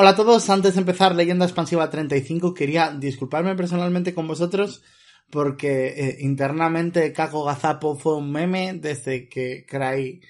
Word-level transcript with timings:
Hola 0.00 0.10
a 0.10 0.14
todos, 0.14 0.48
antes 0.48 0.74
de 0.74 0.80
empezar 0.82 1.16
Leyenda 1.16 1.44
Expansiva 1.44 1.90
35 1.90 2.54
quería 2.54 2.92
disculparme 2.92 3.56
personalmente 3.56 4.14
con 4.14 4.28
vosotros 4.28 4.84
porque 5.28 5.88
eh, 5.88 6.18
internamente 6.20 7.12
Caco 7.12 7.42
Gazapo 7.42 7.96
fue 7.96 8.16
un 8.16 8.30
meme 8.30 8.74
desde 8.74 9.28
que 9.28 9.66
Cry 9.66 10.20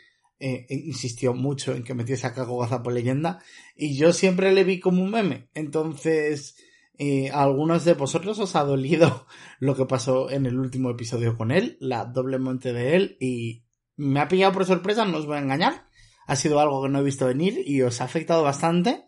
eh, 0.41 0.67
insistió 0.71 1.35
mucho 1.35 1.75
en 1.75 1.85
que 1.85 1.93
metiese 1.93 2.27
a 2.27 2.33
Caco 2.33 2.57
Gazapo 2.57 2.91
leyenda 2.91 3.43
y 3.77 3.95
yo 3.95 4.15
siempre 4.15 4.53
le 4.53 4.65
vi 4.65 4.81
como 4.81 5.03
un 5.03 5.11
meme. 5.11 5.51
Entonces, 5.53 6.57
eh, 6.97 7.31
a 7.31 7.43
algunos 7.43 7.85
de 7.85 7.93
vosotros 7.93 8.39
os 8.39 8.57
ha 8.57 8.65
dolido 8.65 9.27
lo 9.61 9.77
que 9.77 9.85
pasó 9.85 10.31
en 10.31 10.47
el 10.47 10.59
último 10.59 10.89
episodio 10.89 11.37
con 11.37 11.51
él, 11.51 11.77
la 11.79 12.07
doble 12.07 12.39
monte 12.39 12.73
de 12.73 12.97
él 12.97 13.19
y 13.21 13.67
me 13.97 14.21
ha 14.21 14.29
pillado 14.29 14.55
por 14.55 14.65
sorpresa, 14.65 15.05
no 15.05 15.19
os 15.19 15.27
voy 15.27 15.37
a 15.37 15.41
engañar. 15.41 15.91
Ha 16.27 16.37
sido 16.37 16.59
algo 16.59 16.83
que 16.83 16.89
no 16.89 17.01
he 17.01 17.05
visto 17.05 17.27
venir 17.27 17.63
y 17.67 17.83
os 17.83 18.01
ha 18.01 18.05
afectado 18.05 18.43
bastante. 18.43 19.05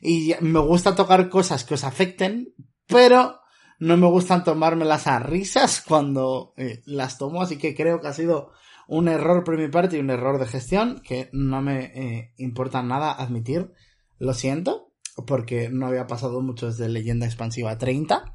Y 0.00 0.34
me 0.40 0.60
gusta 0.60 0.94
tocar 0.94 1.28
cosas 1.28 1.64
que 1.64 1.74
os 1.74 1.84
afecten, 1.84 2.54
pero 2.86 3.40
no 3.78 3.96
me 3.96 4.06
gustan 4.06 4.44
tomármelas 4.44 5.06
a 5.06 5.18
risas 5.18 5.82
cuando 5.86 6.54
eh, 6.56 6.82
las 6.86 7.18
tomo, 7.18 7.42
así 7.42 7.58
que 7.58 7.74
creo 7.74 8.00
que 8.00 8.08
ha 8.08 8.12
sido 8.12 8.52
un 8.88 9.08
error 9.08 9.44
por 9.44 9.56
mi 9.56 9.68
parte 9.68 9.96
y 9.96 10.00
un 10.00 10.10
error 10.10 10.38
de 10.38 10.46
gestión 10.46 11.00
que 11.04 11.28
no 11.32 11.62
me 11.62 11.84
eh, 11.94 12.34
importa 12.38 12.82
nada 12.82 13.12
admitir. 13.12 13.72
Lo 14.18 14.34
siento, 14.34 14.92
porque 15.26 15.68
no 15.70 15.86
había 15.86 16.06
pasado 16.06 16.40
mucho 16.40 16.66
desde 16.66 16.88
Leyenda 16.88 17.26
Expansiva 17.26 17.78
30 17.78 18.34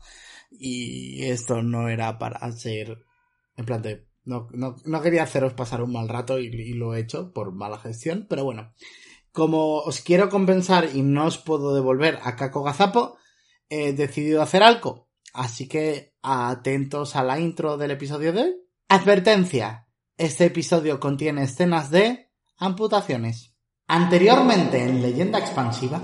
y 0.51 1.23
esto 1.25 1.61
no 1.61 1.89
era 1.89 2.17
para 2.17 2.51
ser 2.53 3.03
en 3.57 3.65
plan 3.65 3.81
de 3.81 4.07
no, 4.23 4.47
no, 4.51 4.75
no 4.85 5.01
quería 5.01 5.23
haceros 5.23 5.53
pasar 5.53 5.83
un 5.83 5.91
mal 5.91 6.09
rato 6.09 6.39
y, 6.39 6.47
y, 6.47 6.73
lo 6.73 6.95
he 6.95 6.99
hecho 6.99 7.31
por 7.31 7.51
mala 7.53 7.77
gestión, 7.77 8.25
pero 8.27 8.43
bueno. 8.43 8.73
Como 9.35 9.79
os 9.79 9.99
quiero 9.99 10.29
compensar 10.29 10.87
y 10.95 11.01
no 11.01 11.25
os 11.25 11.37
puedo 11.37 11.75
devolver 11.75 12.19
a 12.23 12.37
Caco 12.37 12.63
Gazapo, 12.63 13.17
he 13.67 13.91
decidido 13.91 14.41
hacer 14.41 14.63
algo. 14.63 15.09
Así 15.33 15.67
que 15.67 16.13
atentos 16.21 17.17
a 17.17 17.23
la 17.25 17.37
intro 17.37 17.75
del 17.75 17.91
episodio 17.91 18.31
de 18.31 18.41
hoy. 18.43 18.55
Advertencia. 18.87 19.89
Este 20.17 20.45
episodio 20.45 21.01
contiene 21.01 21.43
escenas 21.43 21.91
de 21.91 22.31
amputaciones. 22.57 23.53
Anteriormente 23.89 24.81
en 24.81 25.01
Leyenda 25.01 25.39
Expansiva, 25.39 26.01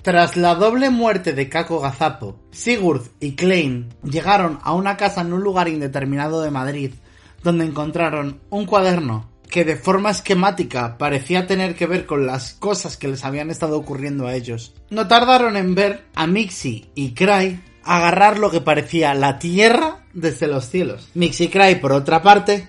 tras 0.00 0.38
la 0.38 0.54
doble 0.54 0.88
muerte 0.88 1.34
de 1.34 1.50
Caco 1.50 1.78
Gazapo, 1.78 2.40
Sigurd 2.50 3.02
y 3.20 3.36
Klein 3.36 3.94
llegaron 4.02 4.60
a 4.62 4.72
una 4.72 4.96
casa 4.96 5.20
en 5.20 5.34
un 5.34 5.42
lugar 5.42 5.68
indeterminado 5.68 6.40
de 6.40 6.50
Madrid, 6.50 6.94
donde 7.42 7.66
encontraron 7.66 8.40
un 8.48 8.64
cuaderno 8.64 9.37
que 9.50 9.64
de 9.64 9.76
forma 9.76 10.10
esquemática 10.10 10.98
parecía 10.98 11.46
tener 11.46 11.74
que 11.74 11.86
ver 11.86 12.06
con 12.06 12.26
las 12.26 12.54
cosas 12.54 12.96
que 12.96 13.08
les 13.08 13.24
habían 13.24 13.50
estado 13.50 13.78
ocurriendo 13.78 14.26
a 14.26 14.34
ellos. 14.34 14.74
No 14.90 15.08
tardaron 15.08 15.56
en 15.56 15.74
ver 15.74 16.04
a 16.14 16.26
Mixi 16.26 16.90
y 16.94 17.12
Cry 17.14 17.60
agarrar 17.82 18.38
lo 18.38 18.50
que 18.50 18.60
parecía 18.60 19.14
la 19.14 19.38
tierra 19.38 20.04
desde 20.12 20.46
los 20.46 20.68
cielos. 20.68 21.08
Mixi 21.14 21.44
y 21.44 21.48
Cry, 21.48 21.76
por 21.76 21.92
otra 21.92 22.22
parte, 22.22 22.68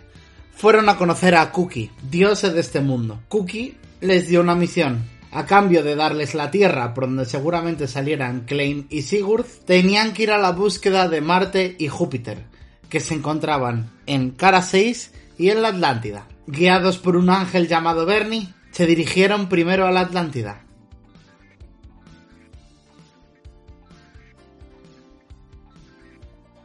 fueron 0.56 0.90
a 0.90 0.98
conocer 0.98 1.36
a 1.36 1.52
Cookie, 1.52 1.92
dioses 2.10 2.54
de 2.54 2.62
este 2.62 2.80
mundo. 2.80 3.22
Cookie 3.30 3.78
les 4.02 4.28
dio 4.28 4.42
una 4.42 4.56
misión, 4.56 5.04
a 5.32 5.46
cambio 5.46 5.84
de 5.84 5.96
darles 5.96 6.34
la 6.34 6.52
Tierra 6.52 6.94
por 6.94 7.06
donde 7.06 7.26
seguramente 7.26 7.88
salieran 7.88 8.46
Klein 8.46 8.88
y 8.90 9.04
Sigurd, 9.04 9.46
tenían 9.66 10.14
que 10.14 10.24
ir 10.24 10.32
a 10.32 10.38
la 10.38 10.52
búsqueda 10.52 11.08
de 11.08 11.22
Marte 11.22 11.76
y 11.78 11.88
Júpiter, 11.88 12.46
que 12.90 13.00
se 13.00 13.14
encontraban 13.14 13.92
en 14.06 14.32
Cara 14.32 14.62
6 14.62 15.12
y 15.38 15.50
en 15.50 15.62
la 15.62 15.70
Atlántida. 15.70 16.28
Guiados 16.52 16.98
por 16.98 17.16
un 17.16 17.30
ángel 17.30 17.68
llamado 17.68 18.08
Bernie, 18.08 18.52
se 18.72 18.88
dirigieron 18.88 19.50
primero 19.50 19.86
a 19.86 19.92
la 19.92 20.00
Atlántida. 20.00 20.64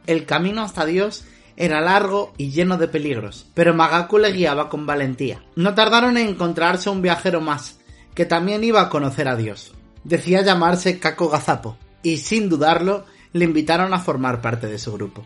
El 0.07 0.25
camino 0.25 0.63
hasta 0.63 0.87
Dios 0.87 1.25
era 1.55 1.81
largo 1.81 2.33
y 2.35 2.49
lleno 2.49 2.79
de 2.79 2.87
peligros, 2.87 3.45
pero 3.53 3.75
Magaku 3.75 4.17
le 4.17 4.31
guiaba 4.31 4.69
con 4.69 4.87
valentía. 4.87 5.43
No 5.55 5.75
tardaron 5.75 6.17
en 6.17 6.29
encontrarse 6.29 6.89
un 6.89 7.03
viajero 7.03 7.39
más, 7.39 7.77
que 8.15 8.25
también 8.25 8.63
iba 8.63 8.81
a 8.81 8.89
conocer 8.89 9.27
a 9.27 9.35
Dios. 9.35 9.75
Decía 10.03 10.41
llamarse 10.41 10.97
Kako 10.97 11.29
Gazapo, 11.29 11.77
y 12.01 12.17
sin 12.17 12.49
dudarlo, 12.49 13.05
le 13.33 13.45
invitaron 13.45 13.93
a 13.93 13.99
formar 13.99 14.41
parte 14.41 14.65
de 14.65 14.79
su 14.79 14.91
grupo. 14.93 15.23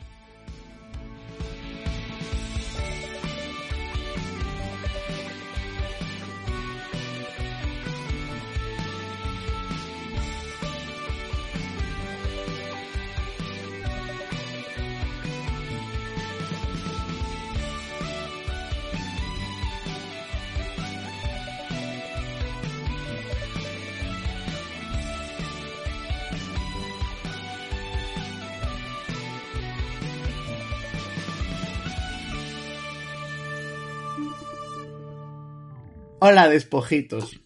Hola, 36.22 36.50
despojitos. 36.50 37.40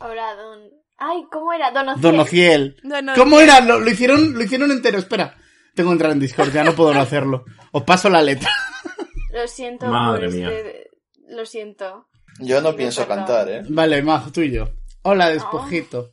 Hola, 0.00 0.34
don. 0.34 0.60
Ay, 0.98 1.24
¿cómo 1.30 1.52
era? 1.52 1.70
Donociel. 1.70 2.02
Donociel. 2.02 2.76
Donociel. 2.82 3.14
¿Cómo 3.16 3.40
era? 3.40 3.60
Lo, 3.60 3.80
lo 3.80 3.90
hicieron, 3.90 4.34
lo 4.34 4.42
hicieron 4.42 4.70
entero. 4.70 4.98
Espera. 4.98 5.36
Tengo 5.74 5.90
que 5.90 5.94
entrar 5.94 6.12
en 6.12 6.20
Discord, 6.20 6.52
ya 6.52 6.64
no 6.64 6.74
puedo 6.74 6.92
no 6.92 7.00
hacerlo. 7.00 7.44
Os 7.72 7.82
paso 7.84 8.08
la 8.10 8.20
letra. 8.22 8.50
Lo 9.32 9.48
siento 9.48 9.86
Madre 9.86 10.26
por 10.26 10.34
mía. 10.36 10.50
este- 10.50 10.90
Lo 11.28 11.46
siento. 11.46 12.08
Yo 12.40 12.60
no 12.60 12.76
pienso 12.76 13.02
perdón. 13.06 13.24
cantar, 13.24 13.48
¿eh? 13.48 13.62
Vale, 13.68 14.02
Majo, 14.02 14.30
tú 14.30 14.42
y 14.42 14.52
yo. 14.52 14.68
Hola, 15.02 15.30
despojito. 15.30 16.12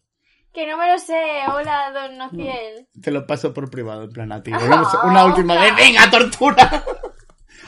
Que 0.53 0.65
no 0.65 0.77
me 0.77 0.89
lo 0.91 0.97
sé. 0.97 1.21
Hola, 1.53 1.91
don 1.93 2.17
Nociel. 2.17 2.87
Te 3.01 3.11
lo 3.11 3.27
paso 3.27 3.53
por 3.53 3.69
privado, 3.69 4.03
en 4.03 4.09
plan 4.11 4.31
a 4.31 4.41
ti. 4.41 4.51
Volvemos 4.51 4.87
una 5.03 5.25
última 5.25 5.55
vez. 5.61 5.75
¡Venga, 5.75 6.09
tortura! 6.09 6.83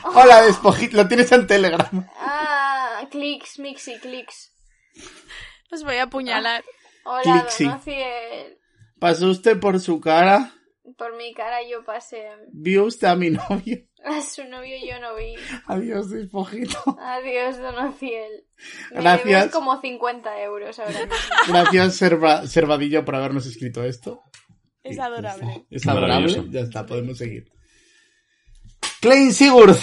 Hola, 0.14 0.42
despojito. 0.42 0.96
Lo 0.96 1.08
tienes 1.08 1.30
en 1.32 1.46
Telegram. 1.46 2.06
Ah, 2.18 3.06
clics, 3.10 3.58
mixi, 3.58 3.98
clics. 3.98 4.52
Os 5.70 5.82
voy 5.84 5.96
a 5.96 6.04
apuñalar. 6.04 6.64
Hola, 7.04 7.46
Clixi. 7.56 7.64
don. 7.64 8.58
Pasó 8.98 9.28
usted 9.28 9.58
por 9.58 9.80
su 9.80 10.00
cara. 10.00 10.54
Por 10.96 11.16
mi 11.16 11.32
cara 11.34 11.58
yo 11.68 11.84
pasé. 11.84 12.28
Vio 12.52 12.84
usted 12.84 13.08
a 13.08 13.16
mi 13.16 13.30
novio. 13.30 13.78
A 14.04 14.20
su 14.20 14.42
novio 14.48 14.74
yo 14.84 14.98
no 15.00 15.14
vi. 15.14 15.36
Adiós, 15.66 16.10
despojito. 16.10 16.76
Adiós, 17.00 17.56
don 17.58 17.76
Nociel. 17.76 18.44
Me 18.90 19.00
Gracias. 19.00 19.24
debes 19.24 19.52
como 19.52 19.80
50 19.80 20.42
euros 20.42 20.76
ahora 20.80 20.90
mismo. 21.06 21.14
Gracias, 21.46 21.94
Serva, 21.98 22.46
Servadillo, 22.48 23.04
por 23.04 23.14
habernos 23.14 23.46
escrito 23.46 23.84
esto. 23.84 24.20
Es 24.82 24.98
adorable. 24.98 25.66
Es 25.70 25.86
adorable. 25.86 26.14
Maravilloso. 26.14 26.48
Ya 26.50 26.60
está, 26.62 26.84
podemos 26.84 27.16
seguir. 27.18 27.52
Klein 29.02 29.32
Sigurd. 29.32 29.76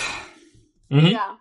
Ya. 0.90 1.38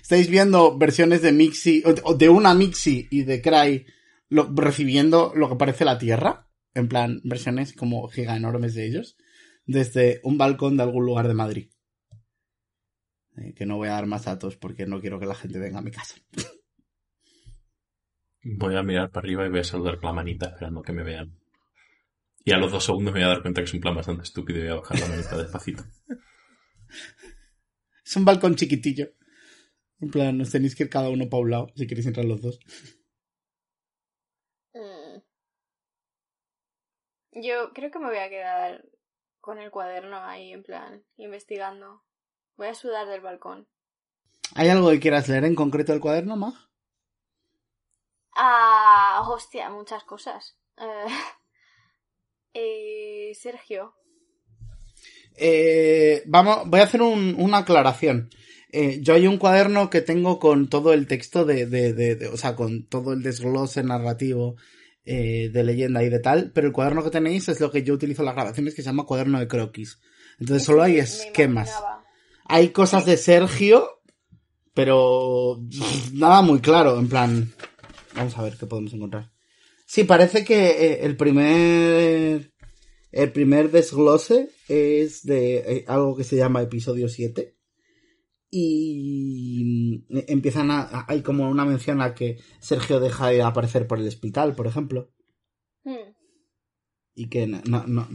Estáis 0.00 0.30
viendo 0.30 0.78
versiones 0.78 1.20
de 1.20 1.32
Mixi, 1.32 1.82
o 1.84 2.14
de 2.14 2.28
una 2.28 2.54
Mixi 2.54 3.08
y 3.10 3.24
de 3.24 3.42
Cry 3.42 3.84
lo- 4.28 4.48
recibiendo 4.54 5.32
lo 5.34 5.48
que 5.48 5.56
parece 5.56 5.84
la 5.84 5.98
Tierra. 5.98 6.48
En 6.74 6.88
plan, 6.88 7.20
versiones 7.24 7.72
como 7.72 8.06
giga 8.08 8.36
enormes 8.36 8.74
de 8.74 8.86
ellos. 8.86 9.16
Desde 9.64 10.20
un 10.22 10.38
balcón 10.38 10.76
de 10.76 10.84
algún 10.84 11.04
lugar 11.04 11.26
de 11.26 11.34
Madrid. 11.34 11.70
Eh, 13.36 13.52
que 13.54 13.66
no 13.66 13.76
voy 13.76 13.88
a 13.88 13.92
dar 13.92 14.06
más 14.06 14.24
datos 14.24 14.56
porque 14.56 14.86
no 14.86 15.00
quiero 15.00 15.18
que 15.18 15.26
la 15.26 15.34
gente 15.34 15.58
venga 15.58 15.80
a 15.80 15.82
mi 15.82 15.90
casa. 15.90 16.14
Voy 18.44 18.76
a 18.76 18.82
mirar 18.84 19.10
para 19.10 19.24
arriba 19.24 19.44
y 19.44 19.50
voy 19.50 19.58
a 19.60 19.64
saludar 19.64 19.98
con 19.98 20.06
la 20.06 20.12
manita 20.12 20.46
esperando 20.46 20.82
que 20.82 20.92
me 20.92 21.02
vean. 21.02 21.36
Y 22.44 22.52
a 22.52 22.58
los 22.58 22.70
dos 22.70 22.84
segundos 22.84 23.12
me 23.12 23.18
voy 23.20 23.26
a 23.26 23.32
dar 23.32 23.42
cuenta 23.42 23.60
que 23.60 23.64
es 23.64 23.74
un 23.74 23.80
plan 23.80 23.96
bastante 23.96 24.22
estúpido 24.22 24.60
y 24.60 24.62
voy 24.62 24.70
a 24.70 24.80
bajar 24.80 25.00
la 25.00 25.08
manita 25.08 25.36
despacito. 25.36 25.82
Es 28.04 28.16
un 28.16 28.24
balcón 28.24 28.54
chiquitillo. 28.54 29.12
En 30.00 30.10
plan, 30.10 30.40
os 30.40 30.50
tenéis 30.50 30.76
que 30.76 30.84
ir 30.84 30.90
cada 30.90 31.08
uno 31.08 31.28
para 31.28 31.42
un 31.42 31.50
lado 31.50 31.66
si 31.74 31.86
queréis 31.86 32.06
entrar 32.06 32.26
los 32.26 32.42
dos. 32.42 32.60
Mm. 34.74 35.22
Yo 37.32 37.72
creo 37.72 37.90
que 37.90 37.98
me 37.98 38.06
voy 38.06 38.18
a 38.18 38.28
quedar 38.28 38.84
con 39.40 39.58
el 39.58 39.70
cuaderno 39.70 40.18
ahí, 40.24 40.52
en 40.52 40.62
plan, 40.62 41.04
investigando. 41.16 42.04
Voy 42.56 42.68
a 42.68 42.74
sudar 42.74 43.06
del 43.08 43.20
balcón. 43.20 43.68
¿Hay 44.54 44.68
algo 44.68 44.90
que 44.90 45.00
quieras 45.00 45.28
leer 45.28 45.44
en 45.44 45.54
concreto 45.54 45.92
del 45.92 46.00
cuaderno, 46.00 46.36
Mag? 46.36 46.54
Ah, 48.34 49.24
hostia, 49.28 49.70
muchas 49.70 50.04
cosas. 50.04 50.58
Eh, 50.76 51.06
eh, 52.54 53.32
Sergio. 53.34 53.94
Eh, 55.36 56.22
vamos, 56.26 56.60
voy 56.66 56.80
a 56.80 56.84
hacer 56.84 57.02
un- 57.02 57.34
una 57.38 57.58
aclaración. 57.58 58.30
Eh, 58.72 58.98
yo 59.02 59.14
hay 59.14 59.26
un 59.26 59.38
cuaderno 59.38 59.90
que 59.90 60.00
tengo 60.00 60.38
con 60.38 60.68
todo 60.68 60.92
el 60.92 61.06
texto 61.06 61.44
de, 61.44 61.66
de, 61.66 61.92
de- 61.92 62.16
de- 62.16 62.28
o 62.28 62.36
sea, 62.36 62.56
con 62.56 62.86
todo 62.88 63.12
el 63.12 63.22
desglose 63.22 63.82
narrativo 63.82 64.56
eh, 65.04 65.50
de 65.52 65.62
leyenda 65.64 66.02
y 66.02 66.08
de 66.08 66.18
tal, 66.18 66.50
pero 66.52 66.66
el 66.66 66.72
cuaderno 66.72 67.04
que 67.04 67.10
tenéis 67.10 67.48
es 67.48 67.60
lo 67.60 67.70
que 67.70 67.82
yo 67.84 67.94
utilizo 67.94 68.22
en 68.22 68.26
las 68.26 68.34
grabaciones 68.34 68.74
que 68.74 68.82
se 68.82 68.86
llama 68.86 69.04
cuaderno 69.06 69.38
de 69.38 69.46
croquis. 69.46 70.00
Entonces 70.40 70.64
solo 70.66 70.82
hay 70.82 70.98
esquemas. 70.98 71.70
Hay 72.44 72.70
cosas 72.70 73.06
de 73.06 73.16
Sergio, 73.16 73.88
pero 74.74 75.60
nada 76.12 76.42
muy 76.42 76.60
claro, 76.60 76.98
en 76.98 77.08
plan... 77.08 77.52
Vamos 78.14 78.36
a 78.36 78.42
ver 78.42 78.56
qué 78.58 78.66
podemos 78.66 78.92
encontrar. 78.94 79.30
Sí, 79.86 80.04
parece 80.04 80.44
que 80.44 80.70
eh, 80.70 80.98
el 81.04 81.16
primer... 81.16 82.52
El 83.16 83.32
primer 83.32 83.70
desglose 83.70 84.50
es 84.68 85.22
de 85.24 85.56
eh, 85.58 85.84
algo 85.88 86.14
que 86.16 86.24
se 86.24 86.36
llama 86.36 86.60
episodio 86.60 87.08
7. 87.08 87.56
Y 88.50 90.04
mm, 90.10 90.18
empiezan 90.28 90.70
a... 90.70 91.06
Hay 91.08 91.22
como 91.22 91.48
una 91.48 91.64
mención 91.64 92.02
a 92.02 92.14
que 92.14 92.38
Sergio 92.60 93.00
deja 93.00 93.28
de 93.28 93.40
aparecer 93.42 93.86
por 93.86 93.98
el 93.98 94.06
hospital, 94.06 94.54
por 94.54 94.66
ejemplo. 94.66 95.12
Hmm. 95.84 96.12
Y 97.14 97.28
que 97.28 97.46
no, 97.46 97.62
no- 97.66 97.86
no- 97.86 98.08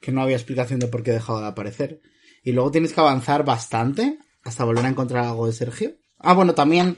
que 0.00 0.12
no 0.12 0.22
había 0.22 0.36
explicación 0.36 0.78
de 0.78 0.86
por 0.86 1.02
qué 1.02 1.10
dejaba 1.10 1.40
de 1.40 1.46
aparecer. 1.48 2.00
Y 2.44 2.52
luego 2.52 2.70
tienes 2.70 2.92
que 2.92 3.00
avanzar 3.00 3.44
bastante 3.44 4.18
hasta 4.44 4.64
volver 4.64 4.84
a 4.84 4.90
encontrar 4.90 5.24
algo 5.24 5.46
de 5.46 5.52
Sergio. 5.52 5.96
Ah, 6.18 6.34
bueno, 6.34 6.54
también... 6.54 6.96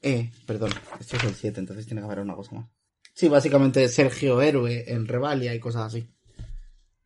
Eh, 0.00 0.30
perdón, 0.46 0.70
esto 1.00 1.16
es 1.16 1.24
el 1.24 1.34
7, 1.34 1.60
entonces 1.60 1.84
tiene 1.86 2.00
que 2.00 2.06
haber 2.06 2.20
una 2.20 2.34
cosa 2.34 2.54
más. 2.54 2.70
Sí, 3.14 3.28
básicamente 3.28 3.88
Sergio 3.88 4.40
héroe 4.40 4.90
en 4.92 5.06
Revalia 5.06 5.54
y 5.54 5.60
cosas 5.60 5.82
así. 5.82 6.08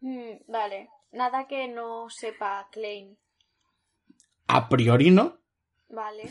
Hmm, 0.01 0.39
vale. 0.47 0.91
Nada 1.13 1.47
que 1.47 1.69
no 1.69 2.09
sepa 2.11 2.69
Klein. 2.71 3.17
A 4.47 4.69
priori 4.69 5.11
no. 5.11 5.39
Vale. 5.89 6.31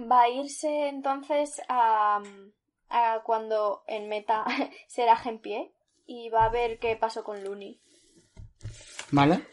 Va 0.00 0.22
a 0.22 0.28
irse 0.28 0.88
entonces 0.88 1.60
a, 1.68 2.22
a 2.88 3.22
cuando 3.24 3.82
en 3.86 4.08
meta 4.08 4.44
será 4.86 5.20
en 5.24 5.38
pie 5.38 5.72
y 6.06 6.30
va 6.30 6.44
a 6.44 6.50
ver 6.50 6.78
qué 6.78 6.96
pasó 6.96 7.24
con 7.24 7.42
Looney. 7.44 7.80
¿Vale? 9.10 9.44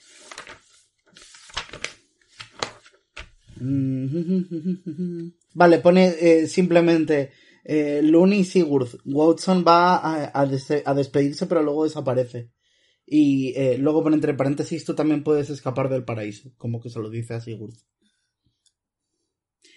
Vale, 5.54 5.80
pone 5.80 6.08
eh, 6.20 6.48
simplemente 6.48 7.32
eh, 7.66 8.02
Looney 8.04 8.44
Sigurd. 8.46 9.00
Watson 9.06 9.66
va 9.68 9.98
a, 9.98 10.32
a 10.40 10.46
des- 10.46 10.84
a 10.86 10.94
despedirse, 10.94 11.46
pero 11.48 11.62
luego 11.64 11.84
desaparece. 11.84 12.52
Y 13.06 13.54
eh, 13.56 13.78
luego 13.78 14.02
pone 14.04 14.16
entre 14.16 14.34
paréntesis, 14.34 14.86
tú 14.86 14.96
también 14.96 15.24
puedes 15.24 15.50
escapar 15.50 15.90
del 15.90 16.06
paraíso. 16.06 16.52
Como 16.58 16.80
que 16.82 16.90
se 16.90 17.00
lo 17.00 17.10
dice 17.10 17.34
a 17.36 17.42
Sigurd. 17.42 17.76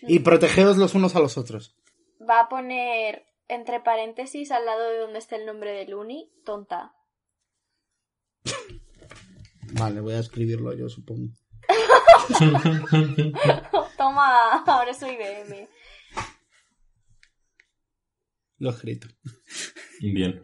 Y 0.02 0.20
protegeos 0.20 0.76
los 0.76 0.94
unos 0.94 1.16
a 1.16 1.20
los 1.20 1.36
otros. 1.36 1.76
Va 2.20 2.40
a 2.42 2.48
poner 2.48 3.24
entre 3.48 3.80
paréntesis 3.80 4.50
al 4.52 4.64
lado 4.66 4.88
de 4.90 4.98
donde 4.98 5.18
está 5.18 5.36
el 5.36 5.44
nombre 5.46 5.72
de 5.72 5.86
Looney, 5.86 6.30
tonta. 6.44 6.94
Vale, 9.72 10.00
voy 10.00 10.14
a 10.14 10.20
escribirlo 10.20 10.72
yo, 10.74 10.88
supongo. 10.88 11.32
Toma, 13.96 14.62
ahora 14.66 14.94
soy 14.94 15.16
DM. 15.16 15.68
Lo 18.58 18.70
he 18.70 18.72
escrito. 18.72 19.08
Bien. 20.00 20.42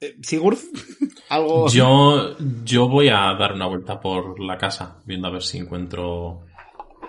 Eh, 0.00 0.16
¿Sigurd? 0.22 0.58
Algo... 1.28 1.68
Yo, 1.68 2.36
yo 2.64 2.88
voy 2.88 3.08
a 3.08 3.34
dar 3.38 3.52
una 3.54 3.66
vuelta 3.66 4.00
por 4.00 4.40
la 4.40 4.58
casa, 4.58 5.00
viendo 5.06 5.28
a 5.28 5.30
ver 5.30 5.42
si 5.42 5.58
encuentro, 5.58 6.44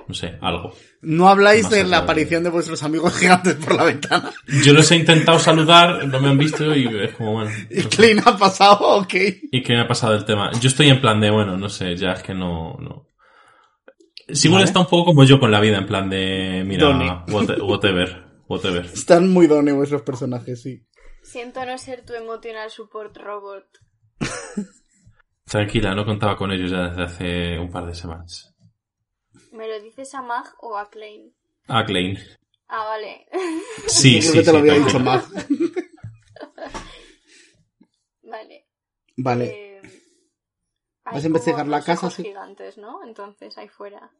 no 0.07 0.13
sé, 0.13 0.37
algo. 0.41 0.73
No 1.01 1.27
habláis 1.27 1.69
de 1.69 1.83
la 1.83 1.99
aparición 1.99 2.43
de 2.43 2.49
vuestros 2.51 2.83
amigos 2.83 3.13
gigantes 3.19 3.55
por 3.55 3.75
la 3.75 3.83
ventana. 3.85 4.31
Yo 4.63 4.73
los 4.73 4.89
he 4.91 4.95
intentado 4.97 5.39
saludar, 5.39 6.07
no 6.07 6.19
me 6.21 6.29
han 6.29 6.37
visto 6.37 6.73
y 6.75 6.85
es 7.01 7.15
como, 7.15 7.33
bueno. 7.33 7.51
no 7.69 7.79
¿Y. 7.81 7.83
Klein 7.85 8.19
ha 8.25 8.37
pasado? 8.37 8.97
Ok. 8.99 9.13
¿Y 9.51 9.61
qué 9.63 9.73
me 9.73 9.81
ha 9.81 9.87
pasado 9.87 10.13
el 10.13 10.23
tema? 10.23 10.51
Yo 10.59 10.67
estoy 10.69 10.89
en 10.89 11.01
plan 11.01 11.19
de, 11.19 11.31
bueno, 11.31 11.57
no 11.57 11.67
sé, 11.69 11.95
ya 11.97 12.13
es 12.13 12.23
que 12.23 12.33
no... 12.33 12.77
no. 12.79 13.07
Sigurd 14.29 14.59
Vale. 14.59 14.65
está 14.65 14.79
un 14.79 14.85
poco 14.87 15.05
como 15.05 15.25
yo 15.25 15.37
con 15.39 15.51
la 15.51 15.59
vida, 15.59 15.77
en 15.79 15.85
plan 15.85 16.09
de, 16.09 16.63
mira, 16.65 17.25
what- 17.27 17.59
whatever, 17.61 18.22
whatever. 18.53 18.85
Están 18.85 19.29
muy 19.29 19.47
dones 19.47 19.75
vuestros 19.75 20.01
personajes, 20.01 20.61
sí. 20.61 20.85
Siento 21.21 21.65
no 21.65 21.77
ser 21.77 22.05
tu 22.05 22.13
emotional 22.13 22.69
support 22.69 23.15
robot. 23.17 23.65
Tranquila, 25.45 25.93
no 25.93 26.05
contaba 26.05 26.35
con 26.35 26.51
ellos 26.51 26.71
ya 26.71 26.89
desde 26.89 27.03
hace 27.03 27.59
un 27.59 27.69
par 27.69 27.85
de 27.85 27.93
semanas. 27.95 28.55
¿Me 29.51 29.67
lo 29.67 29.79
dices 29.81 30.13
a 30.15 30.21
Mag 30.21 30.45
o 30.59 30.77
a 30.77 30.89
Klein? 30.89 31.33
Ah, 31.67 31.85
Klein. 31.85 32.17
Ah, 32.67 32.85
vale. 32.85 33.27
Sí, 33.87 34.19
creo 34.19 34.31
sí, 34.31 34.37
que 34.39 34.43
te 34.43 34.51
lo 34.51 34.63
sí, 34.63 34.69
había 34.69 34.85
dicho 34.85 34.99
más. 34.99 35.29
vale. 38.23 38.67
Vale. 39.17 39.45
Eh, 39.45 39.81
¿Vas 41.05 41.23
a 41.23 41.27
investigar 41.27 41.67
la 41.67 41.83
casa, 41.83 42.09
sí? 42.09 42.23
gigantes, 42.23 42.77
¿no? 42.77 43.03
Entonces, 43.03 43.57
ahí 43.57 43.67
fuera. 43.67 44.11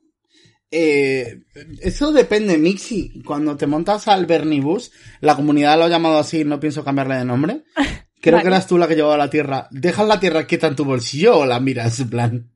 Eh, 0.76 1.44
eso 1.82 2.12
depende, 2.12 2.58
Mixi. 2.58 3.22
Cuando 3.24 3.56
te 3.56 3.68
montas 3.68 4.08
al 4.08 4.26
Bernibus, 4.26 4.92
la 5.22 5.36
comunidad 5.36 5.78
lo 5.78 5.84
ha 5.84 5.90
llamado 5.90 6.18
así, 6.18 6.44
no 6.44 6.60
pienso 6.60 6.84
cambiarle 6.84 7.16
de 7.18 7.26
nombre. 7.26 7.64
Creo 8.22 8.36
Vale. 8.38 8.44
que 8.44 8.48
eras 8.48 8.66
tú 8.68 8.78
la 8.80 8.88
que 8.88 8.96
llevaba 8.96 9.18
la 9.18 9.30
tierra. 9.30 9.68
¿Dejas 9.70 10.08
la 10.08 10.20
tierra 10.20 10.48
quieta 10.48 10.68
en 10.68 10.76
tu 10.76 10.86
bolsillo 10.86 11.38
o 11.38 11.46
la 11.46 11.60
miras? 11.60 12.00
En 12.00 12.10
plan. 12.10 12.52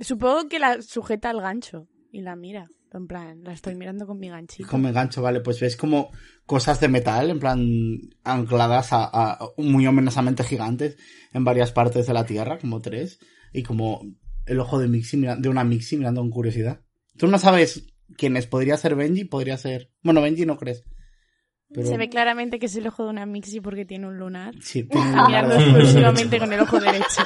Supongo 0.00 0.48
que 0.48 0.58
la 0.58 0.82
sujeta 0.82 1.30
al 1.30 1.40
gancho 1.40 1.88
y 2.12 2.20
la 2.20 2.36
mira. 2.36 2.66
En 2.92 3.06
plan, 3.08 3.42
la 3.42 3.52
estoy 3.52 3.74
mirando 3.74 4.06
con 4.06 4.18
mi 4.20 4.28
ganchito. 4.28 4.68
Como 4.68 4.92
gancho, 4.92 5.20
vale, 5.22 5.40
pues 5.40 5.58
ves 5.60 5.76
como 5.76 6.10
cosas 6.46 6.78
de 6.78 6.86
metal, 6.88 7.28
en 7.30 7.40
plan, 7.40 7.98
ancladas 8.22 8.92
a, 8.92 9.04
a- 9.12 9.38
muy 9.56 9.84
ominosamente 9.86 10.44
gigantes 10.44 10.96
en 11.32 11.42
varias 11.42 11.72
partes 11.72 12.06
de 12.06 12.12
la 12.12 12.24
tierra, 12.24 12.58
como 12.58 12.80
tres, 12.80 13.18
y 13.52 13.64
como 13.64 14.00
el 14.46 14.60
ojo 14.60 14.78
de 14.78 14.86
Mixi, 14.86 15.16
de 15.20 15.48
una 15.48 15.64
Mixi 15.64 15.96
mirando 15.96 16.20
con 16.20 16.30
curiosidad. 16.30 16.82
Tú 17.16 17.26
no 17.28 17.38
sabes 17.38 17.84
quién 18.16 18.36
es, 18.36 18.46
podría 18.46 18.76
ser 18.76 18.94
Benji, 18.96 19.24
podría 19.24 19.56
ser... 19.56 19.90
Bueno, 20.02 20.20
Benji 20.20 20.46
no 20.46 20.56
crees. 20.56 20.84
Pero 21.72 21.86
Se 21.86 21.96
ve 21.96 22.08
claramente 22.08 22.58
que 22.58 22.66
es 22.66 22.76
el 22.76 22.86
ojo 22.86 23.04
de 23.04 23.10
una 23.10 23.26
Mixi 23.26 23.60
porque 23.60 23.84
tiene 23.84 24.06
un 24.06 24.18
lunar. 24.18 24.54
sí, 24.60 24.84
tiene 24.84 25.06
mirando 25.26 25.54
exclusivamente 25.54 26.38
con 26.38 26.52
el 26.52 26.60
ojo 26.60 26.78
derecho. 26.80 27.22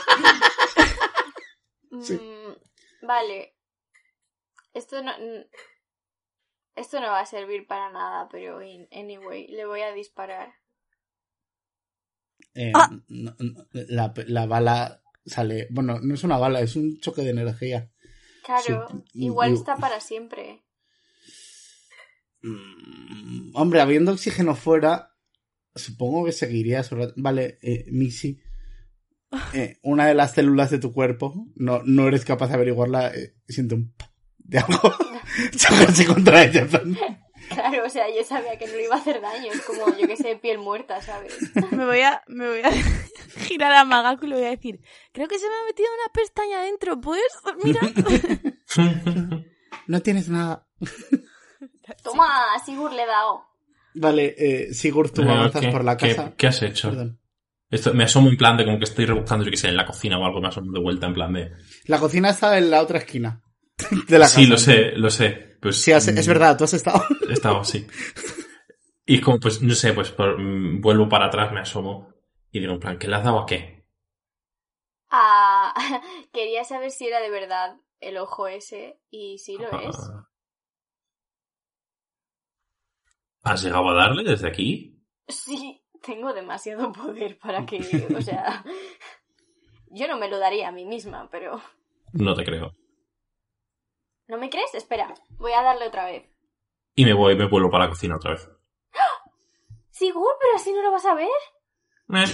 Sí. 2.02 2.14
Mm, 2.14 3.06
vale. 3.06 3.54
Esto 4.74 5.02
no. 5.02 5.12
Esto 6.76 7.00
no 7.00 7.08
va 7.08 7.20
a 7.20 7.26
servir 7.26 7.66
para 7.66 7.90
nada, 7.90 8.28
pero 8.30 8.62
in- 8.62 8.88
anyway, 8.92 9.48
le 9.48 9.66
voy 9.66 9.80
a 9.80 9.92
disparar. 9.92 10.52
Eh, 12.54 12.70
Ah. 12.74 12.88
no- 13.08 13.34
no, 13.38 13.66
la, 13.72 14.14
la 14.28 14.46
bala 14.46 15.02
sale... 15.26 15.66
Bueno, 15.70 15.98
no 16.00 16.14
es 16.14 16.22
una 16.24 16.38
bala, 16.38 16.60
es 16.60 16.76
un 16.76 16.98
choque 17.00 17.22
de 17.22 17.30
energía. 17.30 17.90
Claro, 18.48 18.88
Sí, 19.12 19.24
igual 19.26 19.52
está 19.52 19.76
para 19.76 20.00
siempre. 20.00 20.62
Mm, 22.42 23.50
Hombre, 23.54 23.80
habiendo 23.80 24.12
oxígeno 24.12 24.54
fuera, 24.54 25.14
supongo 25.74 26.24
que 26.24 26.32
seguiría 26.32 26.82
rat- 26.82 27.12
Vale, 27.16 27.58
eh, 27.62 27.84
Mixi. 27.90 28.40
eh, 29.52 29.78
una 29.82 30.06
de 30.06 30.14
las 30.14 30.32
células 30.32 30.70
de 30.70 30.78
tu 30.78 30.92
cuerpo, 30.92 31.46
no, 31.56 31.82
no 31.84 32.08
eres 32.08 32.24
capaz 32.24 32.48
de 32.48 32.54
averiguarla, 32.54 33.14
eh, 33.14 33.34
siente 33.48 33.74
un 33.74 33.92
de 34.38 34.58
algo 34.60 34.80
chocarse 35.56 36.06
contra 36.06 36.44
ella. 36.44 36.66
Claro, 37.48 37.84
o 37.86 37.88
sea, 37.88 38.06
yo 38.14 38.22
sabía 38.24 38.58
que 38.58 38.66
no 38.66 38.72
le 38.74 38.84
iba 38.84 38.94
a 38.94 38.98
hacer 38.98 39.20
daño. 39.20 39.52
Es 39.52 39.62
como, 39.62 39.96
yo 39.96 40.06
que 40.06 40.16
sé, 40.16 40.36
piel 40.36 40.58
muerta, 40.58 41.00
¿sabes? 41.02 41.36
Me 41.72 41.84
voy 41.86 42.00
a, 42.00 42.22
me 42.28 42.48
voy 42.48 42.60
a 42.60 42.70
girar 43.46 43.72
a 43.72 43.84
Magaku 43.84 44.26
y 44.26 44.28
le 44.28 44.34
voy 44.36 44.44
a 44.44 44.50
decir, 44.50 44.80
creo 45.12 45.28
que 45.28 45.38
se 45.38 45.48
me 45.48 45.54
ha 45.54 45.64
metido 45.66 45.88
una 45.94 46.12
pestaña 46.12 46.60
dentro, 46.62 47.00
¿puedes? 47.00 47.32
Mira. 47.64 47.80
No 49.86 50.00
tienes 50.00 50.28
nada. 50.28 50.66
Toma, 52.02 52.28
Sigur 52.64 52.92
le 52.92 53.02
he 53.02 53.06
dado. 53.06 53.42
Vale, 53.94 54.34
eh, 54.36 54.74
Sigurd, 54.74 55.10
tú 55.12 55.22
avanzas 55.22 55.62
¿qué- 55.62 55.68
por 55.72 55.82
la 55.84 55.96
qué- 55.96 56.14
casa. 56.14 56.34
¿Qué 56.36 56.46
has 56.46 56.62
hecho? 56.62 56.90
Perdón. 56.90 57.18
Esto, 57.70 57.92
me 57.94 58.04
asomo 58.04 58.28
en 58.28 58.36
plan 58.36 58.56
de 58.56 58.64
como 58.64 58.78
que 58.78 58.84
estoy 58.84 59.04
rebuscando, 59.06 59.44
yo 59.44 59.50
que 59.50 59.56
sé, 59.56 59.68
en 59.68 59.76
la 59.76 59.84
cocina 59.86 60.18
o 60.18 60.24
algo, 60.24 60.40
me 60.40 60.48
asomo 60.48 60.72
de 60.72 60.80
vuelta 60.80 61.06
en 61.06 61.14
plan 61.14 61.32
de... 61.32 61.50
La 61.86 61.98
cocina 61.98 62.30
está 62.30 62.56
en 62.58 62.70
la 62.70 62.80
otra 62.82 62.98
esquina 62.98 63.42
de 64.08 64.18
la 64.18 64.24
casa. 64.26 64.36
sí, 64.40 64.46
lo 64.46 64.56
sé, 64.58 64.92
lo 64.92 65.10
sé. 65.10 65.47
Pues, 65.60 65.80
Sí, 65.82 65.92
has- 65.92 66.08
es 66.08 66.26
mm, 66.26 66.30
verdad, 66.30 66.56
tú 66.56 66.64
has 66.64 66.74
estado. 66.74 67.02
He 67.28 67.32
estado 67.32 67.60
así. 67.60 67.86
Y 69.06 69.16
es 69.16 69.20
como, 69.22 69.40
pues, 69.40 69.62
no 69.62 69.74
sé, 69.74 69.92
pues 69.92 70.10
por- 70.10 70.38
mm, 70.38 70.80
vuelvo 70.80 71.08
para 71.08 71.26
atrás, 71.26 71.52
me 71.52 71.60
asomo 71.60 72.12
y 72.52 72.60
digo, 72.60 72.74
en 72.74 72.80
plan, 72.80 72.98
¿qué 72.98 73.08
le 73.08 73.16
has 73.16 73.24
dado 73.24 73.40
a 73.40 73.46
qué? 73.46 73.84
Ah, 75.10 75.74
quería 76.32 76.64
saber 76.64 76.90
si 76.90 77.06
era 77.08 77.20
de 77.20 77.30
verdad 77.30 77.76
el 78.00 78.16
ojo 78.18 78.46
ese, 78.48 79.00
y 79.10 79.38
sí 79.38 79.56
lo 79.58 79.68
es. 79.72 79.96
Ah. 79.96 80.28
¿Has 83.42 83.62
llegado 83.62 83.88
a 83.90 83.94
darle 83.94 84.22
desde 84.30 84.48
aquí? 84.48 85.00
Sí, 85.28 85.82
tengo 86.02 86.32
demasiado 86.32 86.92
poder 86.92 87.38
para 87.38 87.64
que, 87.66 87.78
o 88.16 88.20
sea, 88.20 88.64
yo 89.90 90.06
no 90.08 90.18
me 90.18 90.28
lo 90.28 90.38
daría 90.38 90.68
a 90.68 90.72
mí 90.72 90.84
misma, 90.84 91.28
pero 91.30 91.60
No 92.12 92.34
te 92.34 92.44
creo. 92.44 92.72
¿No 94.28 94.38
me 94.38 94.50
crees? 94.50 94.74
Espera, 94.74 95.12
voy 95.38 95.52
a 95.52 95.62
darle 95.62 95.86
otra 95.88 96.04
vez. 96.06 96.24
Y 96.94 97.04
me 97.04 97.12
voy, 97.14 97.36
me 97.36 97.46
vuelvo 97.48 97.70
para 97.70 97.84
la 97.84 97.90
cocina 97.90 98.16
otra 98.16 98.32
vez. 98.32 98.48
Sigur, 99.90 100.28
pero 100.40 100.54
así 100.56 100.72
no 100.72 100.82
lo 100.82 100.92
vas 100.92 101.04
a 101.06 101.14
ver. 101.14 101.28
Eh. 102.14 102.24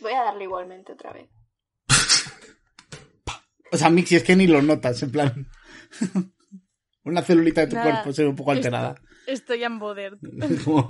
Voy 0.00 0.12
a 0.12 0.22
darle 0.22 0.44
igualmente 0.44 0.92
otra 0.92 1.12
vez. 1.12 1.28
O 3.72 3.76
sea, 3.76 3.90
Mixi, 3.90 4.14
es 4.14 4.22
que 4.22 4.36
ni 4.36 4.46
lo 4.46 4.62
notas, 4.62 5.02
en 5.02 5.10
plan. 5.10 5.50
Una 7.04 7.20
celulita 7.20 7.62
de 7.62 7.66
tu 7.66 7.74
Nada. 7.74 7.90
cuerpo 7.90 8.12
se 8.12 8.22
ve 8.22 8.28
un 8.28 8.36
poco 8.36 8.52
alterada. 8.52 8.94
Estoy 9.26 9.64
embothered. 9.64 10.18
Como- 10.64 10.88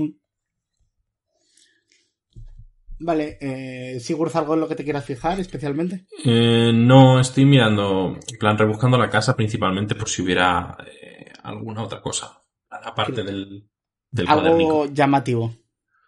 Vale, 2.98 3.36
eh, 3.40 4.00
Sigurd, 4.00 4.34
¿algo 4.36 4.54
en 4.54 4.60
lo 4.60 4.68
que 4.68 4.74
te 4.74 4.84
quieras 4.84 5.04
fijar 5.04 5.38
especialmente? 5.38 6.06
Eh, 6.24 6.72
no, 6.74 7.20
estoy 7.20 7.44
mirando, 7.44 8.18
en 8.26 8.38
plan, 8.38 8.56
rebuscando 8.56 8.96
la 8.96 9.10
casa 9.10 9.36
principalmente 9.36 9.94
por 9.94 10.08
si 10.08 10.22
hubiera 10.22 10.76
eh, 10.86 11.30
alguna 11.42 11.82
otra 11.82 12.00
cosa. 12.00 12.40
Aparte 12.70 13.22
del, 13.22 13.68
del 14.10 14.26
cuadernico. 14.26 14.82
Algo 14.82 14.94
llamativo. 14.94 15.54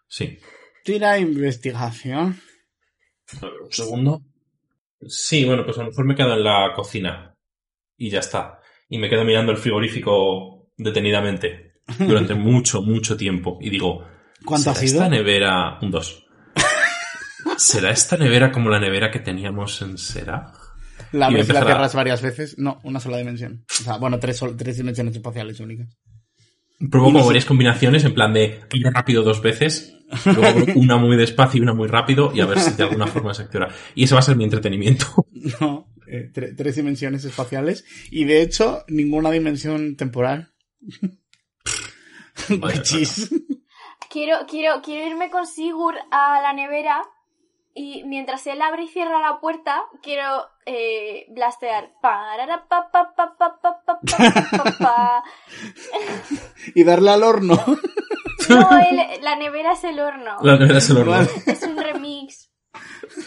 Sí. 0.07 0.39
Tira 0.85 1.19
investigación. 1.19 2.41
A 3.43 3.47
ver, 3.47 3.61
un 3.65 3.73
segundo. 3.73 4.23
Sí, 5.07 5.45
bueno, 5.45 5.65
pues 5.65 5.77
a 5.79 5.83
lo 5.83 5.91
mejor 5.91 6.05
me 6.07 6.15
quedo 6.15 6.35
en 6.35 6.45
la 6.45 6.73
cocina. 6.75 7.35
Y 7.97 8.09
ya 8.11 8.21
está. 8.21 8.61
Y 8.89 8.99
me 8.99 9.11
quedo 9.11 9.25
mirando 9.25 9.53
el 9.53 9.59
frigorífico 9.59 10.71
detenidamente. 10.77 11.75
Durante 11.99 12.35
mucho, 12.35 12.81
mucho 12.83 13.17
tiempo. 13.17 13.59
Y 13.61 13.71
digo, 13.71 14.05
¿Cuánto 14.45 14.71
ha 14.71 14.75
¿será 14.75 14.87
sido? 14.87 15.03
esta 15.03 15.11
nevera 15.15 15.79
un 15.83 15.91
2? 15.91 16.25
¿Será 17.59 17.91
esta 17.91 18.17
nevera 18.17 18.51
como 18.53 18.71
la 18.71 18.81
nevera 18.81 19.11
que 19.11 19.19
teníamos 19.19 19.83
en 19.83 19.99
Sera? 19.99 20.53
La 21.13 21.31
y 21.31 21.35
la 21.35 21.45
cierras 21.45 21.95
varias 21.95 22.23
veces. 22.23 22.57
No, 22.59 22.81
una 22.85 23.01
sola 23.01 23.19
dimensión. 23.19 23.65
O 23.81 23.83
sea, 23.85 23.97
bueno, 23.99 24.19
tres, 24.19 24.41
tres 24.57 24.77
dimensiones 24.77 25.15
espaciales 25.17 25.59
únicas. 25.61 25.89
Pruebo 26.91 27.09
Y 27.11 27.13
como 27.13 27.27
varias 27.27 27.45
combinaciones 27.45 28.05
en 28.05 28.15
plan 28.15 28.33
de 28.33 28.61
abro 28.73 28.91
rápido 28.93 29.23
dos 29.23 29.43
veces, 29.43 29.95
luego 30.25 30.65
una 30.77 30.97
muy 30.97 31.17
despacio 31.17 31.59
y 31.59 31.63
una 31.63 31.75
muy 31.75 31.89
rápido 31.89 32.31
y 32.35 32.41
a 32.41 32.47
ver 32.47 32.61
si 32.61 32.73
de 32.75 32.85
alguna 32.85 33.07
forma 33.09 33.35
se 33.35 33.43
activa. 33.43 33.69
Y 33.97 34.05
ese 34.05 34.15
va 34.15 34.21
a 34.21 34.23
ser 34.23 34.37
mi 34.37 34.45
entretenimiento. 34.45 35.07
No, 35.61 35.89
eh, 36.07 36.31
tre- 36.33 36.55
tres 36.57 36.77
dimensiones 36.77 37.25
espaciales. 37.25 37.85
Y 38.11 38.25
de 38.25 38.43
hecho, 38.43 38.85
ninguna 38.89 39.31
dimensión 39.31 39.97
temporal. 39.97 40.53
Vaya 42.59 42.83
Chis. 42.83 43.31
Quiero, 44.11 44.39
quiero, 44.49 44.81
quiero 44.83 45.07
irme 45.11 45.31
con 45.31 45.47
Sigur 45.47 45.95
a 46.11 46.41
la 46.41 46.53
nevera 46.55 47.03
y 47.81 48.03
mientras 48.03 48.45
él 48.49 48.61
abre 48.61 48.83
y 48.83 48.89
cierra 48.89 49.21
la 49.21 49.39
puerta, 49.39 49.85
quiero 50.03 50.25
eh, 50.67 51.27
blastear. 51.31 51.93
y 56.75 56.83
darle 56.83 57.11
al 57.13 57.23
horno. 57.23 57.55
no, 58.49 58.79
el, 58.81 59.23
la 59.23 59.37
nevera 59.37 59.75
es 59.75 59.85
el 59.85 60.01
horno. 60.01 60.39
La 60.43 60.59
nevera 60.59 60.79
es 60.79 60.91
el 60.91 60.97
horno. 60.97 61.21
Es 61.47 61.63
un 61.63 61.77
remix. 61.77 62.51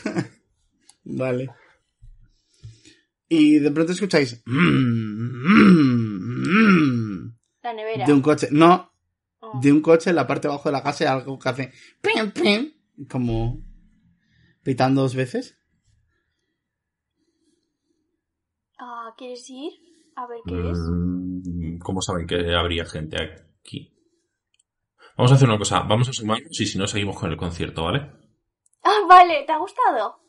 Vale. 1.06 1.50
Y 3.30 3.58
de 3.60 3.72
pronto 3.72 3.94
escucháis. 3.94 4.44
Mm, 4.46 5.38
mm, 6.50 7.38
la 7.64 7.74
nevera. 7.74 8.06
De 8.06 8.12
un 8.12 8.22
coche. 8.22 8.50
No. 8.52 8.92
Oh. 9.40 9.62
De 9.62 9.72
un 9.72 9.80
coche 9.80 10.10
en 10.10 10.18
la 10.18 10.28
parte 10.28 10.50
de 10.50 10.54
abajo 10.54 10.68
de 10.68 10.74
la 10.74 10.84
casa 10.84 11.06
y 11.06 11.08
algo 11.08 11.40
que 11.40 11.48
hace. 11.48 11.72
Como 13.10 13.71
Pitando 14.64 15.02
dos 15.02 15.16
veces. 15.16 15.58
Ah, 18.80 19.14
¿Quieres 19.18 19.50
ir? 19.50 19.74
A 20.16 20.28
ver 20.28 20.40
qué 20.46 20.72
es. 20.72 20.78
Mm, 20.78 21.78
¿Cómo 21.80 22.02
saben 22.02 22.28
que 22.28 22.56
habría 22.56 22.86
gente 22.86 23.18
aquí? 23.18 23.94
Vamos 25.18 25.32
a 25.32 25.36
hacer 25.36 25.48
una 25.48 25.58
cosa. 25.58 25.82
Vamos 25.82 26.10
a 26.10 26.14
sumarnos 26.14 26.60
y 26.60 26.66
si 26.66 26.78
no, 26.78 26.88
seguimos 26.88 27.18
con 27.20 27.32
el 27.32 27.38
concierto, 27.38 27.84
¿vale? 27.84 28.12
Ah, 28.84 29.06
vale, 29.08 29.44
¿te 29.46 29.52
ha 29.52 29.60
gustado? 29.60 30.24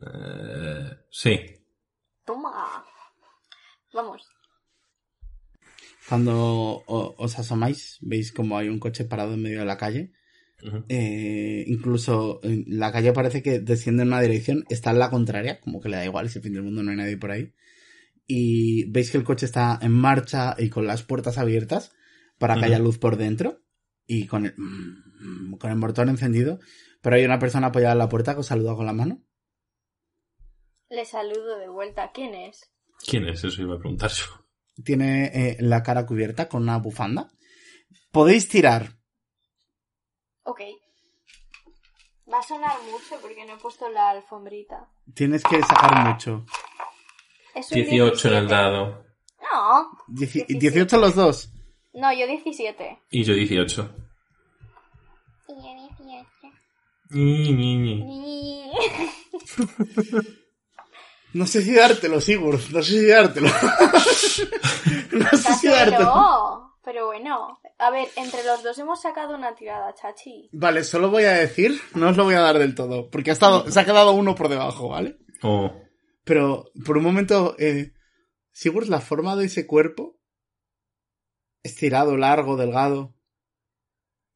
Eh, 0.00 0.96
sí. 1.08 1.38
Toma. 2.24 2.84
Vamos. 3.92 4.28
Cuando 6.08 6.82
os 6.86 7.38
asomáis, 7.38 7.98
veis 8.02 8.32
como 8.32 8.58
hay 8.58 8.68
un 8.68 8.80
coche 8.80 9.04
parado 9.04 9.34
en 9.34 9.42
medio 9.42 9.60
de 9.60 9.64
la 9.64 9.78
calle. 9.78 10.12
Eh, 10.88 11.64
incluso 11.66 12.40
eh, 12.42 12.64
la 12.66 12.90
calle 12.90 13.12
parece 13.12 13.42
que 13.42 13.60
desciende 13.60 14.02
en 14.02 14.08
una 14.08 14.20
dirección, 14.20 14.64
está 14.68 14.90
en 14.90 14.98
la 14.98 15.10
contraria, 15.10 15.60
como 15.60 15.80
que 15.80 15.88
le 15.88 15.96
da 15.96 16.04
igual, 16.04 16.26
es 16.26 16.36
el 16.36 16.42
fin 16.42 16.54
del 16.54 16.62
mundo, 16.62 16.82
no 16.82 16.90
hay 16.90 16.96
nadie 16.96 17.16
por 17.18 17.30
ahí. 17.30 17.52
Y 18.26 18.90
veis 18.90 19.10
que 19.10 19.18
el 19.18 19.24
coche 19.24 19.44
está 19.44 19.78
en 19.82 19.92
marcha 19.92 20.54
y 20.58 20.70
con 20.70 20.86
las 20.86 21.02
puertas 21.02 21.36
abiertas 21.36 21.92
para 22.38 22.56
que 22.56 22.64
haya 22.64 22.78
luz 22.78 22.98
por 22.98 23.16
dentro 23.16 23.62
y 24.06 24.26
con 24.26 24.46
el, 24.46 24.54
mm, 24.56 25.56
con 25.58 25.70
el 25.70 25.76
motor 25.76 26.08
encendido. 26.08 26.60
Pero 27.02 27.16
hay 27.16 27.24
una 27.24 27.38
persona 27.38 27.66
apoyada 27.66 27.92
en 27.92 27.98
la 27.98 28.08
puerta 28.08 28.32
que 28.34 28.40
os 28.40 28.46
saluda 28.46 28.74
con 28.74 28.86
la 28.86 28.94
mano. 28.94 29.22
Le 30.88 31.04
saludo 31.04 31.58
de 31.58 31.68
vuelta. 31.68 32.10
¿Quién 32.14 32.34
es? 32.34 32.72
¿Quién 33.06 33.28
es? 33.28 33.44
Eso 33.44 33.60
iba 33.60 33.74
a 33.74 33.78
preguntar 33.78 34.10
yo. 34.10 34.24
Tiene 34.82 35.26
eh, 35.26 35.56
la 35.60 35.82
cara 35.82 36.06
cubierta 36.06 36.48
con 36.48 36.62
una 36.62 36.78
bufanda. 36.78 37.28
Podéis 38.10 38.48
tirar. 38.48 38.98
Ok. 40.44 40.60
Va 42.32 42.38
a 42.38 42.42
sonar 42.42 42.76
mucho 42.90 43.20
porque 43.20 43.44
no 43.44 43.54
he 43.54 43.56
puesto 43.58 43.88
la 43.90 44.10
alfombrita. 44.10 44.88
Tienes 45.14 45.42
que 45.44 45.60
sacar 45.62 46.06
mucho. 46.08 46.44
Es 47.54 47.70
un 47.70 47.76
18 47.76 48.28
en 48.28 48.34
el 48.34 48.46
17. 48.48 48.54
dado. 48.54 49.04
No. 49.52 49.90
Dieci- 50.08 50.46
17. 50.46 50.54
18 50.58 50.98
los 50.98 51.14
dos. 51.14 51.50
No, 51.92 52.12
yo 52.12 52.26
17. 52.26 52.98
Y 53.10 53.24
yo 53.24 53.34
18. 53.34 53.94
Y 55.48 55.52
yo 55.54 55.60
18. 55.98 56.30
Ñi, 57.10 57.52
ñi, 57.52 57.76
ñi. 57.76 58.72
No 61.34 61.46
sé 61.46 61.62
si 61.62 61.74
dártelo, 61.74 62.20
Sigurd. 62.20 62.60
No 62.70 62.82
sé 62.82 62.92
si 62.92 63.06
dártelo. 63.06 63.48
no 65.12 65.30
sé 65.30 65.52
si 65.54 65.68
dártelo. 65.68 66.72
Pero 66.84 67.06
bueno. 67.06 67.58
A 67.78 67.90
ver, 67.90 68.08
entre 68.16 68.44
los 68.44 68.62
dos 68.62 68.78
hemos 68.78 69.00
sacado 69.02 69.34
una 69.34 69.54
tirada, 69.54 69.92
chachi. 69.94 70.48
Vale, 70.52 70.84
solo 70.84 71.10
voy 71.10 71.24
a 71.24 71.32
decir, 71.32 71.80
no 71.94 72.10
os 72.10 72.16
lo 72.16 72.24
voy 72.24 72.34
a 72.34 72.40
dar 72.40 72.58
del 72.58 72.74
todo, 72.74 73.10
porque 73.10 73.30
ha 73.30 73.32
estado, 73.32 73.70
se 73.70 73.80
ha 73.80 73.84
quedado 73.84 74.12
uno 74.12 74.34
por 74.34 74.48
debajo, 74.48 74.88
¿vale? 74.88 75.18
Oh, 75.42 75.72
Pero 76.24 76.70
por 76.86 76.96
un 76.98 77.04
momento, 77.04 77.56
eh, 77.58 77.92
Sigurd, 78.52 78.86
la 78.86 79.00
forma 79.00 79.34
de 79.34 79.46
ese 79.46 79.66
cuerpo, 79.66 80.16
estirado, 81.64 82.16
largo, 82.16 82.56
delgado, 82.56 83.16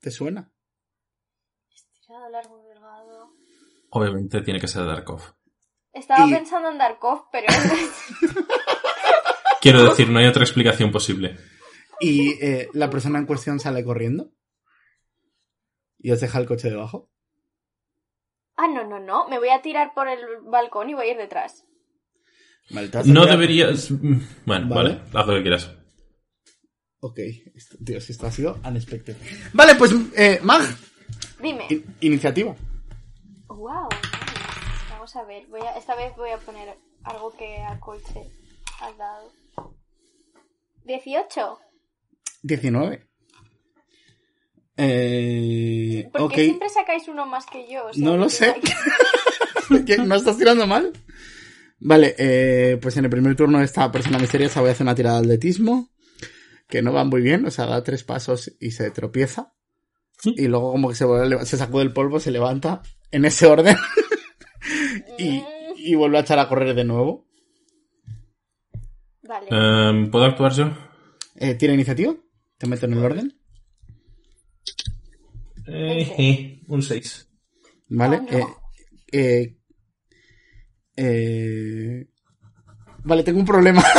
¿te 0.00 0.10
suena? 0.10 0.52
Tirado 2.04 2.28
largo, 2.30 2.60
delgado. 2.64 3.30
obviamente 3.90 4.40
tiene 4.42 4.58
que 4.60 4.66
ser 4.66 4.84
Darkov. 4.84 5.22
Estaba 5.92 6.26
Y- 6.26 6.32
pensando 6.32 6.70
en 6.70 6.78
Darkov, 6.78 7.28
pero... 7.30 7.46
Quiero 9.60 9.84
decir, 9.84 10.08
no 10.08 10.18
hay 10.18 10.26
otra 10.26 10.42
explicación 10.42 10.90
posible. 10.90 11.36
Y 12.00 12.32
eh, 12.44 12.68
la 12.74 12.90
persona 12.90 13.18
en 13.18 13.26
cuestión 13.26 13.58
sale 13.60 13.84
corriendo 13.84 14.30
y 15.98 16.10
os 16.12 16.20
deja 16.20 16.38
el 16.38 16.46
coche 16.46 16.70
debajo. 16.70 17.10
ah, 18.56 18.68
no, 18.68 18.84
no, 18.86 18.98
no. 19.00 19.28
Me 19.28 19.38
voy 19.38 19.48
a 19.50 19.62
tirar 19.62 19.92
por 19.94 20.08
el 20.08 20.20
balcón 20.44 20.90
y 20.90 20.94
voy 20.94 21.08
a 21.08 21.10
ir 21.12 21.16
detrás. 21.16 21.64
Vale, 22.70 22.88
te 22.88 22.98
a 22.98 23.02
No 23.04 23.22
tirar- 23.22 23.30
deberías... 23.30 23.90
mm, 23.90 24.20
Bueno, 24.46 24.68
Vale. 24.74 24.90
vale, 24.90 25.00
haz 25.14 25.26
lo 25.26 25.34
que 25.34 25.42
quieras. 25.42 25.74
Ok, 27.00 27.18
esto, 27.54 27.76
Dios, 27.80 28.10
esto 28.10 28.26
ha 28.26 28.32
sido 28.32 28.58
unexpected. 28.64 29.16
Vale, 29.52 29.74
pues, 29.76 29.92
eh, 30.16 30.40
Mag, 30.42 30.62
Dime. 31.40 31.66
in- 31.70 31.84
iniciativa. 32.00 32.54
Wow. 33.46 33.88
Vamos 34.90 35.14
a 35.16 35.24
ver. 35.24 35.46
Voy 35.46 35.60
a, 35.62 35.76
esta 35.78 35.94
vez 35.94 36.14
voy 36.16 36.30
a 36.30 36.38
poner 36.38 36.76
algo 37.04 37.32
que 37.36 37.58
acolche 37.62 38.20
al 38.80 38.96
dado. 38.98 39.32
18. 40.84 41.58
19. 42.42 43.06
Eh, 44.76 46.08
¿Por 46.12 46.22
ok. 46.22 46.32
qué 46.34 46.44
siempre 46.44 46.68
sacáis 46.68 47.08
uno 47.08 47.26
más 47.26 47.46
que 47.46 47.66
yo? 47.70 47.86
O 47.86 47.92
sea, 47.92 48.04
No 48.04 48.16
lo 48.16 48.28
sé. 48.28 48.54
¿No 50.06 50.14
estás 50.14 50.38
tirando 50.38 50.66
mal? 50.66 50.92
Vale, 51.80 52.14
eh, 52.18 52.78
pues 52.80 52.96
en 52.96 53.04
el 53.04 53.10
primer 53.10 53.36
turno 53.36 53.58
de 53.58 53.64
esta 53.64 53.90
persona 53.92 54.18
misteriosa 54.18 54.60
voy 54.60 54.70
a 54.70 54.72
hacer 54.72 54.84
una 54.84 54.94
tirada 54.94 55.16
de 55.16 55.24
atletismo, 55.26 55.90
que 56.68 56.82
no 56.82 56.92
va 56.92 57.04
muy 57.04 57.22
bien, 57.22 57.44
o 57.46 57.50
sea, 57.50 57.66
da 57.66 57.82
tres 57.84 58.04
pasos 58.04 58.52
y 58.60 58.72
se 58.72 58.90
tropieza. 58.90 59.52
Y 60.24 60.48
luego 60.48 60.72
como 60.72 60.88
que 60.88 60.96
se, 60.96 61.04
vuelve 61.04 61.44
se 61.46 61.56
sacude 61.56 61.82
el 61.82 61.92
polvo, 61.92 62.18
se 62.18 62.32
levanta 62.32 62.82
en 63.12 63.24
ese 63.24 63.46
orden 63.46 63.76
y, 65.18 65.42
y 65.76 65.94
vuelve 65.94 66.18
a 66.18 66.22
echar 66.22 66.38
a 66.40 66.48
correr 66.48 66.74
de 66.74 66.84
nuevo. 66.84 67.26
Vale. 69.22 69.46
Em, 69.50 70.10
¿Puedo 70.10 70.24
actuar 70.24 70.52
yo? 70.52 70.70
Eh, 71.36 71.54
¿Tiene 71.54 71.74
iniciativa? 71.74 72.14
¿Te 72.58 72.66
meto 72.66 72.86
en 72.86 72.92
el 72.94 72.98
orden? 73.04 73.40
Eh, 75.66 76.14
eh, 76.18 76.60
un 76.68 76.82
6. 76.82 77.28
Vale. 77.90 78.16
Oh, 78.18 78.22
no. 78.22 78.38
eh, 78.38 78.46
eh, 79.12 79.56
eh, 80.96 82.06
vale, 83.04 83.22
tengo 83.22 83.38
un 83.40 83.46
problema. 83.46 83.84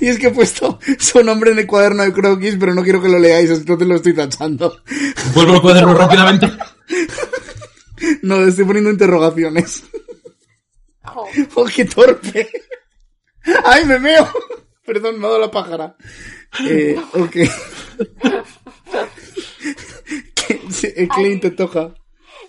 Y 0.00 0.06
es 0.06 0.18
que 0.18 0.28
he 0.28 0.30
puesto 0.30 0.78
su 0.98 1.22
nombre 1.24 1.50
en 1.50 1.58
el 1.58 1.66
cuaderno 1.66 2.04
de 2.04 2.12
croquis, 2.12 2.56
pero 2.58 2.72
no 2.74 2.84
quiero 2.84 3.02
que 3.02 3.08
lo 3.08 3.18
leáis, 3.18 3.50
entonces 3.50 3.86
lo 3.86 3.96
estoy 3.96 4.14
tachando. 4.14 4.82
Vuelvo 5.34 5.54
al 5.54 5.60
cuaderno 5.62 5.94
rápidamente. 5.94 6.46
No, 8.22 8.46
estoy 8.46 8.64
poniendo 8.64 8.90
interrogaciones. 8.90 9.82
Jo. 11.04 11.26
¡Oh, 11.56 11.64
qué 11.64 11.84
torpe! 11.84 12.48
¡Ay, 13.64 13.84
me 13.86 13.98
meo! 13.98 14.28
Perdón, 14.88 15.20
me 15.20 15.26
ha 15.26 15.28
dado 15.28 15.40
la 15.42 15.50
pájara. 15.50 15.96
Eh, 16.66 16.98
ok. 17.12 17.36
Clint, 21.14 21.42
te 21.42 21.50
toca. 21.50 21.92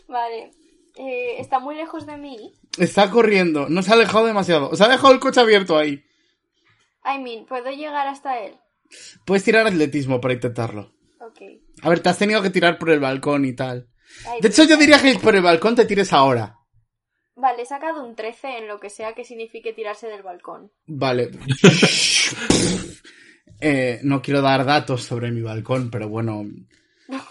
Vale. 0.08 0.52
Eh, 0.96 1.36
está 1.40 1.60
muy 1.60 1.76
lejos 1.76 2.06
de 2.06 2.16
mí. 2.16 2.54
Está 2.78 3.12
corriendo, 3.12 3.68
no 3.68 3.82
se 3.82 3.92
ha 3.92 3.96
alejado 3.96 4.26
demasiado. 4.26 4.74
Se 4.74 4.82
ha 4.86 4.88
dejado 4.88 5.12
el 5.12 5.20
coche 5.20 5.42
abierto 5.42 5.78
ahí. 5.78 6.02
I 7.04 7.20
mean, 7.22 7.46
¿puedo 7.46 7.72
llegar 7.72 8.08
hasta 8.08 8.40
él? 8.40 8.56
Puedes 9.26 9.44
tirar 9.44 9.68
atletismo 9.68 10.22
para 10.22 10.36
intentarlo. 10.36 10.94
Ok. 11.20 11.42
A 11.82 11.90
ver, 11.90 12.00
te 12.00 12.08
has 12.08 12.18
tenido 12.18 12.42
que 12.42 12.52
tirar 12.52 12.80
por 12.80 12.90
el 12.90 13.02
balcón 13.02 13.44
y 13.44 13.54
tal. 13.54 13.90
Ay, 14.26 14.40
De 14.40 14.48
hecho, 14.48 14.64
yo 14.64 14.78
diría 14.78 15.02
que 15.02 15.20
por 15.20 15.36
el 15.36 15.42
balcón 15.42 15.76
te 15.76 15.84
tires 15.84 16.14
ahora. 16.14 16.59
Vale, 17.40 17.62
he 17.62 17.66
sacado 17.66 18.04
un 18.04 18.16
13 18.16 18.58
en 18.58 18.68
lo 18.68 18.80
que 18.80 18.90
sea 18.90 19.14
que 19.14 19.24
signifique 19.24 19.72
tirarse 19.72 20.08
del 20.08 20.24
balcón. 20.24 20.72
Vale. 20.88 21.32
Eh, 23.62 24.00
no 24.04 24.22
quiero 24.22 24.42
dar 24.42 24.64
datos 24.64 25.04
sobre 25.04 25.32
mi 25.32 25.42
balcón, 25.42 25.92
pero 25.92 26.08
bueno, 26.08 26.46
No, 27.10 27.22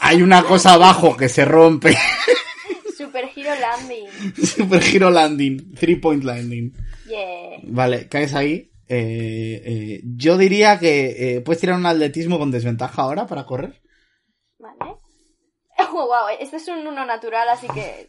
hay 0.00 0.20
una 0.20 0.42
cosa 0.42 0.74
abajo 0.74 1.16
que 1.16 1.30
se 1.30 1.46
rompe. 1.46 1.96
Super 2.98 3.30
Hero 3.34 3.54
Landing. 3.58 4.34
Super 4.44 4.82
Hero 4.82 5.08
Landing, 5.08 5.74
Three 5.74 5.96
Point 5.96 6.24
Landing. 6.24 6.74
Yeah. 7.06 7.60
Vale, 7.62 8.06
caes 8.06 8.34
ahí. 8.34 8.70
Eh, 8.86 9.62
eh, 9.64 10.00
yo 10.04 10.36
diría 10.36 10.78
que 10.78 11.40
puedes 11.42 11.60
tirar 11.60 11.78
un 11.78 11.86
atletismo 11.86 12.38
con 12.38 12.50
desventaja 12.50 13.00
ahora 13.00 13.26
para 13.26 13.46
correr. 13.46 13.80
Vale. 14.58 14.76
Oh, 14.80 16.06
wow, 16.06 16.28
este 16.38 16.56
es 16.56 16.68
un 16.68 16.86
1 16.86 17.06
natural, 17.06 17.48
así 17.48 17.66
que... 17.68 18.08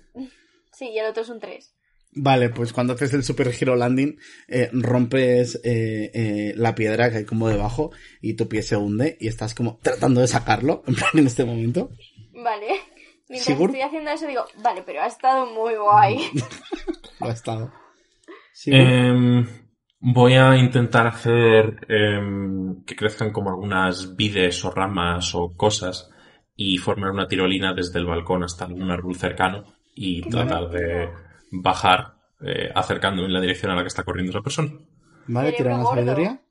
Sí, 0.79 0.91
y 0.91 0.97
el 0.97 1.07
otro 1.07 1.23
es 1.23 1.29
un 1.29 1.41
3. 1.41 1.75
Vale, 2.13 2.51
pues 2.51 2.71
cuando 2.71 2.93
haces 2.93 3.13
el 3.13 3.25
Super 3.25 3.49
Hero 3.49 3.75
Landing, 3.75 4.17
eh, 4.47 4.69
rompes 4.71 5.59
eh, 5.65 6.09
eh, 6.13 6.53
la 6.55 6.73
piedra 6.73 7.11
que 7.11 7.17
hay 7.17 7.25
como 7.25 7.49
debajo 7.49 7.91
y 8.21 8.35
tu 8.35 8.47
pie 8.47 8.61
se 8.61 8.77
hunde 8.77 9.17
y 9.19 9.27
estás 9.27 9.53
como 9.53 9.77
tratando 9.83 10.21
de 10.21 10.27
sacarlo, 10.27 10.83
en 10.87 10.95
plan 10.95 11.09
en 11.15 11.27
este 11.27 11.43
momento. 11.43 11.89
Vale. 12.31 12.67
Mientras 13.27 13.57
¿Sigur? 13.57 13.71
estoy 13.71 13.81
haciendo 13.81 14.09
eso 14.11 14.25
digo, 14.25 14.45
vale, 14.63 14.81
pero 14.83 15.01
ha 15.01 15.07
estado 15.07 15.47
muy 15.47 15.75
guay. 15.75 16.17
Lo 17.19 17.27
ha 17.27 17.33
estado. 17.33 17.73
Em, 18.67 19.45
voy 19.99 20.35
a 20.35 20.55
intentar 20.55 21.07
hacer 21.07 21.85
em, 21.89 22.85
que 22.85 22.95
crezcan 22.95 23.33
como 23.33 23.49
algunas 23.49 24.15
vides 24.15 24.63
o 24.63 24.71
ramas 24.71 25.35
o 25.35 25.57
cosas 25.57 26.09
y 26.55 26.77
formar 26.77 27.11
una 27.11 27.27
tirolina 27.27 27.73
desde 27.73 27.99
el 27.99 28.05
balcón 28.05 28.43
hasta 28.43 28.63
algún 28.63 28.89
árbol 28.89 29.17
cercano 29.17 29.78
y 30.01 30.21
tratar 30.21 30.69
de 30.69 31.09
bajar 31.51 32.15
eh, 32.41 32.69
acercándome 32.73 33.27
en 33.27 33.33
la 33.33 33.41
dirección 33.41 33.69
a 33.71 33.75
la 33.75 33.81
que 33.81 33.89
está 33.89 34.03
corriendo 34.03 34.29
esa 34.31 34.41
persona. 34.41 34.71
vale, 35.27 35.51
tira 35.51 35.75
una 35.75 35.83
sabiduría. 35.85 36.41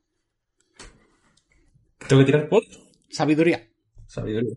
¿Tengo 2.07 2.21
que 2.21 2.25
tirar 2.31 2.47
por? 2.47 2.63
Sabiduría. 3.09 3.67
Sabiduría. 4.05 4.55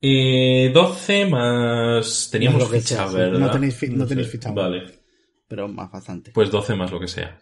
Eh, 0.00 0.70
12 0.74 1.26
más... 1.26 2.28
Teníamos 2.30 2.68
que 2.68 2.80
ficha, 2.80 2.96
sea, 2.96 3.08
sí. 3.08 3.14
¿verdad? 3.16 3.38
No 3.38 3.50
tenéis 3.50 3.76
fi- 3.76 3.88
no 3.90 4.06
tenéis 4.06 4.28
ficha. 4.28 4.50
Vale. 4.50 5.00
Pero 5.48 5.68
más 5.68 5.90
bastante. 5.90 6.32
Pues 6.32 6.50
12 6.50 6.74
más 6.74 6.90
lo 6.90 7.00
que 7.00 7.08
sea. 7.08 7.38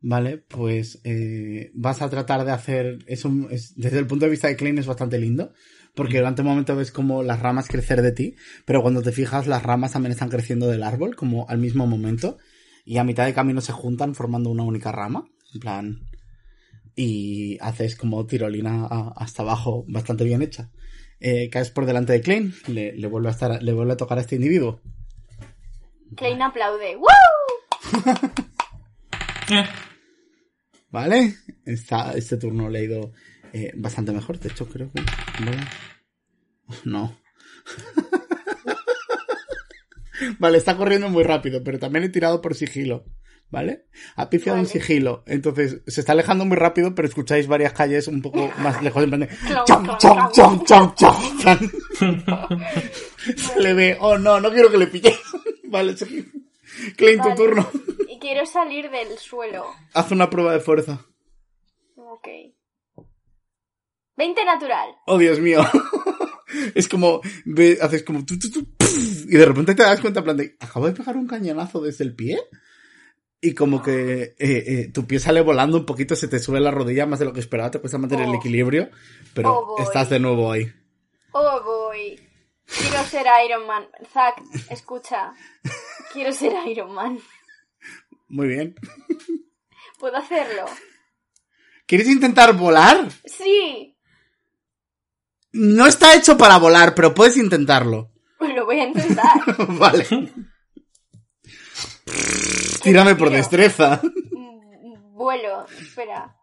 Vale, 0.00 0.38
pues 0.38 1.00
eh, 1.04 1.70
vas 1.74 2.00
a 2.02 2.08
tratar 2.08 2.44
de 2.44 2.52
hacer. 2.52 2.98
Es 3.06 3.24
un, 3.24 3.48
es- 3.50 3.74
desde 3.76 3.98
el 3.98 4.06
punto 4.06 4.24
de 4.26 4.30
vista 4.30 4.48
de 4.48 4.56
Klein 4.56 4.78
es 4.78 4.86
bastante 4.86 5.18
lindo. 5.18 5.52
Porque 5.98 6.18
durante 6.18 6.42
un 6.42 6.48
momento 6.48 6.76
ves 6.76 6.92
como 6.92 7.24
las 7.24 7.40
ramas 7.40 7.66
crecer 7.66 8.02
de 8.02 8.12
ti. 8.12 8.36
Pero 8.64 8.82
cuando 8.82 9.02
te 9.02 9.10
fijas, 9.10 9.48
las 9.48 9.64
ramas 9.64 9.92
también 9.92 10.12
están 10.12 10.28
creciendo 10.28 10.68
del 10.68 10.84
árbol, 10.84 11.16
como 11.16 11.48
al 11.48 11.58
mismo 11.58 11.86
momento. 11.88 12.38
Y 12.84 12.98
a 12.98 13.04
mitad 13.04 13.26
de 13.26 13.34
camino 13.34 13.60
se 13.60 13.72
juntan 13.72 14.14
formando 14.14 14.48
una 14.48 14.62
única 14.62 14.92
rama. 14.92 15.24
En 15.54 15.60
plan. 15.60 16.08
Y 16.94 17.58
haces 17.60 17.96
como 17.96 18.24
tirolina 18.26 18.86
a- 18.86 19.12
hasta 19.16 19.42
abajo, 19.42 19.84
bastante 19.88 20.22
bien 20.24 20.40
hecha. 20.40 20.70
Eh, 21.20 21.50
caes 21.50 21.70
por 21.70 21.84
delante 21.84 22.12
de 22.12 22.20
Klein, 22.20 22.54
le, 22.68 22.92
le 22.96 23.06
vuelve 23.08 23.28
a 23.28 23.32
estar, 23.32 23.60
le 23.60 23.72
vuelve 23.72 23.94
a 23.94 23.96
tocar 23.96 24.18
a 24.18 24.20
este 24.20 24.36
individuo. 24.36 24.80
Klein 26.16 26.40
aplaude. 26.42 26.96
¡Woo! 26.96 27.06
Eh, 29.50 29.64
¿Vale? 30.90 31.34
Está, 31.64 32.12
este 32.12 32.36
turno 32.36 32.68
le 32.68 32.78
ha 32.80 32.82
ido 32.82 33.12
eh, 33.52 33.72
bastante 33.76 34.12
mejor. 34.12 34.38
De 34.38 34.48
hecho, 34.48 34.66
creo 34.68 34.90
que. 34.92 35.02
No. 36.84 37.16
vale, 40.38 40.58
está 40.58 40.76
corriendo 40.76 41.08
muy 41.08 41.24
rápido, 41.24 41.62
pero 41.64 41.78
también 41.78 42.04
he 42.04 42.08
tirado 42.08 42.40
por 42.40 42.54
sigilo. 42.54 43.04
¿Vale? 43.50 43.86
Ha 44.16 44.28
pifiado 44.28 44.58
en 44.58 44.66
Vale. 44.66 44.78
sigilo. 44.78 45.24
Entonces, 45.26 45.80
se 45.86 46.00
está 46.00 46.12
alejando 46.12 46.44
muy 46.44 46.58
rápido, 46.58 46.94
pero 46.94 47.08
escucháis 47.08 47.46
varias 47.46 47.72
calles 47.72 48.06
un 48.06 48.20
poco 48.20 48.52
más 48.58 48.82
lejos. 48.82 49.02
En 49.02 49.08
plan 49.08 49.20
de. 49.22 49.28
¡Chom, 49.66 49.86
chom, 49.96 50.30
chom, 50.32 50.64
chom, 50.66 50.94
chom! 50.94 51.16
En 52.02 52.24
Se 53.38 53.58
le 53.60 53.72
ve. 53.72 53.96
Oh, 54.00 54.18
no, 54.18 54.38
no 54.38 54.50
quiero 54.50 54.70
que 54.70 54.76
le 54.76 54.86
pilléis. 54.88 55.18
vale, 55.64 55.96
sí. 55.96 56.30
Klein, 56.98 57.22
tu 57.22 57.34
turno. 57.34 57.66
Y 58.10 58.18
quiero 58.18 58.44
salir 58.44 58.90
del 58.90 59.16
suelo. 59.16 59.64
Haz 59.94 60.10
una 60.12 60.28
prueba 60.28 60.52
de 60.52 60.60
fuerza. 60.60 61.06
Ok. 61.96 62.28
20 64.18 64.44
natural. 64.44 64.90
Oh, 65.06 65.16
Dios 65.16 65.38
mío. 65.40 65.60
es 66.74 66.88
como, 66.88 67.20
ve- 67.44 67.78
haces 67.80 68.02
como, 68.02 68.24
tu, 68.26 68.38
tu, 68.38 68.50
tu, 68.50 68.64
puf, 68.76 69.24
y 69.26 69.36
de 69.36 69.44
repente 69.46 69.74
te 69.74 69.82
das 69.84 70.00
cuenta, 70.00 70.20
en 70.20 70.24
plan 70.24 70.36
de, 70.36 70.56
acabo 70.60 70.86
de 70.86 70.92
pegar 70.92 71.16
un 71.16 71.26
cañonazo 71.26 71.80
desde 71.80 72.04
el 72.04 72.14
pie. 72.14 72.40
Y 73.40 73.54
como 73.54 73.80
que 73.80 74.22
eh, 74.22 74.34
eh, 74.40 74.90
tu 74.92 75.06
pie 75.06 75.20
sale 75.20 75.40
volando 75.42 75.78
un 75.78 75.86
poquito, 75.86 76.16
se 76.16 76.26
te 76.26 76.40
sube 76.40 76.58
la 76.58 76.72
rodilla 76.72 77.06
más 77.06 77.20
de 77.20 77.24
lo 77.24 77.32
que 77.32 77.38
esperaba, 77.38 77.70
te 77.70 77.78
cuesta 77.78 77.96
mantener 77.96 78.24
el 78.26 78.32
Oh. 78.34 78.38
equilibrio, 78.38 78.90
pero 79.32 79.60
Oh, 79.60 79.80
estás 79.82 80.10
de 80.10 80.18
nuevo 80.18 80.50
ahí. 80.50 80.66
Oh, 81.30 81.62
boy. 81.62 82.18
Quiero 82.66 83.02
ser 83.04 83.24
Iron 83.46 83.66
Man. 83.66 83.84
Zack, 84.12 84.42
escucha. 84.70 85.32
Quiero 86.12 86.32
ser 86.32 86.52
Iron 86.66 86.92
Man. 86.92 87.20
Muy 88.28 88.48
bien. 88.48 88.74
¿Puedo 90.00 90.16
hacerlo? 90.16 90.64
¿Quieres 91.86 92.08
intentar 92.08 92.54
volar? 92.56 93.08
Sí. 93.24 93.96
No 95.60 95.86
está 95.86 96.14
hecho 96.14 96.36
para 96.38 96.58
volar, 96.58 96.94
pero 96.94 97.14
puedes 97.14 97.36
intentarlo. 97.36 98.12
Pues 98.38 98.54
lo 98.54 98.64
voy 98.64 98.78
a 98.80 98.84
intentar. 98.86 99.32
vale. 99.78 100.06
Tírame 102.82 103.14
por 103.16 103.30
destreza. 103.30 104.00
Vuelo. 105.12 105.66
Espera. 105.80 106.34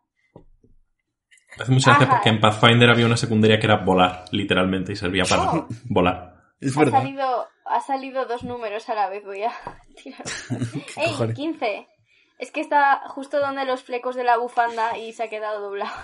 Hace 1.57 1.71
mucha 1.71 1.91
gracia 1.91 2.09
porque 2.09 2.29
en 2.29 2.41
Pathfinder 2.41 2.89
había 2.89 3.05
una 3.05 3.15
secundaria 3.15 3.57
que 3.59 3.65
era 3.65 3.77
volar, 3.77 4.25
literalmente, 4.31 4.91
y 4.91 4.95
servía 4.97 5.23
para 5.23 5.43
Oh. 5.53 5.67
volar. 5.85 6.35
Es 6.59 6.75
Ha 6.75 6.79
verdad. 6.81 6.99
salido, 7.01 7.47
ha 7.65 7.79
salido 7.81 8.25
dos 8.25 8.43
números 8.43 8.89
a 8.89 8.95
la 8.95 9.09
vez. 9.09 9.23
Voy 9.23 9.43
a 9.43 9.53
tirar. 10.03 10.23
¡Ey! 10.97 11.07
cojones? 11.11 11.35
15. 11.35 11.87
Es 12.37 12.51
que 12.51 12.59
está 12.59 13.01
justo 13.07 13.39
donde 13.39 13.63
los 13.63 13.81
flecos 13.83 14.15
de 14.15 14.25
la 14.25 14.37
bufanda 14.37 14.97
y 14.97 15.13
se 15.13 15.23
ha 15.23 15.29
quedado 15.29 15.61
doblado. 15.61 15.95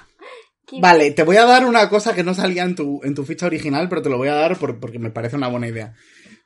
15. 0.66 0.82
Vale, 0.82 1.12
te 1.12 1.24
voy 1.24 1.38
a 1.38 1.46
dar 1.46 1.66
una 1.66 1.90
cosa 1.90 2.14
que 2.16 2.24
no 2.24 2.34
salía 2.34 2.64
en 2.64 2.76
tu, 2.76 3.02
en 3.04 3.14
tu 3.16 3.26
ficha 3.26 3.46
original, 3.46 3.90
pero 3.90 4.02
te 4.02 4.10
lo 4.10 4.18
voy 4.18 4.28
a 4.30 4.36
dar 4.36 4.58
por- 4.58 4.80
porque 4.80 5.00
me 5.00 5.12
parece 5.12 5.36
una 5.36 5.48
buena 5.48 5.68
idea. 5.68 5.94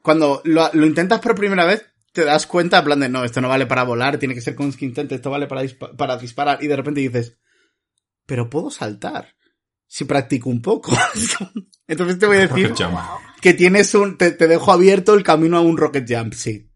Cuando 0.02 0.42
lo, 0.46 0.70
lo 0.74 0.86
intentas 0.86 1.20
por 1.20 1.36
primera 1.36 1.66
vez, 1.66 1.86
te 2.14 2.24
das 2.24 2.48
cuenta, 2.48 2.80
en 2.80 2.86
plan 2.86 3.00
de, 3.00 3.10
no, 3.10 3.24
esto 3.24 3.42
no 3.42 3.50
vale 3.50 3.66
para 3.66 3.84
volar, 3.84 4.18
tiene 4.18 4.34
que 4.36 4.42
ser 4.42 4.56
con 4.56 4.74
intento, 4.80 5.16
esto 5.16 5.30
vale 5.30 5.48
para, 5.48 5.64
dispa- 5.64 5.96
para 5.96 6.18
disparar, 6.18 6.64
y 6.64 6.68
de 6.68 6.76
repente 6.76 7.02
dices, 7.02 7.38
pero 8.26 8.50
puedo 8.50 8.70
saltar. 8.70 9.36
Si 9.88 10.06
practico 10.06 10.50
un 10.50 10.62
poco. 10.64 10.92
Entonces 11.88 12.18
te 12.18 12.26
voy 12.26 12.38
a 12.38 12.48
decir 12.48 12.74
que 13.42 13.54
tienes 13.54 13.94
un, 13.94 14.18
te, 14.18 14.32
te 14.32 14.48
dejo 14.48 14.72
abierto 14.72 15.14
el 15.14 15.24
camino 15.24 15.58
a 15.58 15.62
un 15.62 15.78
rocket 15.78 16.06
jump, 16.10 16.34
sí. 16.34 16.72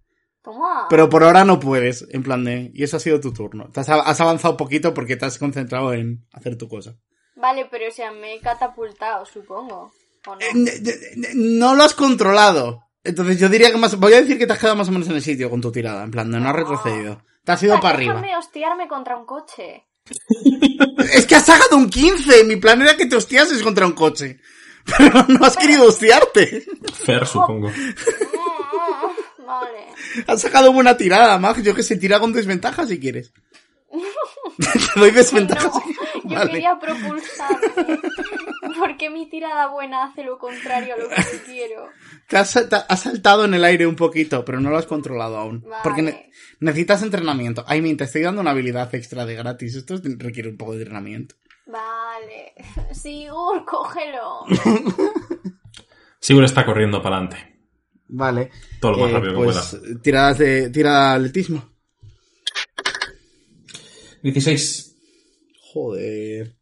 Pero 0.90 1.10
por 1.10 1.24
ahora 1.24 1.44
no 1.44 1.60
puedes, 1.60 2.06
en 2.12 2.22
plan 2.24 2.44
de, 2.44 2.72
y 2.74 2.84
eso 2.84 2.98
ha 2.98 3.00
sido 3.00 3.20
tu 3.20 3.34
turno. 3.34 3.70
Te 3.72 3.80
has, 3.80 3.90
has 3.90 4.22
avanzado 4.22 4.56
poquito 4.58 4.94
porque 4.94 5.16
te 5.16 5.26
has 5.26 5.38
concentrado 5.40 5.94
en 5.94 6.28
hacer 6.32 6.56
tu 6.56 6.68
cosa. 6.68 6.98
Vale, 7.40 7.68
pero 7.72 7.88
o 7.90 7.92
sea, 7.92 8.12
me 8.12 8.36
he 8.36 8.40
catapultado, 8.42 9.26
supongo. 9.26 9.92
¿O 10.28 10.36
no? 10.36 10.42
Eh, 10.42 11.34
No 11.36 11.74
lo 11.76 11.84
has 11.84 11.94
controlado. 11.94 12.84
Entonces 13.04 13.40
yo 13.40 13.48
diría 13.50 13.72
que 13.72 13.78
más... 13.78 13.98
Voy 13.98 14.14
a 14.14 14.22
decir 14.22 14.38
que 14.38 14.46
te 14.46 14.54
has 14.54 14.60
quedado 14.60 14.76
más 14.76 14.90
o 14.90 14.92
menos 14.92 15.08
en 15.08 15.16
el 15.16 15.22
sitio 15.22 15.50
con 15.50 15.62
tu 15.62 15.72
tirada. 15.72 16.04
En 16.04 16.12
plan, 16.12 16.30
no 16.30 16.50
has 16.50 16.56
retrocedido. 16.56 17.24
Te 17.46 17.52
has 17.54 17.64
ido 17.64 17.76
Ah, 17.76 17.80
para 17.80 17.96
arriba. 17.96 18.14
Déjame 18.16 18.38
hostiarme 18.38 18.88
contra 18.88 19.18
un 19.18 19.26
coche. 19.26 19.86
Es 21.14 21.26
que 21.26 21.36
has 21.36 21.46
sacado 21.46 21.78
un 21.78 21.90
15. 21.90 22.44
Mi 22.44 22.58
plan 22.58 22.82
era 22.82 22.98
que 22.98 23.06
te 23.06 23.16
hostiases 23.16 23.64
contra 23.64 23.86
un 23.88 23.94
coche. 23.94 24.40
Pero 24.98 25.26
no 25.30 25.46
has 25.46 25.56
querido 25.56 25.86
hostiarte. 25.88 26.66
Fer, 27.06 27.26
supongo. 27.26 27.72
vale. 29.46 29.88
Has 30.28 30.42
sacado 30.42 30.74
buena 30.74 30.98
tirada, 30.98 31.38
Mag. 31.40 31.62
Yo 31.62 31.74
que 31.74 31.84
sé, 31.84 31.96
tira 31.98 32.20
con 32.20 32.34
desventaja 32.34 32.86
si 32.86 33.00
quieres. 33.00 33.32
Te 34.94 35.00
doy 35.00 35.12
desventaja. 35.12 35.68
No, 35.70 35.84
yo 36.30 36.36
Vale. 36.36 36.52
quería 36.52 36.78
propulsarme. 36.80 38.00
¿Por 38.78 38.98
qué 38.98 39.10
mi 39.10 39.30
tirada 39.30 39.68
buena 39.68 40.06
hace 40.06 40.24
lo 40.24 40.38
contrario 40.38 40.94
a 40.94 40.98
lo 40.98 41.10
que 41.10 41.16
yo 41.16 41.44
quiero? 41.46 41.88
Te 42.28 42.38
has, 42.38 42.52
salta- 42.52 42.86
has 42.88 43.02
saltado 43.02 43.46
en 43.46 43.54
el 43.54 43.64
aire 43.66 43.88
un 43.88 43.96
poquito, 43.96 44.46
pero 44.46 44.60
no 44.60 44.70
lo 44.70 44.78
has 44.78 44.86
controlado 44.86 45.38
aún. 45.38 45.66
Porque 45.84 46.02
ne- 46.02 46.32
necesitas 46.60 47.02
entrenamiento. 47.04 47.64
Ay, 47.68 47.82
te 47.96 48.04
estoy 48.04 48.22
dando 48.22 48.42
una 48.42 48.52
habilidad 48.52 48.94
extra 48.96 49.26
de 49.26 49.36
gratis. 49.36 49.76
Esto 49.76 49.96
es- 49.96 50.02
requiere 50.18 50.50
un 50.50 50.58
poco 50.58 50.74
de 50.74 50.80
entrenamiento. 50.80 51.36
Vale. 51.66 52.54
Sigur, 52.94 53.66
cógelo. 53.66 54.46
Sigur 56.20 56.44
está 56.44 56.66
corriendo 56.66 57.02
para 57.02 57.18
adelante. 57.18 57.60
Vale. 58.12 58.52
Todo 58.82 58.94
lo 58.94 58.98
más 59.00 59.10
Eh, 59.10 59.14
rápido 59.14 59.32
que 59.34 59.44
pues, 59.44 59.76
pueda. 59.80 60.02
tiradas 60.02 60.38
de, 60.38 60.70
tira 60.70 61.10
de 61.12 61.16
atletismo. 61.16 61.70
16. 64.24 64.89
Joder. 65.74 66.56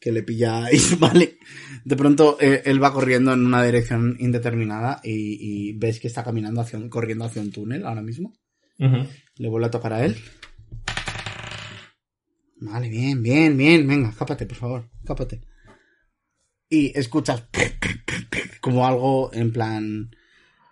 Que 0.00 0.12
le 0.12 0.22
pilláis, 0.22 0.98
vale. 0.98 1.38
De 1.84 1.94
pronto 1.96 2.38
eh, 2.40 2.62
él 2.64 2.82
va 2.82 2.92
corriendo 2.92 3.32
en 3.34 3.44
una 3.44 3.62
dirección 3.62 4.16
indeterminada 4.18 5.00
y, 5.04 5.68
y 5.68 5.72
ves 5.74 6.00
que 6.00 6.06
está 6.08 6.24
caminando 6.24 6.60
hacia 6.62 6.78
un, 6.78 6.88
corriendo 6.88 7.24
hacia 7.26 7.42
un 7.42 7.50
túnel 7.52 7.84
ahora 7.86 8.02
mismo. 8.02 8.32
Le 8.78 9.48
vuelve 9.50 9.66
a 9.66 9.70
tocar 9.70 9.92
a 9.92 10.04
él. 10.06 10.16
Vale, 12.56 12.88
bien, 12.88 13.22
bien, 13.22 13.56
bien. 13.56 13.86
Venga, 13.86 14.10
escápate, 14.10 14.46
por 14.46 14.56
favor. 14.56 14.90
Escápate. 15.00 15.42
Y 16.68 16.96
escuchas 16.98 17.44
como 18.60 18.86
algo 18.86 19.30
en 19.34 19.52
plan 19.52 20.10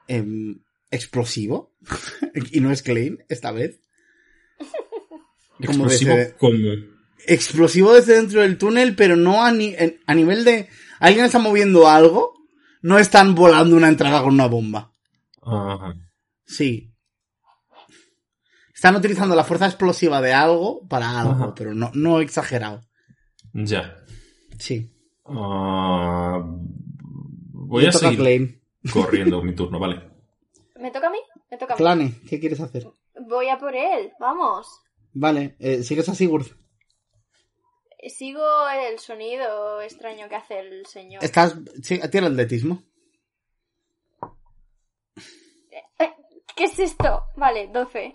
em, 0.07 0.62
explosivo. 0.90 1.74
y 2.52 2.61
no 2.61 2.70
es 2.72 2.83
Klein 2.83 3.18
esta 3.28 3.52
vez. 3.52 3.83
Como 5.66 5.87
Explosivo 5.87 6.14
desde- 6.14 6.37
como... 6.37 6.97
explosivo 7.29 7.93
desde 7.95 8.14
dentro 8.17 8.41
del 8.41 8.59
túnel, 8.59 8.95
pero 8.97 9.17
no 9.17 9.45
a, 9.45 9.53
ni- 9.53 9.75
en- 9.77 10.01
a 10.07 10.14
nivel 10.14 10.45
de... 10.45 10.69
Alguien 11.01 11.25
está 11.27 11.38
moviendo 11.38 11.88
algo, 11.88 12.35
no 12.83 12.99
están 12.99 13.35
volando 13.35 13.77
una 13.77 13.88
entrada 13.88 14.23
con 14.23 14.35
una 14.35 14.47
bomba. 14.47 14.93
Ajá. 15.43 15.95
Sí. 16.45 16.93
Están 18.75 18.97
utilizando 18.97 19.35
la 19.35 19.45
fuerza 19.45 19.67
explosiva 19.67 20.21
de 20.21 20.33
algo 20.33 20.87
para 20.88 21.21
algo, 21.21 21.33
Ajá. 21.33 21.55
pero 21.55 21.75
no, 21.75 21.91
no 21.95 22.21
exagerado. 22.21 22.81
Ya. 23.53 23.97
Sí. 24.59 24.93
Ah, 25.25 26.41
voy 27.53 27.87
a 27.87 27.93
seguir 27.93 28.19
Klein. 28.19 28.62
corriendo 28.93 29.43
mi 29.45 29.55
turno, 29.55 29.79
vale. 29.79 30.03
¿Me 30.81 30.91
toca 30.91 31.09
a 31.09 31.11
mí? 31.11 31.19
Me 31.51 31.57
toca 31.59 31.75
a 31.75 31.77
mí. 31.77 31.79
Flane, 31.79 32.14
¿qué 32.29 32.38
quieres 32.41 32.61
hacer? 32.61 32.87
Voy 33.29 33.49
a 33.49 33.59
por 33.59 33.75
él, 33.75 34.12
vamos. 34.21 34.67
Vale, 35.12 35.57
eh, 35.59 35.83
sigues 35.83 36.09
a 36.09 36.14
Sigurd. 36.14 36.47
Sigo 38.11 38.42
el 38.68 38.99
sonido 38.99 39.81
extraño 39.81 40.29
que 40.29 40.37
hace 40.37 40.59
el 40.61 40.87
señor. 40.87 41.23
Estás... 41.25 41.55
Sí, 41.83 41.99
tira 42.11 42.27
el 42.27 42.33
atletismo. 42.33 42.83
Eh, 45.99 46.09
¿Qué 46.57 46.64
es 46.64 46.79
esto? 46.79 47.25
Vale, 47.37 47.68
12. 47.73 48.14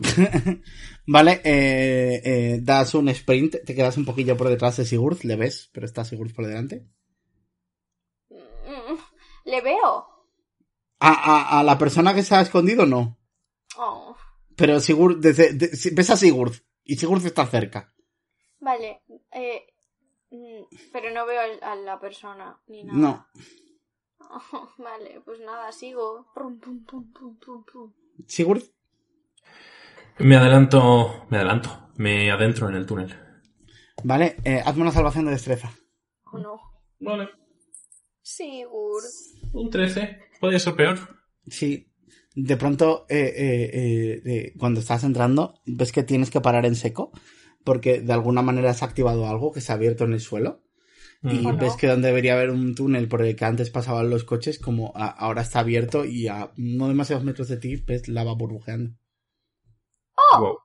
Vale, 1.06 1.40
eh, 1.44 2.20
eh, 2.24 2.58
das 2.62 2.94
un 2.94 3.08
sprint, 3.08 3.56
te 3.64 3.74
quedas 3.74 3.96
un 3.96 4.04
poquillo 4.04 4.36
por 4.36 4.48
detrás 4.48 4.76
de 4.76 4.84
Sigurd, 4.84 5.24
le 5.24 5.36
ves, 5.36 5.68
pero 5.72 5.86
está 5.86 6.04
Sigurd 6.04 6.32
por 6.32 6.46
delante. 6.46 6.86
Mm, 8.30 8.96
¿Le 9.46 9.60
veo? 9.60 10.06
A, 11.00 11.08
a, 11.12 11.58
a 11.60 11.62
la 11.64 11.78
persona 11.78 12.14
que 12.14 12.22
se 12.22 12.34
ha 12.34 12.40
escondido, 12.42 12.86
no. 12.86 13.18
Oh, 13.76 14.14
Pero 14.56 14.78
Sigurd, 14.80 15.18
desde, 15.20 15.52
de- 15.54 15.74
si- 15.76 15.90
ves 15.94 16.10
a 16.10 16.16
Sigurd 16.16 16.54
y 16.84 16.96
Sigurd 16.96 17.24
está 17.26 17.46
cerca. 17.46 17.92
vale. 18.60 19.02
Eh, 19.32 19.62
mm, 20.30 20.62
pero 20.92 21.10
no 21.12 21.26
veo 21.26 21.40
a 21.62 21.74
la 21.76 21.98
persona 22.00 22.58
ni 22.68 22.84
nada. 22.84 22.98
No. 22.98 23.26
Oh, 24.52 24.68
vale, 24.78 25.20
pues 25.24 25.40
nada, 25.40 25.72
sigo. 25.72 26.26
Pum, 26.34 26.58
pum, 26.58 26.84
pum, 26.84 27.12
pum, 27.12 27.38
pum, 27.38 27.64
pum. 27.64 27.92
Sigurd, 28.26 28.62
Me 30.18 30.36
adelanto... 30.36 31.26
Me 31.30 31.38
adelanto. 31.38 31.88
Me 31.96 32.30
adentro 32.30 32.68
en 32.68 32.74
el 32.76 32.86
túnel. 32.86 33.14
vale, 34.04 34.36
eh, 34.44 34.62
hazme 34.64 34.82
una 34.82 34.92
salvación 34.92 35.24
de 35.26 35.32
destreza. 35.32 35.70
Oh 36.32 36.38
no. 36.38 36.60
Vale. 37.00 37.28
Sigur. 38.22 39.02
Un 39.52 39.70
13. 39.70 40.18
Podría 40.40 40.58
ser 40.58 40.74
peor. 40.76 40.98
Sí. 41.46 41.86
De 42.34 42.56
pronto, 42.56 43.06
eh, 43.08 43.32
eh, 43.36 43.70
eh, 43.72 44.22
eh, 44.24 44.52
cuando 44.58 44.80
estás 44.80 45.02
entrando, 45.04 45.60
ves 45.66 45.92
que 45.92 46.02
tienes 46.04 46.30
que 46.30 46.40
parar 46.40 46.64
en 46.64 46.76
seco, 46.76 47.10
porque 47.64 48.00
de 48.00 48.12
alguna 48.12 48.42
manera 48.42 48.70
has 48.70 48.82
activado 48.82 49.26
algo 49.28 49.52
que 49.52 49.60
se 49.60 49.72
ha 49.72 49.74
abierto 49.76 50.04
en 50.04 50.12
el 50.14 50.20
suelo. 50.20 50.62
Y 51.22 51.46
Oh, 51.46 51.52
no. 51.52 51.58
ves 51.58 51.76
que 51.76 51.86
donde 51.86 52.08
debería 52.08 52.32
haber 52.32 52.50
un 52.50 52.74
túnel 52.74 53.06
por 53.06 53.20
el 53.22 53.36
que 53.36 53.44
antes 53.44 53.68
pasaban 53.70 54.08
los 54.08 54.24
coches, 54.24 54.58
como 54.58 54.92
a- 54.96 55.08
ahora 55.10 55.42
está 55.42 55.60
abierto 55.60 56.04
y 56.06 56.28
a 56.28 56.50
no 56.56 56.88
demasiados 56.88 57.24
metros 57.24 57.48
de 57.48 57.58
ti 57.58 57.76
ves 57.76 58.08
lava 58.08 58.32
burbujeando. 58.34 58.92
Wow. 60.38 60.58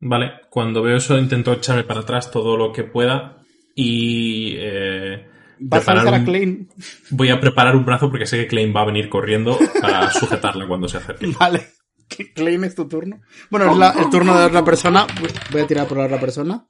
Vale, 0.00 0.32
cuando 0.50 0.82
veo 0.82 0.96
eso 0.96 1.18
intento 1.18 1.52
echarme 1.52 1.84
para 1.84 2.00
atrás 2.00 2.30
todo 2.30 2.56
lo 2.56 2.72
que 2.72 2.84
pueda 2.84 3.42
y 3.74 4.54
eh, 4.58 5.26
Vas 5.60 5.88
a 5.88 5.92
a 5.92 6.12
un- 6.18 6.24
Klein. 6.24 6.68
voy 7.10 7.30
a 7.30 7.40
preparar 7.40 7.74
un 7.74 7.84
brazo 7.84 8.08
porque 8.10 8.26
sé 8.26 8.36
que 8.36 8.46
Klein 8.46 8.72
va 8.74 8.82
a 8.82 8.86
venir 8.86 9.08
corriendo 9.08 9.58
para 9.80 10.10
sujetarla 10.12 10.68
cuando 10.68 10.88
se 10.88 10.98
acerque. 10.98 11.26
Vale. 11.38 11.66
Klein 12.32 12.64
es 12.64 12.74
tu 12.74 12.88
turno. 12.88 13.20
Bueno, 13.50 13.70
es 13.72 13.76
la- 13.78 13.90
el 13.98 14.10
turno 14.10 14.34
de 14.34 14.40
la 14.40 14.46
otra 14.46 14.64
persona. 14.64 15.06
Voy- 15.52 15.60
a 15.62 15.66
tirar 15.66 15.86
por 15.88 15.98
la 15.98 16.04
otra 16.06 16.20
persona. 16.20 16.66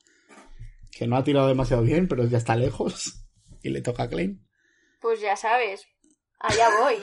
Que 0.91 1.07
no 1.07 1.17
ha 1.17 1.25
tirado 1.25 1.49
demasiado 1.49 1.83
bien, 1.83 2.09
pero 2.09 2.25
ya 2.27 2.39
está 2.39 2.57
lejos. 2.57 3.25
Y 3.63 3.71
le 3.71 3.81
toca 3.83 4.05
a 4.05 4.09
Klein. 4.09 4.45
Pues 5.01 5.21
ya 5.21 5.37
sabes. 5.37 5.85
Allá 6.41 6.69
voy. 6.81 6.97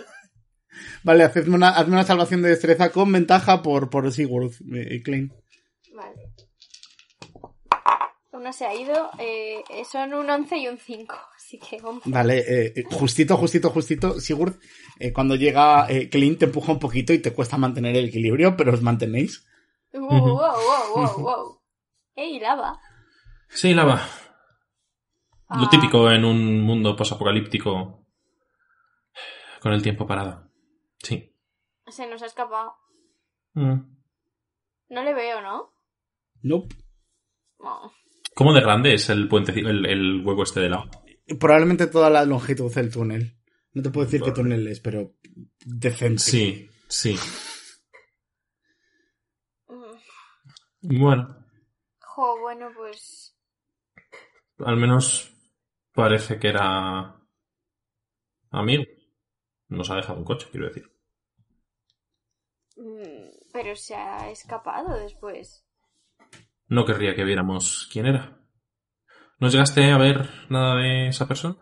Vale, 1.03 1.23
hazme 1.23 1.55
una, 1.55 1.69
hazme 1.69 1.93
una 1.93 2.03
salvación 2.03 2.41
de 2.41 2.49
destreza 2.49 2.91
con 2.91 3.11
ventaja 3.11 3.61
por, 3.61 3.89
por 3.89 4.11
Sigurd 4.11 4.51
eh, 4.73 5.01
Klein. 5.03 5.31
Vale. 5.93 6.15
Una 8.31 8.51
se 8.51 8.65
ha 8.65 8.75
ido. 8.75 9.09
eh, 9.19 9.63
son 9.89 10.13
un 10.13 10.29
11 10.29 10.57
y 10.57 10.67
un 10.67 10.77
5. 10.77 11.15
Así 11.35 11.57
que 11.57 11.77
11. 11.81 12.09
Vale, 12.09 12.43
eh, 12.47 12.83
justito, 12.91 13.37
justito, 13.37 13.69
justito. 13.69 14.19
Sigurd, 14.19 14.55
eh, 14.99 15.11
cuando 15.13 15.35
llega 15.35 15.87
eh, 15.89 16.09
Klein 16.09 16.37
te 16.37 16.45
empuja 16.45 16.71
un 16.71 16.79
poquito 16.79 17.13
y 17.13 17.19
te 17.19 17.33
cuesta 17.33 17.57
mantener 17.57 17.95
el 17.95 18.05
equilibrio, 18.05 18.55
pero 18.57 18.73
os 18.73 18.81
mantenéis. 18.81 19.47
Wow, 19.93 20.07
wow, 20.09 20.35
wow, 20.35 20.95
wow, 20.95 21.21
wow. 21.21 21.61
¡Ey, 22.15 22.39
lava! 22.39 22.79
Sí, 23.49 23.73
lava. 23.73 23.95
Lo 25.49 25.65
Ah, 25.65 25.69
típico 25.69 26.09
en 26.11 26.25
un 26.25 26.61
mundo 26.61 26.95
posapocalíptico 26.95 28.05
con 29.61 29.73
el 29.73 29.81
tiempo 29.81 30.05
parado. 30.07 30.49
Sí. 30.99 31.33
Se 31.87 32.07
nos 32.07 32.21
ha 32.23 32.25
escapado. 32.25 32.73
Mm. 33.53 33.79
No 34.89 35.03
le 35.03 35.13
veo, 35.13 35.41
¿no? 35.41 35.71
Nope. 36.41 36.75
No. 37.59 37.91
¿Cómo 38.35 38.53
de 38.53 38.61
grande 38.61 38.93
es 38.93 39.09
el 39.09 39.27
puente, 39.27 39.51
el, 39.57 39.85
el 39.85 40.25
hueco 40.25 40.43
este 40.43 40.59
de 40.59 40.69
lava? 40.69 40.89
Probablemente 41.39 41.87
toda 41.87 42.09
la 42.09 42.25
longitud 42.25 42.73
del 42.73 42.91
túnel. 42.91 43.37
No 43.75 43.81
te 43.83 43.91
puedo 43.91 44.05
decir 44.05 44.21
qué 44.23 44.31
túnel 44.31 44.65
es, 44.67 44.79
pero 44.79 45.13
decente. 45.65 46.19
Sí, 46.23 46.69
sí. 46.87 47.15
Bueno, 50.81 51.35
Jo, 51.99 52.39
bueno, 52.39 52.69
pues. 52.75 53.35
al 54.59 54.77
menos 54.77 55.33
parece 55.93 56.39
que 56.39 56.49
era 56.49 57.19
amigo. 58.51 58.83
Nos 59.67 59.89
ha 59.89 59.95
dejado 59.95 60.19
un 60.19 60.25
coche, 60.25 60.47
quiero 60.51 60.67
decir. 60.67 60.89
mm, 62.77 63.29
Pero 63.51 63.75
se 63.75 63.95
ha 63.95 64.29
escapado 64.29 64.97
después. 64.97 65.65
No 66.67 66.85
querría 66.85 67.15
que 67.15 67.23
viéramos 67.25 67.89
quién 67.91 68.05
era. 68.05 68.39
¿No 69.39 69.49
llegaste 69.49 69.91
a 69.91 69.97
ver 69.97 70.29
nada 70.49 70.75
de 70.77 71.07
esa 71.09 71.27
persona? 71.27 71.57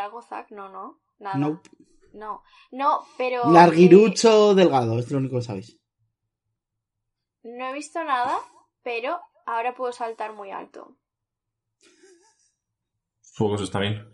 Algo, 0.00 0.22
Zack. 0.22 0.50
No, 0.50 0.68
no. 0.68 1.00
Nada. 1.18 1.38
Nope. 1.38 1.68
No. 2.12 2.42
No, 2.72 3.04
pero. 3.16 3.44
eh, 3.44 3.52
Larguirucho 3.52 4.54
delgado, 4.54 4.98
es 4.98 5.10
lo 5.10 5.18
único 5.18 5.36
que 5.36 5.42
sabéis. 5.42 5.78
no 7.42 7.68
he 7.68 7.72
visto 7.72 8.02
nada, 8.04 8.36
pero 8.82 9.18
ahora 9.46 9.74
puedo 9.74 9.92
saltar 9.92 10.34
muy 10.34 10.50
alto. 10.50 10.96
Eso 13.22 13.54
está 13.64 13.78
bien. 13.80 14.06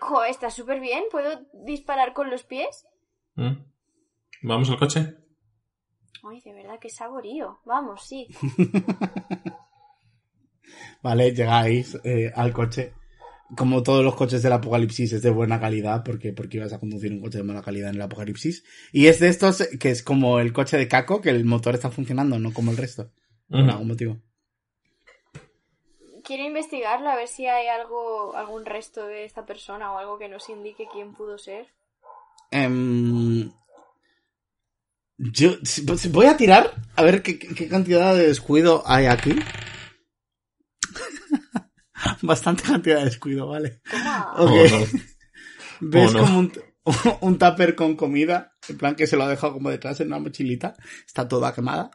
Jo, 0.00 0.22
está 0.24 0.50
súper 0.50 0.78
bien. 0.78 1.04
¿Puedo 1.10 1.40
disparar 1.64 2.12
con 2.12 2.30
los 2.30 2.44
pies? 2.44 2.86
¿Mm? 3.34 3.54
¿Vamos 4.42 4.70
al 4.70 4.78
coche? 4.78 5.16
Ay, 6.22 6.40
de 6.42 6.52
verdad, 6.52 6.78
qué 6.80 6.90
saborío. 6.90 7.60
Vamos, 7.64 8.02
sí. 8.06 8.28
Vale, 11.02 11.32
llegáis 11.34 11.96
eh, 12.04 12.30
al 12.34 12.52
coche. 12.52 12.94
Como 13.56 13.82
todos 13.82 14.04
los 14.04 14.14
coches 14.14 14.42
del 14.42 14.52
apocalipsis 14.52 15.12
es 15.12 15.22
de 15.22 15.30
buena 15.30 15.58
calidad 15.58 16.04
porque 16.04 16.32
porque 16.32 16.58
ibas 16.58 16.72
a 16.72 16.78
conducir 16.78 17.12
un 17.12 17.20
coche 17.20 17.38
de 17.38 17.44
mala 17.44 17.62
calidad 17.62 17.88
en 17.90 17.96
el 17.96 18.02
apocalipsis. 18.02 18.64
Y 18.92 19.06
es 19.06 19.20
de 19.20 19.28
estos 19.28 19.66
que 19.80 19.90
es 19.90 20.02
como 20.02 20.38
el 20.40 20.52
coche 20.52 20.76
de 20.76 20.86
Caco 20.88 21.20
que 21.20 21.30
el 21.30 21.44
motor 21.44 21.74
está 21.74 21.90
funcionando 21.90 22.38
no 22.38 22.52
como 22.52 22.70
el 22.70 22.76
resto 22.76 23.10
por 23.48 23.60
algún 23.60 23.88
motivo. 23.88 24.18
Quiero 26.24 26.44
investigarlo 26.44 27.08
a 27.08 27.16
ver 27.16 27.26
si 27.28 27.46
hay 27.46 27.68
algo, 27.68 28.36
algún 28.36 28.66
resto 28.66 29.06
de 29.06 29.24
esta 29.24 29.46
persona 29.46 29.92
o 29.92 29.98
algo 29.98 30.18
que 30.18 30.28
nos 30.28 30.48
indique 30.50 30.86
quién 30.92 31.14
pudo 31.14 31.38
ser. 31.38 31.68
Em, 32.50 33.50
yo 35.16 35.52
pues, 35.86 36.12
voy 36.12 36.26
a 36.26 36.36
tirar 36.36 36.74
a 36.96 37.02
ver 37.02 37.22
qué- 37.22 37.38
qué 37.38 37.68
cantidad 37.68 38.14
de 38.14 38.26
descuido 38.28 38.82
hay 38.86 39.06
aquí 39.06 39.36
bastante 42.22 42.62
cantidad 42.64 42.98
de 42.98 43.04
descuido 43.06 43.48
vale 43.48 43.80
Toma. 43.90 44.32
Ok. 44.36 44.50
Oh, 44.50 44.68
no. 44.70 44.86
ves 45.80 46.14
Oh, 46.14 46.18
no. 46.18 46.20
como 46.20 46.38
un, 46.40 46.52
un 47.22 47.38
tupper 47.38 47.74
con 47.74 47.96
comida 47.96 48.56
en 48.68 48.78
plan 48.78 48.94
que 48.96 49.06
se 49.06 49.16
lo 49.16 49.24
ha 49.24 49.28
dejado 49.28 49.54
como 49.54 49.70
detrás 49.70 50.00
en 50.00 50.08
una 50.08 50.18
mochilita 50.18 50.74
está 51.06 51.26
toda 51.28 51.54
quemada 51.54 51.90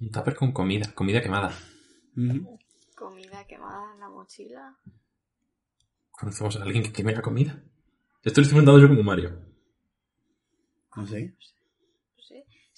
Un 0.00 0.10
tupper 0.10 0.34
con 0.34 0.50
comida, 0.52 0.86
comida 0.94 1.20
quemada. 1.20 1.52
Comida 2.94 3.46
quemada 3.46 3.92
en 3.94 4.00
la 4.00 4.08
mochila. 4.08 4.78
¿Conocemos 6.10 6.56
a 6.56 6.62
alguien 6.62 6.82
que 6.84 6.92
queme 6.92 7.14
la 7.14 7.22
comida? 7.22 7.62
Esto 8.22 8.40
lo 8.40 8.42
estoy 8.44 8.58
inventando 8.58 8.80
yo 8.80 8.88
como 8.88 9.02
Mario. 9.02 9.30
no 10.96 11.06
sé 11.06 11.20
No 11.34 11.40
sé. 11.40 11.59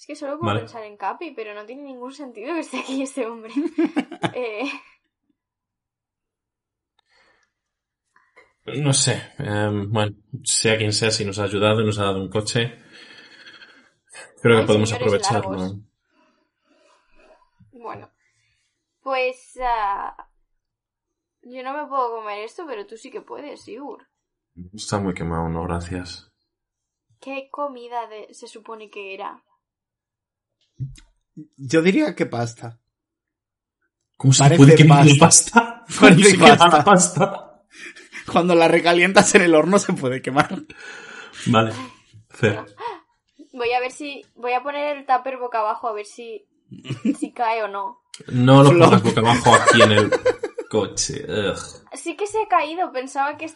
Es 0.03 0.07
que 0.07 0.15
solo 0.17 0.33
puedo 0.37 0.47
Vale. 0.47 0.59
pensar 0.59 0.83
en 0.83 0.97
Capi, 0.97 1.31
pero 1.31 1.53
no 1.53 1.65
tiene 1.65 1.83
ningún 1.83 2.11
sentido 2.11 2.53
que 2.53 2.59
esté 2.59 2.79
aquí 2.81 3.03
este 3.03 3.25
hombre. 3.25 3.53
eh, 4.35 4.69
No 8.65 8.91
sé. 8.91 9.31
em, 9.37 9.89
bueno, 9.89 10.13
sea 10.43 10.77
quien 10.77 10.91
sea, 10.91 11.09
si 11.09 11.23
nos 11.23 11.39
ha 11.39 11.45
ayudado 11.45 11.79
y 11.79 11.85
nos 11.85 11.99
ha 11.99 12.03
dado 12.03 12.19
un 12.21 12.27
coche, 12.29 12.83
creo 14.41 14.59
que 14.59 14.67
podemos 14.67 14.91
aprovecharlo. 14.91 15.51
largos. 15.55 15.77
bueno. 17.71 18.11
Pues... 19.03 19.57
ah, 19.63 20.17
yo 21.43 21.63
no 21.63 21.73
me 21.77 21.87
puedo 21.87 22.17
comer 22.17 22.39
esto, 22.39 22.65
pero 22.67 22.85
tú 22.85 22.97
sí 22.97 23.09
que 23.09 23.21
puedes, 23.21 23.61
Sigur. 23.61 24.05
Está 24.73 24.99
muy 24.99 25.13
quemado, 25.13 25.47
no, 25.47 25.63
gracias. 25.63 26.29
¿Qué 27.21 27.47
comida 27.49 28.05
de- 28.07 28.33
se 28.33 28.47
supone 28.49 28.89
que 28.89 29.13
era? 29.13 29.41
Yo 31.57 31.81
diría 31.81 32.15
que 32.15 32.25
pasta 32.25 32.79
¿Cómo 34.17 34.31
se 34.33 34.43
Parece 34.43 34.57
puede 34.57 34.75
quemar 34.75 35.05
la 35.05 35.13
pasta. 35.19 35.61
pasta? 35.61 35.83
¿Cómo 35.99 36.09
Parece 36.11 36.29
se 36.29 36.37
quema 36.37 36.57
pasta. 36.57 36.77
la 36.77 36.83
pasta? 36.83 37.49
cuando 38.31 38.55
la 38.55 38.67
recalientas 38.67 39.35
en 39.35 39.41
el 39.41 39.55
horno 39.55 39.79
se 39.79 39.93
puede 39.93 40.21
quemar 40.21 40.63
Vale. 41.47 41.73
Fair. 42.29 42.63
Voy 43.53 43.71
a 43.73 43.79
ver 43.79 43.91
si... 43.91 44.23
Voy 44.35 44.53
a 44.53 44.63
poner 44.63 44.97
el 44.97 45.05
tupper 45.05 45.37
boca 45.37 45.59
abajo 45.59 45.87
a 45.89 45.93
ver 45.93 46.05
si... 46.05 46.45
si 47.19 47.33
cae 47.33 47.63
o 47.63 47.67
no. 47.67 47.99
No 48.27 48.63
lo 48.63 48.69
pongas 48.71 49.03
boca 49.03 49.19
abajo 49.21 49.53
aquí 49.55 49.81
en 49.81 49.91
el 49.91 50.11
coche. 50.69 51.25
Ugh. 51.27 51.57
Sí 51.93 52.15
que 52.15 52.27
se 52.27 52.41
ha 52.43 52.47
caído. 52.47 52.91
Pensaba 52.91 53.37
que, 53.37 53.51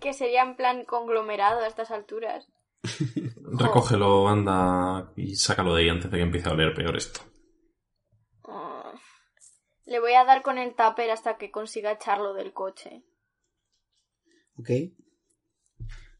que 0.00 0.12
sería 0.12 0.42
en 0.42 0.56
plan 0.56 0.84
conglomerado 0.84 1.60
a 1.60 1.66
estas 1.66 1.90
alturas. 1.90 2.46
Recógelo, 3.52 4.28
anda 4.28 5.12
y 5.16 5.34
sácalo 5.36 5.74
de 5.74 5.82
ahí 5.82 5.88
antes 5.88 6.10
de 6.10 6.18
que 6.18 6.22
empiece 6.22 6.48
a 6.48 6.52
oler 6.52 6.74
peor 6.74 6.96
esto. 6.96 7.20
Ah. 8.44 8.92
Le 9.86 10.00
voy 10.00 10.14
a 10.14 10.24
dar 10.24 10.42
con 10.42 10.58
el 10.58 10.74
tupper 10.74 11.10
hasta 11.10 11.36
que 11.36 11.50
consiga 11.50 11.92
echarlo 11.92 12.34
del 12.34 12.52
coche. 12.52 13.04
ok 14.58 14.70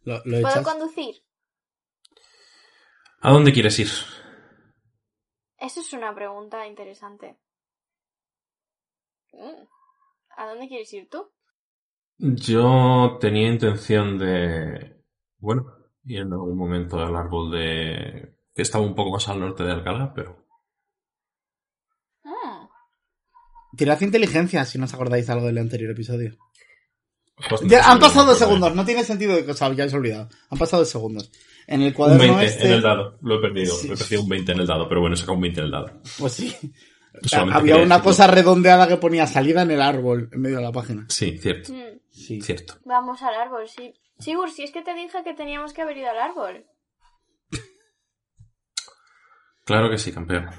lo, 0.03 0.15
lo 0.25 0.41
¿Puedo 0.41 0.49
echas 0.49 0.65
conducir? 0.65 1.17
¿A 3.21 3.33
dónde 3.33 3.53
quieres 3.53 3.79
ir? 3.79 3.89
Eso 5.59 5.81
es 5.81 5.93
una 5.93 6.15
pregunta 6.15 6.67
interesante. 6.67 7.39
Mm. 9.33 9.67
¿A 10.37 10.47
dónde 10.49 10.69
quieres 10.69 10.93
ir 10.95 11.09
tú? 11.11 11.31
Yo 12.17 13.19
tenía 13.21 13.49
intención 13.49 14.19
de... 14.19 15.05
Bueno, 15.39 15.80
ir 16.11 16.21
en 16.21 16.33
algún 16.33 16.57
momento 16.57 16.99
al 16.99 17.15
árbol 17.17 17.51
de... 17.53 18.35
que 18.55 18.63
estaba 18.63 18.85
un 18.85 18.95
poco 18.95 19.13
más 19.13 19.29
al 19.29 19.41
norte 19.41 19.63
de 19.65 19.73
Alcalá, 19.73 20.13
pero... 20.15 20.47
Mm. 22.25 22.67
tirad 23.77 24.01
inteligencia 24.01 24.65
si 24.65 24.79
no 24.79 24.85
os 24.85 24.95
acordáis 24.95 25.29
algo 25.31 25.47
del 25.47 25.59
anterior 25.59 25.93
episodio 25.93 26.37
Ya, 27.67 27.91
han 27.91 27.99
pasado 27.99 28.35
segundos, 28.35 28.75
no 28.75 28.85
tiene 28.85 29.05
sentido 29.05 29.35
de 29.35 29.45
que 29.45 29.53
os 29.53 29.63
hayáis 29.63 29.95
olvidado. 29.95 30.29
Han 30.51 30.59
pasado 30.59 30.83
dos 30.83 30.91
segundos. 30.91 31.31
En 31.67 31.81
el 31.83 31.89
Un 31.89 31.93
cuaderno 31.95 32.37
20 32.37 32.45
este. 32.45 32.67
en 32.67 32.73
el 32.75 32.83
dado, 32.83 33.17
lo 33.23 33.39
he 33.39 33.41
perdido. 33.41 33.75
Sí. 33.77 33.87
He 33.93 33.97
perdido 33.97 34.23
un 34.23 34.29
20 34.29 34.53
en 34.53 34.61
el 34.61 34.67
dado, 34.67 34.89
pero 34.89 35.01
bueno, 35.01 35.15
he 35.15 35.17
sacado 35.17 35.37
un 35.37 35.41
20 35.43 35.61
en 35.61 35.65
el 35.67 35.71
dado. 35.73 36.01
Pues 36.19 36.33
sí. 36.35 36.55
Solamente 37.23 37.59
Había 37.59 37.75
una 37.77 37.83
decirlo. 37.97 38.05
cosa 38.05 38.27
redondeada 38.27 38.87
que 38.89 38.97
ponía 38.99 39.27
salida 39.27 39.63
en 39.63 39.71
el 39.71 39.81
árbol, 39.81 40.29
en 40.33 40.41
medio 40.41 40.57
de 40.57 40.63
la 40.63 40.73
página. 40.73 41.07
Sí, 41.09 41.39
cierto, 41.39 41.73
Mm. 41.73 41.99
Sí. 42.11 42.41
cierto. 42.43 42.75
Vamos 42.85 43.23
al 43.23 43.35
árbol, 43.35 43.67
sí. 43.69 43.95
Sigur, 44.21 44.51
si 44.51 44.63
es 44.63 44.71
que 44.73 44.83
te 44.83 44.95
dije 44.95 45.25
que 45.25 45.35
teníamos 45.35 45.73
que 45.73 45.83
haber 45.83 45.97
ido 45.97 46.11
al 46.11 46.19
árbol. 46.19 46.67
Claro 49.65 49.89
que 49.89 49.99
sí, 49.99 50.13
campeón. 50.13 50.51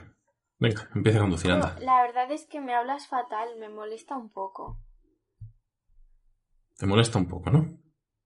Venga, 0.58 0.90
empieza 0.96 1.18
a 1.18 1.22
conducir, 1.22 1.52
anda. 1.52 1.78
la 1.80 2.02
verdad 2.04 2.32
es 2.32 2.46
que 2.48 2.62
me 2.62 2.74
hablas 2.74 3.08
fatal, 3.08 3.58
me 3.60 3.68
molesta 3.68 4.16
un 4.16 4.32
poco. 4.32 4.80
Te 6.78 6.86
molesta 6.86 7.18
un 7.18 7.28
poco, 7.28 7.50
¿no? 7.50 7.78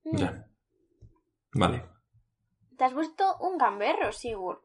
Mm. 0.04 0.16
Ya. 0.16 0.46
Vale. 1.52 1.84
Te 2.76 2.84
has 2.84 2.94
vuelto 2.94 3.36
un 3.40 3.58
gamberro, 3.58 4.12
Sigur. 4.12 4.64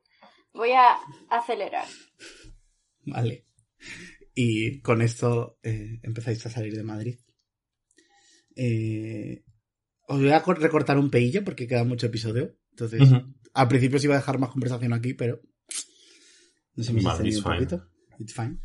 Voy 0.54 0.74
a 0.74 0.98
acelerar. 1.30 1.88
Vale. 3.06 3.48
Y 4.36 4.82
con 4.82 5.02
esto 5.02 5.58
eh, 5.64 6.00
empezáis 6.04 6.46
a 6.46 6.50
salir 6.50 6.76
de 6.76 6.84
Madrid. 6.84 7.20
Eh, 8.56 9.44
os 10.12 10.20
voy 10.20 10.32
a 10.32 10.42
co- 10.44 10.54
recortar 10.54 10.98
un 10.98 11.10
peillo 11.10 11.44
porque 11.44 11.68
queda 11.68 11.84
mucho 11.84 12.08
episodio. 12.08 12.56
Entonces, 12.72 13.02
Ujú. 13.02 13.22
al 13.54 13.68
principio 13.68 13.98
os 13.98 14.04
iba 14.04 14.16
a 14.16 14.20
dejar 14.20 14.38
más 14.40 14.50
conversación 14.52 14.94
aquí, 14.94 15.14
pero. 15.14 15.40
Nos 16.76 16.88
hemos 16.90 17.04
Vale, 17.04 17.30
extendido 17.30 17.38
it's 17.40 17.46
un 17.46 17.52
fine. 17.54 17.66
poquito. 17.66 17.90
It's 18.20 18.34
fine. 18.34 18.58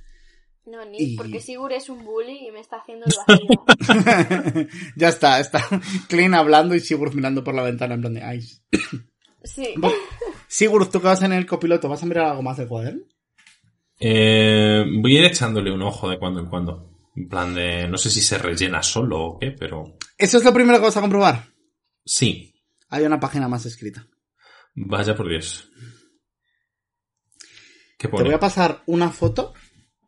No, 0.67 0.85
ni 0.85 0.99
Y- 0.99 1.17
porque 1.17 1.41
Sigur 1.41 1.73
es 1.73 1.89
un 1.89 2.05
bully 2.05 2.49
y 2.49 2.51
me 2.53 2.61
está 2.61 2.77
haciendo 2.79 3.07
el 3.07 3.15
vacío. 3.27 4.67
ya 4.97 5.09
está, 5.09 5.39
está 5.41 5.65
Klein 6.09 6.35
hablando 6.35 6.75
y 6.75 6.81
Sigurd 6.81 7.15
mirando 7.15 7.45
por 7.45 7.55
la 7.55 7.63
ventana 7.63 7.95
en 7.95 8.01
plan 8.01 8.15
de 8.15 8.37
ice. 8.37 8.63
Sí. 9.45 9.75
Sigurd, 10.49 10.91
tú 10.91 11.01
que 11.01 11.07
vas 11.07 11.23
en 11.23 11.33
el 11.33 11.47
copiloto, 11.47 11.89
¿vas 11.89 12.03
a 12.03 12.07
mirar 12.07 12.27
algo 12.27 12.43
más 12.43 12.57
del 12.57 12.69
cuaderno? 12.69 13.03
Eh, 14.01 14.85
voy 15.01 15.17
a 15.17 15.21
ir 15.21 15.25
echándole 15.27 15.73
un 15.73 15.83
ojo 15.83 16.09
de 16.11 16.19
cuando 16.19 16.41
en 16.41 16.47
cuando. 16.47 16.96
En 17.17 17.29
plan 17.29 17.55
de... 17.55 17.89
No 17.89 17.97
sé 17.99 18.11
si 18.11 18.21
se 18.21 18.37
rellena 18.39 18.83
solo 18.83 19.21
o 19.23 19.39
qué, 19.39 19.51
pero... 19.53 19.97
Eso 20.19 20.39
es 20.39 20.45
lo 20.45 20.53
primero 20.53 20.79
que 20.79 20.85
vas 20.85 20.97
a 20.97 21.01
comprobar. 21.01 21.47
Sí. 22.05 22.55
Hay 22.91 23.05
una 23.05 23.19
página 23.19 23.49
más 23.49 23.65
escrita. 23.67 24.07
Vaya 24.75 25.17
por 25.17 25.29
Dios. 25.29 25.69
¿Qué 27.99 28.07
Te 28.07 28.09
pone? 28.09 28.25
voy 28.25 28.35
a 28.35 28.39
pasar 28.41 28.83
una 28.87 29.11
foto, 29.11 29.55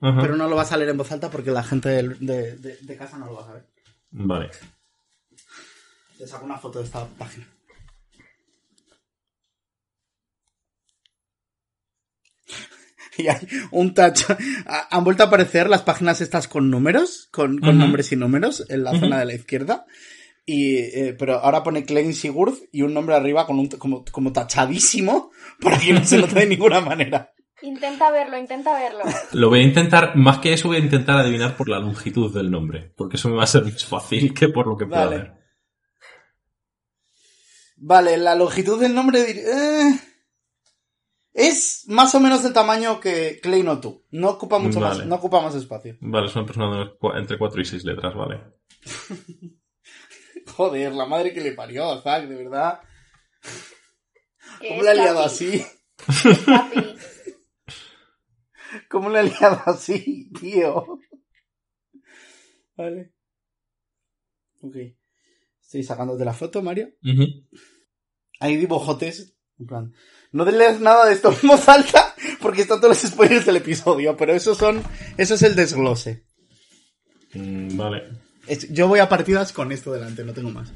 Ajá. 0.01 0.21
pero 0.21 0.37
no 0.37 0.47
lo 0.49 0.57
vas 0.57 0.71
a 0.73 0.77
leer 0.77 0.90
en 0.90 0.99
voz 0.99 1.11
alta 1.11 1.31
porque 1.31 1.51
la 1.51 1.62
gente 1.64 1.88
de- 1.88 2.77
de 2.83 2.97
casa 2.97 3.16
no 3.18 3.27
lo 3.27 3.35
va 3.37 3.42
a 3.42 3.47
saber. 3.47 3.66
Vale. 4.11 4.51
Te 6.18 6.27
saco 6.27 6.44
una 6.44 6.59
foto 6.59 6.81
de 6.81 6.85
esta 6.85 7.07
página. 7.07 7.47
Y 13.18 13.26
hay 13.28 13.46
un 13.72 13.92
tacho. 13.94 14.37
Ha- 14.66 14.88
Han 14.96 15.04
vuelto 15.04 15.24
a 15.24 15.26
aparecer 15.26 15.68
las 15.68 15.83
páginas 15.83 16.20
estas 16.20 16.48
con 16.48 16.70
números, 16.70 17.28
con, 17.33 17.57
nombres 17.57 18.12
y 18.12 18.16
números 18.16 18.64
en 18.68 18.85
la 18.85 18.98
zona 18.98 19.18
de 19.18 19.24
la 19.26 19.35
izquierda. 19.35 19.85
Y, 20.46 20.76
eh, 20.76 21.14
pero 21.18 21.35
ahora 21.40 21.62
pone 21.62 21.85
Klein 21.85 22.14
Sigurd 22.14 22.54
y 22.72 22.81
un 22.83 22.94
nombre 22.94 23.14
arriba 23.16 23.44
con 23.46 23.59
un, 23.59 23.68
como, 23.68 24.04
como 24.11 24.33
tachadísimo 24.33 25.31
para 25.61 25.78
que 25.78 25.92
no 25.92 26.04
se 26.04 26.16
note 26.18 26.35
de 26.40 26.46
ninguna 26.46 26.81
manera. 26.81 27.33
Intenta 27.61 28.11
verlo, 28.12 28.38
intenta 28.38 28.72
verlo. 28.78 29.00
Lo 29.33 29.48
voy 29.48 29.61
a 29.61 29.64
intentar, 29.64 30.14
más 30.16 30.38
que 30.38 30.52
eso 30.52 30.68
voy 30.68 30.76
a 30.76 30.81
intentar 30.81 31.18
adivinar 31.18 31.57
por 31.57 31.68
la 31.68 31.81
longitud 31.81 32.33
del 32.33 32.50
nombre, 32.52 32.92
porque 32.96 33.16
eso 33.16 33.28
me 33.28 33.37
va 33.37 33.42
a 33.42 33.48
ser 33.48 33.64
más 33.64 33.85
fácil 33.85 34.33
que 34.33 34.48
por 34.48 34.68
lo 34.68 34.76
que 34.76 34.87
pueda 34.87 35.07
Vale. 35.07 35.16
ver. 35.18 35.33
Vale, 37.76 38.16
la 38.16 38.35
longitud 38.35 38.81
del 38.81 38.94
nombre 38.94 39.20
eh, 39.31 39.98
es 41.38 41.85
más 41.87 42.12
o 42.16 42.20
menos 42.20 42.42
del 42.42 42.53
tamaño 42.53 42.98
que 42.98 43.38
Klein 43.40 43.68
o 43.68 43.81
tú. 43.81 44.05
No 44.11 44.31
ocupa 44.31 44.59
mucho 44.59 44.81
Vale. 44.81 44.98
más, 44.98 45.07
no 45.07 45.14
ocupa 45.14 45.40
más 45.40 45.55
espacio. 45.55 45.96
Vale, 46.01 46.27
es 46.27 46.35
una 46.35 46.44
persona 46.44 46.85
de 46.85 46.90
entre 47.16 47.38
4 47.38 47.61
y 47.61 47.64
6 47.64 47.85
letras, 47.85 48.12
vale. 48.16 48.40
Joder, 50.57 50.92
la 50.92 51.07
madre 51.07 51.33
que 51.33 51.40
le 51.40 51.53
parió, 51.53 52.03
Zack, 52.03 52.27
de 52.27 52.35
verdad. 52.35 52.81
¿Cómo 54.66 54.83
le 54.83 54.90
ha 54.90 54.94
liado 54.94 55.20
así? 55.20 55.64
¿Cómo 58.90 59.09
le 59.09 59.20
ha 59.20 59.22
liado 59.22 59.62
así, 59.66 60.33
tío? 60.40 60.98
Vale. 62.77 63.12
Ok. 64.62 64.74
Estoy 65.62 65.85
sacándote 65.85 66.24
la 66.24 66.35
foto, 66.35 66.62
Mario. 66.62 66.88
Ujú. 67.05 67.46
Hay 68.40 68.57
dibujotes. 68.57 69.37
En 69.61 69.66
plan. 69.66 69.94
No 70.32 70.44
leas 70.44 70.80
nada 70.80 71.06
de 71.06 71.14
esto 71.14 71.32
en 71.42 71.48
voz 71.48 71.68
alta 71.68 72.14
porque 72.40 72.62
están 72.62 72.80
todos 72.80 73.02
los 73.02 73.12
spoilers 73.12 73.46
del 73.46 73.56
episodio, 73.56 74.16
pero 74.16 74.34
esos 74.34 74.58
son. 74.58 74.82
Eso 75.16 75.34
es 75.34 75.42
el 75.42 75.54
desglose. 75.56 76.24
Mm, 77.34 77.76
vale. 77.76 78.02
Es- 78.46 78.72
yo 78.72 78.88
voy 78.88 79.00
a 79.00 79.08
partidas 79.08 79.52
con 79.52 79.72
esto 79.72 79.92
delante, 79.92 80.24
no 80.24 80.32
tengo 80.32 80.50
más. 80.50 80.72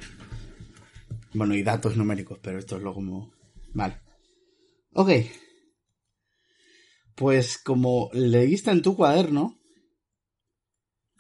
Bueno, 1.34 1.54
y 1.54 1.62
datos 1.62 1.96
numéricos, 1.96 2.38
pero 2.42 2.58
esto 2.58 2.76
es 2.76 2.82
lo 2.82 2.92
como. 2.94 3.32
Vale. 3.74 4.00
Ok. 4.94 5.10
Pues 7.14 7.58
como 7.58 8.10
leíste 8.12 8.70
en 8.70 8.82
tu 8.82 8.96
cuaderno, 8.96 9.58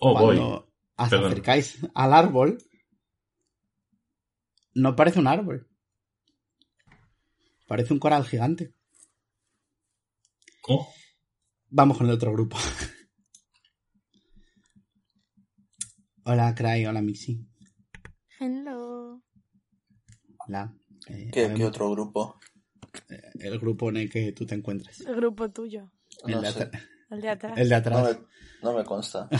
Oh, 0.00 0.12
voy. 0.14 0.36
cuando 0.36 0.72
os 0.96 1.08
Perdón. 1.10 1.26
acercáis 1.32 1.78
al 1.94 2.12
árbol, 2.12 2.58
no 4.74 4.96
parece 4.96 5.18
un 5.20 5.26
árbol. 5.28 5.68
Parece 7.72 7.94
un 7.94 8.00
coral 8.00 8.22
gigante. 8.26 8.74
Oh, 10.68 10.92
Vamos 11.70 11.96
con 11.96 12.06
el 12.06 12.12
otro 12.12 12.30
grupo. 12.30 12.58
hola, 16.24 16.54
Cry, 16.54 16.84
hola, 16.84 17.00
Mixi. 17.00 17.48
Hello. 18.38 19.22
Hola. 20.46 20.76
Eh, 21.08 21.30
¿Qué, 21.32 21.54
qué 21.54 21.64
otro 21.64 21.90
grupo? 21.92 22.38
El 23.40 23.58
grupo 23.58 23.88
en 23.88 23.96
el 23.96 24.10
que 24.10 24.32
tú 24.32 24.44
te 24.44 24.54
encuentras. 24.54 25.00
El 25.00 25.16
grupo 25.16 25.50
tuyo. 25.50 25.90
El, 26.26 26.32
No 26.32 26.42
de, 26.42 26.52
sé. 26.52 26.60
atra- 26.70 26.88
El 27.08 27.20
de 27.22 27.28
atrás. 27.30 27.56
el 27.58 27.68
de 27.70 27.74
No 27.74 27.78
atrás. 27.78 28.18
me, 28.20 28.26
no 28.70 28.76
me 28.76 28.84
consta. 28.84 29.30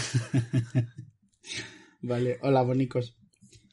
Vale, 2.00 2.38
hola, 2.40 2.62
bonicos. 2.62 3.14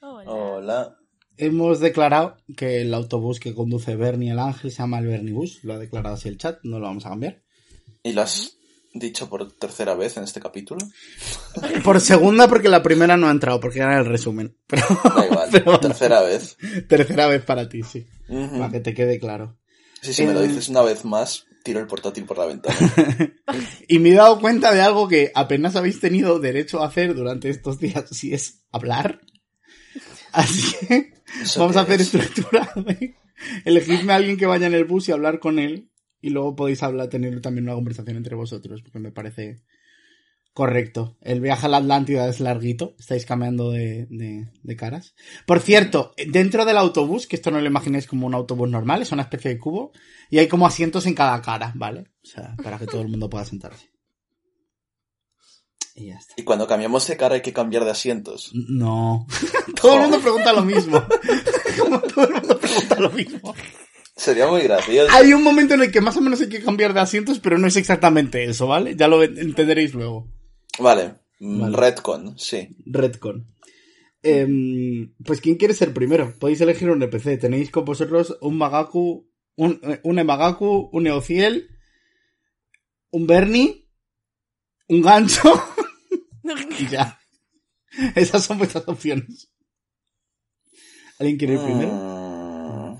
Hola. 0.01 0.29
Hola. 0.29 0.97
Hemos 1.41 1.79
declarado 1.79 2.35
que 2.57 2.81
el 2.81 2.93
autobús 2.93 3.39
que 3.39 3.53
conduce 3.55 3.95
Bernie 3.95 4.31
el 4.31 4.39
Ángel 4.39 4.71
se 4.71 4.77
llama 4.79 4.99
el 4.99 5.07
Bernibus. 5.07 5.63
Lo 5.63 5.73
ha 5.73 5.77
declarado 5.79 6.15
así 6.15 6.27
el 6.27 6.37
chat, 6.37 6.59
no 6.63 6.79
lo 6.79 6.85
vamos 6.87 7.05
a 7.05 7.09
cambiar. 7.09 7.41
¿Y 8.03 8.11
lo 8.13 8.21
has 8.23 8.57
dicho 8.93 9.29
por 9.29 9.49
tercera 9.53 9.95
vez 9.95 10.17
en 10.17 10.23
este 10.25 10.41
capítulo? 10.41 10.85
Por 11.83 12.01
segunda, 12.01 12.47
porque 12.47 12.67
la 12.69 12.83
primera 12.83 13.15
no 13.17 13.27
ha 13.27 13.31
entrado, 13.31 13.59
porque 13.59 13.79
era 13.79 13.97
el 13.99 14.05
resumen. 14.05 14.57
Pero 14.67 14.83
Da 15.15 15.25
igual. 15.25 15.49
Pero- 15.51 15.79
tercera 15.79 16.21
vez. 16.21 16.57
tercera 16.87 17.27
vez 17.27 17.43
para 17.43 17.69
ti, 17.69 17.83
sí. 17.83 18.05
Para 18.27 18.69
que 18.69 18.79
te 18.81 18.93
quede 18.93 19.19
claro. 19.19 19.57
Sí, 20.01 20.13
si 20.13 20.25
me 20.25 20.33
lo 20.33 20.41
Eh, 20.41 20.47
dices 20.47 20.69
una 20.69 20.81
vez 20.81 21.03
más, 21.05 21.45
tiro 21.63 21.79
el 21.79 21.87
portátil 21.87 22.25
por 22.25 22.37
la 22.37 22.45
ventana. 22.45 22.77
Y 23.87 23.99
me 23.99 24.09
he 24.09 24.13
dado 24.13 24.39
cuenta 24.39 24.73
de 24.73 24.81
algo 24.81 25.07
que 25.07 25.31
apenas 25.35 25.75
habéis 25.75 25.99
tenido 25.99 26.39
derecho 26.39 26.81
a 26.81 26.87
hacer 26.87 27.15
durante 27.15 27.49
estos 27.49 27.79
días, 27.79 28.05
si 28.11 28.33
es 28.33 28.63
hablar. 28.71 29.21
Así 30.31 30.85
que 30.87 31.13
¿Eso 31.41 31.59
vamos 31.61 31.77
a 31.77 31.81
hacer 31.81 32.01
es? 32.01 32.13
estructura. 32.13 32.69
de 32.75 33.15
Elegidme 33.65 34.13
a 34.13 34.17
alguien 34.17 34.37
que 34.37 34.45
vaya 34.45 34.67
en 34.67 34.73
el 34.73 34.85
bus 34.85 35.09
y 35.09 35.11
hablar 35.11 35.39
con 35.39 35.59
él. 35.59 35.89
Y 36.21 36.31
luego 36.31 36.55
podéis 36.55 36.83
hablar, 36.83 37.07
tener 37.09 37.39
también 37.41 37.63
una 37.65 37.75
conversación 37.75 38.17
entre 38.17 38.35
vosotros, 38.35 38.81
porque 38.81 38.99
me 38.99 39.11
parece 39.11 39.63
correcto. 40.53 41.17
El 41.21 41.39
viaje 41.39 41.65
a 41.65 41.69
la 41.69 41.77
Atlántida 41.77 42.27
es 42.27 42.39
larguito, 42.41 42.95
estáis 42.99 43.25
cambiando 43.25 43.71
de, 43.71 44.05
de- 44.09 44.49
de 44.61 44.75
caras. 44.75 45.15
Por 45.45 45.61
cierto, 45.61 46.13
dentro 46.27 46.65
del 46.65 46.77
autobús, 46.77 47.27
que 47.27 47.37
esto 47.37 47.51
no 47.51 47.61
lo 47.61 47.67
imaginéis 47.67 48.05
como 48.07 48.27
un 48.27 48.33
autobús 48.33 48.69
normal, 48.69 49.01
es 49.01 49.11
una 49.13 49.21
especie 49.21 49.51
de 49.51 49.59
cubo, 49.59 49.93
y 50.29 50.39
hay 50.39 50.47
como 50.47 50.67
asientos 50.67 51.05
en 51.05 51.13
cada 51.15 51.41
cara, 51.41 51.71
¿vale? 51.75 52.01
O 52.23 52.27
sea, 52.27 52.55
para 52.61 52.77
que 52.77 52.85
todo 52.87 53.01
el 53.01 53.07
mundo 53.07 53.29
pueda 53.29 53.45
sentarse. 53.45 53.87
Y 55.99 56.07
ya 56.07 56.15
está. 56.15 56.33
Y 56.37 56.43
cuando 56.43 56.65
cambiamos 56.67 57.05
de 57.07 57.17
cara 57.17 57.35
hay 57.35 57.41
que 57.41 57.53
cambiar 57.53 57.83
de 57.83 57.91
asientos. 57.91 58.51
No. 58.53 59.27
todo 59.81 59.95
el 59.95 60.01
mundo 60.01 60.19
pregunta 60.19 60.53
lo 60.53 60.63
mismo. 60.63 61.03
Como 61.79 61.99
todo 62.01 62.27
el 62.27 62.33
mundo 62.33 62.57
pregunta 62.57 62.99
lo 62.99 63.09
mismo. 63.11 63.53
Sería 64.15 64.47
muy 64.47 64.61
gracioso. 64.61 65.13
Hay 65.13 65.33
un 65.33 65.43
momento 65.43 65.73
en 65.75 65.81
el 65.81 65.91
que 65.91 66.01
más 66.01 66.17
o 66.17 66.21
menos 66.21 66.41
hay 66.41 66.49
que 66.49 66.61
cambiar 66.61 66.93
de 66.93 66.99
asientos, 67.01 67.39
pero 67.39 67.57
no 67.57 67.67
es 67.67 67.75
exactamente 67.77 68.43
eso, 68.43 68.67
¿vale? 68.67 68.95
Ya 68.95 69.07
lo 69.07 69.23
entenderéis 69.23 69.93
luego. 69.93 70.27
Vale. 70.79 71.15
mm, 71.39 71.61
Vale. 71.61 71.77
Redcon, 71.77 72.37
sí. 72.37 72.75
Redcon. 72.85 73.47
Em, 74.21 75.13
pues, 75.25 75.39
¿quién 75.39 75.55
quiere 75.55 75.73
ser 75.73 75.93
primero? 75.93 76.33
Podéis 76.37 76.59
elegir 76.61 76.89
un 76.89 77.01
NPC. 77.01 77.39
Tenéis 77.39 77.71
con 77.71 77.85
vosotros 77.85 78.37
un 78.41 78.57
Magaku, 78.57 79.29
un, 79.55 79.79
eh, 79.83 79.99
un 80.03 80.19
Emagaku, 80.19 80.89
un 80.91 81.07
Eociel, 81.07 81.69
un 83.11 83.25
Bernie, 83.25 83.87
un 84.89 85.01
gancho 85.01 85.63
y 86.79 86.87
ya. 86.87 87.19
Esas 88.15 88.43
son 88.45 88.57
vuestras 88.57 88.87
opciones. 88.87 89.51
¿Alguien 91.19 91.37
quiere 91.37 91.53
ir 91.55 91.59
primero? 91.61 91.91
Mm, 91.91 92.97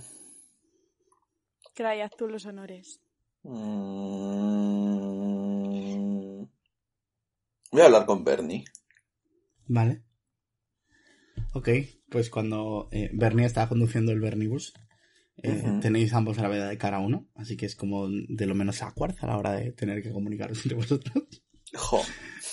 Cray, 1.76 2.02
haz 2.02 2.12
tú 2.18 2.28
los 2.28 2.46
honores. 2.46 3.00
mm, 3.44 3.50
Voy 7.72 7.82
a 7.82 7.86
hablar 7.86 8.06
con 8.06 8.24
Bernie. 8.24 8.66
Vale. 9.68 10.04
Ok, 11.54 11.70
pues 12.10 12.30
cuando 12.30 12.90
eh, 12.92 13.10
Bernie 13.14 13.46
estaba 13.46 13.70
conduciendo 13.70 14.12
el 14.12 14.20
Bernibus, 14.20 14.74
eh, 15.44 15.64
Ujú. 15.66 15.80
tenéis 15.80 16.14
ambos 16.14 16.38
gravedad 16.38 16.68
de 16.70 16.78
cara 16.78 16.98
a 16.98 17.02
uno, 17.02 17.28
así 17.36 17.56
que 17.58 17.66
es 17.68 17.76
como 17.76 18.08
de 18.10 18.46
lo 18.48 18.56
menos 18.56 18.82
awkward 18.82 19.16
a 19.22 19.28
la 19.28 19.38
hora 19.38 19.54
de 19.54 19.72
tener 19.72 20.02
que 20.04 20.12
comunicaros 20.12 20.58
entre 20.66 20.76
vosotros. 20.76 21.24
Jo. 21.74 22.02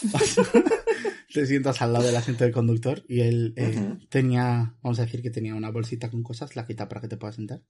Te 1.32 1.46
sientas 1.46 1.82
al 1.82 1.92
lado 1.92 2.06
del 2.06 2.16
asiento 2.16 2.44
del 2.44 2.52
conductor 2.52 3.04
y 3.08 3.20
él 3.20 3.52
eh, 3.56 3.98
tenía, 4.08 4.76
vamos 4.82 4.98
a 4.98 5.02
decir 5.02 5.22
que 5.22 5.30
tenía 5.30 5.54
una 5.54 5.70
bolsita 5.70 6.10
con 6.10 6.22
cosas, 6.22 6.56
la 6.56 6.66
quita 6.66 6.88
para 6.88 7.00
que 7.00 7.08
te 7.08 7.16
puedas 7.16 7.36
sentar. 7.36 7.62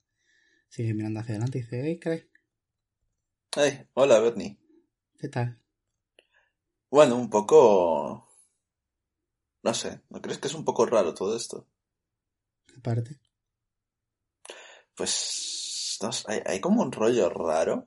Sigue 0.68 0.94
mirando 0.94 1.20
hacia 1.20 1.34
adelante 1.34 1.58
y 1.58 1.62
dice, 1.62 1.82
hey, 1.84 1.98
Craig, 1.98 2.28
Hey, 3.58 3.88
hola 3.94 4.18
Bernie. 4.18 4.58
¿qué 5.18 5.28
tal? 5.28 5.58
Bueno, 6.90 7.16
un 7.16 7.30
poco... 7.30 8.28
No 9.62 9.72
sé, 9.72 10.02
¿no 10.10 10.20
crees 10.20 10.38
que 10.38 10.48
es 10.48 10.54
un 10.54 10.64
poco 10.64 10.84
raro 10.84 11.14
todo 11.14 11.34
esto? 11.34 11.66
¿Qué 12.66 12.78
parte? 12.80 13.18
Pues... 14.94 15.98
No 16.02 16.12
sé, 16.12 16.24
hay, 16.30 16.42
hay 16.44 16.60
como 16.60 16.82
un 16.82 16.92
rollo 16.92 17.30
raro. 17.30 17.86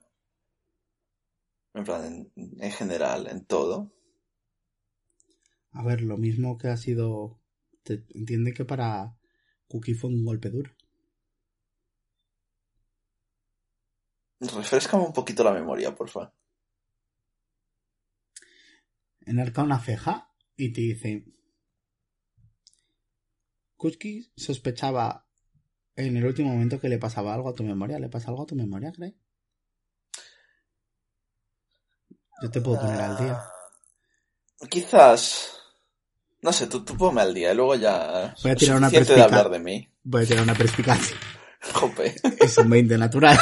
En 1.75 1.84
plan, 1.84 2.32
en, 2.36 2.63
en 2.63 2.71
general, 2.71 3.28
en 3.28 3.45
todo. 3.45 3.91
A 5.71 5.84
ver, 5.84 6.01
lo 6.01 6.17
mismo 6.17 6.58
que 6.58 6.67
ha 6.67 6.77
sido... 6.77 7.39
Te 7.84 8.05
entiende 8.13 8.53
que 8.53 8.65
para 8.65 9.15
Cookie 9.67 9.93
fue 9.93 10.10
un 10.10 10.25
golpe 10.25 10.49
duro. 10.49 10.71
Refrescame 14.39 15.03
un 15.03 15.13
poquito 15.13 15.43
la 15.43 15.51
memoria, 15.51 15.95
porfa. 15.95 16.32
enarca 19.29 19.63
una 19.63 19.79
ceja 19.79 20.32
y 20.55 20.73
te 20.73 20.82
dice 20.82 21.23
Kuski 23.77 24.32
sospechaba 24.36 25.27
en 25.95 26.17
el 26.17 26.25
último 26.25 26.49
momento 26.49 26.79
que 26.79 26.89
le 26.89 26.97
pasaba 26.97 27.34
algo 27.34 27.49
a 27.49 27.55
tu 27.55 27.63
memoria. 27.63 27.99
¿Le 27.99 28.10
pasa 28.10 28.29
algo 28.29 28.43
a 28.43 28.45
tu 28.45 28.55
memoria, 28.55 28.91
Craig? 28.91 29.15
Yo 32.41 32.49
te 32.49 32.62
puedo 32.62 32.82
poner 32.82 32.99
al 32.99 33.17
día. 33.17 33.39
Ah, 34.62 34.67
Quizás... 34.69 35.58
No 36.41 36.54
sé, 36.54 36.67
tú, 36.67 36.84
tú 36.86 36.95
ponme 36.95 37.21
al 37.21 37.34
día 37.34 37.52
y 37.52 37.56
luego 37.56 37.75
ya... 37.75 38.34
Voy 38.43 38.52
a 38.52 38.56
tirar 38.56 38.78
una 38.78 38.89
suficiente 38.89 39.13
de 39.13 39.19
perspica- 39.19 39.25
hablar 39.25 39.49
de 39.52 39.60
mí. 39.60 39.89
Voy 40.04 40.23
a 40.23 40.25
tirar 40.25 40.43
una 40.43 40.56
perspicacia. 40.56 41.17
Jope. 41.73 42.15
Es 42.39 42.58
un 42.58 42.69
20 42.69 42.97
natural. 42.97 43.38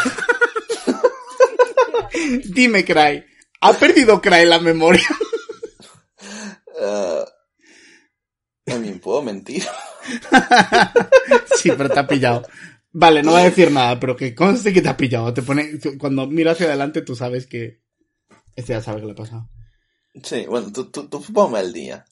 Dime, 2.46 2.84
Cray. 2.84 3.24
¿Ha 3.62 3.74
perdido 3.74 4.22
Cray 4.22 4.46
la 4.46 4.60
memoria? 4.60 5.08
Eh, 6.80 7.26
También 8.66 9.00
puedo 9.00 9.22
mentir. 9.22 9.64
sí, 11.56 11.72
pero 11.78 11.90
te 11.90 12.00
ha 12.00 12.08
pillado. 12.08 12.44
Vale, 12.92 13.22
no 13.22 13.32
voy 13.32 13.42
a 13.42 13.46
decir 13.46 13.72
nada, 13.72 14.00
pero 14.00 14.16
que 14.16 14.34
conste 14.34 14.74
que 14.74 14.82
te 14.82 14.90
ha 14.90 14.98
pillado. 14.98 15.34
Te 15.34 15.42
pone, 15.44 15.72
cuando 16.00 16.26
mira 16.28 16.52
hacia 16.54 16.66
adelante, 16.68 17.02
tú 17.02 17.16
sabes 17.16 17.46
que 17.48 17.82
este 18.56 18.74
ya 18.74 18.82
sabe 18.82 19.02
que 19.02 19.06
le 19.08 19.12
ha 19.12 19.16
pasado. 19.16 19.50
Sí, 20.24 20.46
bueno, 20.48 20.72
tú, 20.72 20.90
tú, 20.90 21.08
tú 21.08 21.22
ponme 21.32 21.60
al 21.60 21.72
día. 21.74 22.06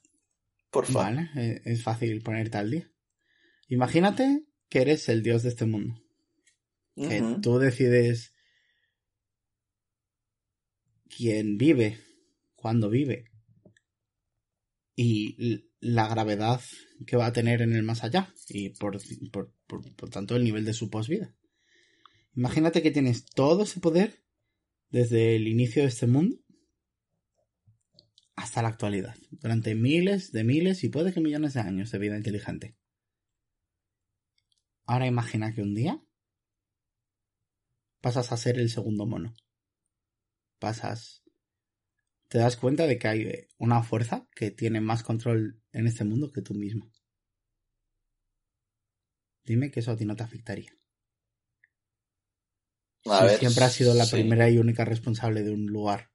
Vale, 0.94 1.30
eh, 1.36 1.62
es 1.66 1.84
fácil 1.84 2.22
ponerte 2.22 2.58
al 2.58 2.72
día. 2.72 2.92
Imagínate 3.68 4.46
que 4.70 4.82
eres 4.82 5.08
el 5.10 5.24
dios 5.24 5.44
de 5.44 5.50
este 5.50 5.66
mundo. 5.66 6.02
Que 6.96 7.22
tú 7.42 7.58
decides 7.60 8.34
quién 11.10 11.58
vive, 11.58 12.00
cuándo 12.56 12.90
vive 12.90 13.26
y 14.96 15.66
la 15.80 16.08
gravedad 16.08 16.62
que 17.06 17.18
va 17.18 17.28
a 17.28 17.34
tener 17.34 17.62
en 17.62 17.74
el 17.76 17.84
más 17.84 18.04
allá 18.04 18.34
y 18.48 18.70
por, 18.70 18.98
por, 19.32 19.54
por- 19.68 19.96
por 19.96 20.10
tanto 20.10 20.36
el 20.36 20.44
nivel 20.44 20.64
de 20.66 20.74
su 20.74 20.90
posvida. 20.90 21.36
Imagínate 22.34 22.82
que 22.82 22.92
tienes 22.92 23.26
todo 23.26 23.64
ese 23.64 23.80
poder 23.80 24.24
desde 24.90 25.36
el 25.36 25.48
inicio 25.48 25.82
de 25.84 25.90
este 25.90 26.08
mundo 26.08 26.38
hasta 28.36 28.62
la 28.62 28.68
actualidad, 28.70 29.16
durante 29.32 29.76
miles 29.76 30.32
de 30.32 30.44
miles 30.44 30.84
y 30.84 30.90
puede 30.90 31.14
que 31.14 31.22
millones 31.22 31.54
de 31.54 31.62
años 31.62 31.92
de 31.92 32.00
vida 32.00 32.18
inteligente. 32.18 32.76
Ahora 34.86 35.08
imagina 35.08 35.54
que 35.54 35.62
un 35.62 35.74
día 35.74 36.02
pasas 38.02 38.32
a 38.32 38.38
ser 38.38 38.60
el 38.60 38.70
segundo 38.70 39.06
mono. 39.06 39.34
Pasas... 40.60 41.24
Te 42.28 42.40
das 42.40 42.58
cuenta 42.58 42.88
de 42.88 42.98
que 42.98 43.08
hay 43.08 43.48
una 43.58 43.84
fuerza 43.84 44.28
que 44.36 44.52
tiene 44.52 44.82
más 44.82 45.04
control 45.04 45.62
en 45.72 45.88
este 45.88 46.04
mundo 46.04 46.32
que 46.32 46.42
tú 46.42 46.54
mismo. 46.54 46.92
Dime 49.44 49.70
que 49.72 49.80
eso 49.80 49.92
a 49.92 49.96
ti 49.96 50.06
no 50.06 50.16
te 50.16 50.24
afectaría. 50.24 50.72
A 53.06 53.20
Si 53.20 53.26
ver, 53.26 53.40
siempre 53.40 53.64
has 53.64 53.74
sido 53.74 53.94
la 53.94 54.06
sí. 54.06 54.12
primera 54.12 54.50
y 54.50 54.58
única 54.58 54.86
responsable 54.86 55.44
de 55.44 55.52
un 55.52 55.68
lugar. 55.68 56.12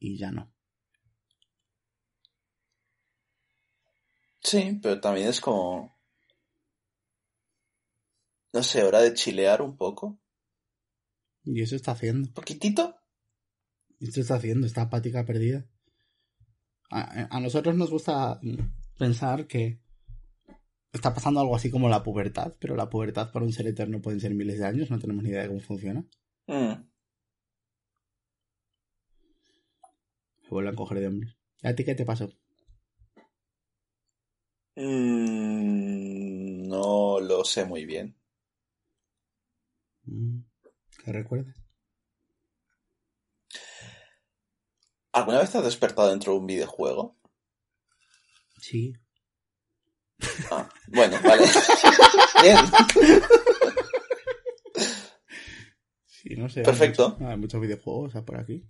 Y 0.00 0.18
ya 0.18 0.30
no. 0.30 0.52
Sí, 4.40 4.78
pero 4.82 5.00
también 5.00 5.28
es 5.28 5.40
como... 5.40 5.98
No 8.52 8.62
sé, 8.62 8.82
hora 8.82 9.00
de 9.00 9.14
chilear 9.14 9.62
un 9.62 9.76
poco. 9.76 10.20
Y 11.44 11.62
eso 11.62 11.76
está 11.76 11.92
haciendo. 11.92 12.28
¿Un 12.28 12.34
poquitito? 12.34 12.96
Esto 14.00 14.20
está 14.20 14.34
haciendo, 14.34 14.66
esta 14.66 14.82
apática 14.82 15.24
perdida. 15.24 15.66
A, 16.90 17.34
a 17.34 17.40
nosotros 17.40 17.74
nos 17.76 17.90
gusta 17.90 18.40
pensar 18.98 19.46
que 19.46 19.80
está 20.92 21.14
pasando 21.14 21.40
algo 21.40 21.56
así 21.56 21.70
como 21.70 21.88
la 21.88 22.02
pubertad, 22.02 22.54
pero 22.60 22.76
la 22.76 22.90
pubertad 22.90 23.32
para 23.32 23.44
un 23.44 23.52
ser 23.52 23.66
eterno 23.66 24.02
pueden 24.02 24.20
ser 24.20 24.34
miles 24.34 24.58
de 24.58 24.66
años, 24.66 24.90
no 24.90 24.98
tenemos 24.98 25.24
ni 25.24 25.30
idea 25.30 25.42
de 25.42 25.48
cómo 25.48 25.60
funciona. 25.60 26.04
Mm. 26.46 26.91
Se 30.52 30.54
vuelven 30.54 30.74
a 30.74 30.76
coger 30.76 31.00
de 31.00 31.06
hombres. 31.06 31.34
¿A 31.62 31.74
ti 31.74 31.82
qué 31.82 31.94
te 31.94 32.04
pasó? 32.04 32.28
Mm, 34.76 36.68
no 36.68 37.20
lo 37.20 37.42
sé 37.42 37.64
muy 37.64 37.86
bien. 37.86 38.14
Mm, 40.04 40.40
¿Qué 41.02 41.10
recuerdas? 41.12 41.56
¿Alguna 45.12 45.38
vez 45.40 45.50
te 45.50 45.56
has 45.56 45.64
despertado 45.64 46.10
dentro 46.10 46.34
de 46.34 46.38
un 46.40 46.46
videojuego? 46.46 47.16
Sí. 48.60 48.92
Ah, 50.50 50.68
bueno, 50.88 51.16
vale. 51.24 51.44
Bien. 52.42 52.58
Sí, 56.04 56.36
no 56.36 56.50
sé. 56.50 56.60
hay 56.60 56.64
Perfecto. 56.66 57.08
muchos- 57.12 57.26
Hay 57.28 57.36
muchos 57.38 57.60
videojuegos 57.62 58.12
por 58.24 58.38
aquí. 58.38 58.68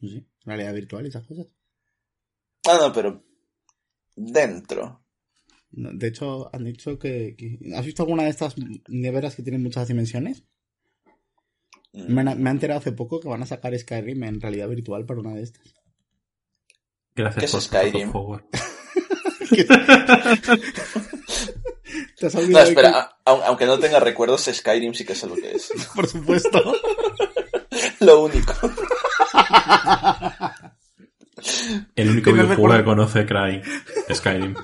Sí, 0.00 0.26
realidad 0.44 0.74
virtual 0.74 1.04
y 1.06 1.08
esas 1.08 1.26
cosas. 1.26 1.46
Ah, 2.68 2.78
no, 2.80 2.92
pero 2.92 3.24
dentro. 4.14 5.02
No, 5.70 5.90
De 5.92 6.08
hecho, 6.08 6.54
han 6.54 6.64
dicho 6.64 6.98
que, 6.98 7.34
que- 7.36 7.58
¿Has 7.74 7.84
visto 7.86 8.02
alguna 8.02 8.24
de 8.24 8.30
estas 8.30 8.54
neveras 8.88 9.34
que 9.36 9.42
tienen 9.42 9.62
muchas 9.62 9.88
dimensiones? 9.88 10.44
Mm. 11.92 12.12
Me, 12.14 12.20
han- 12.22 12.42
me 12.42 12.50
he 12.50 12.52
enterado 12.52 12.80
hace 12.80 12.92
poco 12.92 13.20
que 13.20 13.28
van 13.28 13.42
a 13.42 13.46
sacar 13.46 13.76
Skyrim 13.78 14.22
en 14.24 14.40
realidad 14.40 14.68
virtual 14.68 15.06
para 15.06 15.20
una 15.20 15.34
de 15.34 15.42
estas. 15.44 15.74
Gracias 17.14 17.40
¿Qué 17.40 17.46
es 17.46 17.52
por 17.52 17.62
Skyrim? 17.62 18.12
por 18.12 18.22
favor. 18.22 18.44
¿Te 22.18 22.26
has 22.26 22.34
No, 22.34 22.40
olvidado 22.40 22.64
de 22.64 22.70
espera, 22.70 23.10
que- 23.24 23.30
aunque 23.46 23.66
no 23.66 23.78
tenga 23.78 24.00
recuerdos, 24.00 24.44
Skyrim 24.52 24.94
sí 24.94 25.04
que 25.04 25.14
sé 25.14 25.26
lo 25.26 25.34
que 25.34 25.52
es. 25.52 25.70
Por 25.94 26.06
supuesto. 26.06 26.60
Lo 28.00 28.24
único. 28.24 28.52
El 31.94 32.10
único 32.10 32.30
Tener 32.30 32.46
videojuego 32.46 32.68
recuerdo- 32.72 32.78
que 32.78 32.84
conoce 32.84 33.26
Cry, 33.26 33.62
Skyrim. 34.14 34.54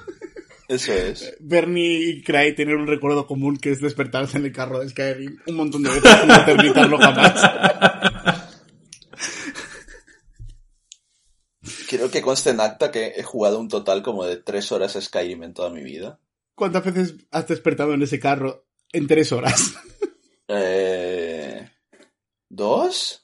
Eso 0.69 0.93
es. 0.93 1.37
Bernie 1.41 2.09
y 2.11 2.23
Cry 2.23 2.55
tienen 2.55 2.77
un 2.77 2.87
recuerdo 2.87 3.27
común 3.27 3.59
que 3.59 3.73
es 3.73 3.81
despertarse 3.81 4.39
en 4.39 4.47
el 4.47 4.53
carro 4.53 4.79
de 4.81 4.89
Skyrim 4.89 5.37
un 5.47 5.55
montón 5.57 5.83
de 5.83 5.91
veces 5.91 6.11
sin 6.19 6.29
no 6.29 6.45
terminarlo 6.47 6.99
jamás. 6.99 7.43
Quiero 11.89 12.11
que 12.11 12.23
conste 12.23 12.51
en 12.51 12.61
acta 12.61 12.91
que 12.91 13.09
he 13.17 13.23
jugado 13.23 13.59
un 13.61 13.69
total 13.69 14.03
como 14.03 14.25
de 14.25 14.37
tres 14.39 14.73
horas 14.73 14.97
a 14.97 15.01
Skyrim 15.01 15.43
en 15.45 15.53
toda 15.55 15.69
mi 15.71 15.83
vida. 15.83 16.19
¿Cuántas 16.55 16.85
veces 16.85 17.17
has 17.31 17.47
despertado 17.49 17.93
en 17.95 18.03
ese 18.03 18.19
carro 18.19 18.65
en 18.93 19.07
tres 19.07 19.31
horas? 19.33 19.75
Eh... 20.49 21.69
¿Dos? 22.49 23.22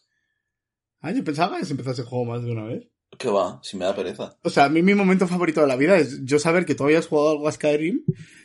Ah, 1.01 1.13
yo 1.13 1.23
pensaba 1.25 1.57
que 1.57 1.63
has 1.63 1.71
empezado 1.71 1.93
ese 1.95 2.03
juego 2.05 2.25
más 2.25 2.43
de 2.43 2.51
una 2.53 2.65
vez. 2.65 2.89
¿Qué 3.19 3.29
va? 3.29 3.61
Si 3.63 3.77
me 3.77 3.85
da 3.85 3.95
pereza. 3.95 4.37
O 4.43 4.51
sea, 4.51 4.65
a 4.65 4.69
mí 4.69 4.83
mi 4.83 4.95
momento 4.95 5.27
favorito 5.27 5.61
de 5.61 5.67
la 5.67 5.77
vida 5.77 5.97
es 5.97 6.25
yo 6.25 6.39
saber 6.39 6.67
que 6.67 6.75
tú 6.75 6.85
habías 6.85 7.07
jugado 7.07 7.31
algo 7.31 7.49
a 7.49 7.53
Skyrim 7.53 8.05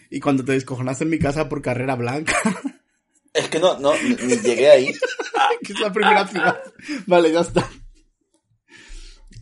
y 0.10 0.20
cuando 0.20 0.45
te 0.45 0.54
descojonaste 0.54 1.04
en 1.04 1.10
mi 1.10 1.20
casa 1.20 1.49
por 1.49 1.62
carrera 1.62 1.95
blanca, 1.95 2.34
Es 3.34 3.49
que 3.49 3.60
no, 3.60 3.80
no, 3.80 3.91
ni 4.04 4.38
llegué 4.38 4.70
ahí. 4.70 4.91
que 5.64 5.74
es 5.74 5.80
la 5.80 5.91
primera 5.91 6.28
ciudad. 6.28 6.62
Vale, 7.08 7.32
ya 7.32 7.41
está. 7.41 7.68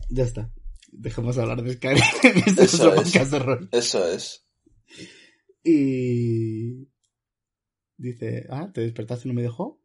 Ya 0.08 0.24
está. 0.24 0.50
Dejemos 0.90 1.36
de 1.36 1.42
hablar 1.42 1.62
de 1.62 1.74
Skyrim. 1.74 2.02
Este 2.46 2.64
es 2.64 2.74
Eso 2.74 2.88
otro 2.88 3.02
es. 3.02 3.08
podcast 3.10 3.30
de 3.32 3.38
rol. 3.38 3.68
Eso 3.70 4.08
es. 4.10 4.46
Y... 5.62 6.88
Dice, 7.98 8.46
ah, 8.50 8.70
¿te 8.72 8.80
despertaste 8.80 9.24
en 9.28 9.30
un 9.32 9.36
videojuego? 9.36 9.80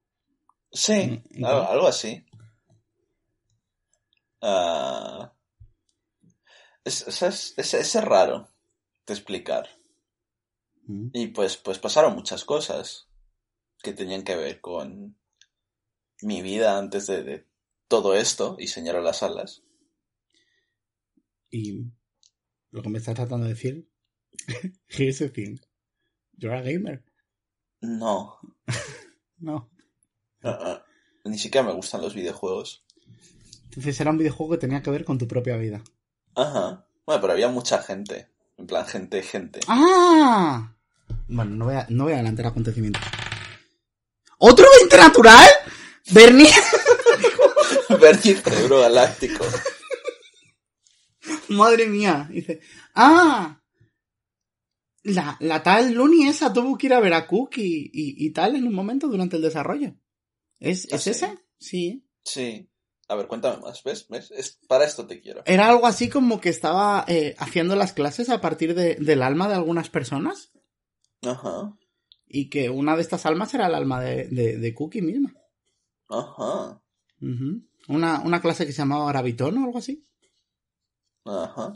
Sí, 0.71 1.21
Mm, 1.31 1.45
algo, 1.45 1.69
algo 1.69 1.87
así. 1.87 2.25
Ah, 4.41 5.33
es, 6.83 7.07
es, 7.07 7.21
es, 7.23 7.53
es- 7.57 7.73
es 7.95 8.03
raro 8.03 8.49
de 9.05 9.13
explicar. 9.13 9.69
Mm. 10.85 11.09
Y 11.13 11.27
pues, 11.27 11.57
pues 11.57 11.79
pasaron 11.79 12.13
muchas 12.15 12.43
cosas 12.45 13.07
que 13.83 13.93
tenían 13.93 14.23
que 14.23 14.35
ver 14.35 14.61
con 14.61 15.17
mi 16.21 16.41
vida 16.41 16.77
antes 16.77 17.07
de, 17.07 17.23
de 17.23 17.47
todo 17.87 18.15
esto 18.15 18.55
y 18.59 18.67
señalar 18.67 19.03
las 19.03 19.23
alas. 19.23 19.63
Y 21.49 21.85
lo 22.71 22.81
que 22.81 22.89
me 22.89 22.97
estás 22.97 23.15
tratando 23.15 23.45
de 23.45 23.53
decir, 23.53 23.89
here's 24.87 25.19
the 25.19 25.29
thing. 25.29 25.57
You're 26.37 26.55
a 26.57 26.61
gamer. 26.61 27.03
No, 27.81 28.39
No. 29.39 29.69
ah, 30.43 30.57
ah, 30.61 30.85
ni 31.25 31.37
siquiera 31.37 31.65
me 31.67 31.73
gustan 31.73 32.01
los 32.01 32.15
videojuegos. 32.15 32.85
Entonces 33.77 34.01
era 34.01 34.09
un 34.09 34.17
videojuego 34.17 34.53
que 34.53 34.57
tenía 34.57 34.81
que 34.81 34.89
ver 34.89 35.05
con 35.05 35.19
tu 35.19 35.27
propia 35.27 35.55
vida. 35.55 35.83
Ajá. 36.33 36.87
Bueno, 37.05 37.21
pero 37.21 37.33
había 37.33 37.47
mucha 37.47 37.77
gente. 37.83 38.27
En 38.57 38.65
plan, 38.65 38.83
gente, 38.87 39.21
gente. 39.21 39.59
¡Ah! 39.67 40.75
Bueno, 41.27 41.55
no 41.55 41.65
voy 41.65 41.75
a, 41.75 41.85
no 41.89 42.05
voy 42.05 42.13
a 42.13 42.15
adelantar 42.15 42.47
acontecimientos. 42.47 43.03
¿Otro 44.39 44.65
20 44.79 44.97
natural? 44.97 45.47
Bernie. 46.09 46.49
Bernie 48.01 48.33
Cerebro 48.33 48.79
Galáctico. 48.79 49.45
Madre 51.49 51.85
mía. 51.85 52.27
Dice, 52.31 52.59
¡ah! 52.95 53.61
La, 55.03 55.37
la 55.39 55.61
tal 55.61 55.93
Looney 55.93 56.29
esa 56.29 56.51
tuvo 56.51 56.75
que 56.79 56.87
ir 56.87 56.95
a 56.95 56.99
ver 56.99 57.13
a 57.13 57.27
Cook 57.27 57.57
y, 57.57 57.91
y, 57.93 58.25
y 58.25 58.31
tal 58.31 58.55
en 58.55 58.65
un 58.65 58.73
momento 58.73 59.07
durante 59.07 59.35
el 59.35 59.43
desarrollo. 59.43 59.93
¿Es, 60.59 60.87
¿Ah, 60.91 60.95
¿es 60.95 61.05
ese? 61.05 61.37
Sí. 61.59 62.03
Sí. 62.23 62.67
A 63.09 63.15
ver, 63.15 63.27
cuéntame 63.27 63.61
más. 63.61 63.83
¿Ves? 63.83 64.07
¿Ves? 64.09 64.31
Es, 64.31 64.59
para 64.67 64.85
esto 64.85 65.05
te 65.07 65.21
quiero. 65.21 65.41
Era 65.45 65.69
algo 65.69 65.87
así 65.87 66.09
como 66.09 66.41
que 66.41 66.49
estaba 66.49 67.05
eh, 67.07 67.35
haciendo 67.39 67.75
las 67.75 67.93
clases 67.93 68.29
a 68.29 68.41
partir 68.41 68.75
de- 68.75 68.95
del 68.95 69.21
alma 69.21 69.47
de 69.47 69.55
algunas 69.55 69.89
personas. 69.89 70.51
Ajá. 71.21 71.73
Y 72.27 72.49
que 72.49 72.69
una 72.69 72.95
de 72.95 73.01
estas 73.01 73.25
almas 73.25 73.53
era 73.53 73.67
el 73.67 73.75
alma 73.75 74.01
de, 74.01 74.27
de, 74.27 74.57
de 74.57 74.73
Cookie 74.73 75.01
misma. 75.01 75.33
Ajá. 76.09 76.81
Una, 77.87 78.19
una 78.19 78.41
clase 78.41 78.65
que 78.65 78.73
se 78.73 78.79
llamaba 78.79 79.07
Gravitón 79.09 79.57
o 79.57 79.63
algo 79.65 79.77
así. 79.77 80.05
Ajá. 81.25 81.73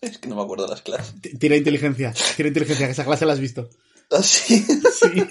Es 0.00 0.18
que 0.18 0.28
no 0.28 0.36
me 0.36 0.42
acuerdo 0.42 0.64
de 0.64 0.70
las 0.70 0.82
clases. 0.82 1.20
T- 1.20 1.36
Tira 1.38 1.56
inteligencia, 1.56 2.12
tira 2.36 2.48
inteligencia, 2.48 2.86
que 2.86 2.92
esa 2.92 3.04
clase 3.04 3.26
la 3.26 3.32
has 3.32 3.40
visto. 3.40 3.68
¿Ah, 4.10 4.22
sí? 4.22 4.64
Sí. 4.92 5.26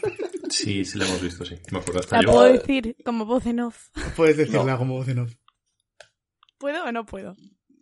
Sí, 0.50 0.86
sí 0.86 0.98
la 0.98 1.06
hemos 1.06 1.22
visto, 1.22 1.44
sí. 1.46 1.56
Me 1.72 1.80
acuerdo 1.80 2.00
hasta 2.02 2.18
La 2.18 2.24
yo. 2.24 2.32
puedo 2.32 2.54
decir 2.54 2.96
como 3.04 3.26
voz 3.26 3.46
en 3.46 3.60
off. 3.62 3.90
Puedes 4.16 4.38
decirla 4.38 4.74
No. 4.74 4.78
como 4.78 4.94
voz 4.96 5.08
en 5.10 5.20
off. 5.20 5.34
¿Puedo 6.58 6.84
o 6.86 6.92
no 6.92 7.06
puedo? 7.06 7.36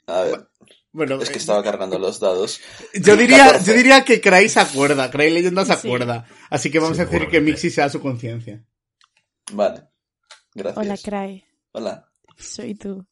A 0.08 0.22
ver, 0.22 0.48
Bueno, 0.92 1.16
es 1.22 1.30
que 1.30 1.36
eh, 1.36 1.40
estaba 1.40 1.64
cargando 1.64 1.98
los 2.00 2.20
dados. 2.20 2.60
yo 2.94 3.16
diría, 3.18 3.46
14. 3.46 3.66
yo 3.72 3.78
diría 3.78 4.04
que 4.06 4.22
Cray 4.22 4.50
se 4.50 4.60
acuerda, 4.60 5.10
Cray 5.12 5.32
Leyenda 5.34 5.66
se 5.66 5.74
Sí. 5.76 5.88
acuerda. 5.88 6.26
Así 6.50 6.72
que 6.72 6.80
vamos 6.80 6.98
a 7.00 7.06
decir 7.06 7.28
que. 7.28 7.42
Mixi 7.42 7.70
sea 7.70 7.90
su 7.90 8.00
conciencia. 8.02 8.64
Vale. 9.52 9.84
Gracias. 10.54 10.78
Hola, 10.86 10.98
Cry. 10.98 11.44
Hola. 11.72 12.12
Soy 12.38 12.76
tú. 12.76 13.06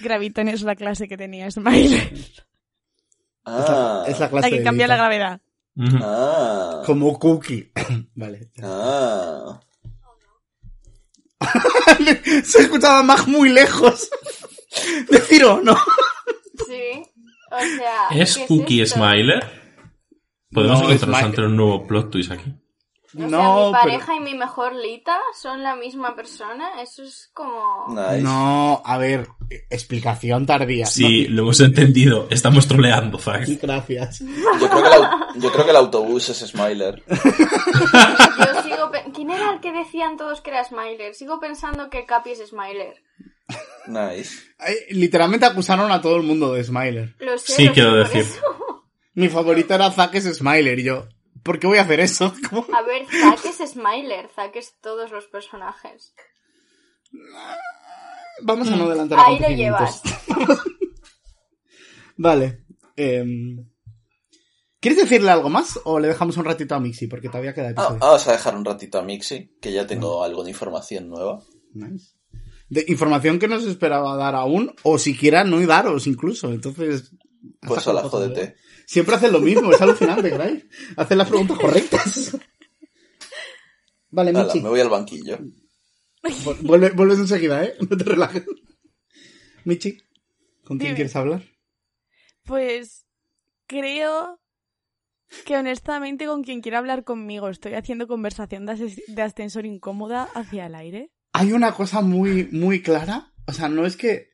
Gravitón 0.00 0.48
es 0.48 0.62
la 0.62 0.74
clase 0.76 1.06
que 1.08 1.16
tenía 1.16 1.50
Smile. 1.50 1.96
Es 1.96 2.42
Ah. 3.44 4.02
la, 4.06 4.10
es 4.12 4.18
la 4.20 4.30
clase 4.30 4.46
La 4.46 4.50
que 4.50 4.58
de 4.58 4.64
cambia 4.64 4.86
la 4.86 4.94
Lita. 4.96 5.40
Gravedad. 5.74 5.96
Ujú. 5.96 6.04
Ah. 6.04 6.82
Como 6.86 7.18
Cookie. 7.18 7.70
vale. 8.14 8.50
Ah. 8.62 9.60
Se 12.44 12.62
escuchaba 12.62 13.02
Mag 13.02 13.26
muy 13.28 13.48
lejos. 13.50 14.10
Decir 15.10 15.44
o 15.44 15.60
no. 15.60 15.76
Sí. 16.66 17.02
O 17.50 17.58
sea. 17.58 18.08
¿Es 18.10 18.36
¿qué 18.36 18.46
Cookie 18.46 18.80
esto? 18.82 18.96
Smiler? 18.96 19.44
Podemos 20.50 20.80
No, 20.82 20.90
encontrarnos 20.90 21.22
ante 21.22 21.40
un 21.42 21.56
nuevo 21.56 21.86
plot 21.86 22.10
twist 22.10 22.30
aquí. 22.32 22.54
O 23.14 23.18
sea, 23.18 23.28
No, 23.28 23.66
mi 23.66 23.72
pero- 23.72 23.72
pareja 23.72 24.16
y 24.16 24.20
mi 24.20 24.34
mejor 24.34 24.74
Lita 24.74 25.16
son 25.40 25.62
la 25.62 25.76
misma 25.76 26.16
persona. 26.16 26.82
Eso 26.82 27.02
es 27.04 27.30
como. 27.32 27.86
Nice. 27.88 28.20
No, 28.22 28.82
a 28.84 28.98
ver, 28.98 29.28
eh, 29.50 29.64
explicación 29.70 30.46
tardía. 30.46 30.86
Sí, 30.86 31.26
lo 31.28 31.42
hemos 31.42 31.60
entendido. 31.60 32.26
Estamos 32.30 32.66
troleando, 32.66 33.18
Zack. 33.18 33.46
No, 33.48 33.56
gracias. 33.62 34.18
Yo 34.20 34.68
creo, 34.68 34.82
que 34.82 34.88
el, 34.88 34.94
au- 35.02 35.34
yo 35.36 35.52
creo 35.52 35.64
que 35.64 35.70
el 35.70 35.76
autobús 35.76 36.28
es 36.30 36.38
Smiler. 36.38 37.02
Yo 37.08 38.62
sigo. 38.62 38.90
¿Quién 39.14 39.30
era 39.30 39.52
el 39.52 39.60
que 39.60 39.72
decían 39.72 40.16
todos 40.16 40.40
que 40.40 40.50
era 40.50 40.64
Smiler? 40.64 41.14
Sigo 41.14 41.38
pensando 41.40 41.88
que 41.90 42.04
Capi 42.06 42.30
es 42.30 42.40
Smiler. 42.48 43.02
Nice. 43.86 44.42
Literalmente 44.90 45.46
acusaron 45.46 45.92
a 45.92 46.00
todo 46.00 46.16
el 46.16 46.22
mundo 46.22 46.54
de 46.54 46.64
Smiler. 46.64 47.14
Lo 47.18 47.36
sé. 47.38 47.52
Sí, 47.52 47.64
lo 47.66 47.72
quiero 47.72 47.94
decir. 47.94 48.24
Mi 49.14 49.28
favorita 49.28 49.76
era 49.76 49.90
Zack 49.92 50.14
es 50.16 50.24
Smiler 50.36 50.78
y 50.78 50.84
yo. 50.84 51.06
¿Por 51.44 51.58
qué 51.60 51.66
voy 51.68 51.78
a 51.78 51.82
hacer 51.82 52.00
eso? 52.00 52.32
¿Cómo? 52.50 52.66
A 52.74 52.82
ver, 52.82 53.06
Zack 53.06 53.44
es 53.44 53.70
Smiler. 53.70 54.28
Zack 54.34 54.56
es 54.56 54.74
todos 54.80 55.10
los 55.12 55.26
personajes. 55.26 56.14
Vamos 58.42 58.68
a 58.68 58.76
no 58.76 58.84
adelantar 58.86 59.18
Ahí 59.20 59.38
lo 59.38 59.48
llevas. 59.50 60.02
Vale. 62.16 62.64
em, 62.96 63.66
¿Quieres 64.80 64.98
decirle 65.00 65.30
algo 65.30 65.48
más 65.48 65.78
o 65.84 65.98
le 65.98 66.08
dejamos 66.08 66.36
un 66.36 66.44
ratito 66.44 66.74
a 66.74 66.80
Mixi? 66.80 67.06
Porque 67.06 67.28
todavía 67.28 67.54
queda 67.54 67.68
Ah, 67.68 67.70
episodio. 67.70 67.98
vamos 68.00 68.28
a 68.28 68.32
dejar 68.32 68.56
un 68.56 68.64
ratito 68.64 68.98
a 68.98 69.02
Mixi, 69.02 69.56
que 69.60 69.72
ya 69.72 69.86
tengo 69.86 70.22
algo 70.22 70.44
de 70.44 70.50
información 70.50 71.08
nueva. 71.08 71.40
Nice. 71.72 72.14
De 72.68 72.84
información 72.88 73.38
que 73.38 73.48
no 73.48 73.60
se 73.60 73.70
esperaba 73.70 74.16
dar 74.16 74.34
aún, 74.34 74.74
o 74.82 74.98
siquiera 74.98 75.44
no 75.44 75.64
daros 75.66 76.06
incluso. 76.06 76.52
Entonces. 76.52 77.12
Pues 77.60 77.86
hola, 77.86 78.02
jódete. 78.02 78.56
Siempre 78.86 79.14
hacen 79.16 79.32
lo 79.32 79.40
mismo, 79.40 79.72
es 79.72 79.80
alucinante, 79.80 80.30
Gray. 80.30 80.68
Hacen 80.96 81.18
las 81.18 81.28
preguntas 81.28 81.58
correctas. 81.58 82.36
Vale, 84.10 84.30
Hala, 84.30 84.44
Michi. 84.44 84.60
me 84.60 84.68
voy 84.68 84.80
al 84.80 84.88
banquillo. 84.90 85.38
Vu- 86.22 86.56
Vuelve, 86.62 86.90
vuelves 86.90 87.18
enseguida, 87.18 87.64
¿eh? 87.64 87.74
No 87.90 87.96
te 87.96 88.04
relajes. 88.04 88.44
Michi, 89.64 89.98
¿con 90.64 90.78
quién 90.78 90.88
Dime. 90.90 90.94
quieres 90.96 91.16
hablar? 91.16 91.42
Pues 92.44 93.06
creo 93.66 94.40
que 95.46 95.56
honestamente 95.56 96.26
con 96.26 96.44
quien 96.44 96.60
quiera 96.60 96.78
hablar 96.78 97.02
conmigo 97.04 97.48
estoy 97.48 97.74
haciendo 97.74 98.06
conversación 98.06 98.66
de, 98.66 98.94
de 99.08 99.22
ascensor 99.22 99.66
incómoda 99.66 100.28
hacia 100.34 100.66
el 100.66 100.74
aire. 100.74 101.10
Hay 101.32 101.52
una 101.52 101.72
cosa 101.72 102.02
muy, 102.02 102.44
muy 102.52 102.82
clara. 102.82 103.32
O 103.46 103.52
sea, 103.52 103.68
no 103.68 103.84
es 103.86 103.96
que 103.96 104.30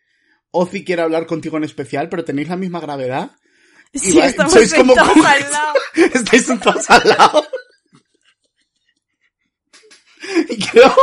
Ozzy 0.50 0.84
quiera 0.84 1.04
hablar 1.04 1.26
contigo 1.26 1.56
en 1.56 1.64
especial, 1.64 2.08
pero 2.08 2.24
tenéis 2.24 2.48
la 2.48 2.56
misma 2.56 2.80
gravedad. 2.80 3.30
Sí, 3.94 4.16
va- 4.16 4.26
estamos 4.26 4.52
sois 4.52 4.72
como- 4.74 4.94
al 4.96 5.50
lado. 5.50 5.74
Estáis 6.14 6.46
sentados 6.46 6.88
al 6.90 7.08
lado. 7.08 7.44
Y 10.48 10.58
creo 10.62 10.94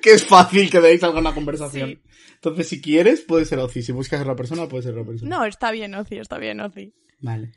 que 0.00 0.12
es 0.12 0.24
fácil 0.24 0.70
que 0.70 0.80
deis 0.80 1.02
alguna 1.02 1.34
conversación. 1.34 1.90
Sí. 1.90 2.02
Entonces, 2.34 2.68
si 2.68 2.80
quieres, 2.80 3.20
puede 3.22 3.44
ser 3.44 3.58
Ozzy. 3.58 3.82
Si 3.82 3.92
buscas 3.92 4.20
a 4.20 4.22
otra 4.22 4.36
persona, 4.36 4.68
puede 4.68 4.82
ser 4.84 4.92
otra 4.92 5.04
persona. 5.04 5.36
No, 5.36 5.44
está 5.44 5.70
bien, 5.72 5.94
Ozi, 5.94 6.18
está 6.18 6.38
bien, 6.38 6.60
Ozi. 6.60 6.94
Vale. 7.20 7.52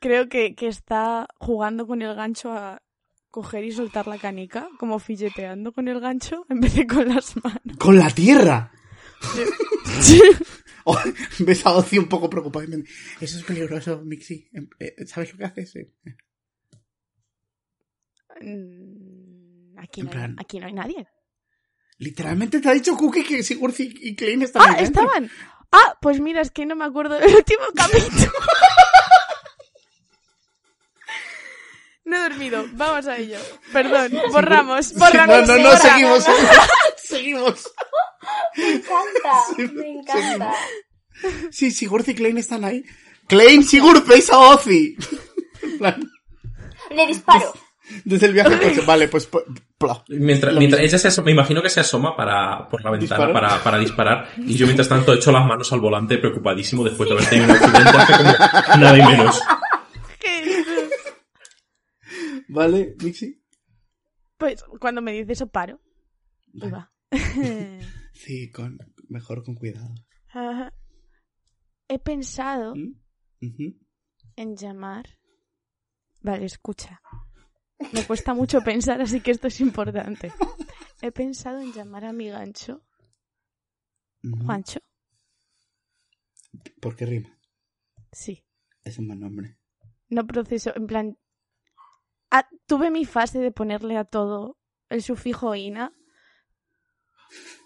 Creo 0.00 0.28
que, 0.28 0.54
que 0.54 0.66
está 0.66 1.26
jugando 1.38 1.86
con 1.86 2.02
el 2.02 2.14
gancho 2.14 2.52
a 2.52 2.82
coger 3.30 3.64
y 3.64 3.72
soltar 3.72 4.06
la 4.08 4.18
canica, 4.18 4.68
como 4.78 4.98
filleteando 4.98 5.72
con 5.72 5.88
el 5.88 6.00
gancho 6.00 6.44
en 6.48 6.60
vez 6.60 6.74
de 6.74 6.86
con 6.86 7.08
las 7.08 7.36
manos. 7.42 7.60
¡Con 7.78 7.98
la 7.98 8.10
tierra! 8.10 8.72
Ves 11.40 11.66
a 11.66 11.72
Ozzy 11.72 11.98
un 11.98 12.08
poco 12.08 12.28
preocupado. 12.30 12.66
Eso 13.20 13.38
es 13.38 13.44
peligroso, 13.44 14.00
Mixi. 14.04 14.48
Eh, 14.78 15.06
¿Sabes 15.06 15.32
lo 15.32 15.38
que 15.38 15.44
haces? 15.44 15.76
Eh, 15.76 15.92
Mm, 18.42 19.78
Aquí 19.78 20.02
no, 20.02 20.10
hay, 20.12 20.34
aquí 20.38 20.60
no 20.60 20.66
hay 20.66 20.72
nadie. 20.72 21.06
Literalmente 21.98 22.60
te 22.60 22.68
ha 22.68 22.72
dicho 22.72 22.96
Cookie 22.96 23.24
que 23.24 23.42
Sigurd 23.42 23.74
y 23.78 24.14
Klein 24.16 24.42
están 24.42 24.62
¡Ah, 24.62 24.76
dentro. 24.80 25.02
estaban! 25.02 25.30
Ah, 25.72 25.98
pues 26.00 26.20
mira, 26.20 26.40
es 26.40 26.50
que 26.50 26.64
no 26.64 26.74
me 26.74 26.84
acuerdo 26.86 27.18
del 27.18 27.34
último 27.36 27.64
capítulo. 27.74 28.32
No 32.04 32.16
he 32.16 32.28
dormido, 32.28 32.64
vamos 32.72 33.06
a 33.06 33.16
ello. 33.18 33.38
Perdón, 33.72 34.10
borramos, 34.32 34.86
Sí, 34.86 34.94
borramos. 34.98 35.46
no, 35.46 35.56
no, 35.56 35.62
no, 35.62 35.68
borra. 35.68 35.78
seguimos. 35.90 36.24
seguimos. 36.96 37.70
Me 38.56 38.72
encanta, 38.74 39.72
me 39.74 39.90
encanta. 39.92 40.54
Sí, 41.50 41.70
Sigurd 41.70 42.08
y 42.08 42.14
Klein 42.14 42.38
están 42.38 42.64
ahí. 42.64 42.84
Klein, 43.26 43.62
Sigurd, 43.64 44.06
veis 44.06 44.30
a 44.30 44.38
Ozzy. 44.38 44.96
Le 46.90 47.06
disparo. 47.06 47.52
Desde 48.04 48.26
el 48.26 48.32
viaje 48.32 48.58
coche. 48.58 48.82
Vale, 48.86 49.08
pues... 49.08 49.26
pla. 49.26 50.04
Mientras, 50.08 50.54
mientras 50.54 50.82
ella 50.82 50.98
se 50.98 51.08
asoma, 51.08 51.26
me 51.26 51.32
imagino 51.32 51.62
que 51.62 51.70
se 51.70 51.80
asoma 51.80 52.16
para, 52.16 52.68
por 52.68 52.82
la 52.84 52.90
ventana 52.90 53.26
¿Disparo? 53.26 53.32
para, 53.32 53.62
para 53.62 53.78
disparar. 53.78 54.28
Y 54.38 54.54
yo 54.54 54.66
mientras 54.66 54.88
tanto 54.88 55.12
echo 55.12 55.32
las 55.32 55.44
manos 55.46 55.72
al 55.72 55.80
volante 55.80 56.18
preocupadísimo 56.18 56.84
después 56.84 57.08
de 57.08 57.14
haber 57.16 57.28
tenido 57.28 57.46
un 57.46 57.56
accidente 57.56 57.90
hace 57.98 58.12
como 58.12 58.80
nada 58.82 58.98
y 58.98 59.02
menos. 59.06 59.40
Vale, 62.48 62.94
Mixi. 63.02 63.40
Pues 64.36 64.64
cuando 64.80 65.02
me 65.02 65.12
dice 65.12 65.32
eso, 65.32 65.46
paro. 65.46 65.80
Y 66.52 66.60
Vale. 66.60 66.72
va. 66.72 66.90
Sí, 68.24 68.50
con, 68.50 68.78
mejor 69.08 69.42
con 69.42 69.54
cuidado. 69.54 69.94
Ajá. 70.28 70.72
He 71.88 71.98
pensado 71.98 72.74
¿Mm? 72.76 72.94
En 74.36 74.56
llamar. 74.56 75.18
Vale, 76.20 76.44
escucha. 76.44 77.00
Me 77.92 78.06
cuesta 78.06 78.34
mucho 78.34 78.60
pensar, 78.64 79.00
así 79.00 79.20
que 79.20 79.30
esto 79.30 79.46
es 79.48 79.60
importante. 79.60 80.32
He 81.00 81.10
pensado 81.12 81.60
en 81.60 81.72
llamar 81.72 82.04
a 82.04 82.12
mi 82.12 82.28
gancho. 82.28 82.82
Juancho. 84.44 84.80
¿Por 86.80 86.94
qué 86.94 87.06
rima? 87.06 87.38
Sí. 88.12 88.44
Es 88.84 88.98
un 88.98 89.06
buen 89.06 89.20
nombre. 89.20 89.56
No 90.10 90.26
proceso, 90.26 90.76
en 90.76 90.86
plan. 90.86 91.18
ah, 92.30 92.46
tuve 92.66 92.90
mi 92.90 93.06
fase 93.06 93.38
de 93.38 93.50
ponerle 93.50 93.96
a 93.96 94.04
todo 94.04 94.58
el 94.90 95.02
sufijo 95.02 95.54
ina. 95.54 95.94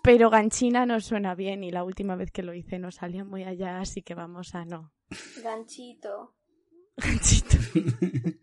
Pero 0.04 0.28
ganchina 0.28 0.84
no 0.84 1.00
suena 1.00 1.34
bien 1.34 1.64
y 1.64 1.70
la 1.70 1.82
última 1.82 2.14
vez 2.14 2.30
que 2.30 2.42
lo 2.42 2.52
hice 2.52 2.78
no 2.78 2.90
salía 2.90 3.24
muy 3.24 3.42
allá, 3.42 3.80
así 3.80 4.02
que 4.02 4.14
vamos 4.14 4.54
a 4.54 4.66
no. 4.66 4.92
Ganchito. 5.42 6.36
Ganchito. 6.94 7.56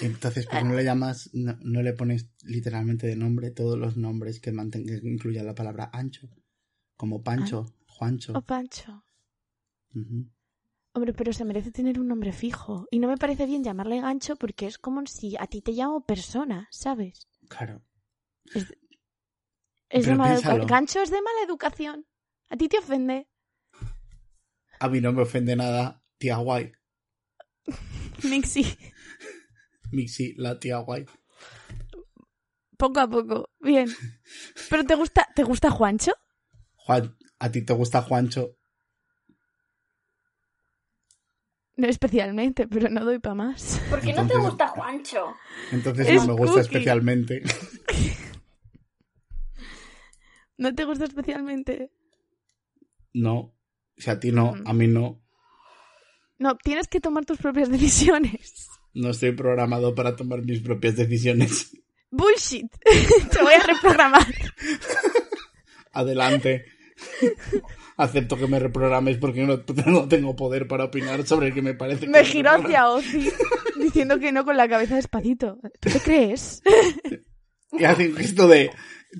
Entonces, 0.00 0.46
¿por 0.46 0.58
qué 0.58 0.64
no 0.64 0.74
le 0.74 0.82
llamas, 0.82 1.28
no, 1.34 1.58
no 1.60 1.82
le 1.82 1.92
pones 1.92 2.30
literalmente 2.42 3.06
de 3.06 3.16
nombre 3.16 3.50
todos 3.50 3.78
los 3.78 3.98
nombres 3.98 4.40
que, 4.40 4.50
mantengan, 4.50 5.00
que 5.00 5.08
incluyan 5.08 5.44
la 5.44 5.54
palabra 5.54 5.90
ancho? 5.92 6.30
Como 6.96 7.22
Pancho, 7.22 7.66
Juancho. 7.86 8.32
O 8.34 8.40
Pancho. 8.40 9.04
Hombre, 10.94 11.12
pero 11.12 11.34
se 11.34 11.44
merece 11.44 11.70
tener 11.70 12.00
un 12.00 12.08
nombre 12.08 12.32
fijo. 12.32 12.88
Y 12.90 12.98
no 12.98 13.08
me 13.08 13.18
parece 13.18 13.44
bien 13.44 13.62
llamarle 13.62 14.00
gancho 14.00 14.36
porque 14.36 14.66
es 14.66 14.78
como 14.78 15.06
si 15.06 15.36
a 15.38 15.46
ti 15.46 15.60
te 15.60 15.72
llamo 15.72 16.06
persona, 16.06 16.66
¿sabes? 16.70 17.28
Claro. 17.48 17.82
Es 18.54 18.74
de 20.02 20.08
Pero 20.08 20.16
mala 20.18 20.34
piénsalo. 20.34 20.54
educación. 20.56 20.68
Gancho 20.78 21.00
es 21.02 21.10
de 21.10 21.22
mala 21.22 21.42
educación. 21.44 22.06
A 22.50 22.56
ti 22.56 22.68
te 22.68 22.78
ofende. 22.78 23.28
A 24.78 24.88
mí 24.88 25.00
no 25.00 25.12
me 25.12 25.22
ofende 25.22 25.56
nada, 25.56 26.02
tía 26.18 26.36
guay. 26.36 26.72
Mixi. 28.22 28.76
Mixi, 29.92 30.34
la 30.36 30.58
tía 30.58 30.78
guay. 30.78 31.06
Poco 32.76 33.00
a 33.00 33.08
poco. 33.08 33.50
Bien. 33.60 33.88
¿Pero 34.68 34.84
te 34.84 34.94
gusta, 34.94 35.26
te 35.34 35.42
gusta 35.44 35.70
Juancho? 35.70 36.12
Juan, 36.74 37.16
a 37.38 37.50
ti 37.50 37.62
te 37.62 37.72
gusta 37.72 38.02
Juancho. 38.02 38.50
No 41.76 41.86
especialmente, 41.88 42.66
pero 42.68 42.88
no 42.88 43.04
doy 43.04 43.18
para 43.18 43.34
más. 43.34 43.80
¿Por 43.90 44.00
qué 44.00 44.12
no 44.14 44.26
te 44.26 44.36
gusta 44.38 44.68
Juancho? 44.68 45.34
Entonces 45.72 46.08
Es 46.08 46.14
no 46.26 46.28
me 46.28 46.32
gusta 46.40 46.52
cookie. 46.54 46.60
especialmente. 46.60 47.42
¿No 50.58 50.74
te 50.74 50.84
gusta 50.84 51.04
especialmente? 51.04 51.90
No. 53.12 53.54
Si 53.96 54.10
a 54.10 54.18
ti 54.20 54.32
no, 54.32 54.52
Mm. 54.54 54.68
a 54.68 54.72
mí 54.72 54.86
no. 54.88 55.22
No, 56.38 56.56
tienes 56.56 56.86
que 56.88 57.00
tomar 57.00 57.24
tus 57.24 57.38
propias 57.38 57.70
decisiones. 57.70 58.68
No 58.94 59.10
estoy 59.10 59.32
programado 59.32 59.94
para 59.94 60.16
tomar 60.16 60.42
mis 60.42 60.60
propias 60.60 60.96
decisiones. 60.96 61.76
Bullshit. 62.10 62.70
Te 63.32 63.42
voy 63.42 63.52
a 63.54 63.60
reprogramar. 63.62 64.26
Adelante. 65.92 66.64
Acepto 67.96 68.36
que 68.36 68.46
me 68.46 68.58
reprogrames 68.58 69.16
porque 69.18 69.42
no, 69.46 69.62
no 69.86 70.08
tengo 70.08 70.36
poder 70.36 70.66
para 70.68 70.84
opinar 70.84 71.26
sobre 71.26 71.48
el 71.48 71.54
que 71.54 71.62
me 71.62 71.74
parece 71.74 72.00
que 72.00 72.06
Me 72.08 72.22
reprograma. 72.22 72.64
hacia 72.64 72.88
Ozzy 72.90 73.30
diciendo 73.80 74.18
que 74.18 74.32
no 74.32 74.44
con 74.44 74.56
la 74.56 74.68
cabeza 74.68 74.96
despacito. 74.96 75.58
¿Tú 75.80 75.90
te 75.90 76.00
crees? 76.00 76.62
Y 77.72 77.84
hacen 77.84 78.14
esto 78.18 78.48
de... 78.48 78.70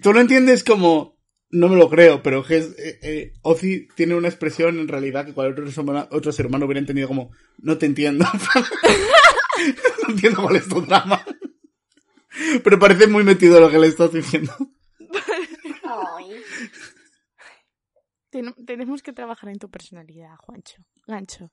Tú 0.03 0.13
lo 0.13 0.21
entiendes 0.21 0.63
como... 0.65 1.16
No 1.51 1.69
me 1.69 1.77
lo 1.77 1.89
creo, 1.89 2.23
pero 2.23 2.45
es, 2.49 2.77
eh, 2.79 2.99
eh, 3.03 3.33
Ozzy 3.43 3.87
tiene 3.95 4.15
una 4.15 4.29
expresión 4.29 4.79
en 4.81 4.89
realidad 4.89 5.25
que 5.25 5.33
cualquier 5.33 5.61
otro 5.61 5.71
ser 5.73 5.85
humano, 5.85 6.09
otro 6.11 6.33
ser 6.33 6.47
humano 6.47 6.67
hubiera 6.67 6.81
entendido 6.81 7.09
como, 7.09 7.31
no 7.59 7.79
te 7.79 7.87
entiendo. 7.87 8.25
no 10.03 10.09
entiendo 10.15 10.43
cuál 10.43 10.57
es 10.57 10.69
tu 10.69 10.81
drama. 10.83 11.25
Pero 12.65 12.79
parece 12.79 13.07
muy 13.07 13.25
metido 13.25 13.61
lo 13.61 13.71
que 13.71 13.79
le 13.79 13.87
estás 13.87 14.13
diciendo. 14.13 14.53
Ten- 18.31 18.55
tenemos 18.67 19.03
que 19.03 19.13
trabajar 19.13 19.51
en 19.51 19.59
tu 19.59 19.71
personalidad, 19.71 20.37
Juancho. 20.39 20.83
Gancho. 21.07 21.51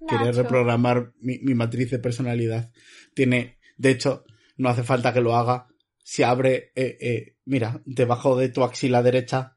Nacho. 0.00 0.42
reprogramar 0.42 1.12
mi, 1.20 1.38
mi 1.38 1.54
matriz 1.54 1.90
de 1.90 1.98
personalidad. 1.98 2.70
Tiene, 3.14 3.58
de 3.78 3.90
hecho, 3.90 4.24
no 4.56 4.68
hace 4.68 4.82
falta 4.82 5.12
que 5.12 5.20
lo 5.22 5.34
haga. 5.34 5.68
Si 6.04 6.22
abre, 6.22 6.72
eh, 6.74 6.98
eh, 7.00 7.35
mira, 7.46 7.80
debajo 7.86 8.36
de 8.36 8.50
tu 8.50 8.64
axila 8.64 9.02
derecha 9.02 9.56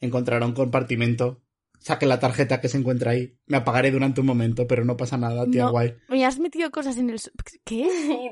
encontrará 0.00 0.44
un 0.44 0.52
compartimento. 0.52 1.42
Saque 1.82 2.06
la 2.06 2.20
tarjeta 2.20 2.60
que 2.60 2.68
se 2.68 2.78
encuentra 2.78 3.10
ahí. 3.10 3.34
Me 3.46 3.56
apagaré 3.56 3.90
durante 3.90 4.20
un 4.20 4.26
momento, 4.28 4.68
pero 4.68 4.84
no 4.84 4.96
pasa 4.96 5.16
nada, 5.16 5.44
tía 5.50 5.64
No. 5.64 5.72
guay. 5.72 5.96
Me 6.08 6.24
has 6.24 6.38
metido 6.38 6.70
cosas 6.70 6.96
en 6.96 7.10
el... 7.10 7.18
so- 7.18 7.32
¿Qué? 7.64 7.88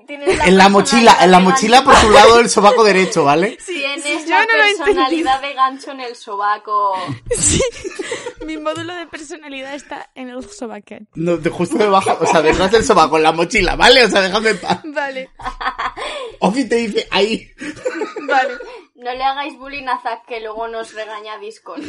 En 0.46 0.56
la 0.56 0.68
mochila, 0.68 1.16
en 1.20 1.32
la 1.32 1.40
mochila 1.40 1.82
por 1.82 1.94
tu 2.00 2.10
lado 2.10 2.36
del 2.38 2.48
sobaco 2.48 2.84
derecho, 2.84 3.24
¿vale? 3.24 3.58
Tienes 3.66 4.04
Sí, 4.04 4.28
la 4.28 4.40
yo 4.42 4.46
no 4.52 4.56
lo 4.56 4.64
he 4.64 4.76
personalidad 4.76 5.40
de 5.42 5.54
gancho 5.54 5.90
en 5.90 6.00
el 6.00 6.14
sobaco. 6.14 6.92
Sí. 7.36 7.60
Mi 8.46 8.56
módulo 8.56 8.94
de 8.94 9.06
personalidad 9.06 9.74
está 9.74 10.10
en 10.14 10.28
el 10.30 10.48
sobaquet. 10.48 11.02
No, 11.14 11.36
de 11.36 11.50
justo 11.50 11.76
debajo, 11.76 12.16
o 12.20 12.26
sea, 12.26 12.40
detrás 12.42 12.70
del 12.70 12.84
sobaco, 12.84 13.16
en 13.16 13.24
la 13.24 13.32
mochila, 13.32 13.74
¿vale? 13.76 14.04
O 14.04 14.08
sea, 14.08 14.20
déjame 14.22 14.50
en 14.50 14.58
paz. 14.58 14.80
Vale, 14.84 15.28
Ofi 16.40 16.68
te 16.68 16.76
dice 16.76 17.06
ahí. 17.10 17.50
vale. 18.28 18.54
No 18.94 19.12
le 19.14 19.22
hagáis 19.24 19.56
bullying 19.58 19.86
a 19.88 20.00
Zack 20.02 20.26
que 20.26 20.40
luego 20.40 20.68
nos 20.68 20.92
regaña 20.94 21.38
Discord. 21.38 21.82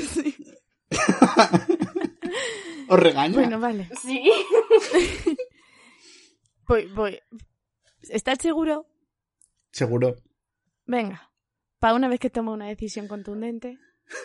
Os 2.88 3.00
regaña. 3.00 3.34
Bueno, 3.36 3.60
vale. 3.60 3.90
Sí. 4.02 4.22
Voy, 6.68 6.86
voy. 6.88 7.20
¿Estás 8.10 8.38
seguro? 8.42 8.86
Seguro. 9.74 10.16
Venga. 10.86 11.30
Para 11.80 11.96
una 11.96 12.08
vez 12.08 12.20
que 12.20 12.30
toma 12.30 12.54
una 12.54 12.68
decisión 12.68 13.08
contundente. 13.10 13.78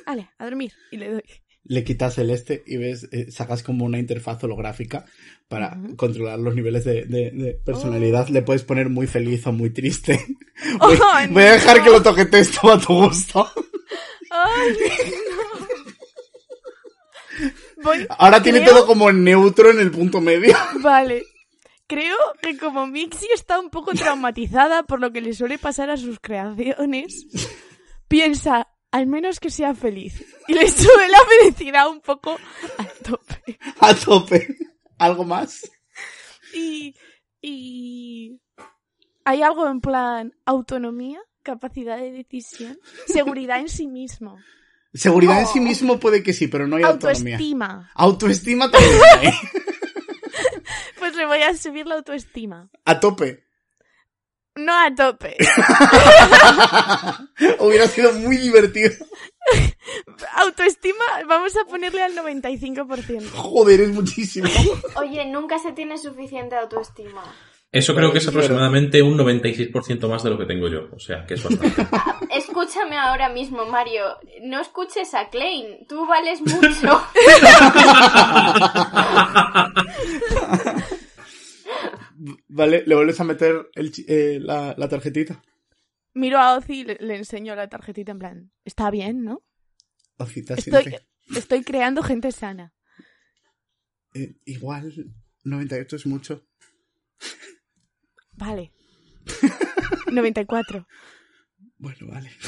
Vale, 0.07 0.31
a 0.39 0.45
dormir. 0.45 0.73
Y 0.93 0.97
le 0.99 1.11
doy. 1.11 1.23
le 1.65 1.83
quitas 1.83 2.19
el 2.19 2.31
este 2.31 2.63
y 2.67 2.77
ves, 2.77 3.09
eh, 3.11 3.33
sacas 3.33 3.65
como 3.65 3.85
una 3.85 3.99
interfaz 3.99 4.45
holográfica 4.45 5.07
para 5.49 5.77
controlar 5.97 6.39
los 6.39 6.55
niveles 6.55 6.85
de, 6.85 7.05
de- 7.07 7.31
de 7.33 7.55
personalidad. 7.65 8.27
Oh. 8.29 8.33
Le 8.33 8.43
puedes 8.43 8.63
poner 8.63 8.91
muy 8.91 9.09
feliz 9.09 9.45
o 9.49 9.53
muy 9.53 9.71
triste. 9.71 10.25
Voy, 10.79 10.97
Oh, 11.03 11.29
voy 11.31 11.43
a 11.43 11.53
dejar 11.53 11.83
que 11.83 11.91
lo 11.91 12.01
toquetes 12.03 12.53
todo 12.53 12.73
a 12.75 12.81
tu 12.81 12.95
gusto. 13.07 13.49
¡Ay, 14.31 14.77
Ahora 18.19 18.43
tiene 18.43 18.61
todo 18.61 18.87
como 18.87 19.11
neutro 19.13 19.71
en 19.71 19.81
el 19.81 19.91
punto 19.91 20.21
medio. 20.21 20.57
Vale. 20.81 21.25
Creo 21.87 22.17
que 22.43 22.59
como 22.59 22.87
Mixi 22.87 23.29
está 23.33 23.61
un 23.61 23.71
poco 23.71 23.93
traumatizada 23.93 24.83
por 24.83 25.01
lo 25.01 25.13
que 25.13 25.21
le 25.21 25.33
suele 25.35 25.57
pasar 25.57 25.89
a 25.89 25.97
sus 25.97 26.19
creaciones, 26.19 27.27
piensa, 28.09 28.69
al 28.91 29.07
menos 29.07 29.39
que 29.39 29.51
sea 29.51 29.73
feliz. 29.75 30.25
Y 30.49 30.55
le 30.55 30.69
sube 30.69 31.09
la 31.09 31.19
felicidad 31.25 31.89
un 31.89 32.01
poco 32.01 32.37
al 32.79 32.93
tope. 33.05 33.59
A 33.79 33.95
tope. 33.95 34.49
¿Algo 34.99 35.25
más? 35.25 35.71
Y, 36.53 36.97
y 37.41 38.41
hay 39.25 39.43
algo 39.43 39.69
en 39.69 39.81
plan 39.81 40.35
autonomía, 40.45 41.21
capacidad 41.43 41.99
de 41.99 42.11
decisión, 42.11 42.79
seguridad 43.07 43.61
en 43.61 43.69
sí 43.69 43.87
mismo, 43.87 44.39
Seguridad 44.97 45.41
en 45.41 45.47
sí 45.47 45.61
mismo 45.61 46.01
puede 46.01 46.23
que 46.23 46.33
sí, 46.33 46.49
pero 46.49 46.67
no 46.67 46.77
hay 46.77 46.83
autonomía. 46.83 47.35
autoestima. 47.35 47.91
Autoestima 47.95 48.71
también 48.71 49.01
hay. 49.21 49.31
Pues 50.99 51.15
le 51.15 51.27
voy 51.27 51.43
a 51.43 51.57
subir 51.57 51.87
la 51.87 51.97
autoestima. 51.97 52.69
A 52.85 52.99
tope. 52.99 53.45
No 54.57 54.73
a 54.73 54.93
tope. 54.95 55.37
Hubiera 57.61 57.87
sido 57.87 58.13
muy 58.15 58.39
divertido. 58.39 58.91
Autoestima, 60.37 61.05
vamos 61.29 61.53
a 61.57 61.65
ponerle 61.69 62.03
al 62.03 62.17
95%. 62.17 63.31
Joder, 63.33 63.83
es 63.83 63.91
muchísimo. 63.91 64.49
Oye, 64.97 65.27
nunca 65.27 65.59
se 65.59 65.73
tiene 65.73 65.99
suficiente 65.99 66.57
autoestima. 66.57 67.23
Eso 67.71 67.95
creo 67.95 68.13
que 68.13 68.19
es 68.19 68.29
aproximadamente 68.29 69.03
un 69.03 69.19
96% 69.19 70.09
más 70.09 70.23
de 70.23 70.31
lo 70.31 70.39
que 70.39 70.47
tengo 70.47 70.69
yo. 70.69 70.89
O 70.93 70.99
sea, 70.99 71.27
que 71.27 71.35
es 71.35 71.43
bastante. 71.43 71.87
Escúchame 72.37 72.97
ahora 72.97 73.29
mismo, 73.29 73.67
Mario. 73.67 74.05
No 74.43 74.61
escuches 74.61 75.15
a 75.15 75.29
Klein. 75.31 75.87
Tú 75.89 76.07
vales 76.07 76.41
mucho. 76.41 76.57
Vale, 82.49 82.85
le 82.87 82.95
vuelves 82.95 83.21
a 83.21 83.25
meter 83.25 83.69
el 83.75 83.93
eh, 84.09 84.39
la, 84.41 84.75
la 84.77 84.89
tarjetita. 84.89 85.43
Miro 86.15 86.39
a 86.39 86.57
Ozzy 86.57 86.81
y 86.81 86.85
le, 86.85 86.97
le 87.01 87.17
enseño 87.17 87.55
la 87.55 87.69
tarjetita 87.69 88.13
en 88.13 88.19
plan, 88.19 88.53
está 88.65 88.91
bien, 88.91 89.23
¿no? 89.23 89.43
Ocita, 90.19 90.55
Estoy, 90.55 90.83
siente. 90.85 91.07
estoy 91.35 91.63
creando 91.63 92.03
gente 92.03 92.33
sana. 92.33 92.73
Eh, 94.15 94.37
igual 94.47 94.95
98 95.45 95.97
es 95.97 96.07
mucho. 96.07 96.47
Vale. 98.33 98.73
94. 100.11 100.87
Bueno, 101.87 102.07
vale. 102.09 102.31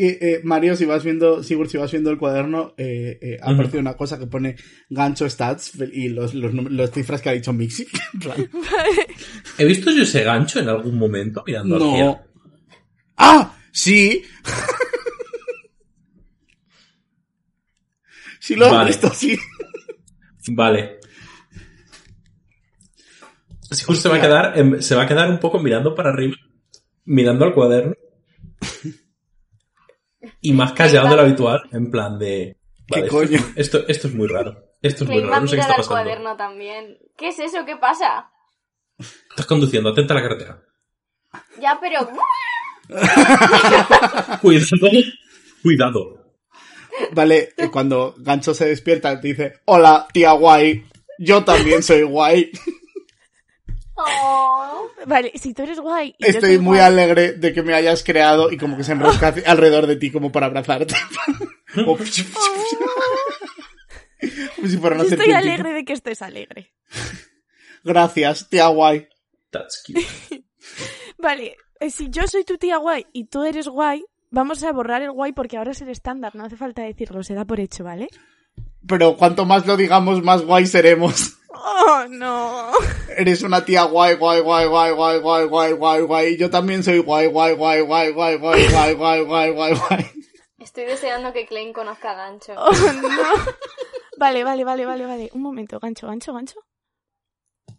Eh, 0.00 0.18
eh, 0.20 0.40
Mario, 0.44 0.76
si 0.76 0.84
vas 0.84 1.02
viendo, 1.02 1.42
Sigurd, 1.42 1.68
si 1.70 1.76
vas 1.76 1.90
viendo 1.90 2.10
el 2.10 2.18
cuaderno, 2.18 2.74
eh, 2.76 3.18
eh, 3.20 3.38
ha 3.40 3.46
Ujú. 3.46 3.54
aparecido 3.54 3.80
una 3.80 3.96
cosa 3.96 4.16
que 4.18 4.26
pone 4.28 4.54
gancho 4.90 5.28
stats 5.28 5.72
y 5.92 6.10
los, 6.10 6.34
los, 6.34 6.90
cifras 6.92 7.20
que 7.20 7.30
ha 7.30 7.32
dicho 7.32 7.52
Mixi. 7.52 7.86
¿He 9.58 9.64
visto 9.64 9.90
yo 9.90 10.04
ese 10.04 10.22
gancho 10.22 10.60
en 10.60 10.68
algún 10.68 10.96
momento 10.96 11.42
mirando 11.44 11.76
al 11.76 11.80
cielo? 11.80 12.04
no. 12.04 12.20
¡Ah! 13.16 13.56
Sí. 13.72 14.22
sí 18.38 18.54
lo 18.54 18.66
has 18.66 18.72
Vale. 18.72 18.86
visto, 18.88 19.12
sí. 19.14 19.36
Vale. 20.50 21.00
Sigurd 23.70 23.98
se 23.98 24.08
va 24.08 24.16
a 24.16 24.20
quedar, 24.20 24.82
se 24.82 24.94
va 24.94 25.02
a 25.02 25.08
quedar 25.08 25.28
un 25.28 25.40
poco 25.40 25.58
mirando 25.58 25.94
para 25.94 26.10
arriba, 26.10 26.36
mirando 27.08 27.44
al 27.46 27.54
cuaderno. 27.54 27.94
Y 30.40 30.52
más 30.52 30.72
callado 30.72 31.08
de 31.08 31.16
lo 31.16 31.22
habitual, 31.22 31.62
en 31.72 31.90
plan 31.90 32.18
de. 32.18 32.56
¿Qué 32.86 33.00
vale, 33.00 33.08
coño? 33.08 33.40
Esto, 33.56 33.86
esto 33.88 34.08
es 34.08 34.14
muy 34.14 34.28
raro. 34.28 34.74
Esto 34.80 35.04
es 35.04 35.10
muy 35.10 35.22
raro, 35.22 35.42
no 35.42 35.48
sé 35.48 35.56
qué 35.56 35.60
está 35.60 35.74
al 35.74 35.78
pasando. 35.78 36.02
cuaderno 36.02 36.36
también. 36.36 36.98
¿Qué 37.16 37.28
es 37.28 37.38
eso? 37.38 37.64
¿Qué 37.64 37.76
pasa? 37.76 38.30
Estás 39.30 39.46
conduciendo, 39.46 39.90
atenta 39.90 40.14
a 40.14 40.16
la 40.16 40.22
carretera. 40.22 40.62
Ya, 41.60 41.78
pero... 41.80 42.08
Cuidado. 44.40 44.88
Cuidado. 45.62 46.34
Vale, 47.12 47.50
eh, 47.56 47.68
cuando 47.70 48.14
Gancho 48.18 48.54
se 48.54 48.66
despierta, 48.66 49.20
te 49.20 49.28
dice, 49.28 49.60
hola, 49.66 50.06
tía 50.12 50.32
guay, 50.32 50.84
yo 51.18 51.44
también 51.44 51.82
soy 51.82 52.02
guay. 52.02 52.50
Oh. 54.00 54.88
Vale, 55.06 55.32
si 55.34 55.52
tú 55.54 55.62
eres 55.62 55.80
guay. 55.80 56.14
y 56.18 56.24
yo 56.24 56.28
Estoy 56.30 56.54
soy 56.54 56.58
muy 56.58 56.76
guay, 56.78 56.86
alegre 56.86 57.32
de 57.32 57.52
que 57.52 57.62
me 57.62 57.74
hayas 57.74 58.02
creado 58.04 58.50
y 58.52 58.56
como 58.56 58.76
que 58.76 58.84
se 58.84 58.92
enrosca 58.92 59.28
hacia- 59.28 59.42
alrededor 59.50 59.86
de 59.86 59.96
ti 59.96 60.10
como 60.12 60.30
para 60.32 60.46
abrazarte. 60.46 60.94
O- 61.86 61.96
como 61.96 62.04
si 64.68 64.78
fuera 64.78 64.96
una 64.96 65.04
Yo 65.04 65.10
estoy 65.10 65.32
alegre 65.32 65.72
de 65.72 65.84
que 65.84 65.92
estés 65.92 66.22
alegre. 66.22 66.72
Gracias, 67.84 68.48
tía 68.48 68.66
guay. 68.68 69.08
That's 69.50 69.82
cute. 69.86 70.00
Vale, 71.18 71.56
eh, 71.80 71.90
si 71.90 72.08
yo 72.10 72.26
soy 72.26 72.44
tu 72.44 72.56
tía 72.58 72.78
guay 72.78 73.06
y 73.12 73.24
tú 73.26 73.44
eres 73.44 73.68
guay, 73.68 74.04
vamos 74.30 74.62
a 74.64 74.72
borrar 74.72 75.02
el 75.02 75.12
guay 75.12 75.32
porque 75.32 75.56
ahora 75.56 75.72
es 75.72 75.80
el 75.82 75.88
estándar, 75.88 76.34
no 76.34 76.44
hace 76.44 76.56
falta 76.56 76.82
decirlo, 76.82 77.22
se 77.22 77.34
da 77.34 77.44
por 77.44 77.60
hecho, 77.60 77.84
¿vale? 77.84 78.08
Pero 78.86 79.16
cuanto 79.16 79.44
más 79.44 79.66
lo 79.66 79.76
digamos, 79.76 80.22
más 80.22 80.42
guay 80.42 80.66
seremos. 80.66 81.37
Oh, 81.70 82.06
no. 82.08 82.72
Eres 83.16 83.42
una 83.42 83.64
tía 83.64 83.82
guay, 83.82 84.16
guay, 84.16 84.40
guay, 84.40 84.66
guay, 84.66 84.92
guay, 84.92 85.20
guay, 85.20 85.46
guay, 85.46 85.72
guay, 85.72 86.02
guay. 86.02 86.36
Yo 86.38 86.48
también 86.48 86.82
soy 86.82 87.00
guay, 87.00 87.26
guay, 87.26 87.54
guay, 87.54 87.82
guay, 87.82 88.12
guay, 88.12 88.36
guay, 88.38 88.68
guay, 88.68 88.94
guay, 88.94 89.24
guay, 89.24 89.52
guay, 89.52 89.74
guay. 89.74 90.10
Estoy 90.58 90.84
deseando 90.84 91.32
que 91.32 91.46
Klein 91.46 91.72
conozca 91.72 92.12
a 92.12 92.14
Gancho. 92.14 92.54
Oh, 92.56 92.72
no. 92.72 93.44
Vale, 94.18 94.44
vale, 94.44 94.64
vale, 94.64 94.86
vale, 94.86 95.06
vale. 95.06 95.30
Un 95.32 95.42
momento, 95.42 95.78
gancho, 95.78 96.06
gancho, 96.06 96.32
gancho. 96.32 96.58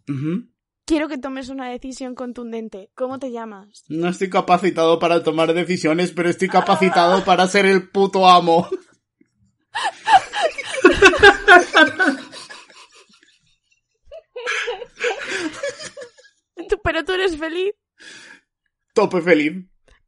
Ujú. 0.08 0.48
Quiero 0.86 1.08
que 1.08 1.18
tomes 1.18 1.50
una 1.50 1.68
decisión 1.68 2.14
contundente. 2.14 2.90
¿Cómo 2.94 3.18
te 3.18 3.30
llamas? 3.30 3.84
No 3.88 4.08
estoy 4.08 4.30
capacitado 4.30 4.98
para 4.98 5.22
tomar 5.22 5.52
decisiones, 5.52 6.12
pero 6.12 6.30
estoy 6.30 6.48
capacitado 6.48 7.24
para 7.24 7.46
ser 7.46 7.66
el 7.66 7.90
puto 7.90 8.26
amo. 8.26 8.68
Tú- 16.70 16.80
pero 16.82 17.04
tú 17.04 17.12
eres 17.12 17.36
feliz. 17.36 17.72
Tope 18.94 19.20
feliz. 19.20 19.52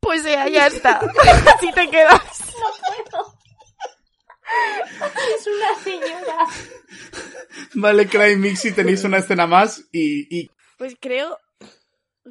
Pues 0.01 0.25
ya, 0.25 0.49
ya 0.49 0.67
está. 0.69 0.99
Así 1.57 1.71
te 1.73 1.89
quedas. 1.91 2.23
Es 5.39 5.47
una 5.47 5.75
señora. 5.83 6.47
Vale, 7.75 8.07
Cry 8.07 8.37
Mixi, 8.37 8.73
tenéis 8.73 9.05
una 9.05 9.19
escena 9.19 9.47
más 9.47 9.83
y, 9.93 10.27
y 10.41 10.51
Pues 10.79 10.95
creo 11.01 11.39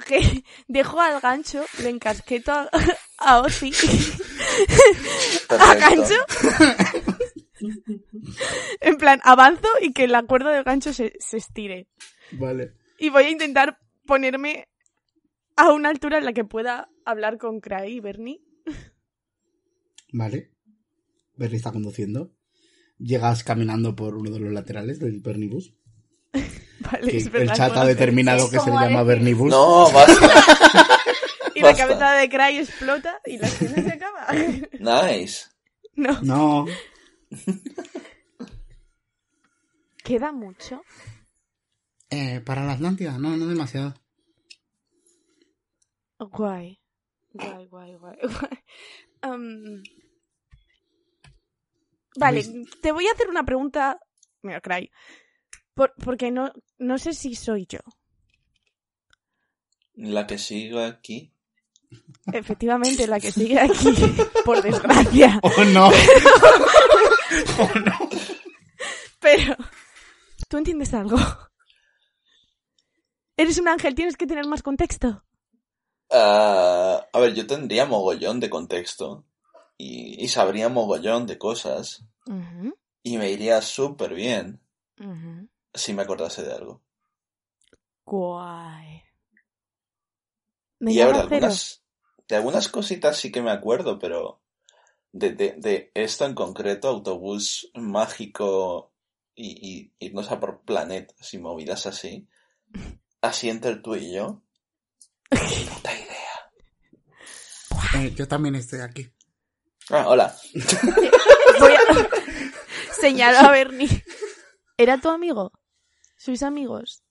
que 0.08 0.44
dejo 0.68 1.00
al 1.02 1.20
gancho, 1.20 1.66
le 1.80 1.90
encasqueto 1.90 2.52
a, 2.52 2.70
a 3.18 3.40
Ozzy. 3.42 3.72
A 5.50 5.76
gancho. 5.76 6.16
En 8.80 8.98
plan, 8.98 9.20
avanzo 9.24 9.68
y 9.82 9.94
que 9.94 10.08
la 10.08 10.24
cuerda 10.24 10.52
del 10.52 10.64
gancho 10.64 10.94
se, 10.94 11.14
se 11.20 11.38
estire. 11.38 11.88
Vale. 12.32 12.74
Y 13.00 13.10
voy 13.10 13.24
a 13.26 13.30
intentar 13.30 13.78
ponerme 14.12 14.68
a 15.56 15.72
una 15.72 15.88
altura 15.88 16.18
en 16.18 16.26
la 16.26 16.34
que 16.34 16.44
pueda 16.44 16.90
hablar 17.06 17.38
con 17.38 17.62
Cray 17.62 17.94
y 17.94 18.00
Bernie. 18.02 18.42
Vale. 20.12 20.52
Bernie 21.38 21.56
está 21.56 21.72
conduciendo. 21.72 22.34
Llegas 22.98 23.46
caminando 23.46 23.96
por 23.96 24.18
uno 24.18 24.32
de 24.32 24.42
los 24.42 24.52
laterales 24.52 25.00
del 25.00 25.22
Bernibus. 25.22 25.74
Vale, 26.34 27.18
el 27.18 27.52
chat 27.54 27.72
ha 27.78 27.86
determinado 27.86 28.50
que 28.50 28.60
se 28.60 28.70
le 28.70 28.76
llama. 28.76 29.04
Bernibus. 29.04 29.50
No, 29.50 29.90
basta. 29.94 30.30
Y 31.56 31.62
la 31.62 31.76
cabeza 31.76 32.14
de 32.14 32.30
Cray 32.30 32.58
explota 32.58 33.22
y 33.26 33.38
la 33.38 33.48
escena 33.48 33.76
se 33.76 33.94
acaba. 33.94 34.28
Nice. 35.14 35.46
No. 35.96 36.22
No. 36.22 36.66
¿Queda 40.04 40.32
mucho? 40.32 40.82
Eh, 42.10 42.42
para 42.44 42.66
la 42.66 42.74
Atlántida, 42.74 43.18
no, 43.18 43.38
no 43.38 43.48
demasiado. 43.48 44.01
Guay. 46.30 46.80
Guay, 47.34 47.68
guay, 47.70 47.96
guay. 47.96 48.18
vale, 52.18 52.44
te 52.82 52.92
voy 52.92 53.08
a 53.08 53.12
hacer 53.14 53.30
una 53.30 53.44
pregunta. 53.44 54.00
Mira, 54.42 54.62
Cray. 54.62 54.92
Por- 55.74 55.94
porque 56.04 56.32
no, 56.32 56.52
no 56.78 56.98
sé 56.98 57.14
si 57.14 57.36
soy 57.36 57.66
yo. 57.68 57.80
La 59.94 60.26
que 60.28 60.38
sigo 60.38 60.80
aquí. 60.80 61.34
Efectivamente, 62.32 63.08
la 63.08 63.20
que 63.20 63.32
sigue 63.32 63.60
aquí, 63.60 63.94
por 64.46 64.62
desgracia. 64.62 65.40
Oh, 65.44 65.64
no. 65.66 65.88
oh, 67.60 67.80
no. 67.86 68.10
Pero, 69.20 69.56
¿tú 70.48 70.58
entiendes 70.58 70.94
algo? 70.94 71.18
Eres 73.38 73.58
un 73.60 73.68
ángel, 73.68 73.96
tienes 73.96 74.18
que 74.18 74.28
tener 74.28 74.48
más 74.48 74.64
contexto. 74.64 75.24
Ah, 76.12 77.08
a 77.12 77.20
ver, 77.20 77.34
yo 77.34 77.48
tendría 77.48 77.86
mogollón 77.86 78.40
de 78.40 78.50
contexto. 78.50 79.26
Y, 79.78 80.24
y 80.24 80.28
sabría 80.28 80.70
mogollón 80.70 81.26
de 81.26 81.38
cosas. 81.38 82.04
Y 83.04 83.18
me 83.18 83.32
iría 83.32 83.62
súper 83.62 84.14
bien 84.14 84.62
si 85.74 85.94
me 85.94 86.04
acordase 86.04 86.44
de 86.44 86.54
algo. 86.54 86.82
Guay. 88.06 89.04
Me 90.80 90.94
Y 90.94 91.02
a 91.02 91.06
ver, 91.06 91.16
de 91.16 91.22
algunas, 91.22 91.84
de 92.28 92.36
algunas 92.36 92.68
cositas 92.68 93.18
sí 93.18 93.32
que 93.32 93.42
me 93.42 93.52
acuerdo, 93.52 94.00
pero 94.00 94.42
de, 95.12 95.32
de, 95.32 95.56
de 95.58 95.92
esto 95.94 96.26
en 96.26 96.34
concreto, 96.34 96.88
autobús 96.88 97.72
mágico 97.74 98.92
y, 99.36 99.92
y 100.00 100.06
irnos 100.06 100.32
a 100.32 100.40
por 100.40 100.62
planetas 100.62 101.34
y 101.34 101.38
movidas 101.38 101.86
así, 101.86 102.28
así 103.22 103.50
entre 103.50 103.76
tú 103.78 103.96
y 103.96 104.14
yo, 104.14 104.42
puta. 105.30 106.01
Eh, 107.96 108.14
yo 108.16 108.28
también 108.28 108.56
estoy 108.56 108.80
aquí. 108.80 109.12
Ah, 109.90 110.08
hola. 110.08 110.34
Voy 111.60 111.74
a... 111.74 111.82
Señalo 112.94 113.40
a 113.40 113.52
Bernie. 113.52 114.04
¿Era 114.78 114.98
tu 115.00 115.10
amigo? 115.10 115.52
¿Sois 116.16 116.44
amigos? 116.44 117.04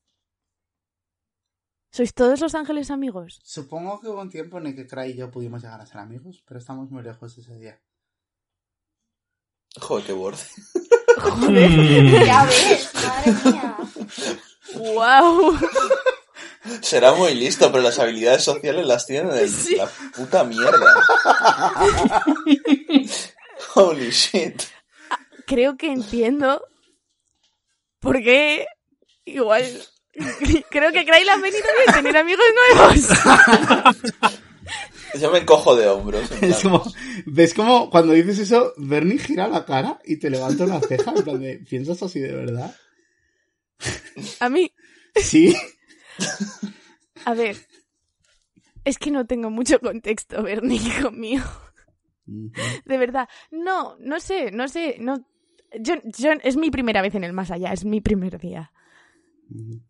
¿Sois 1.92 2.14
todos 2.14 2.40
los 2.40 2.54
ángeles 2.54 2.90
amigos? 2.90 3.40
Supongo 3.44 4.00
que 4.00 4.08
hubo 4.08 4.20
un 4.20 4.30
tiempo 4.30 4.58
en 4.58 4.68
el 4.68 4.76
que 4.76 4.86
Cry 4.86 5.10
y 5.10 5.16
yo 5.16 5.30
pudimos 5.30 5.62
llegar 5.62 5.80
a 5.80 5.86
ser 5.86 5.98
amigos, 5.98 6.42
pero 6.46 6.60
estamos 6.60 6.90
muy 6.90 7.02
lejos 7.02 7.36
ese 7.36 7.54
día. 7.56 7.80
Joder, 9.80 10.06
qué 10.06 10.12
borde. 10.12 10.42
Joder. 11.18 12.24
Ya 12.26 12.44
ves, 12.44 12.92
madre 12.94 13.32
mía. 13.44 13.76
¡Wow! 14.74 15.58
Será 16.82 17.12
muy 17.14 17.34
listo, 17.34 17.70
pero 17.72 17.82
las 17.82 17.98
habilidades 17.98 18.44
sociales 18.44 18.86
las 18.86 19.06
tiene 19.06 19.32
de 19.32 19.48
Sí. 19.48 19.76
la 19.76 19.86
puta 20.14 20.44
mierda. 20.44 20.94
Holy 23.74 24.10
shit. 24.10 24.62
Creo 25.46 25.76
que 25.76 25.90
entiendo 25.92 26.62
por 27.98 28.22
qué 28.22 28.66
igual... 29.24 29.64
Creo 30.70 30.92
que 30.92 31.04
Cray 31.06 31.26
han 31.28 31.40
venido 31.40 31.62
bien 31.84 31.94
tener 31.94 32.16
amigos 32.16 32.44
nuevos. 32.74 32.96
Yo 35.20 35.30
me 35.30 35.38
encojo 35.38 35.76
de 35.76 35.88
hombros. 35.88 36.30
en 36.32 36.38
plan, 36.38 36.50
Es 36.50 36.62
como, 36.62 36.82
¿Ves 37.26 37.54
como 37.54 37.90
cuando 37.90 38.12
dices 38.12 38.38
eso, 38.40 38.72
Bernie 38.76 39.18
gira 39.18 39.48
la 39.48 39.64
cara 39.64 39.98
y 40.04 40.18
te 40.18 40.30
levanta 40.30 40.64
una 40.64 40.80
ceja? 40.80 41.12
En 41.16 41.22
plan 41.24 41.40
de, 41.40 41.58
¿piensas 41.68 42.02
así 42.02 42.20
de 42.20 42.34
verdad? 42.34 42.74
A 44.40 44.48
mí, 44.48 44.72
Sí. 45.16 45.56
A 47.24 47.34
ver, 47.34 47.56
es 48.84 48.98
que 48.98 49.10
no 49.10 49.26
tengo 49.26 49.50
mucho 49.50 49.80
contexto, 49.80 50.42
Bernie, 50.42 50.76
hijo 50.86 51.10
mío. 51.10 51.42
De 52.26 52.98
verdad. 52.98 53.28
No, 53.50 53.96
no 53.98 54.20
sé, 54.20 54.50
no 54.52 54.68
sé, 54.68 54.96
no. 55.00 55.26
Yo, 55.80 55.94
yo, 56.04 56.32
es 56.42 56.56
mi 56.56 56.70
primera 56.70 57.02
vez 57.02 57.14
en 57.14 57.24
el 57.24 57.32
más 57.32 57.50
allá, 57.50 57.72
es 57.72 57.84
mi 57.84 58.00
primer 58.00 58.38
día. 58.38 58.72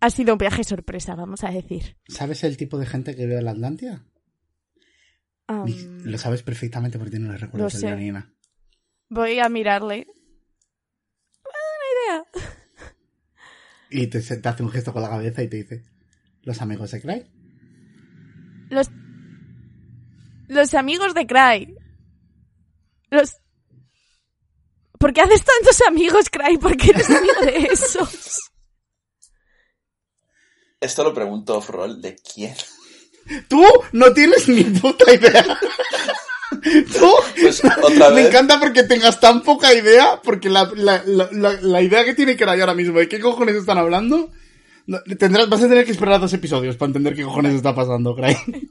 Ha 0.01 0.11
sido 0.11 0.35
un 0.35 0.39
viaje 0.39 0.65
sorpresa, 0.65 1.15
vamos 1.15 1.45
a 1.45 1.51
decir. 1.51 1.97
¿Sabes 2.09 2.45
el 2.45 2.57
tipo 2.57 2.79
de 2.79 2.87
gente 2.87 3.15
que 3.15 3.27
ve 3.27 3.39
a 3.39 3.43
la 3.43 3.51
Atlántida? 3.51 4.07
Am, 5.47 5.67
Lo 6.05 6.17
sabes 6.17 6.43
perfectamente 6.43 6.97
porque 6.99 7.11
tiene 7.11 7.29
los 7.29 7.41
recuerdos 7.41 7.75
de 7.75 7.79
sé. 7.81 7.89
Janina. 7.89 8.33
voy 9.09 9.39
a 9.39 9.49
mirarle. 9.49 10.07
Buena 11.43 11.87
idea. 11.93 12.25
Y 13.91 14.07
te, 14.07 14.21
te 14.21 14.49
hace 14.49 14.63
un 14.63 14.71
gesto 14.71 14.93
con 14.93 15.03
la 15.03 15.09
cabeza 15.11 15.43
y 15.43 15.49
te 15.49 15.57
dice, 15.57 15.83
¿los 16.43 16.61
amigos 16.63 16.91
de 16.91 17.01
Cry? 17.01 17.27
Los. 18.71 18.89
Los 20.49 20.75
amigos 20.75 21.15
de 21.15 21.27
Cry. 21.27 21.75
Los. 23.11 23.37
¿Por 24.99 25.13
qué 25.13 25.23
haces 25.23 25.43
tantos 25.45 25.81
amigos, 25.89 26.27
Cry? 26.31 26.59
¿Por 26.59 26.77
qué 26.77 26.91
eres 26.91 27.09
amigo 27.11 27.41
de 27.43 27.57
esos? 27.73 28.39
Esto 30.81 31.05
lo 31.05 31.13
pregunto 31.15 31.57
off-roll, 31.59 32.01
¿de 32.01 32.17
quién? 32.17 32.55
¡Tú 33.49 33.63
no 33.93 34.13
tienes 34.13 34.49
ni 34.49 34.65
puta 34.65 35.13
idea! 35.13 35.45
¡Tú! 36.99 37.11
Pues 37.41 37.63
otra 37.83 38.09
Me 38.11 38.17
vez. 38.17 38.29
encanta 38.29 38.59
porque 38.59 38.83
tengas 38.85 39.21
tan 39.21 39.43
poca 39.43 39.73
idea, 39.75 40.21
porque 40.23 40.49
la, 40.49 40.71
la, 40.75 41.03
la, 41.05 41.29
la- 41.33 41.61
la 41.61 41.83
idea 41.83 42.05
que 42.05 42.15
tiene 42.15 42.37
que 42.37 42.45
ahora 42.45 42.75
mismo 42.75 42.99
de 42.99 43.09
qué 43.09 43.21
cojones 43.21 43.57
están 43.57 43.79
hablando, 43.79 44.33
no- 44.91 45.17
tendrás, 45.17 45.49
vas 45.49 45.63
a 45.63 45.69
tener 45.69 45.85
que 45.85 45.93
esperar 45.93 46.21
dos 46.21 46.33
episodios 46.33 46.77
para 46.77 46.89
entender 46.89 47.15
qué 47.15 47.23
cojones 47.25 47.55
está 47.55 47.75
pasando, 47.75 48.15
Cry. 48.15 48.37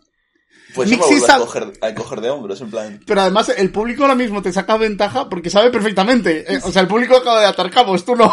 Pues 0.75 0.87
me 0.87 0.97
Mixi 0.97 1.09
vuelvo 1.13 1.25
a 1.25 1.27
sal- 1.27 1.39
coger, 1.41 1.73
a 1.81 1.95
coger 1.95 2.21
de 2.21 2.29
hombros, 2.29 2.61
en 2.61 2.69
plan. 2.69 2.99
Pero 3.07 3.21
además 3.21 3.49
el 3.49 3.71
público 3.71 4.03
ahora 4.03 4.13
mismo 4.13 4.43
te 4.43 4.53
saca 4.53 4.77
ventaja 4.77 5.27
porque 5.27 5.49
sabe 5.49 5.71
perfectamente. 5.71 6.45
eh, 6.53 6.59
o 6.63 6.71
sea, 6.71 6.83
el 6.83 6.87
público 6.87 7.15
acaba 7.17 7.39
de 7.41 7.47
atar 7.47 7.71
cabos, 7.71 8.05
tú 8.05 8.15
no. 8.15 8.31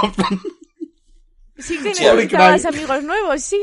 Sí 1.57 1.79
que 1.79 1.95
Sí, 1.95 2.05
a 2.07 2.13
necesitabas 2.13 2.61
Cry. 2.61 2.69
amigos 2.77 3.05
nuevos, 3.05 3.43
sí. 3.43 3.63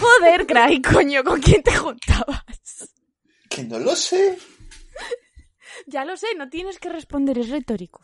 Joder, 0.00 0.44
Cry, 0.44 0.82
coño, 0.82 1.22
¿con 1.22 1.40
quién 1.40 1.62
te 1.62 1.72
juntabas? 1.76 2.90
Que 3.48 3.62
no 3.62 3.78
lo 3.78 3.94
sé. 3.94 4.38
Ya 5.86 6.04
lo 6.04 6.16
sé, 6.16 6.26
no 6.36 6.48
tienes 6.48 6.80
que 6.80 6.88
responder, 6.88 7.38
es 7.38 7.48
retórico. 7.50 8.00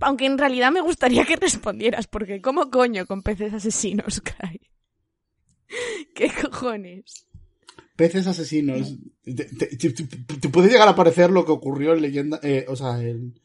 Aunque 0.00 0.26
en 0.26 0.38
realidad 0.38 0.70
me 0.72 0.80
gustaría 0.80 1.24
que 1.24 1.36
respondieras, 1.36 2.06
porque 2.06 2.40
¿cómo 2.40 2.70
coño 2.70 3.06
con 3.06 3.22
peces 3.22 3.52
asesinos, 3.52 4.20
Cry? 4.20 4.60
¿Qué 6.14 6.30
cojones? 6.42 7.26
Peces 7.96 8.26
asesinos. 8.26 8.96
Te, 9.22 9.32
te- 9.34 9.76
te- 9.76 9.90
te- 9.92 10.36
te 10.38 10.48
puede 10.48 10.68
llegar 10.70 10.88
a 10.88 10.96
parecer 10.96 11.30
lo 11.30 11.44
que 11.44 11.52
ocurrió 11.52 11.92
en 11.92 12.02
leyenda. 12.02 12.40
eh, 12.42 12.64
o 12.68 12.76
sea, 12.76 13.00
en, 13.00 13.38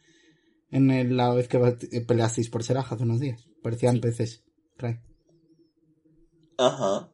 en 0.71 0.91
el- 0.91 1.17
la 1.17 1.33
vez 1.33 1.47
que 1.49 1.57
eh, 1.91 2.01
peleasteis 2.01 2.49
por 2.49 2.63
Seraj 2.63 2.93
hace 2.93 3.03
unos 3.03 3.19
días. 3.19 3.47
Parecían 3.61 3.99
peces. 3.99 4.43
Cry. 4.77 4.99
Ajá. 6.57 7.11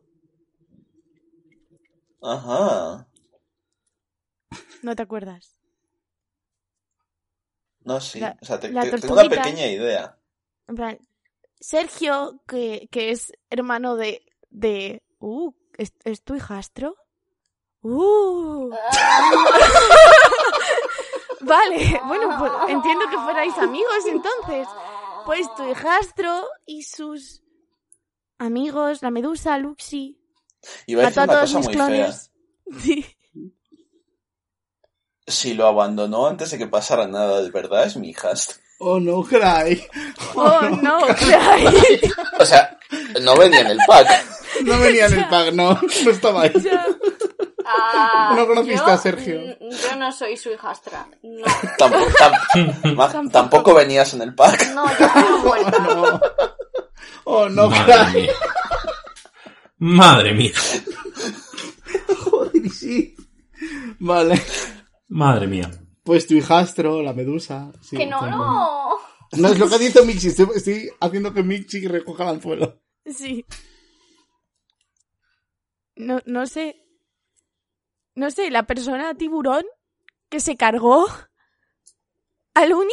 Ajá. 2.22 3.08
¿No 4.84 4.96
te 4.96 5.02
acuerdas? 5.02 5.58
No, 7.84 8.00
sí. 8.00 8.20
La- 8.20 8.38
o 8.42 8.46
sea, 8.46 8.60
te- 8.60 8.70
te- 8.70 9.00
tengo 9.00 9.14
una 9.14 9.30
pequeña 9.30 9.68
idea. 9.68 10.18
En 10.68 10.76
plan, 10.76 11.00
Sergio, 11.60 12.42
que, 12.48 12.88
que 12.92 13.12
es 13.12 13.32
hermano 13.50 13.96
de... 13.96 14.24
de 14.50 15.04
uh, 15.20 15.52
¿es, 15.78 15.94
¿es 16.04 16.24
tu 16.24 16.36
hijastro? 16.36 16.96
Uh. 17.84 18.70
vale, 21.42 22.02
bueno, 22.08 22.36
pues 22.40 22.52
entiendo 22.70 23.06
que 23.10 23.18
fuerais 23.18 23.58
amigos 23.58 24.06
entonces. 24.08 24.68
Pues 25.26 25.48
tu 25.56 25.70
hijastro 25.70 26.48
y 26.66 26.84
sus 26.84 27.44
amigos, 28.40 29.02
la 29.02 29.12
medusa, 29.12 29.58
Luxi, 29.58 30.18
Iba 30.88 31.04
a 31.04 31.06
decir 31.06 31.20
a 31.22 31.24
una 31.26 31.34
todos 31.34 31.54
cosa 31.54 31.58
mis 31.60 31.68
muy 31.68 31.76
fea. 31.76 31.86
clones. 31.86 32.32
Sí. 32.84 33.06
Si 35.32 35.54
lo 35.54 35.66
abandonó 35.68 36.28
antes 36.28 36.52
de 36.52 36.58
que 36.58 36.68
pasara 36.68 37.08
nada, 37.08 37.42
de 37.42 37.50
verdad 37.52 37.86
es 37.86 37.96
mi 37.98 38.10
hijastro. 38.10 38.58
Oh, 38.80 39.00
no, 39.00 39.24
Cry. 39.24 39.84
Oh, 40.36 40.62
no, 40.82 41.00
Cry. 41.08 42.12
O 42.40 42.46
sea, 42.46 42.78
no 43.22 43.36
venía 43.36 43.62
en 43.62 43.68
el 43.68 43.80
pack. 43.88 44.08
No 44.64 44.80
venía 44.80 45.06
en 45.08 45.14
el 45.20 45.28
pack, 45.30 45.54
no. 45.54 45.80
No 46.04 46.12
estaba 46.12 46.44
ahí. 46.44 46.52
Ya. 46.62 46.86
Ah, 47.66 48.34
No 48.36 48.46
conociste 48.48 48.78
yo, 48.78 48.86
a 48.88 48.98
Sergio. 48.98 49.40
mm, 49.40 49.70
Yo 49.70 49.96
no 49.98 50.12
soy 50.12 50.36
su 50.36 50.50
hijastra. 50.52 51.08
No, 51.24 51.46
Tampoco, 51.78 52.06
tam- 52.18 53.32
tampoco 53.32 53.74
venías 53.76 54.14
en 54.16 54.24
el 54.24 54.34
pack. 54.36 54.68
no, 54.74 54.86
yo 54.98 55.08
soy 55.44 55.62
Oh, 55.64 55.80
no. 55.80 56.22
Oh, 57.24 57.50
no, 57.50 57.70
Madre 57.70 57.94
Cry. 58.12 58.22
mía. 58.24 58.34
Madre 59.78 60.34
mía. 60.34 60.52
Joder, 62.24 62.70
sí. 62.70 63.16
Vale. 64.00 64.42
Madre 65.12 65.46
mía. 65.48 65.70
Pues 66.04 66.26
tu 66.26 66.34
hijastro, 66.36 67.02
la 67.02 67.14
medusa. 67.14 67.72
sí, 67.82 67.98
Que 67.98 68.06
no, 68.08 68.20
también. 68.22 68.38
no. 68.40 68.90
No 69.34 69.48
es 69.50 69.60
lo 69.60 69.70
que 69.70 69.78
dice 69.78 70.04
Mixi. 70.06 70.28
Estoy, 70.30 70.48
estoy 70.56 70.90
haciendo 71.00 71.34
que 71.34 71.44
Mixi 71.44 71.88
recoja 71.88 72.24
el 72.24 72.30
anzuelo. 72.30 72.82
Sí. 73.06 73.46
No, 75.96 76.20
no 76.26 76.46
sé. 76.48 76.86
No 78.16 78.30
sé, 78.32 78.50
la 78.52 78.64
persona 78.64 79.14
tiburón 79.16 79.64
que 80.30 80.40
se 80.40 80.56
cargó 80.58 81.08
a 82.54 82.66
Luni, 82.66 82.92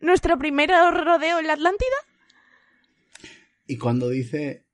nuestro 0.00 0.38
primer 0.38 0.70
rodeo 0.70 1.38
en 1.38 1.46
la 1.46 1.52
Atlántida. 1.54 1.96
Y 3.66 3.76
cuando 3.78 4.08
dice. 4.08 4.66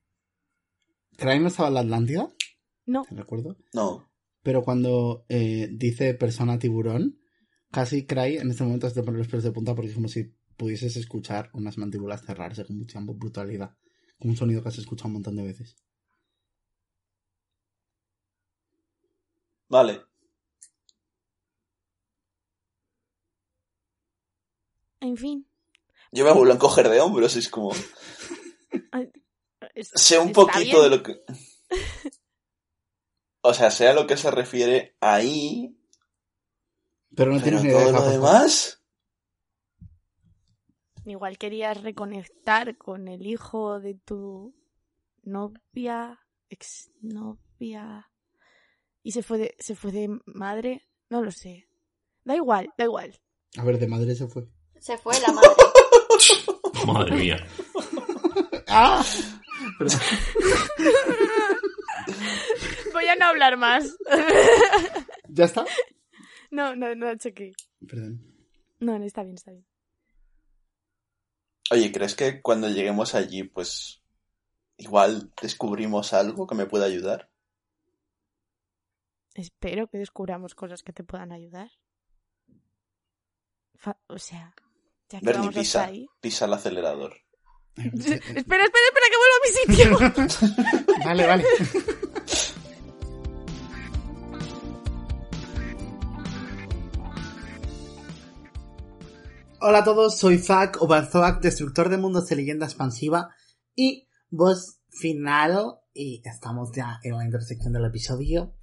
Cry 1.17 1.39
no 1.39 1.47
estaba 1.47 1.69
en 1.69 1.73
la 1.75 1.79
Atlántida, 1.81 2.27
No, 2.85 3.03
te 3.07 3.15
recuerdo. 3.15 3.55
No. 3.73 4.09
Pero 4.45 4.61
cuando 4.61 5.25
eh, 5.27 5.69
dice 5.71 6.13
persona 6.13 6.59
tiburón, 6.59 7.19
casi 7.71 8.05
Cry 8.05 8.37
en 8.37 8.51
este 8.51 8.63
momento 8.63 8.87
se 8.87 8.93
te 8.93 9.01
pone 9.01 9.17
los 9.17 9.27
pelos 9.27 9.43
de 9.43 9.51
punta 9.51 9.73
porque 9.73 9.89
es 9.89 9.95
como 9.95 10.07
si 10.07 10.35
pudieses 10.55 10.95
escuchar 10.97 11.49
unas 11.53 11.79
mandíbulas 11.79 12.23
cerrarse 12.23 12.63
con 12.63 12.77
mucha 12.77 12.99
brutalidad. 13.01 13.75
Como 14.19 14.33
un 14.33 14.37
sonido 14.37 14.61
que 14.61 14.69
has 14.69 14.77
escuchado 14.77 15.07
un 15.07 15.13
montón 15.13 15.35
de 15.35 15.41
veces. 15.45 15.75
Vale. 19.67 20.01
en 25.01 25.17
fin. 25.17 25.47
Yo 26.11 26.23
me 26.23 26.33
vuelvo 26.33 26.51
a 26.51 26.55
encoger 26.55 26.87
de 26.87 27.01
hombros, 27.01 27.35
es 27.35 27.49
como... 27.49 27.71
Es- 29.73 29.89
Sé 29.95 30.19
un 30.19 30.33
poquito 30.33 30.59
bien. 30.59 30.81
de 30.83 30.89
lo 30.97 31.01
que... 31.01 31.19
O 33.47 33.53
sea, 33.53 33.69
sé 33.69 33.87
a 33.87 33.93
lo 33.93 34.07
que 34.07 34.17
se 34.17 34.31
refiere 34.31 34.97
ahí, 35.01 35.77
Pero 37.15 37.31
no 37.31 37.39
pero 37.39 37.59
tienes 37.59 37.63
ni 37.63 37.69
idea 37.69 37.79
todo 37.79 37.91
de 37.91 37.93
lo 37.93 38.09
demás... 38.09 38.81
Igual 41.05 41.37
querías 41.37 41.83
reconectar 41.83 42.75
con 42.79 43.07
el 43.07 43.27
hijo 43.27 43.79
de 43.79 43.93
tu 43.93 44.55
novia, 45.21 46.19
exnovia. 46.49 48.09
Y 49.03 49.11
se 49.11 49.21
fue 49.21 49.37
de, 49.37 49.55
se 49.59 49.75
fue 49.75 49.91
de 49.91 50.09
madre. 50.25 50.81
No 51.11 51.21
lo 51.21 51.29
sé. 51.29 51.67
Da 52.23 52.35
igual, 52.35 52.73
da 52.79 52.85
igual. 52.85 53.21
A 53.57 53.63
ver, 53.63 53.77
de 53.77 53.85
madre 53.85 54.15
se 54.15 54.27
fue. 54.27 54.47
Se 54.79 54.97
fue 54.97 55.13
la 55.19 55.31
madre. 55.31 55.47
Madre 56.87 57.15
mía. 57.15 57.47
¡Ah! 58.67 59.05
Voy 62.95 63.07
a 63.07 63.15
no 63.17 63.25
hablar 63.25 63.57
más. 63.57 63.95
¿Ya 65.27 65.45
está? 65.45 65.65
No, 66.49 66.75
no, 66.75 66.95
no 66.95 67.13
chequé. 67.17 67.51
Perdón. 67.85 68.21
No, 68.79 68.97
no 68.97 69.05
está 69.05 69.21
bien, 69.23 69.35
está 69.35 69.51
bien. 69.51 69.65
Oye, 71.71 71.91
¿crees 71.91 72.15
que 72.15 72.41
cuando 72.41 72.69
lleguemos 72.69 73.13
allí, 73.15 73.43
pues... 73.43 74.01
Igual 74.77 75.31
descubrimos 75.41 76.13
algo 76.13 76.47
que 76.47 76.55
me 76.55 76.65
pueda 76.65 76.85
ayudar? 76.85 77.29
Espero 79.33 79.87
que 79.87 79.97
descubramos 79.97 80.53
cosas 80.55 80.83
que 80.83 80.91
te 80.93 81.03
puedan 81.03 81.31
ayudar. 81.31 81.71
Fa- 83.75 83.99
o 84.07 84.17
sea, 84.19 84.53
ya 85.09 85.19
que 85.19 85.25
Bernie, 85.25 85.47
vamos 85.47 85.57
hasta 85.57 85.61
pisa. 85.61 85.85
ahí. 85.85 86.07
Pisa 86.21 86.45
el 86.45 86.53
acelerador. 86.53 87.13
espera, 87.75 88.03
espera, 88.05 88.63
espera, 88.65 89.07
que 89.11 89.17
vuelva 89.17 89.37
a 89.37 89.43
mi 89.43 89.51
sitio. 90.27 90.75
Vale, 91.05 91.27
vale. 91.27 91.43
Hola 99.67 99.79
a 99.79 99.83
todos, 99.83 100.19
soy 100.19 100.37
Zack 100.37 100.79
Obarzoak, 100.79 101.41
destructor 101.41 101.89
de 101.89 101.97
mundos 101.97 102.27
de 102.27 102.35
leyenda 102.35 102.67
expansiva 102.67 103.31
y 103.73 104.07
voz 104.29 104.77
final, 104.91 105.79
y 105.91 106.21
estamos 106.23 106.69
ya 106.75 106.99
en 107.01 107.17
la 107.17 107.25
intersección 107.25 107.73
del 107.73 107.85
episodio. 107.85 108.53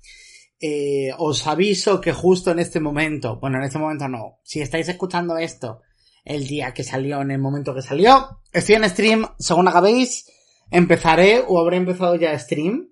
Eh, 0.61 1.11
os 1.19 1.45
aviso 1.49 2.01
que 2.01 2.13
justo 2.13 2.53
en 2.53 2.61
este 2.61 2.79
momento, 2.79 3.41
bueno, 3.41 3.59
en 3.59 3.65
este 3.65 3.81
momento 3.81 4.07
no, 4.07 4.39
si 4.45 4.61
estáis 4.61 4.89
escuchando 4.89 5.37
esto 5.39 5.81
el 6.25 6.47
día 6.47 6.73
que 6.73 6.85
salió, 6.85 7.21
en 7.21 7.33
el 7.33 7.41
momento 7.41 7.75
que 7.75 7.83
salió, 7.83 8.41
estoy 8.53 8.77
en 8.77 8.89
stream, 8.89 9.27
según 9.41 9.67
acabéis, 9.67 10.31
empezaré 10.71 11.43
o 11.45 11.59
habré 11.59 11.79
empezado 11.79 12.15
ya 12.15 12.39
stream 12.39 12.91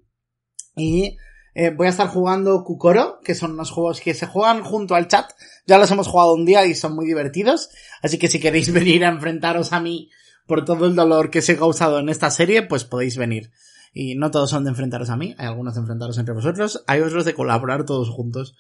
y 0.75 1.17
eh, 1.55 1.71
voy 1.71 1.89
a 1.89 1.91
estar 1.91 2.09
jugando 2.09 2.63
Kukoro, 2.65 3.21
que 3.25 3.35
son 3.35 3.53
unos 3.53 3.71
juegos 3.71 4.01
que 4.01 4.15
se 4.15 4.27
juegan 4.27 4.63
junto 4.63 4.95
al 4.95 5.09
chat. 5.09 5.33
Ya 5.67 5.79
los 5.79 5.91
hemos 5.91 6.07
jugado 6.07 6.35
un 6.35 6.47
día 6.47 6.65
y 6.67 6.75
son 6.75 6.95
muy 6.95 7.07
divertidos. 7.07 7.71
Así 8.03 8.19
que 8.19 8.29
si 8.29 8.41
queréis 8.41 8.73
venir 8.73 9.05
a 9.05 9.09
enfrentaros 9.09 9.73
a 9.73 9.81
mí 9.81 10.11
por 10.47 10.65
todo 10.65 10.87
el 10.87 10.95
dolor 10.95 11.31
que 11.31 11.43
se 11.43 11.53
ha 11.53 11.59
causado 11.59 11.99
en 11.99 12.09
esta 12.09 12.31
serie, 12.31 12.63
pues 12.63 12.85
podéis 12.85 13.17
venir. 13.17 13.51
Y 13.93 14.15
no 14.15 14.31
todos 14.31 14.51
son 14.51 14.65
de 14.65 14.71
enfrentaros 14.71 15.11
a 15.11 15.17
mí, 15.17 15.35
hay 15.37 15.47
algunos 15.47 15.75
de 15.75 15.81
enfrentaros 15.81 16.17
entre 16.19 16.35
vosotros, 16.35 16.85
hay 16.87 17.01
otros 17.01 17.25
de 17.25 17.35
colaborar 17.35 17.85
todos 17.85 18.09
juntos. 18.09 18.55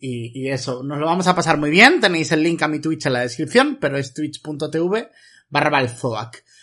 Y, 0.00 0.48
eso, 0.48 0.84
nos 0.84 0.98
lo 0.98 1.06
vamos 1.06 1.26
a 1.26 1.34
pasar 1.34 1.58
muy 1.58 1.70
bien. 1.70 2.00
Tenéis 2.00 2.30
el 2.30 2.42
link 2.42 2.62
a 2.62 2.68
mi 2.68 2.78
Twitch 2.78 3.06
en 3.06 3.14
la 3.14 3.20
descripción, 3.20 3.78
pero 3.80 3.98
es 3.98 4.14
twitch.tv 4.14 5.10
barra. 5.48 5.88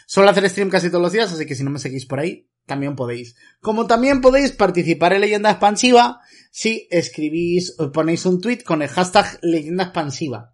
Suelo 0.07 0.29
hacer 0.29 0.49
stream 0.49 0.69
casi 0.69 0.89
todos 0.89 1.01
los 1.01 1.11
días, 1.11 1.33
así 1.33 1.45
que 1.45 1.55
si 1.55 1.63
no 1.63 1.71
me 1.71 1.79
seguís 1.79 2.05
por 2.05 2.19
ahí, 2.19 2.47
también 2.65 2.95
podéis. 2.95 3.35
Como 3.61 3.87
también 3.87 4.21
podéis 4.21 4.51
participar 4.51 5.13
en 5.13 5.21
Leyenda 5.21 5.51
Expansiva 5.51 6.21
si 6.51 6.87
escribís 6.89 7.75
ponéis 7.93 8.25
un 8.25 8.41
tweet 8.41 8.59
con 8.63 8.81
el 8.81 8.89
hashtag 8.89 9.39
Leyenda 9.41 9.85
Expansiva. 9.85 10.53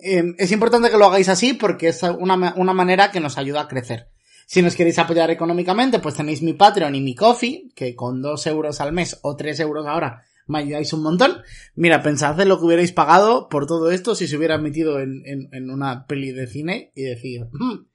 Eh, 0.00 0.22
es 0.38 0.52
importante 0.52 0.90
que 0.90 0.98
lo 0.98 1.06
hagáis 1.06 1.28
así 1.28 1.54
porque 1.54 1.88
es 1.88 2.02
una, 2.02 2.54
una 2.56 2.72
manera 2.72 3.10
que 3.10 3.20
nos 3.20 3.38
ayuda 3.38 3.62
a 3.62 3.68
crecer. 3.68 4.08
Si 4.46 4.62
nos 4.62 4.74
queréis 4.76 4.98
apoyar 4.98 5.30
económicamente, 5.30 5.98
pues 5.98 6.14
tenéis 6.14 6.40
mi 6.40 6.54
Patreon 6.54 6.94
y 6.94 7.00
mi 7.02 7.14
Coffee, 7.14 7.70
que 7.74 7.94
con 7.94 8.22
dos 8.22 8.46
euros 8.46 8.80
al 8.80 8.92
mes 8.92 9.18
o 9.22 9.36
tres 9.36 9.60
euros 9.60 9.86
ahora 9.86 10.22
me 10.46 10.60
ayudáis 10.60 10.92
un 10.94 11.02
montón. 11.02 11.42
Mira, 11.74 12.02
pensad 12.02 12.34
de 12.34 12.46
lo 12.46 12.58
que 12.58 12.64
hubierais 12.64 12.92
pagado 12.92 13.48
por 13.48 13.66
todo 13.66 13.90
esto 13.90 14.14
si 14.14 14.26
se 14.26 14.36
hubiera 14.38 14.56
metido 14.56 15.00
en, 15.00 15.22
en, 15.26 15.48
en 15.52 15.70
una 15.70 16.06
peli 16.06 16.32
de 16.32 16.46
cine 16.46 16.92
y 16.94 17.02
decir, 17.02 17.42
"Hmm, 17.52 17.87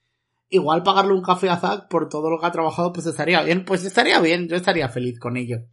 igual 0.54 0.84
pagarle 0.84 1.14
un 1.14 1.22
café 1.22 1.49
a 1.49 1.58
Zack 1.58 1.88
por 1.89 2.10
todo 2.10 2.30
lo 2.30 2.39
que 2.39 2.45
ha 2.45 2.51
trabajado, 2.51 2.93
pues 2.93 3.06
estaría 3.08 3.41
bien. 3.41 3.66
Pues 3.66 3.84
estaría 3.84 4.20
bien, 4.20 4.47
yo 4.47 4.56
estaría 4.56 4.88
feliz 4.88 5.20
con 5.20 5.36
ello. 5.36 5.64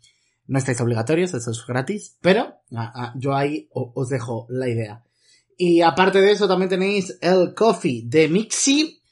No 0.47 0.59
estáis 0.59 0.81
obligatorios, 0.81 1.33
eso 1.35 1.51
es 1.51 1.65
gratis, 1.67 2.17
pero 2.21 2.55
ah, 2.75 2.93
ah, 2.95 3.13
yo 3.17 3.35
ahí 3.35 3.69
os 3.73 4.09
dejo 4.09 4.47
la 4.49 4.69
idea. 4.69 5.05
Y 5.57 5.83
aparte 5.83 6.21
de 6.21 6.33
eso, 6.33 6.49
también 6.49 6.71
tenéis 6.71 7.19
el 7.21 7.55
coffee 7.55 8.03
de 8.07 8.29
Mixi, 8.29 9.03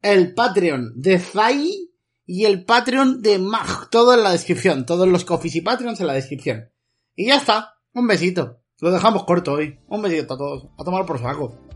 el 0.00 0.34
Patreon 0.34 0.94
de 0.96 1.18
Zai 1.18 1.90
y 2.24 2.46
el 2.46 2.64
Patreon 2.64 3.20
de 3.20 3.38
Mag. 3.38 3.90
Todo 3.90 4.14
en 4.14 4.22
la 4.22 4.32
descripción, 4.32 4.86
todos 4.86 5.06
los 5.06 5.24
coffees 5.24 5.56
y 5.56 5.60
Patreons 5.60 6.00
en 6.00 6.06
la 6.06 6.14
descripción. 6.14 6.70
Y 7.14 7.26
ya 7.26 7.36
está, 7.36 7.74
un 7.92 8.06
besito. 8.06 8.60
Lo 8.80 8.90
dejamos 8.90 9.24
corto 9.24 9.52
hoy. 9.52 9.78
Un 9.88 10.00
besito 10.00 10.34
a 10.34 10.38
todos. 10.38 10.66
A 10.78 10.84
tomar 10.84 11.04
por 11.04 11.18
saco. 11.20 11.69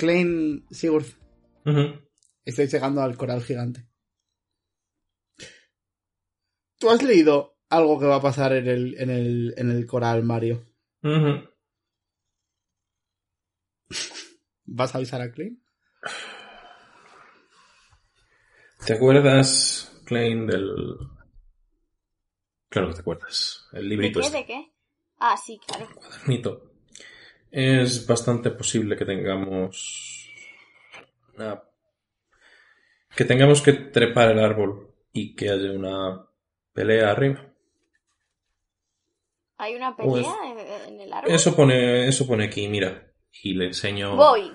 Klein 0.00 0.64
Sigurd, 0.70 1.04
Ujú. 1.66 2.00
estáis 2.46 2.72
llegando 2.72 3.02
al 3.02 3.18
coral 3.18 3.42
gigante. 3.42 3.86
¿Tú 6.78 6.88
has 6.88 7.02
leído 7.02 7.58
algo 7.68 8.00
que 8.00 8.06
va 8.06 8.16
a 8.16 8.22
pasar 8.22 8.54
en 8.54 8.66
el, 8.66 8.94
en 8.98 9.10
el, 9.10 9.52
en 9.58 9.70
el 9.70 9.86
coral, 9.86 10.22
Mario? 10.22 10.64
¿Vas 14.64 14.94
a 14.94 14.98
avisar 14.98 15.20
a 15.20 15.30
Klein? 15.30 15.62
¿Te 18.86 18.94
acuerdas, 18.94 20.00
Klein, 20.06 20.46
del... 20.46 20.96
Claro 22.70 22.88
que 22.88 22.94
te 22.94 23.00
acuerdas. 23.00 23.66
El 23.72 23.82
¿De 23.82 23.88
librito 23.88 24.20
qué? 24.20 24.26
este. 24.26 24.38
¿De 24.38 24.46
qué? 24.46 24.72
Ah, 25.18 25.36
sí, 25.36 25.60
claro. 25.66 25.86
cuadernito. 25.94 26.69
Es 27.50 28.06
bastante 28.06 28.50
posible 28.50 28.96
que 28.96 29.04
tengamos 29.04 30.28
una- 31.36 31.62
que 33.16 33.24
tengamos 33.24 33.60
que 33.62 33.72
trepar 33.72 34.30
el 34.30 34.38
árbol 34.38 34.88
y 35.12 35.34
que 35.34 35.50
haya 35.50 35.72
una 35.72 36.24
pelea 36.72 37.10
arriba. 37.10 37.46
¿Hay 39.58 39.74
una 39.74 39.94
pelea 39.96 40.32
en, 40.86 40.94
en 40.94 41.00
el 41.00 41.12
árbol? 41.12 41.30
Eso 41.32 41.54
pone, 41.56 42.06
eso 42.08 42.26
pone 42.26 42.44
aquí, 42.44 42.68
mira. 42.68 43.12
Y 43.42 43.54
le 43.54 43.66
enseño. 43.66 44.16
Voy. 44.16 44.50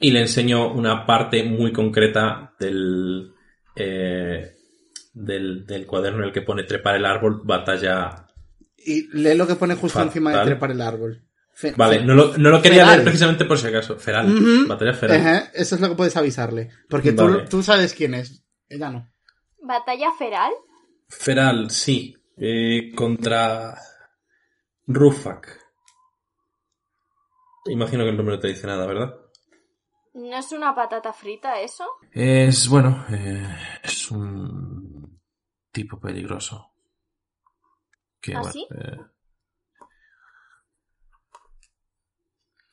Y 0.00 0.10
le 0.10 0.20
enseño 0.20 0.72
una 0.72 1.06
parte 1.06 1.44
muy 1.44 1.72
concreta 1.72 2.54
del, 2.58 3.32
eh, 3.76 4.52
del, 5.12 5.64
del 5.66 5.86
cuaderno 5.86 6.20
en 6.20 6.24
el 6.26 6.32
que 6.32 6.42
pone 6.42 6.64
trepar 6.64 6.96
el 6.96 7.04
árbol, 7.06 7.42
batalla. 7.44 8.26
Y 8.76 9.06
lee 9.16 9.36
lo 9.36 9.46
que 9.46 9.54
pone 9.54 9.74
justo 9.74 9.98
Fatal. 9.98 10.08
encima 10.08 10.36
de 10.38 10.44
trepar 10.44 10.70
el 10.72 10.80
árbol. 10.80 11.22
Fe- 11.54 11.72
Vale, 11.76 12.04
no 12.04 12.14
lo, 12.14 12.36
no 12.36 12.50
lo 12.50 12.60
quería 12.60 12.80
Feral. 12.80 12.92
leer 12.96 13.04
precisamente 13.04 13.44
por 13.44 13.56
si 13.58 13.66
acaso. 13.68 13.96
Feral. 13.96 14.66
Batalla 14.66 14.92
feral. 14.92 15.50
Eso 15.54 15.74
es 15.76 15.80
lo 15.80 15.88
que 15.88 15.94
puedes 15.94 16.16
avisarle. 16.16 16.70
Porque 16.90 17.12
tú, 17.12 17.44
tú 17.48 17.62
sabes 17.62 17.94
quién 17.94 18.14
es. 18.14 18.44
Ella 18.68 18.90
no. 18.90 19.08
¿Batalla 19.62 20.10
feral? 20.18 20.52
Feral, 21.08 21.70
sí. 21.70 22.16
Eh, 22.36 22.92
contra 22.96 23.78
Rufak. 24.88 25.60
Imagino 27.66 28.04
que 28.04 28.10
el 28.10 28.16
nombre 28.16 28.34
no 28.36 28.40
te 28.40 28.48
dice 28.48 28.66
nada, 28.66 28.86
¿verdad? 28.86 29.14
¿No 30.14 30.36
es 30.36 30.52
una 30.52 30.74
patata 30.74 31.12
frita 31.12 31.60
eso? 31.60 31.84
Es, 32.12 32.68
bueno, 32.68 33.04
eh, 33.10 33.56
es 33.82 34.10
un 34.10 35.20
tipo 35.72 35.98
peligroso. 35.98 36.72
Que, 38.20 38.34
¿Ah, 38.34 38.38
bueno, 38.40 38.52
sí? 38.52 38.66
eh, 38.70 38.96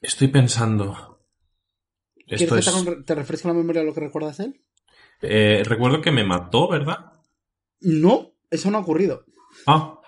estoy 0.02 0.28
pensando. 0.28 1.20
¿Quieres 2.16 2.42
Esto 2.42 2.56
que 2.56 2.60
es, 2.60 2.86
te, 2.98 3.04
te 3.04 3.16
refresque 3.16 3.48
la 3.48 3.54
memoria 3.54 3.82
de 3.82 3.88
lo 3.88 3.94
que 3.94 4.00
recuerdas 4.02 4.38
de 4.38 4.46
él? 4.46 4.62
eh, 5.22 5.64
recuerdo 5.66 6.02
que 6.02 6.12
me 6.12 6.24
mató, 6.24 6.68
¿verdad? 6.70 7.14
No, 7.82 8.32
eso 8.50 8.72
no 8.72 8.78
ha 8.78 8.82
ocurrido. 8.82 9.26
Ah, 9.68 10.00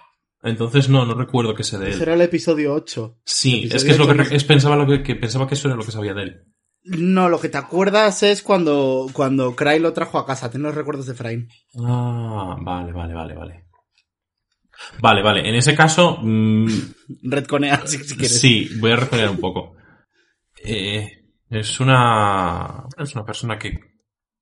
entonces 0.42 0.90
no, 0.90 1.06
no 1.06 1.14
recuerdo 1.16 1.54
que 1.56 1.64
sea 1.64 1.80
de 1.80 1.92
él. 1.92 2.02
era 2.02 2.14
el 2.14 2.22
episodio 2.22 2.74
8. 2.74 3.20
Sí, 3.26 3.60
episodio 3.66 3.76
es 3.78 3.84
que 3.84 3.92
es 3.92 3.98
lo 3.98 4.08
que, 4.30 4.36
es, 4.36 4.44
pensaba, 4.44 4.76
lo 4.76 4.88
que, 4.88 5.04
que 5.04 5.16
pensaba 5.16 5.48
que 5.48 5.54
eso 5.56 5.68
era 5.68 5.78
lo 5.78 5.84
que 5.84 5.92
sabía 5.92 6.14
de 6.14 6.24
él. 6.24 6.44
No, 6.86 7.30
lo 7.30 7.40
que 7.40 7.48
te 7.50 7.58
acuerdas 7.58 8.24
es 8.24 8.42
cuando, 8.42 9.08
cuando 9.14 9.56
Cray 9.56 9.80
lo 9.80 9.94
trajo 9.94 10.18
a 10.20 10.26
casa. 10.26 10.50
Tienes 10.52 10.66
los 10.68 10.76
recuerdos 10.76 11.06
de 11.06 11.14
Frain. 11.14 11.48
Ah, 11.82 12.58
vale, 12.60 12.92
vale, 12.92 13.14
vale, 13.14 13.36
vale. 13.36 13.66
Vale, 15.00 15.22
vale. 15.22 15.48
En 15.48 15.56
ese 15.56 15.76
caso, 15.76 16.18
mm, 16.22 16.68
Redconea 17.24 17.86
si, 17.88 18.00
si 18.00 18.16
quieres. 18.18 18.40
sí, 18.40 18.70
voy 18.80 18.92
a 18.92 18.96
referir 18.98 19.30
un 19.30 19.38
poco. 19.40 19.76
Eh, 20.66 21.26
es 21.50 21.80
una, 21.82 22.88
es 22.98 23.14
una 23.16 23.26
persona 23.26 23.60
que 23.60 24.00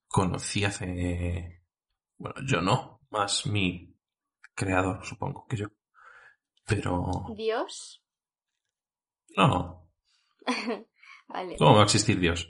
conocí 0.07 0.63
hace, 0.63 1.63
bueno, 2.17 2.35
yo 2.45 2.61
no, 2.61 3.01
más 3.09 3.47
mi 3.47 3.97
creador, 4.53 5.03
supongo 5.03 5.47
que 5.47 5.57
yo. 5.57 5.67
Pero, 6.65 7.25
¿Dios? 7.35 8.03
no, 9.35 9.89
Vale. 11.27 11.55
¿cómo 11.57 11.75
va 11.75 11.81
a 11.81 11.85
existir 11.85 12.19
Dios? 12.19 12.47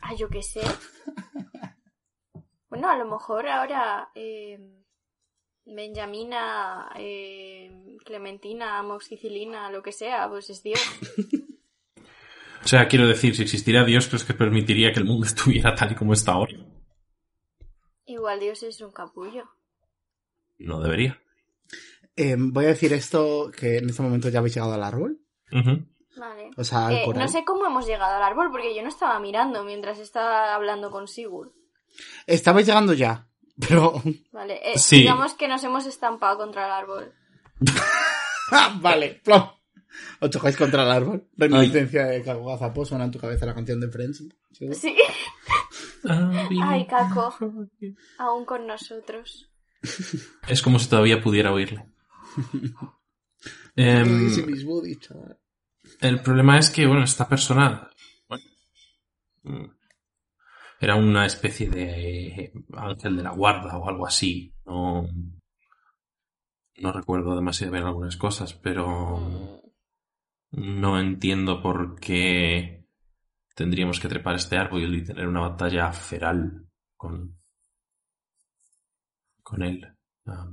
Ah, 0.00 0.14
yo 0.14 0.28
qué 0.28 0.42
sé. 0.42 0.62
Bueno, 2.68 2.88
a 2.88 2.96
lo 2.96 3.04
mejor 3.04 3.46
ahora 3.48 4.10
eh, 4.14 4.58
Benjamina, 5.66 6.90
eh, 6.96 7.98
Clementina, 8.04 8.78
Amoxicilina, 8.78 9.70
lo 9.70 9.82
que 9.82 9.92
sea, 9.92 10.28
pues 10.28 10.48
es 10.48 10.62
Dios. 10.62 10.80
O 12.64 12.68
sea, 12.68 12.86
quiero 12.88 13.06
decir, 13.06 13.34
si 13.34 13.42
existiera 13.42 13.84
Dios, 13.84 14.06
¿crees 14.08 14.24
que 14.24 14.34
permitiría 14.34 14.92
que 14.92 15.00
el 15.00 15.04
mundo 15.06 15.26
estuviera 15.26 15.74
tal 15.74 15.92
y 15.92 15.94
como 15.94 16.12
está 16.12 16.32
ahora? 16.32 16.54
Igual 18.06 18.40
Dios 18.40 18.62
es 18.62 18.80
un 18.80 18.92
capullo. 18.92 19.44
No 20.58 20.80
debería. 20.80 21.20
Eh, 22.16 22.36
voy 22.38 22.66
a 22.66 22.68
decir 22.68 22.92
esto, 22.92 23.50
que 23.56 23.78
en 23.78 23.88
este 23.88 24.02
momento 24.02 24.28
ya 24.28 24.40
habéis 24.40 24.54
llegado 24.54 24.74
al 24.74 24.82
árbol. 24.84 25.18
Vale. 25.50 26.50
O 26.56 26.62
sea, 26.64 26.88
al 26.88 26.94
Eh, 26.94 27.06
no 27.14 27.26
sé 27.28 27.44
cómo 27.44 27.66
hemos 27.66 27.86
llegado 27.86 28.14
al 28.16 28.22
árbol 28.22 28.48
porque 28.50 28.74
yo 28.76 28.82
no 28.82 28.88
estaba 28.88 29.18
mirando 29.18 29.64
mientras 29.64 29.98
estaba 29.98 30.54
hablando 30.54 30.90
con 30.90 31.08
Sigurd. 31.08 31.52
Estabais 32.26 32.66
llegando 32.66 32.92
ya, 32.92 33.28
pero... 33.58 34.02
Vale, 34.30 34.60
eh, 34.62 34.78
Sí. 34.78 34.98
digamos 34.98 35.34
que 35.34 35.48
nos 35.48 35.64
hemos 35.64 35.86
estampado 35.86 36.36
contra 36.38 36.66
el 36.66 36.72
árbol. 36.72 37.12
¡Ah, 38.50 38.76
vale, 38.80 39.20
plom. 39.24 39.42
Os 40.20 40.30
chocáis 40.30 40.56
contra 40.56 40.82
el 40.82 40.90
árbol. 40.90 41.28
Reminiscencia 41.36 42.06
de 42.06 42.22
Cago 42.22 42.46
Gazapo, 42.46 42.84
suena 42.84 43.04
en 43.04 43.10
tu 43.10 43.18
cabeza 43.18 43.46
la 43.46 43.54
canción 43.54 43.80
de 43.80 43.88
Friends. 43.88 44.24
¿sí? 44.52 44.74
Sí. 44.74 44.96
Ay, 46.04 46.86
Caco. 46.86 47.34
Aún 48.18 48.44
con 48.44 48.66
nosotros. 48.66 49.50
Es 50.48 50.62
como 50.62 50.78
si 50.78 50.88
todavía 50.88 51.20
pudiera 51.20 51.52
oírle. 51.52 51.86
Em, 53.74 54.30
chaval. 55.00 55.38
el 56.00 56.20
problema 56.20 56.58
es 56.58 56.70
que, 56.70 56.86
bueno, 56.86 57.04
esta 57.04 57.26
persona 57.28 57.90
bueno, 58.28 58.44
mm, 59.44 59.64
era 60.80 60.96
una 60.96 61.26
especie 61.26 61.68
de 61.70 62.52
ángel 62.74 63.16
de 63.16 63.22
la 63.22 63.30
guarda 63.30 63.78
o 63.78 63.88
algo 63.88 64.06
así. 64.06 64.54
No, 64.66 65.08
no 66.76 66.92
recuerdo 66.92 67.34
demasiado 67.34 67.72
bien 67.72 67.84
algunas 67.84 68.16
cosas, 68.16 68.54
pero 68.54 69.18
Mm, 69.18 69.61
no 70.52 70.98
entiendo 71.00 71.60
por 71.62 71.98
qué 72.00 72.86
tendríamos 73.54 74.00
que 74.00 74.08
trepar 74.08 74.36
este 74.36 74.56
árbol 74.56 74.94
y 74.94 75.04
tener 75.04 75.26
una 75.28 75.40
batalla 75.40 75.92
feral 75.92 76.66
con, 76.96 77.38
con 79.42 79.62
él. 79.62 79.86
Ah, 80.26 80.52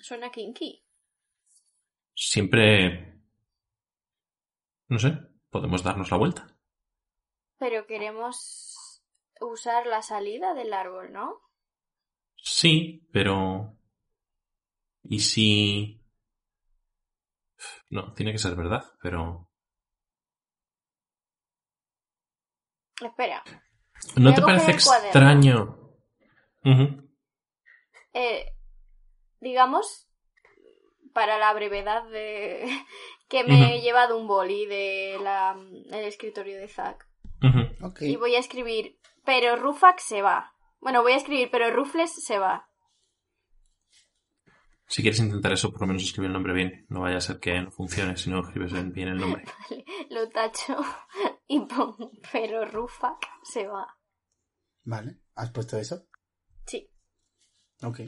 Suena 0.00 0.30
kinky. 0.30 0.84
siempre, 2.14 3.20
no 4.88 4.98
sé, 4.98 5.18
podemos 5.50 5.82
darnos 5.82 6.10
la 6.10 6.16
vuelta. 6.16 6.46
Pero 7.58 7.86
queremos 7.86 9.02
usar 9.40 9.86
la 9.86 10.02
salida 10.02 10.54
del 10.54 10.72
árbol, 10.72 11.12
¿no? 11.12 11.40
Sí, 12.36 13.06
pero... 13.12 13.76
¿Y 15.04 15.20
si... 15.20 15.97
No, 17.90 18.12
tiene 18.14 18.32
que 18.32 18.38
ser 18.38 18.54
verdad, 18.54 18.84
pero... 19.02 19.48
Espera. 23.00 23.42
¿No 24.16 24.34
te 24.34 24.42
parece 24.42 24.72
extraño? 24.72 25.78
Eh, 28.12 28.52
digamos, 29.40 30.08
para 31.12 31.38
la 31.38 31.52
brevedad 31.52 32.04
de 32.08 32.68
que 33.28 33.44
me 33.44 33.76
he 33.76 33.80
llevado 33.80 34.18
un 34.18 34.26
boli 34.26 34.66
de 34.66 35.18
la, 35.22 35.56
el 35.90 36.04
escritorio 36.04 36.58
de 36.58 36.68
Zack. 36.68 37.06
Y 38.00 38.16
voy 38.16 38.34
a 38.34 38.40
escribir, 38.40 38.98
pero 39.24 39.56
Rufak 39.56 40.00
se 40.00 40.22
va. 40.22 40.52
Bueno, 40.80 41.02
voy 41.02 41.12
a 41.12 41.16
escribir, 41.16 41.50
pero 41.50 41.70
Rufles 41.70 42.12
se 42.24 42.38
va. 42.38 42.67
Si 44.88 45.02
quieres 45.02 45.20
intentar 45.20 45.52
eso, 45.52 45.70
por 45.70 45.82
lo 45.82 45.88
menos 45.88 46.02
escribe 46.02 46.28
el 46.28 46.32
nombre 46.32 46.54
bien. 46.54 46.86
No 46.88 47.00
vaya 47.00 47.18
a 47.18 47.20
ser 47.20 47.38
que 47.40 47.60
no 47.60 47.70
funcione 47.70 48.16
si 48.16 48.30
no 48.30 48.40
escribes 48.40 48.72
bien- 48.72 49.08
el 49.08 49.18
nombre. 49.18 49.44
Lo 50.10 50.28
tacho 50.30 50.76
y 51.46 51.60
pongo, 51.66 52.10
pero 52.32 52.64
Rufak 52.64 53.18
se 53.42 53.66
va. 53.66 53.86
Vale, 54.84 55.20
¿has 55.34 55.50
puesto 55.50 55.76
eso? 55.76 56.06
Sí. 56.66 56.90
Ok. 57.82 58.00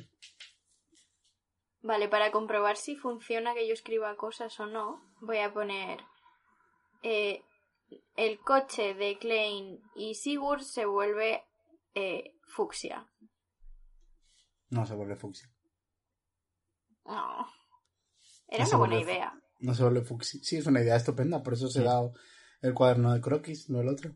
Vale, 1.82 2.08
para 2.08 2.30
comprobar 2.32 2.76
si 2.76 2.96
funciona 2.96 3.52
que 3.54 3.66
yo 3.68 3.74
escriba 3.74 4.16
cosas 4.16 4.58
o 4.60 4.66
no, 4.66 5.02
voy 5.20 5.38
a 5.38 5.52
poner 5.52 6.00
eh, 7.02 7.42
el 8.16 8.38
coche 8.40 8.94
de 8.94 9.18
Klein 9.18 9.82
y 9.94 10.14
Sigurd 10.14 10.60
se 10.62 10.86
vuelve 10.86 11.44
eh, 11.94 12.34
fucsia. 12.46 13.06
No 14.70 14.86
se 14.86 14.94
vuelve 14.94 15.16
fucsia. 15.16 15.50
No. 17.06 17.46
Era 18.48 18.64
No 18.64 18.68
una 18.70 18.78
buena 18.78 18.94
vuelve 18.96 19.12
idea. 19.12 19.32
No 19.60 19.74
se 19.74 19.82
vuelve 19.82 20.02
fucsia. 20.02 20.40
Sí, 20.42 20.56
es 20.56 20.66
una 20.66 20.80
idea 20.80 20.96
estupenda, 20.96 21.42
por 21.42 21.52
eso 21.54 21.68
se 21.68 21.80
Sí. 21.80 21.86
ha 21.86 21.90
dado 21.90 22.14
el 22.62 22.74
cuaderno 22.74 23.12
de 23.12 23.20
croquis, 23.20 23.68
no 23.70 23.80
el 23.80 23.88
otro. 23.88 24.12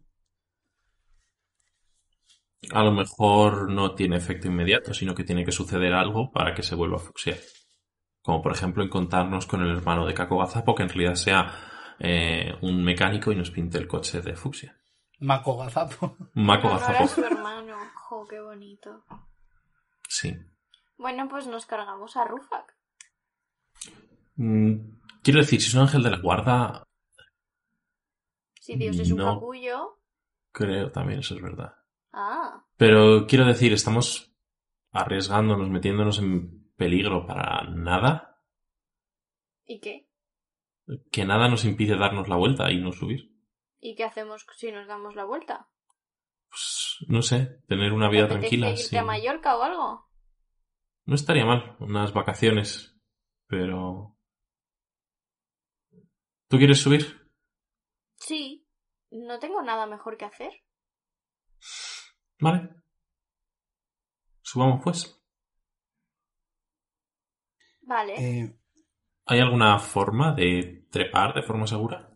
A 2.73 2.83
lo 2.83 2.93
mejor 2.93 3.71
no 3.71 3.95
tiene 3.95 4.17
efecto 4.17 4.49
inmediato, 4.49 4.95
sino 4.95 5.15
que 5.15 5.25
tiene 5.25 5.45
que 5.45 5.53
suceder 5.53 5.93
algo 5.93 6.31
para 6.33 6.55
que 6.55 6.63
se 6.63 6.75
vuelva 6.75 6.99
fucsia. 6.99 7.37
Como 8.23 8.41
por 8.43 8.53
ejemplo 8.53 8.83
encontrarnos 8.83 9.47
con 9.47 9.63
el 9.63 9.77
hermano 9.77 10.07
de 10.07 10.15
Kako 10.15 10.39
Gazapo, 10.39 10.75
que 10.75 10.83
en 10.85 10.89
realidad 10.89 11.15
sea 11.15 11.53
eh, 11.99 12.55
un 12.63 12.83
mecánico 12.83 13.31
y 13.33 13.37
nos 13.37 13.51
pinte 13.51 13.77
el 13.79 13.87
coche 13.87 14.23
de 14.23 14.35
fucsia. 14.35 14.81
Mako 15.21 15.59
Gazapo. 15.59 16.17
A 16.35 16.57
Gazapo. 16.57 17.07
su 17.09 17.23
hermano. 17.25 17.77
Jo, 17.95 18.27
qué 18.29 18.41
bonito. 18.41 19.05
Sí. 20.09 20.35
Bueno, 20.97 21.29
pues 21.29 21.47
nos 21.47 21.67
cargamos 21.67 22.17
a 22.17 22.25
Rufak. 22.25 22.77
Mm, 24.37 24.95
Quiero 25.23 25.41
decir, 25.41 25.61
si 25.63 25.69
es 25.69 25.75
un 25.75 25.81
ángel 25.83 26.03
de 26.03 26.11
la 26.11 26.19
guarda, 26.19 26.87
Si 28.61 28.77
Dios 28.77 28.99
es 28.99 29.11
un 29.11 29.19
No. 29.19 29.35
capullo. 29.35 29.99
creo 30.53 30.91
también 30.91 31.21
eso 31.21 31.35
es 31.35 31.43
verdad. 31.43 31.75
Ah, 32.13 32.65
Pero 32.77 33.27
quiero 33.27 33.45
decir, 33.47 33.73
estamos 33.73 34.33
arriesgándonos, 34.93 35.69
metiéndonos 35.69 36.19
en 36.21 36.71
peligro 36.77 37.27
para 37.27 37.65
nada, 37.71 38.41
¿y 39.67 39.81
qué? 39.81 40.09
que 41.11 41.25
nada 41.25 41.49
nos 41.49 41.65
impide 41.65 41.97
darnos 41.97 42.29
la 42.29 42.37
vuelta 42.37 42.71
y 42.71 42.79
no 42.81 42.93
subir. 42.93 43.33
¿Y 43.81 43.95
qué 43.97 44.05
hacemos 44.05 44.47
si 44.57 44.71
nos 44.73 44.87
damos 44.87 45.15
la 45.15 45.25
vuelta? 45.25 45.69
Pues, 46.49 46.99
no 47.09 47.21
sé, 47.23 47.61
tener 47.67 47.93
una 47.93 48.09
¿Te 48.09 48.17
vida 48.17 48.29
tranquila. 48.29 48.71
irte 48.71 48.83
sí. 48.83 48.97
a 48.97 49.03
Mallorca 49.05 49.57
o 49.57 49.63
algo? 49.63 50.09
No 51.07 51.15
estaría 51.15 51.45
mal, 51.45 51.77
unas 51.81 52.13
vacaciones, 52.13 52.97
pero... 53.47 54.17
¿Tú 56.49 56.59
quieres 56.59 56.81
subir? 56.81 57.31
Sí. 58.17 58.67
No 59.11 59.39
tengo 59.39 59.63
nada 59.63 59.87
mejor 59.87 60.17
que 60.17 60.25
hacer. 60.25 60.53
Vale. 62.41 62.71
Subamos 64.43 64.81
pues. 64.83 65.23
Vale. 67.83 68.15
Eh, 68.19 68.59
¿Hay 69.27 69.41
alguna 69.41 69.79
forma 69.79 70.35
de 70.35 70.87
trepar 70.91 71.35
de 71.35 71.43
forma 71.43 71.67
segura? 71.67 72.15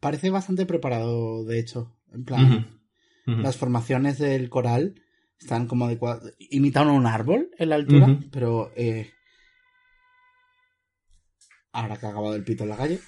parece 0.00 0.30
bastante 0.30 0.66
preparado, 0.66 1.44
de 1.44 1.58
hecho. 1.58 1.96
En 2.12 2.24
plan, 2.24 2.80
las 3.26 3.56
formaciones 3.56 4.18
del 4.18 4.48
coral 4.48 5.00
están 5.44 5.66
como 5.66 5.84
adecuadas. 5.86 6.32
Imitan 6.38 6.88
un 6.88 7.06
árbol 7.06 7.50
en 7.58 7.68
la 7.68 7.74
altura, 7.76 8.18
pero 8.32 8.72
eh, 8.76 9.10
ahora 11.72 11.96
que 11.96 12.06
ha 12.06 12.10
acabado 12.10 12.34
el 12.34 12.44
pito 12.44 12.64
en 12.64 12.70
la 12.70 12.76
calle, 12.76 13.00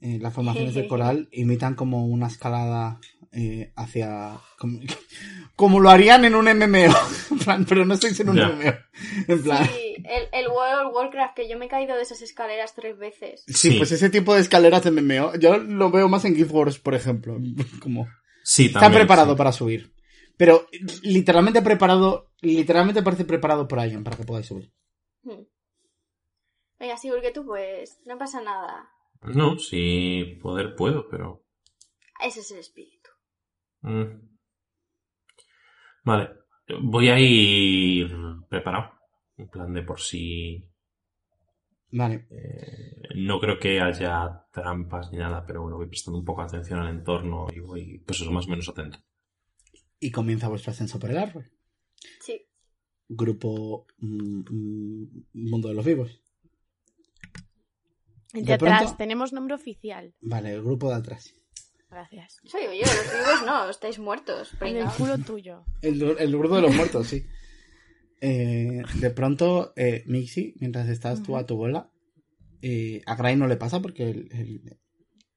eh, 0.00 0.18
las 0.20 0.34
formaciones 0.34 0.74
del 0.74 0.88
coral 0.88 1.28
imitan 1.32 1.74
como 1.74 2.06
una 2.06 2.26
escalada 2.26 3.00
eh, 3.32 3.72
hacia. 3.76 4.38
Como, 4.58 4.80
como 5.56 5.80
lo 5.80 5.90
harían 5.90 6.24
en 6.24 6.34
un 6.34 6.44
MMO. 6.46 6.94
En 7.30 7.38
plan, 7.38 7.64
pero 7.68 7.84
no 7.84 7.94
estáis 7.94 8.18
en 8.20 8.28
un. 8.30 8.36
MMO. 8.36 8.72
En 9.28 9.42
plan. 9.42 9.66
Sí, 9.66 9.94
el, 10.04 10.28
el 10.32 10.48
World 10.48 10.86
of 10.88 10.94
Warcraft, 10.94 11.34
que 11.34 11.48
yo 11.48 11.58
me 11.58 11.66
he 11.66 11.68
caído 11.68 11.96
de 11.96 12.02
esas 12.02 12.22
escaleras 12.22 12.74
tres 12.74 12.96
veces. 12.98 13.42
Sí, 13.46 13.54
Sí. 13.72 13.78
pues 13.78 13.90
ese 13.92 14.08
tipo 14.10 14.34
de 14.34 14.40
escaleras 14.40 14.84
de 14.84 14.90
MMO, 14.92 15.34
yo 15.38 15.56
lo 15.58 15.90
veo 15.90 16.08
más 16.08 16.24
en 16.24 16.34
Guild 16.34 16.52
Wars, 16.52 16.78
por 16.78 16.94
ejemplo. 16.94 17.38
Como 17.82 18.06
Sí, 18.44 18.66
está 18.66 18.80
también, 18.80 19.00
preparado 19.02 19.32
sí. 19.32 19.38
para 19.38 19.52
subir. 19.52 19.93
Pero 20.36 20.66
literalmente 21.02 21.62
preparado, 21.62 22.32
literalmente 22.40 23.02
parece 23.02 23.24
preparado 23.24 23.68
por 23.68 23.78
alguien 23.78 24.02
para 24.02 24.16
que 24.16 24.24
podáis 24.24 24.46
subir. 24.46 24.72
Hmm. 25.22 25.44
Venga, 26.78 26.96
Sigur, 26.96 27.20
que 27.20 27.30
tú 27.30 27.44
pues. 27.44 28.00
No 28.04 28.18
pasa 28.18 28.40
nada. 28.42 28.90
No, 29.22 29.58
sí, 29.58 30.38
poder 30.42 30.74
puedo, 30.74 31.08
pero... 31.08 31.44
Ese 32.22 32.40
es 32.40 32.50
el 32.50 32.58
espíritu. 32.58 33.10
mm. 33.82 34.34
Vale, 36.04 36.30
voy 36.82 37.08
a 37.08 37.18
ir 37.18 38.14
preparado. 38.48 38.92
En 39.36 39.48
plan 39.48 39.72
de 39.72 39.82
por 39.82 40.00
si... 40.00 40.62
Vale. 41.90 42.26
eh, 42.30 43.08
no 43.16 43.40
creo 43.40 43.58
que 43.58 43.80
haya 43.80 44.46
trampas 44.52 45.10
ni 45.12 45.18
nada, 45.18 45.44
pero 45.46 45.62
bueno, 45.62 45.76
voy 45.76 45.86
prestando 45.86 46.18
un 46.18 46.24
poco 46.24 46.42
de 46.42 46.48
atención 46.48 46.80
al 46.80 46.88
entorno 46.88 47.46
y 47.54 47.60
voy, 47.60 47.98
pues 48.04 48.20
eso, 48.20 48.30
más 48.30 48.46
o 48.46 48.50
menos 48.50 48.68
atento. 48.68 48.98
Y 50.04 50.10
comienza 50.10 50.48
vuestro 50.48 50.70
ascenso 50.72 50.98
por 50.98 51.10
el 51.10 51.16
árbol. 51.16 51.50
Sí. 52.20 52.42
Grupo 53.08 53.86
mm, 53.98 54.40
mm, 54.50 55.24
Mundo 55.32 55.68
de 55.68 55.74
los 55.74 55.84
Vivos. 55.84 56.20
El 58.34 58.40
De 58.42 58.46
de 58.48 58.52
atrás, 58.54 58.80
pronto- 58.82 58.96
tenemos 58.98 59.32
nombre 59.32 59.54
oficial. 59.54 60.14
Vale, 60.20 60.52
el 60.52 60.62
grupo 60.62 60.90
de 60.90 60.96
atrás. 60.96 61.34
Gracias. 61.90 62.36
Soy 62.44 62.64
yo, 62.64 62.70
los 62.80 63.12
vivos 63.12 63.46
no, 63.46 63.70
estáis 63.70 63.98
muertos. 63.98 64.50
En 64.60 64.76
el 64.76 64.88
culo 64.90 65.16
tuyo. 65.18 65.64
El, 65.80 66.02
el 66.18 66.36
grupo 66.36 66.56
de 66.56 66.62
los 66.62 66.74
muertos, 66.74 67.06
sí. 67.06 67.24
Eh, 68.20 68.82
de 69.00 69.10
pronto, 69.10 69.72
eh, 69.76 70.02
Mixi, 70.06 70.54
mientras 70.58 70.88
estás 70.88 71.22
tú 71.22 71.36
a 71.36 71.46
tu 71.46 71.56
bola, 71.56 71.90
eh, 72.62 73.00
a 73.06 73.14
Gray 73.16 73.36
no 73.36 73.46
le 73.46 73.56
pasa 73.56 73.80
porque 73.80 74.10
el, 74.10 74.28
el, 74.32 74.78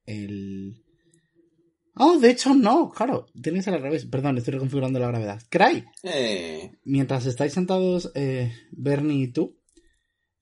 el- 0.07 0.83
Oh, 1.99 2.17
de 2.19 2.29
hecho 2.31 2.53
no, 2.53 2.89
claro, 2.91 3.25
tiene 3.41 3.59
que 3.59 3.63
ser 3.63 3.73
al 3.73 3.81
revés. 3.81 4.05
Perdón, 4.05 4.37
estoy 4.37 4.53
reconfigurando 4.53 4.99
la 4.99 5.07
gravedad. 5.07 5.41
Cray, 5.49 5.83
Eh, 6.03 6.71
mientras 6.83 7.25
estáis 7.25 7.53
sentados, 7.53 8.11
eh, 8.15 8.53
Bernie 8.71 9.23
y 9.23 9.27
tú, 9.31 9.57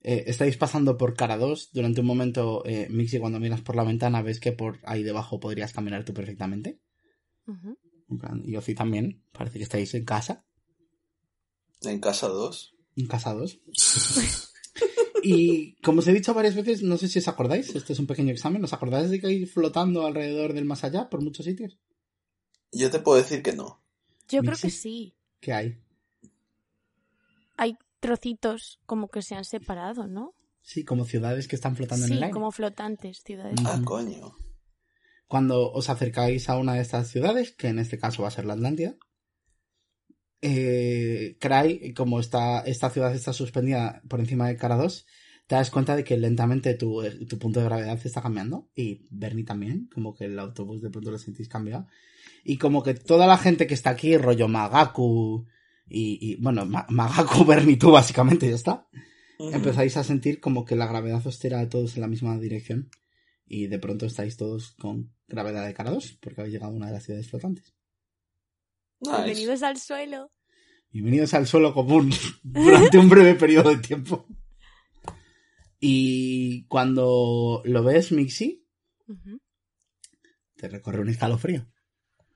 eh, 0.01 0.25
estáis 0.27 0.57
pasando 0.57 0.97
por 0.97 1.15
cara 1.15 1.37
2. 1.37 1.71
Durante 1.73 2.01
un 2.01 2.07
momento, 2.07 2.63
eh, 2.65 2.87
Mixi, 2.89 3.19
cuando 3.19 3.39
miras 3.39 3.61
por 3.61 3.75
la 3.75 3.83
ventana, 3.83 4.21
ves 4.21 4.39
que 4.39 4.51
por 4.51 4.79
ahí 4.83 5.03
debajo 5.03 5.39
podrías 5.39 5.73
caminar 5.73 6.05
tú 6.05 6.13
perfectamente. 6.13 6.79
En 8.07 8.17
plan, 8.19 8.41
y 8.45 8.55
Ozi 8.55 8.75
también, 8.75 9.23
parece 9.31 9.57
que 9.57 9.63
estáis 9.63 9.93
en 9.95 10.05
casa, 10.05 10.45
en 11.81 11.99
casa 11.99 12.27
2. 12.27 12.75
en 12.95 13.07
casa 13.07 13.33
2. 13.33 13.59
Y 15.27 15.75
como 15.81 15.99
os 15.99 16.07
he 16.07 16.13
dicho 16.13 16.35
varias 16.35 16.53
veces, 16.53 16.83
no 16.83 16.97
sé 16.97 17.07
si 17.07 17.17
os 17.17 17.27
acordáis, 17.27 17.73
este 17.75 17.93
es 17.93 17.99
un 17.99 18.05
pequeño 18.05 18.31
examen, 18.31 18.63
¿os 18.63 18.73
acordáis 18.73 19.09
de 19.09 19.19
que 19.19 19.27
hay 19.27 19.45
flotando 19.47 20.05
alrededor 20.05 20.53
del 20.53 20.65
más 20.65 20.83
allá 20.83 21.09
por 21.09 21.21
muchos 21.21 21.45
sitios? 21.45 21.79
Yo 22.71 22.91
te 22.91 22.99
puedo 22.99 23.17
decir 23.17 23.41
que 23.41 23.53
no. 23.53 23.81
Yo 24.29 24.41
creo 24.41 24.57
que 24.57 24.69
sí. 24.69 25.15
¿Qué 25.39 25.53
hay? 25.53 25.81
Hay 27.57 27.77
trocitos 27.99 28.79
como 28.85 29.07
que 29.07 29.23
se 29.23 29.33
han 29.33 29.45
separado, 29.45 30.05
¿no? 30.05 30.35
Sí, 30.61 30.83
como 30.83 31.05
ciudades 31.05 31.47
que 31.47 31.55
están 31.55 31.75
flotando 31.75 32.05
en 32.05 32.13
el 32.13 32.23
aire. 32.23 32.33
como 32.33 32.51
flotantes, 32.51 33.23
ciudades. 33.23 33.59
Ah, 33.65 33.81
coño. 33.83 34.35
Cuando 35.27 35.71
os 35.71 35.89
acercáis 35.89 36.49
a 36.49 36.57
una 36.57 36.73
de 36.73 36.81
estas 36.81 37.09
ciudades, 37.09 37.51
que 37.51 37.69
en 37.69 37.79
este 37.79 37.97
caso 37.97 38.21
va 38.21 38.27
a 38.27 38.31
ser 38.31 38.45
la 38.45 38.53
Atlántida, 38.53 38.95
eh, 40.47 41.37
Cray, 41.39 41.93
como 41.93 42.19
está, 42.19 42.59
esta 42.61 42.89
ciudad 42.91 43.13
está 43.15 43.33
suspendida 43.33 44.01
por 44.07 44.19
encima 44.19 44.47
de 44.47 44.55
Cara 44.57 44.75
2, 44.75 45.05
te 45.47 45.55
das 45.55 45.71
cuenta 45.71 45.95
de 45.95 46.03
que 46.03 46.17
lentamente 46.17 46.73
tu, 46.75 47.01
tu 47.27 47.37
punto 47.39 47.59
de 47.59 47.65
gravedad 47.65 47.99
está 48.03 48.21
cambiando. 48.21 48.69
Y 48.75 49.05
Bernie 49.09 49.43
también, 49.43 49.89
como 49.93 50.13
que 50.15 50.25
el 50.25 50.37
autobús 50.39 50.81
de 50.81 50.89
pronto 50.89 51.11
lo 51.11 51.17
sentís 51.17 51.49
cambiado. 51.49 51.87
Y 52.43 52.57
como 52.57 52.83
que 52.83 52.93
toda 52.93 53.25
la 53.27 53.37
gente 53.37 53.65
que 53.67 53.73
está 53.73 53.89
aquí, 53.91 54.17
rollo 54.17 54.47
Magaku, 54.47 55.45
y, 55.87 56.17
y, 56.31 56.35
bueno, 56.41 56.65
Ma- 56.65 56.85
Magaku, 56.89 57.43
Bernie, 57.45 57.77
tú 57.77 57.91
básicamente, 57.91 58.47
ya 58.49 58.55
está. 58.55 58.87
Empezáis 59.37 59.97
a 59.97 60.03
sentir 60.03 60.39
como 60.39 60.63
que 60.63 60.75
la 60.75 60.87
gravedad 60.87 61.25
os 61.27 61.39
tira 61.39 61.59
a 61.59 61.67
todos 61.69 61.95
en 61.95 62.01
la 62.01 62.07
misma 62.07 62.37
dirección. 62.39 62.89
Y 63.47 63.67
de 63.67 63.77
pronto 63.79 64.05
estáis 64.05 64.37
todos 64.37 64.71
con 64.79 65.13
gravedad 65.27 65.65
de 65.67 65.73
cara 65.73 65.91
2, 65.91 66.17
porque 66.21 66.41
habéis 66.41 66.53
llegado 66.53 66.71
a 66.71 66.75
una 66.75 66.87
de 66.87 66.93
las 66.93 67.03
ciudades 67.03 67.29
flotantes. 67.29 67.73
Nice. 69.01 69.15
Bienvenidos 69.23 69.61
al 69.61 69.77
suelo. 69.77 70.31
Bienvenidos 70.95 71.33
al 71.33 71.45
suelo 71.45 71.73
común 71.73 72.09
durante 72.43 72.97
un 72.97 73.09
breve 73.09 73.35
periodo 73.35 73.69
de 73.69 73.81
tiempo. 73.81 74.25
Y 75.77 76.63
cuando 76.67 77.61
lo 77.65 77.83
ves, 77.83 78.13
Mixi, 78.13 78.65
te 80.55 80.69
recorre 80.69 81.01
un 81.01 81.09
escalofrío. 81.09 81.69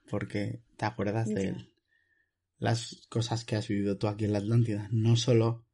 Porque 0.09 0.61
te 0.75 0.83
acuerdas 0.83 1.29
de 1.29 1.55
las 2.57 3.07
cosas 3.07 3.45
que 3.45 3.55
has 3.55 3.69
vivido 3.69 3.97
tú 3.97 4.09
aquí 4.09 4.25
en 4.25 4.33
la 4.33 4.39
Atlántida. 4.39 4.89
No 4.91 5.15
solo 5.15 5.65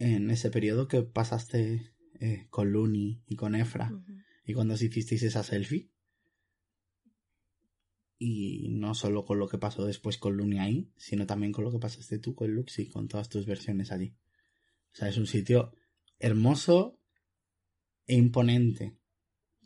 en 0.00 0.32
ese 0.32 0.50
periodo 0.50 0.88
que 0.88 1.02
pasaste 1.02 1.94
eh, 2.18 2.48
con 2.50 2.72
Luni 2.72 3.22
y 3.28 3.36
con 3.36 3.54
Efra. 3.54 3.92
Y 4.44 4.52
cuando 4.54 4.74
os 4.74 4.82
hicisteis 4.82 5.22
esa 5.22 5.44
selfie. 5.44 5.92
Y 8.26 8.68
no 8.70 8.94
solo 8.94 9.26
con 9.26 9.38
lo 9.38 9.48
que 9.48 9.58
pasó 9.58 9.84
después 9.84 10.16
con 10.16 10.34
Luni 10.36 10.58
ahí, 10.58 10.90
sino 10.96 11.26
también 11.26 11.52
con 11.52 11.62
lo 11.64 11.70
que 11.70 11.78
pasaste 11.78 12.18
tú 12.18 12.34
con 12.34 12.50
Luxi, 12.54 12.88
con 12.88 13.06
todas 13.06 13.28
tus 13.28 13.44
versiones 13.44 13.92
allí. 13.92 14.14
O 14.92 14.96
sea, 14.96 15.08
es 15.08 15.18
un 15.18 15.26
sitio 15.26 15.72
hermoso 16.18 16.98
e 18.06 18.14
imponente. 18.14 18.96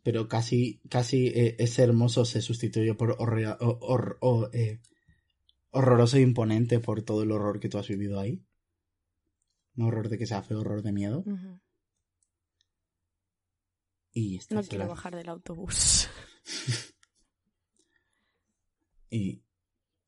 Pero 0.03 0.27
casi, 0.27 0.81
casi 0.89 1.29
eh, 1.29 1.55
ese 1.61 1.83
hermoso 1.85 2.25
se 2.25 2.41
sustituye 2.43 2.95
por 2.95 3.17
horre- 3.19 3.57
hor- 3.61 3.79
hor- 3.81 4.19
hor- 4.23 4.51
eh, 4.53 4.81
horroroso 5.71 6.17
e 6.17 6.23
imponente 6.23 6.81
por 6.81 7.03
todo 7.03 7.23
el 7.23 7.31
horror 7.31 7.61
que 7.61 7.69
tú 7.69 7.79
has 7.79 7.87
vivido 7.87 8.19
ahí. 8.19 8.43
No 9.75 9.87
horror 9.89 10.09
de 10.09 10.19
que 10.19 10.27
sea 10.27 10.43
feo, 10.43 10.61
horror 10.61 10.83
de 10.83 10.93
miedo. 10.93 11.19
Ujú. 11.27 11.61
Y 14.13 14.37
estás 14.37 14.57
No 14.57 14.63
quiero 14.69 14.85
la- 14.85 14.91
bajar 14.91 15.15
del 15.15 15.29
autobús. 15.29 16.09
Y 19.11 19.43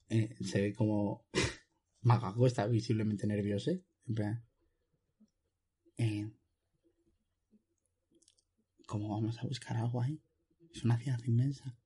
eh, 0.09 0.37
se 0.43 0.61
ve 0.61 0.75
como 0.75 1.27
Magaku 2.03 2.47
está 2.47 2.67
visiblemente 2.67 3.27
nervioso. 3.27 3.71
En 4.07 4.15
plan, 4.15 4.45
eh, 5.97 6.31
¿Cómo 8.91 9.11
vamos 9.11 9.39
a 9.39 9.47
buscar 9.47 9.77
algo 9.77 10.03
ahí? 10.03 10.21
Es 10.75 10.83
una 10.83 10.99
ciudad 10.99 11.21
inmensa. 11.25 11.79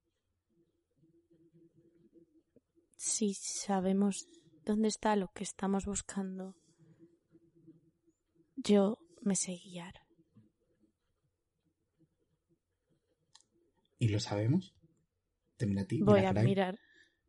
Si 2.96 3.34
sabemos 3.34 4.26
dónde 4.64 4.88
está 4.88 5.14
lo 5.14 5.28
que 5.32 5.44
estamos 5.44 5.84
buscando, 5.84 6.56
yo 8.56 8.96
me 9.20 9.36
sé 9.36 9.60
guiar. 9.62 10.00
¿Y 13.98 14.08
lo 14.08 14.18
sabemos? 14.18 14.74
Te 15.56 15.66
mira 15.66 15.82
a 15.82 15.86
ti. 15.86 16.00
Voy 16.00 16.20
mira 16.20 16.30
a 16.30 16.42
mirar 16.42 16.78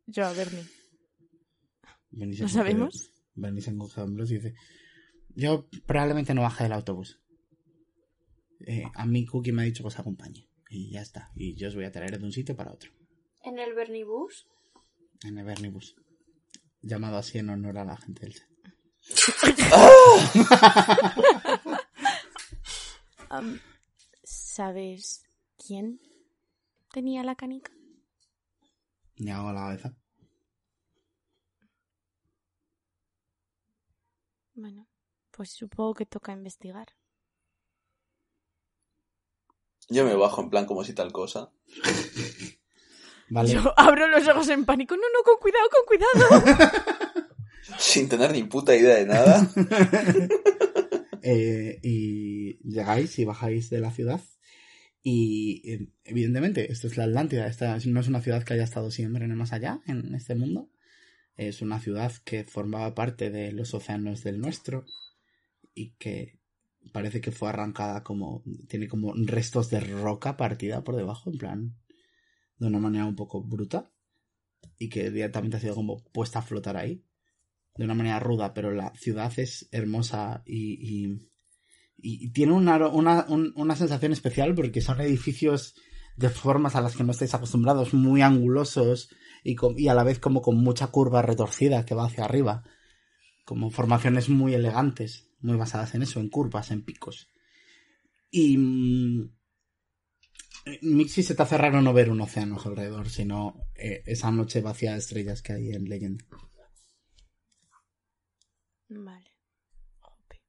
yo 0.06 0.26
a 0.26 0.32
Bernie. 0.32 0.64
Bernie 2.10 2.36
se 2.36 2.42
¿Lo 2.42 2.48
encoge- 2.48 2.52
sabemos? 2.52 3.10
Bernie 3.34 3.62
se 3.62 3.70
encoge 3.70 4.00
hombros 4.00 4.30
y 4.30 4.34
dice: 4.36 4.54
Yo 5.34 5.68
probablemente 5.86 6.34
no 6.34 6.42
baje 6.42 6.64
del 6.64 6.72
autobús. 6.72 7.20
Eh, 8.60 8.84
a 8.94 9.04
mí 9.06 9.26
Cookie 9.26 9.52
me 9.52 9.62
ha 9.62 9.66
dicho 9.66 9.82
que 9.82 9.88
os 9.88 9.98
acompañe. 9.98 10.48
Y 10.70 10.90
ya 10.90 11.02
está. 11.02 11.30
Y 11.34 11.54
yo 11.54 11.68
os 11.68 11.74
voy 11.74 11.84
a 11.84 11.92
traer 11.92 12.18
de 12.18 12.24
un 12.24 12.32
sitio 12.32 12.56
para 12.56 12.72
otro. 12.72 12.90
¿En 13.44 13.58
el 13.58 13.74
Bernibus? 13.74 14.46
En 15.24 15.38
el 15.38 15.44
Bernibus. 15.44 15.94
Llamado 16.82 17.16
así 17.18 17.38
en 17.38 17.50
honor 17.50 17.78
a 17.78 17.84
la 17.84 17.96
gente 17.96 18.22
del 18.22 18.34
set. 18.34 18.46
Am, 23.28 23.60
¿Sabes 24.24 25.22
quién 25.58 26.00
tenía 26.92 27.22
la 27.22 27.36
canica? 27.36 27.70
Me 29.18 29.32
hago 29.32 29.52
la 29.52 29.60
cabeza. 29.60 29.94
Bueno, 34.54 34.88
pues 35.30 35.50
supongo 35.50 35.94
que 35.94 36.06
toca 36.06 36.32
investigar. 36.32 36.88
Yo 39.88 40.04
me 40.04 40.14
bajo 40.16 40.42
en 40.42 40.50
plan 40.50 40.66
como 40.66 40.82
si 40.84 40.94
tal 40.94 41.12
cosa. 41.12 41.50
Vale. 43.28 43.50
Yo 43.50 43.72
abro 43.76 44.06
los 44.08 44.26
ojos 44.28 44.48
en 44.48 44.64
pánico. 44.64 44.96
No, 44.96 45.02
no, 45.02 45.22
con 45.24 45.38
cuidado, 45.38 45.68
con 45.70 45.84
cuidado. 45.86 47.26
Sin 47.78 48.08
tener 48.08 48.32
ni 48.32 48.44
puta 48.44 48.74
idea 48.74 48.96
de 48.96 49.06
nada. 49.06 49.48
Eh, 51.28 51.80
y 51.82 52.56
llegáis 52.58 53.18
y 53.18 53.24
bajáis 53.24 53.68
de 53.68 53.80
la 53.80 53.90
ciudad. 53.90 54.20
Y 55.08 55.62
eh, 55.70 55.88
evidentemente, 56.02 56.72
esto 56.72 56.88
es 56.88 56.96
la 56.96 57.04
Atlántida. 57.04 57.46
Esta 57.46 57.78
no 57.86 58.00
es 58.00 58.08
una 58.08 58.20
ciudad 58.20 58.42
que 58.42 58.54
haya 58.54 58.64
estado 58.64 58.90
siempre 58.90 59.24
en 59.24 59.30
el 59.30 59.36
más 59.36 59.52
allá, 59.52 59.80
en 59.86 60.12
este 60.16 60.34
mundo. 60.34 60.68
Es 61.36 61.62
una 61.62 61.78
ciudad 61.78 62.12
que 62.24 62.42
formaba 62.42 62.92
parte 62.92 63.30
de 63.30 63.52
los 63.52 63.72
océanos 63.72 64.24
del 64.24 64.40
nuestro 64.40 64.84
y 65.76 65.92
que 65.92 66.40
parece 66.90 67.20
que 67.20 67.30
fue 67.30 67.50
arrancada 67.50 68.02
como. 68.02 68.42
tiene 68.66 68.88
como 68.88 69.14
restos 69.14 69.70
de 69.70 69.78
roca 69.78 70.36
partida 70.36 70.82
por 70.82 70.96
debajo, 70.96 71.30
en 71.30 71.38
plan. 71.38 71.76
de 72.58 72.66
una 72.66 72.80
manera 72.80 73.06
un 73.06 73.14
poco 73.14 73.44
bruta. 73.44 73.92
Y 74.76 74.88
que 74.88 75.12
directamente 75.12 75.58
ha 75.58 75.60
sido 75.60 75.76
como 75.76 76.02
puesta 76.02 76.40
a 76.40 76.42
flotar 76.42 76.76
ahí 76.76 77.04
de 77.76 77.84
una 77.84 77.94
manera 77.94 78.18
ruda, 78.18 78.54
pero 78.54 78.72
la 78.72 78.92
ciudad 78.96 79.32
es 79.36 79.68
hermosa 79.70 80.42
y, 80.44 81.04
y, 81.04 81.30
y 81.98 82.30
tiene 82.30 82.52
una, 82.52 82.86
una, 82.88 83.24
un- 83.28 83.52
una 83.56 83.76
sensación 83.76 84.12
especial 84.12 84.54
porque 84.54 84.80
son 84.80 85.00
edificios 85.00 85.74
de 86.16 86.30
formas 86.30 86.76
a 86.76 86.80
las 86.80 86.96
que 86.96 87.04
no 87.04 87.12
estáis 87.12 87.34
acostumbrados, 87.34 87.94
muy 87.94 88.22
angulosos 88.22 89.10
y, 89.44 89.54
con- 89.54 89.78
y 89.78 89.88
a 89.88 89.94
la 89.94 90.04
vez 90.04 90.18
como 90.18 90.42
con 90.42 90.56
mucha 90.58 90.88
curva 90.88 91.22
retorcida 91.22 91.84
que 91.84 91.94
va 91.94 92.06
hacia 92.06 92.24
arriba, 92.24 92.64
como 93.44 93.70
formaciones 93.70 94.28
muy 94.28 94.54
elegantes, 94.54 95.30
muy 95.40 95.56
basadas 95.56 95.94
en 95.94 96.02
eso, 96.02 96.20
en 96.20 96.28
curvas, 96.30 96.70
en 96.70 96.84
picos. 96.84 97.28
Y 98.30 98.56
mm, 98.58 99.30
Mixi 100.82 101.22
se 101.22 101.34
te 101.34 101.42
hace 101.42 101.56
raro 101.58 101.80
no 101.80 101.92
ver 101.92 102.10
un 102.10 102.20
océano 102.20 102.58
alrededor, 102.64 103.08
sino 103.08 103.68
eh, 103.74 104.02
esa 104.06 104.30
noche 104.30 104.60
vacía 104.60 104.92
de 104.92 104.98
estrellas 104.98 105.42
que 105.42 105.52
hay 105.52 105.70
en 105.70 105.84
Legend. 105.88 106.22
Vale. 108.88 109.30
Jope. 110.00 110.40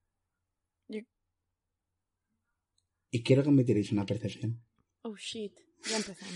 Y 3.11 3.23
quiero 3.23 3.43
que 3.43 3.51
me 3.51 3.63
tiréis 3.63 3.91
una 3.91 4.05
percepción. 4.05 4.61
Oh 5.01 5.15
shit, 5.15 5.53
ya 5.89 5.97
empezamos. 5.97 6.35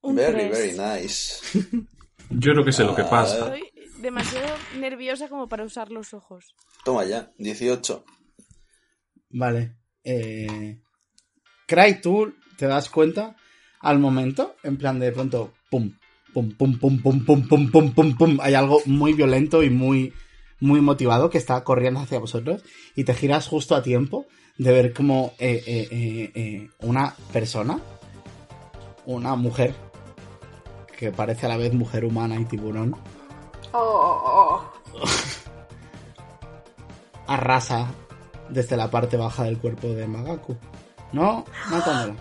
Un 0.00 0.16
Very, 0.16 0.48
tres. 0.50 0.76
very 0.76 1.02
nice. 1.02 1.40
Yo 2.30 2.52
creo 2.52 2.64
que 2.64 2.72
sé 2.72 2.84
lo 2.84 2.94
que 2.94 3.02
Ah, 3.02 3.10
pasa. 3.10 3.54
Estoy 3.56 3.70
demasiado 4.00 4.48
nerviosa 4.78 5.28
como 5.28 5.48
para 5.48 5.64
usar 5.64 5.90
los 5.90 6.14
ojos. 6.14 6.54
Toma 6.84 7.04
ya, 7.04 7.32
18. 7.38 8.04
Vale. 9.30 9.76
Eh... 10.04 10.80
Cry, 11.66 12.00
tú 12.00 12.34
te 12.56 12.66
das 12.66 12.88
cuenta 12.88 13.36
al 13.80 13.98
momento, 13.98 14.56
en 14.62 14.76
plan 14.78 14.98
de 14.98 15.12
pronto, 15.12 15.52
pum, 15.70 15.92
pum, 16.32 16.50
pum, 16.56 16.78
pum, 16.78 17.02
pum, 17.02 17.24
pum, 17.24 17.46
pum, 17.48 17.70
pum, 17.70 17.92
pum, 17.94 18.16
pum. 18.16 18.38
Hay 18.40 18.54
algo 18.54 18.80
muy 18.86 19.12
violento 19.12 19.62
y 19.62 19.70
muy, 19.70 20.12
muy 20.60 20.80
motivado 20.80 21.30
que 21.30 21.38
está 21.38 21.62
corriendo 21.64 22.00
hacia 22.00 22.18
vosotros 22.18 22.62
y 22.94 23.04
te 23.04 23.14
giras 23.14 23.46
justo 23.46 23.74
a 23.74 23.82
tiempo 23.82 24.26
de 24.56 24.72
ver 24.72 24.92
como 24.92 25.32
eh, 25.38 25.62
eh, 25.66 26.32
eh, 26.34 26.70
una 26.80 27.14
persona, 27.32 27.78
una 29.06 29.36
mujer, 29.36 29.74
que 30.96 31.12
parece 31.12 31.46
a 31.46 31.50
la 31.50 31.56
vez 31.56 31.72
mujer 31.72 32.04
humana 32.04 32.40
y 32.40 32.44
tiburón, 32.44 32.96
Oh, 33.72 33.78
oh, 33.80 34.62
oh. 34.94 35.06
arrasa 37.26 37.88
desde 38.48 38.76
la 38.76 38.90
parte 38.90 39.16
baja 39.16 39.44
del 39.44 39.58
cuerpo 39.58 39.88
de 39.88 40.08
Magaku. 40.08 40.56
No 41.12 41.44
matándola. 41.70 42.18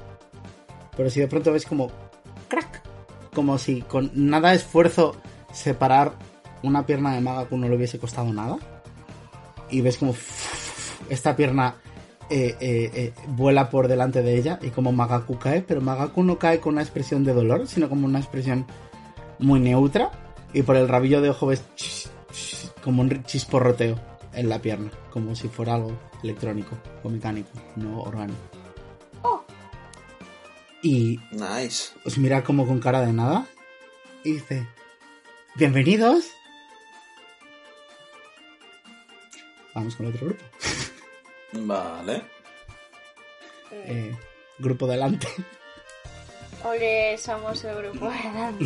Pero 0.96 1.10
si 1.10 1.20
de 1.22 1.28
pronto 1.28 1.54
ves 1.54 1.66
como 1.66 1.90
crack, 2.50 2.82
como 3.34 3.58
si 3.58 3.82
con 3.82 4.12
nada 4.14 4.50
de 4.50 4.58
esfuerzo 4.58 5.16
separar 5.54 6.14
una 6.64 6.86
pierna 6.86 7.14
de 7.14 7.22
Magaku 7.22 7.58
no 7.58 7.68
le 7.70 7.76
hubiese 7.76 8.00
costado 8.00 8.32
nada. 8.34 8.58
Y 9.70 9.82
ves 9.82 9.98
como 9.98 10.16
esta 11.10 11.36
pierna 11.36 11.76
eh, 12.30 12.56
eh, 12.60 12.92
eh, 12.94 13.14
vuela 13.28 13.70
por 13.70 13.88
delante 13.88 14.22
de 14.22 14.38
ella 14.38 14.60
y 14.62 14.70
como 14.70 14.92
Magaku 14.92 15.38
cae, 15.40 15.62
pero 15.62 15.82
Magaku 15.82 16.24
no 16.24 16.38
cae 16.38 16.60
con 16.60 16.74
una 16.74 16.82
expresión 16.82 17.24
de 17.24 17.34
dolor, 17.34 17.68
sino 17.68 17.90
como 17.90 18.06
una 18.06 18.20
expresión 18.20 18.66
muy 19.40 19.60
neutra. 19.60 20.12
Y 20.54 20.64
por 20.64 20.76
el 20.78 20.88
rabillo 20.88 21.22
de 21.22 21.30
ojo 21.30 21.48
ves 21.48 21.64
como 22.84 23.02
un 23.02 23.24
chisporroteo 23.24 24.00
en 24.34 24.50
la 24.50 24.62
pierna, 24.62 24.92
como 25.12 25.36
si 25.36 25.50
fuera 25.50 25.76
algo 25.76 25.92
electrónico 26.24 26.78
o 27.04 27.10
mecánico, 27.10 27.50
no 27.76 28.02
orgánico. 28.02 28.40
Y 30.82 31.20
Nice. 31.32 31.92
os 32.06 32.18
mira 32.18 32.44
como 32.44 32.66
con 32.68 32.80
cara 32.80 33.02
de 33.02 33.12
nada 33.12 33.48
y 34.24 34.34
dice, 34.34 34.68
bienvenidos. 35.56 36.26
Vamos 39.78 39.96
con 39.96 40.08
otro 40.08 40.26
grupo. 40.26 40.44
Vale. 41.54 42.24
Eh, 43.72 44.16
grupo 44.58 44.88
delante. 44.88 45.28
Ole, 46.64 47.16
somos 47.20 47.64
el 47.64 47.76
grupo 47.76 48.10
delante. 48.10 48.66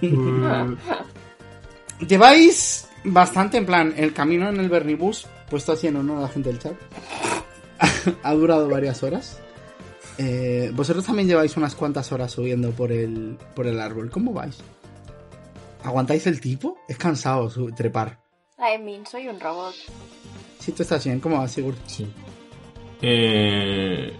Lleváis 2.08 2.88
bastante, 3.04 3.58
en 3.58 3.66
plan, 3.66 3.92
el 3.98 4.14
camino 4.14 4.48
en 4.48 4.58
el 4.58 4.70
Bernibus, 4.70 5.26
puesto 5.50 5.72
así 5.72 5.88
en 5.88 5.96
honor 5.96 6.18
a 6.18 6.22
la 6.22 6.28
gente 6.28 6.48
del 6.48 6.58
chat, 6.58 6.72
ha 8.22 8.32
durado 8.32 8.66
varias 8.66 9.02
horas. 9.02 9.38
Eh, 10.16 10.70
vosotros 10.72 11.04
también 11.04 11.28
lleváis 11.28 11.54
unas 11.58 11.74
cuantas 11.74 12.10
horas 12.12 12.32
subiendo 12.32 12.70
por 12.70 12.92
el, 12.92 13.36
por 13.54 13.66
el 13.66 13.78
árbol. 13.78 14.10
¿Cómo 14.10 14.32
vais? 14.32 14.56
¿Aguantáis 15.84 16.26
el 16.26 16.40
tipo? 16.40 16.78
Es 16.88 16.96
cansado 16.96 17.52
trepar. 17.74 18.24
I 18.58 18.82
mean, 18.82 19.04
soy 19.04 19.28
un 19.28 19.38
robot. 19.38 19.74
Si 20.66 20.72
tú 20.72 20.82
estás 20.82 21.04
bien, 21.04 21.20
¿cómo 21.20 21.38
vas, 21.38 21.52
Sigurd? 21.52 21.76
Sí. 21.86 22.04
Eh, 23.00 24.12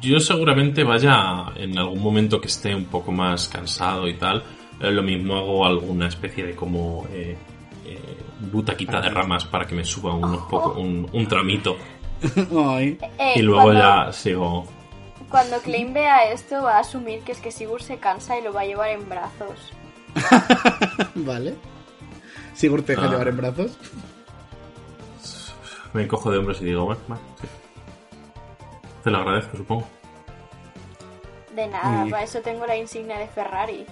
yo 0.00 0.18
seguramente 0.18 0.82
vaya 0.82 1.44
en 1.54 1.78
algún 1.78 2.02
momento 2.02 2.40
que 2.40 2.48
esté 2.48 2.74
un 2.74 2.86
poco 2.86 3.12
más 3.12 3.46
cansado 3.46 4.08
y 4.08 4.14
tal. 4.14 4.42
eh, 4.80 4.90
lo 4.90 5.04
mismo 5.04 5.36
hago 5.36 5.64
alguna 5.64 6.08
especie 6.08 6.44
de 6.44 6.56
como 6.56 7.06
eh, 7.12 7.36
eh, 7.86 8.16
butaquita 8.50 9.00
de 9.00 9.10
ramas 9.10 9.44
para 9.44 9.64
que 9.64 9.76
me 9.76 9.84
suba 9.84 10.12
unos 10.12 10.42
poco, 10.50 10.72
un, 10.80 11.08
un 11.12 11.28
tramito. 11.28 11.76
Ay, 12.58 12.98
Eh, 13.16 13.34
Y 13.36 13.42
luego 13.42 13.62
cuando, 13.62 13.80
ya 13.80 14.12
sigo. 14.12 14.66
Cuando 15.28 15.60
Klein 15.60 15.92
vea 15.94 16.32
esto, 16.32 16.64
va 16.64 16.78
a 16.78 16.80
asumir 16.80 17.20
que 17.20 17.30
es 17.30 17.38
que 17.40 17.52
Sigurd 17.52 17.82
se 17.82 17.98
cansa 17.98 18.36
y 18.36 18.42
lo 18.42 18.52
va 18.52 18.62
a 18.62 18.64
llevar 18.66 18.90
en 18.90 19.08
brazos. 19.08 19.72
vale. 21.14 21.54
Sigurd 22.54 22.82
te 22.82 22.94
deja 22.96 23.06
Ah. 23.06 23.10
llevar 23.10 23.28
en 23.28 23.36
brazos. 23.36 23.78
Me 25.94 26.06
cojo 26.08 26.30
de 26.30 26.38
hombros 26.38 26.60
y 26.60 26.64
digo, 26.66 26.84
bueno, 26.84 27.00
vale, 27.08 27.22
sí. 27.40 27.46
Te 29.04 29.10
lo 29.10 29.18
agradezco, 29.18 29.56
supongo. 29.56 29.88
De 31.54 31.66
nada, 31.68 32.06
para 32.10 32.24
eso 32.24 32.40
tengo 32.40 32.66
la 32.66 32.76
insignia 32.76 33.18
de 33.18 33.28
Ferrari. 33.28 33.86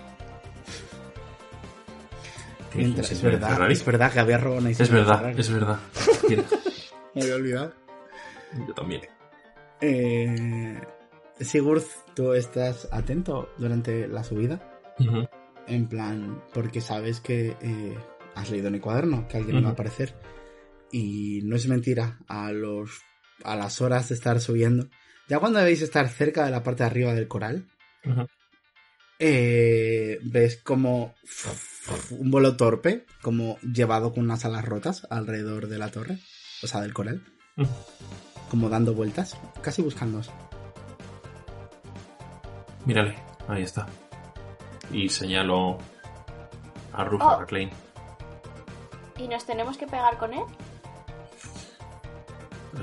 Mientras- 2.74 3.10
es 3.12 3.22
verdad, 3.22 3.50
Ferrari. 3.50 3.72
es 3.74 3.84
verdad 3.84 4.12
que 4.12 4.20
había 4.20 4.38
robado 4.38 4.60
una 4.62 4.70
Es 4.70 4.80
insignia 4.80 5.02
de 5.02 5.06
verdad, 5.06 5.18
Ferrari. 5.20 5.40
es 5.40 5.50
verdad. 5.50 5.78
Me 7.14 7.22
había 7.22 7.34
olvidado. 7.34 7.72
Yo 8.66 8.74
también. 8.74 9.02
Eh, 9.80 10.80
Sigurd, 11.40 11.82
tú 12.14 12.32
estás 12.34 12.88
atento 12.92 13.48
durante 13.58 14.06
la 14.08 14.24
subida. 14.24 14.60
Ujú. 14.98 15.26
en 15.68 15.86
plan, 15.88 16.42
porque 16.52 16.80
sabes 16.80 17.20
que 17.20 17.56
eh, 17.62 17.96
has 18.34 18.50
leído 18.50 18.68
en 18.68 18.74
el 18.74 18.80
cuaderno 18.80 19.26
que 19.28 19.36
alguien 19.38 19.56
va 19.56 19.60
a 19.60 19.62
Ujú. 19.62 19.72
aparecer. 19.72 20.14
Y 20.92 21.40
no 21.44 21.56
es 21.56 21.66
mentira, 21.66 22.18
a 22.28 22.52
los 22.52 23.00
a 23.44 23.56
las 23.56 23.80
horas 23.80 24.08
de 24.08 24.14
estar 24.14 24.40
subiendo, 24.40 24.88
ya 25.28 25.40
cuando 25.40 25.58
debéis 25.58 25.82
estar 25.82 26.08
cerca 26.08 26.44
de 26.44 26.50
la 26.52 26.62
parte 26.62 26.84
de 26.84 26.90
arriba 26.90 27.12
del 27.14 27.26
coral, 27.26 27.66
eh, 29.18 30.18
ves 30.22 30.58
como 30.62 31.14
un 32.10 32.30
vuelo 32.30 32.56
torpe, 32.56 33.04
como 33.20 33.58
llevado 33.60 34.12
con 34.12 34.24
unas 34.24 34.44
alas 34.44 34.64
rotas 34.64 35.06
alrededor 35.10 35.66
de 35.68 35.78
la 35.78 35.90
torre, 35.90 36.18
o 36.62 36.66
sea, 36.68 36.80
del 36.82 36.92
coral, 36.94 37.24
Ujú. 37.56 37.68
como 38.50 38.68
dando 38.68 38.94
vueltas, 38.94 39.36
casi 39.60 39.82
buscándoos. 39.82 40.30
Mírale, 42.84 43.16
ahí 43.48 43.62
está. 43.62 43.86
Y 44.92 45.08
señalo 45.08 45.78
a 46.92 47.04
Rufus 47.04 47.26
Oh. 47.28 47.40
McLean. 47.40 47.70
¿Y 49.18 49.26
nos 49.28 49.44
tenemos 49.46 49.76
que 49.78 49.86
pegar 49.86 50.18
con 50.18 50.32
él? 50.34 50.42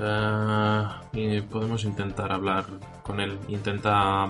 Ah, 0.00 1.02
y 1.12 1.40
podemos 1.40 1.84
intentar 1.84 2.30
hablar 2.32 2.64
con 3.02 3.20
él. 3.20 3.38
Intenta. 3.48 4.28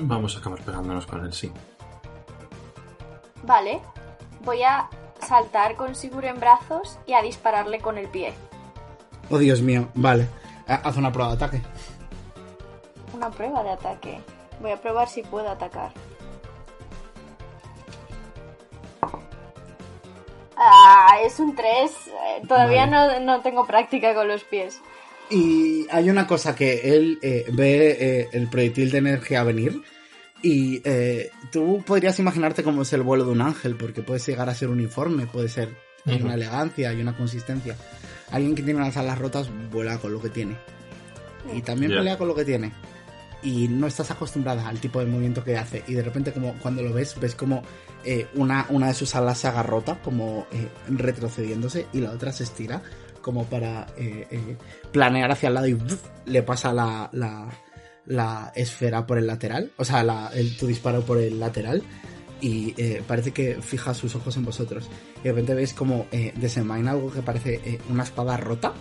Vamos 0.00 0.36
a 0.36 0.38
acabar 0.38 0.60
pegándonos 0.62 1.06
con 1.06 1.24
él, 1.24 1.32
sí. 1.32 1.52
Vale. 3.42 3.80
Voy 4.44 4.62
a 4.62 4.88
saltar 5.20 5.76
con 5.76 5.94
Sigur 5.94 6.24
en 6.24 6.38
brazos 6.40 6.98
y 7.06 7.12
a 7.14 7.22
dispararle 7.22 7.80
con 7.80 7.98
el 7.98 8.08
pie. 8.08 8.32
Oh, 9.30 9.38
Dios 9.38 9.60
mío, 9.60 9.88
vale. 9.94 10.28
Ha- 10.66 10.76
Haz 10.88 10.96
una 10.96 11.12
prueba 11.12 11.34
de 11.34 11.44
ataque. 11.44 11.62
Una 13.12 13.30
prueba 13.30 13.62
de 13.62 13.70
ataque. 13.70 14.20
Voy 14.60 14.70
a 14.70 14.80
probar 14.80 15.08
si 15.08 15.22
puedo 15.22 15.48
atacar. 15.50 15.92
Ah, 20.60 21.16
es 21.24 21.40
un 21.40 21.54
3. 21.56 21.90
Todavía 22.46 22.86
no, 22.86 23.18
no 23.20 23.40
tengo 23.40 23.66
práctica 23.66 24.14
con 24.14 24.28
los 24.28 24.44
pies. 24.44 24.78
Y 25.30 25.86
hay 25.90 26.10
una 26.10 26.26
cosa 26.26 26.54
que 26.54 26.94
él 26.94 27.18
eh, 27.22 27.46
ve 27.52 27.96
eh, 27.98 28.28
el 28.32 28.48
proyectil 28.48 28.90
de 28.90 28.98
energía 28.98 29.42
venir 29.44 29.80
y 30.42 30.82
eh, 30.84 31.30
tú 31.52 31.82
podrías 31.86 32.18
imaginarte 32.18 32.62
cómo 32.62 32.82
es 32.82 32.92
el 32.92 33.02
vuelo 33.02 33.24
de 33.24 33.30
un 33.32 33.40
ángel, 33.40 33.76
porque 33.76 34.02
puede 34.02 34.20
llegar 34.20 34.48
a 34.48 34.54
ser 34.54 34.68
uniforme, 34.68 35.26
puede 35.26 35.48
ser 35.48 35.74
hay 36.06 36.20
una 36.22 36.34
elegancia, 36.34 36.90
hay 36.90 37.00
una 37.00 37.16
consistencia. 37.16 37.76
Alguien 38.32 38.54
que 38.54 38.62
tiene 38.62 38.80
las 38.80 38.96
alas 38.96 39.18
rotas 39.18 39.48
vuela 39.70 39.98
con 39.98 40.12
lo 40.12 40.20
que 40.20 40.30
tiene 40.30 40.56
y 41.54 41.62
también 41.62 41.92
Ya. 41.92 41.98
pelea 41.98 42.18
con 42.18 42.28
lo 42.28 42.34
que 42.34 42.44
tiene. 42.44 42.72
Y 43.42 43.68
no 43.68 43.86
estás 43.86 44.10
acostumbrada 44.10 44.68
al 44.68 44.80
tipo 44.80 45.00
de 45.00 45.06
movimiento 45.06 45.42
que 45.42 45.56
hace. 45.56 45.82
Y 45.86 45.94
de 45.94 46.02
repente, 46.02 46.32
como 46.32 46.54
cuando 46.58 46.82
lo 46.82 46.92
ves, 46.92 47.18
ves 47.18 47.34
como 47.34 47.62
eh, 48.04 48.26
una, 48.34 48.66
una 48.68 48.88
de 48.88 48.94
sus 48.94 49.14
alas 49.14 49.38
se 49.38 49.48
agarrota, 49.48 50.00
como 50.02 50.46
eh, 50.52 50.68
retrocediéndose, 50.88 51.86
y 51.92 52.00
la 52.00 52.10
otra 52.10 52.32
se 52.32 52.44
estira, 52.44 52.82
como 53.22 53.44
para 53.44 53.86
eh, 53.96 54.56
planear 54.92 55.32
hacia 55.32 55.48
el 55.48 55.54
lado 55.54 55.68
y 55.68 55.78
le 56.26 56.42
pasa 56.42 56.72
la, 56.72 57.08
la, 57.12 57.48
la 58.06 58.52
esfera 58.54 59.06
por 59.06 59.18
el 59.18 59.26
lateral, 59.26 59.72
o 59.76 59.84
sea, 59.84 60.30
el, 60.34 60.56
tu 60.56 60.66
disparo 60.66 61.02
por 61.02 61.18
el 61.18 61.38
lateral. 61.40 61.82
Y 62.42 62.72
parece 63.06 63.32
que 63.32 63.60
fija 63.60 63.92
sus 63.92 64.14
ojos 64.14 64.34
en 64.38 64.46
vosotros. 64.46 64.88
Y 65.18 65.24
de 65.24 65.28
repente 65.28 65.52
veis 65.52 65.74
como 65.74 66.06
desenvaina 66.36 66.92
algo 66.92 67.12
que 67.12 67.20
parece 67.20 67.78
una 67.90 68.02
espada 68.02 68.38
rota 68.38 68.72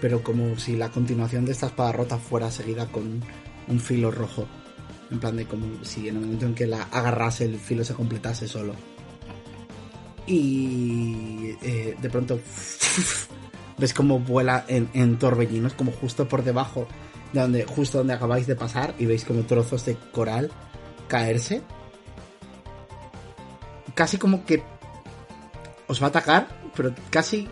pero 0.00 0.22
como 0.22 0.56
si 0.58 0.76
la 0.76 0.90
continuación 0.90 1.44
de 1.44 1.52
esta 1.52 1.66
espada 1.66 1.92
rota 1.92 2.18
fuera 2.18 2.50
seguida 2.50 2.86
con 2.86 3.20
un 3.68 3.80
filo 3.80 4.10
rojo. 4.10 4.46
En 5.10 5.20
plan 5.20 5.36
de 5.36 5.46
como 5.46 5.84
si 5.84 6.08
en 6.08 6.16
el 6.16 6.22
momento 6.22 6.46
en 6.46 6.54
que 6.54 6.66
la 6.66 6.82
agarrase 6.82 7.44
el 7.44 7.58
filo 7.58 7.84
se 7.84 7.94
completase 7.94 8.46
solo. 8.46 8.74
Y 10.26 11.54
eh, 11.62 11.96
de 12.00 12.10
pronto 12.10 12.38
ves 13.78 13.94
como 13.94 14.18
vuela 14.18 14.64
en, 14.68 15.18
torbellinos, 15.18 15.72
como 15.72 15.92
justo 15.92 16.28
por 16.28 16.44
debajo 16.44 16.86
de 17.32 17.40
donde, 17.40 17.64
justo 17.64 17.98
donde 17.98 18.12
acabáis 18.12 18.46
de 18.46 18.56
pasar, 18.56 18.94
y 18.98 19.06
veis 19.06 19.24
como 19.24 19.42
trozos 19.42 19.84
de 19.86 19.96
coral 20.12 20.50
caerse. 21.08 21.62
Casi 23.94 24.18
como 24.18 24.44
que 24.44 24.62
os 25.86 26.00
va 26.00 26.06
a 26.06 26.10
atacar, 26.10 26.48
pero 26.76 26.94
casi 27.10 27.48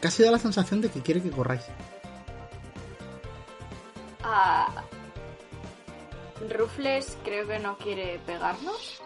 casi 0.00 0.22
da 0.22 0.32
la 0.32 0.38
sensación 0.38 0.80
de 0.80 0.90
que 0.90 1.00
quiere 1.00 1.22
que 1.22 1.30
corráis. 1.30 1.62
Ah, 4.22 4.84
Rufles 6.50 7.18
creo 7.24 7.46
que 7.46 7.58
no 7.58 7.76
quiere 7.78 8.18
pegarnos. 8.26 9.02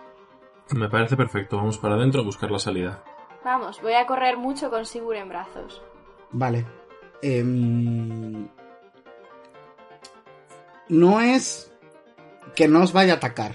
Me 0.71 0.89
parece 0.89 1.17
perfecto. 1.17 1.57
Vamos 1.57 1.79
para 1.79 1.95
adentro 1.95 2.21
a 2.21 2.25
buscar 2.25 2.51
la 2.51 2.59
salida. 2.59 3.05
Vamos, 3.45 3.81
voy 3.81 3.93
a 3.95 4.07
correr 4.07 4.37
mucho 4.37 4.71
con 4.71 4.85
Sigur 4.85 5.17
en 5.17 5.29
brazos. 5.29 5.81
Vale. 6.33 6.67
Em, 7.23 8.49
no 10.89 11.21
es 11.21 11.73
que 12.55 12.69
no 12.69 12.83
os 12.83 12.93
vaya 12.93 13.15
a 13.15 13.17
atacar, 13.17 13.55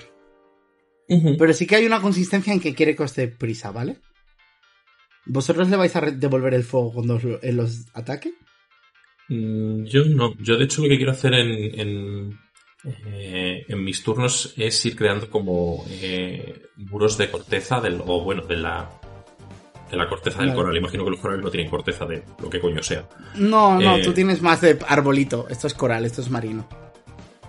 pero 1.37 1.53
sí 1.53 1.67
que 1.67 1.75
hay 1.75 1.85
una 1.85 2.01
consistencia 2.01 2.53
en 2.53 2.59
que 2.59 2.73
quiere 2.73 2.95
que 2.95 3.03
os 3.03 3.15
dé 3.15 3.27
prisa, 3.27 3.71
¿vale? 3.71 3.97
¿Vosotros 5.25 5.69
le 5.69 5.77
vais 5.77 5.95
a 5.95 6.01
devolver 6.01 6.53
el 6.53 6.63
fuego 6.63 6.93
cuando 6.93 7.15
os 7.15 7.23
él 7.41 7.57
los 7.57 7.85
ataque? 7.93 8.33
Mm, 9.29 9.83
Yo 9.85 10.05
no. 10.05 10.35
Yo, 10.39 10.57
de 10.57 10.65
hecho, 10.65 10.81
lo 10.81 10.89
que 10.89 10.97
quiero 10.97 11.11
hacer 11.11 11.33
en, 11.33 11.79
en, 11.79 12.39
eh, 13.05 13.65
en 13.67 13.83
mis 13.83 14.03
turnos 14.03 14.53
es 14.57 14.85
ir 14.85 14.95
creando 14.95 15.29
como 15.29 15.85
eh, 15.89 16.63
muros 16.77 17.17
de 17.17 17.29
corteza 17.29 17.79
del, 17.79 18.01
o 18.05 18.21
bueno, 18.23 18.41
de 18.43 18.57
la, 18.57 18.89
de 19.89 19.97
la 19.97 20.07
corteza 20.07 20.39
del 20.39 20.49
Vale. 20.49 20.57
coral. 20.61 20.77
Imagino 20.77 21.03
que 21.03 21.11
los 21.11 21.19
corales 21.19 21.43
no 21.43 21.51
tienen 21.51 21.69
corteza 21.69 22.05
de 22.05 22.23
lo 22.41 22.49
que 22.49 22.59
coño 22.59 22.81
sea. 22.81 23.07
No, 23.35 23.79
no, 23.79 23.97
Eh. 23.97 24.01
tú 24.03 24.13
tienes 24.13 24.41
más 24.41 24.61
de 24.61 24.79
arbolito. 24.87 25.47
Esto 25.49 25.67
es 25.67 25.73
coral, 25.73 26.05
esto 26.05 26.21
es 26.21 26.29
marino. 26.29 26.67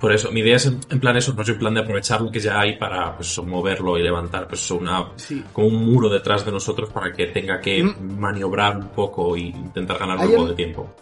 Por 0.01 0.13
eso, 0.13 0.33
mi 0.33 0.41
idea 0.41 0.57
es 0.57 0.67
en, 0.67 0.81
en 0.91 0.99
plan 0.99 1.17
eso, 1.17 1.33
no 1.33 1.43
es 1.43 1.49
en 1.49 1.59
plan 1.61 1.73
de 1.75 1.81
aprovechar 1.81 2.21
lo 2.23 2.31
que 2.33 2.41
ya 2.41 2.59
hay 2.61 2.77
para 2.77 3.15
pues, 3.17 3.39
moverlo 3.39 3.97
y 3.97 4.03
levantar 4.03 4.49
pues, 4.49 4.69
una, 4.73 5.13
Sí. 5.15 5.45
como 5.53 5.69
un 5.69 5.77
muro 5.87 6.09
detrás 6.09 6.45
de 6.45 6.51
nosotros 6.51 6.91
para 6.91 7.13
que 7.13 7.27
tenga 7.27 7.61
que 7.61 7.85
Mm. 7.85 8.19
maniobrar 8.19 8.77
un 8.79 8.89
poco 8.89 9.37
e 9.37 9.41
intentar 9.43 9.99
ganar 10.01 10.19
un 10.19 10.29
poco 10.33 10.49
de 10.49 10.55
tiempo. 10.57 10.93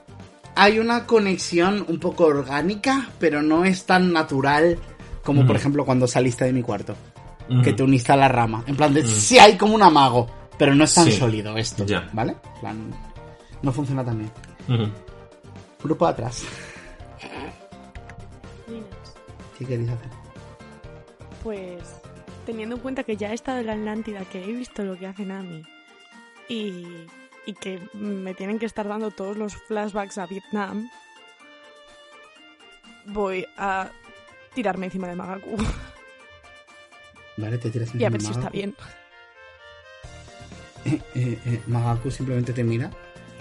Hay 0.57 0.79
una 0.79 1.07
conexión 1.07 1.85
un 1.89 1.99
poco 1.99 2.25
orgánica, 2.27 3.09
pero 3.19 3.41
no 3.43 3.65
es 3.65 3.87
tan 3.87 4.13
natural 4.13 4.79
como, 5.25 5.47
por 5.47 5.57
ejemplo, 5.57 5.85
cuando 5.85 6.07
saliste 6.07 6.45
de 6.45 6.53
mi 6.53 6.63
cuarto. 6.63 6.95
Que 7.65 7.73
te 7.73 7.83
uniste 7.83 8.13
a 8.13 8.17
la 8.17 8.29
rama. 8.29 8.63
En 8.67 8.77
plan 8.77 8.95
de, 8.95 9.03
Mm. 9.03 9.07
sí 9.07 9.39
hay 9.39 9.57
como 9.57 9.75
un 9.75 9.83
amago, 9.83 10.29
pero 10.57 10.75
no 10.75 10.85
es 10.85 10.95
tan 10.95 11.07
Sí. 11.07 11.13
sólido 11.13 11.57
esto, 11.57 11.85
Ya. 11.85 12.09
¿vale? 12.13 12.37
En 12.55 12.61
plan, 12.61 12.91
no 13.63 13.73
funciona 13.73 14.05
tan 14.05 14.19
bien. 14.19 14.93
Grupo 15.83 16.07
de 16.07 16.13
atrás, 16.13 16.45
¿qué 19.59 19.65
queréis 19.65 19.91
hacer? 19.91 20.09
Pues 21.43 21.83
teniendo 22.47 22.77
en 22.77 22.83
cuenta 22.83 23.03
que 23.05 23.17
ya 23.17 23.31
he 23.31 23.35
estado 23.35 23.59
en 23.61 23.67
la 23.67 23.73
Atlántida, 23.73 24.25
que 24.27 24.45
he 24.45 24.53
visto 24.53 24.85
lo 24.85 24.97
que 24.99 25.07
hace 25.07 25.25
Nami 25.25 25.63
y, 26.49 26.85
y 27.47 27.55
que 27.55 27.81
me 27.95 28.35
tienen 28.35 28.59
que 28.59 28.67
estar 28.67 28.87
dando 28.87 29.11
todos 29.11 29.37
los 29.37 29.57
flashbacks 29.57 30.19
a 30.19 30.27
Vietnam, 30.27 30.91
voy 33.07 33.47
a 33.57 33.91
tirarme 34.55 34.87
encima 34.87 35.09
de 35.09 35.17
Magaku 35.17 35.57
Vale, 37.37 37.59
te 37.59 37.71
tiras 37.71 37.95
y 37.95 38.05
a 38.05 38.09
encima 38.09 38.11
ver 38.11 38.21
de 38.21 38.27
si 38.27 38.33
está 38.33 38.51
bien. 38.51 38.75
Eh, 40.85 41.01
eh, 41.15 41.39
eh, 41.47 41.63
Magaku 41.67 42.11
simplemente 42.11 42.53
te 42.53 42.65
mira 42.65 42.91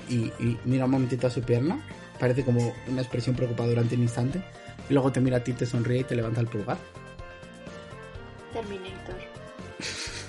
y, 0.07 0.31
y 0.39 0.57
mira 0.65 0.85
un 0.85 0.91
momentito 0.91 1.27
a 1.27 1.29
su 1.29 1.41
pierna. 1.41 1.81
Parece 2.19 2.43
como 2.43 2.73
una 2.87 3.01
expresión 3.01 3.35
preocupada 3.35 3.69
durante 3.69 3.95
un 3.95 4.01
instante. 4.01 4.41
Y 4.89 4.93
luego 4.93 5.11
te 5.11 5.19
mira 5.21 5.37
a 5.37 5.43
ti, 5.43 5.53
te 5.53 5.65
sonríe 5.65 5.99
y 5.99 6.03
te 6.03 6.15
levanta 6.15 6.41
el 6.41 6.47
pulgar. 6.47 6.77
Terminator. 8.53 9.15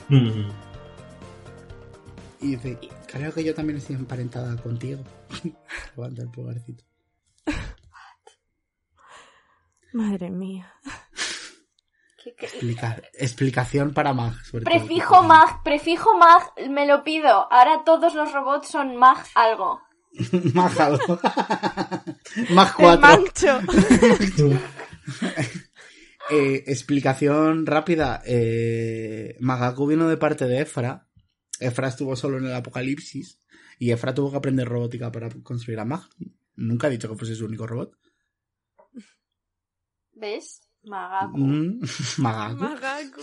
Y 2.42 2.56
dice, 2.56 2.78
creo 3.10 3.32
que 3.34 3.44
yo 3.44 3.54
también 3.54 3.78
estoy 3.78 3.96
emparentada 3.96 4.56
contigo. 4.62 5.02
levanta 5.96 6.22
el 6.22 6.30
pulgarcito. 6.30 6.84
Madre 9.92 10.30
mía. 10.30 10.72
¿Qué- 12.22 12.34
qué- 12.36 12.46
Explica- 12.46 13.02
explicación 13.14 13.92
para 13.92 14.12
Mag. 14.12 14.34
sobre 14.44 14.64
todo. 14.64 14.74
Prefijo 14.74 15.22
mag, 15.22 15.62
prefijo 15.64 16.16
mag, 16.18 16.42
me 16.68 16.86
lo 16.86 17.02
pido. 17.02 17.50
Ahora 17.52 17.82
todos 17.84 18.14
los 18.14 18.32
robots 18.32 18.68
son 18.68 18.96
mag 18.96 19.18
algo. 19.34 19.80
Mag 20.54 20.80
algo. 20.80 21.18
Mag 22.50 22.68
¡El 22.78 22.98
4. 22.98 23.00
mancho! 23.00 23.60
Eh, 26.30 26.64
explicación 26.66 27.64
rápida. 27.66 28.20
Eh, 28.26 29.36
Magaku 29.40 29.86
vino 29.86 30.08
de 30.08 30.16
parte 30.16 30.46
de 30.46 30.60
Efra. 30.62 31.06
Efra 31.60 31.88
estuvo 31.88 32.16
solo 32.16 32.38
en 32.38 32.46
el 32.46 32.54
apocalipsis. 32.54 33.38
Y 33.78 33.92
Efra 33.92 34.14
tuvo 34.14 34.30
que 34.30 34.38
aprender 34.38 34.68
robótica 34.68 35.12
para 35.12 35.28
construir 35.42 35.78
a 35.80 35.84
Mag. 35.84 36.02
Nunca 36.56 36.86
ha 36.86 36.90
dicho 36.90 37.08
que 37.08 37.16
fuese 37.16 37.34
su 37.34 37.44
único 37.44 37.66
robot. 37.66 37.96
¿Ves? 40.12 40.62
Magaku. 40.84 41.38
Mm, 41.38 41.80
Magaku. 42.18 42.62
Magaku. 42.62 43.20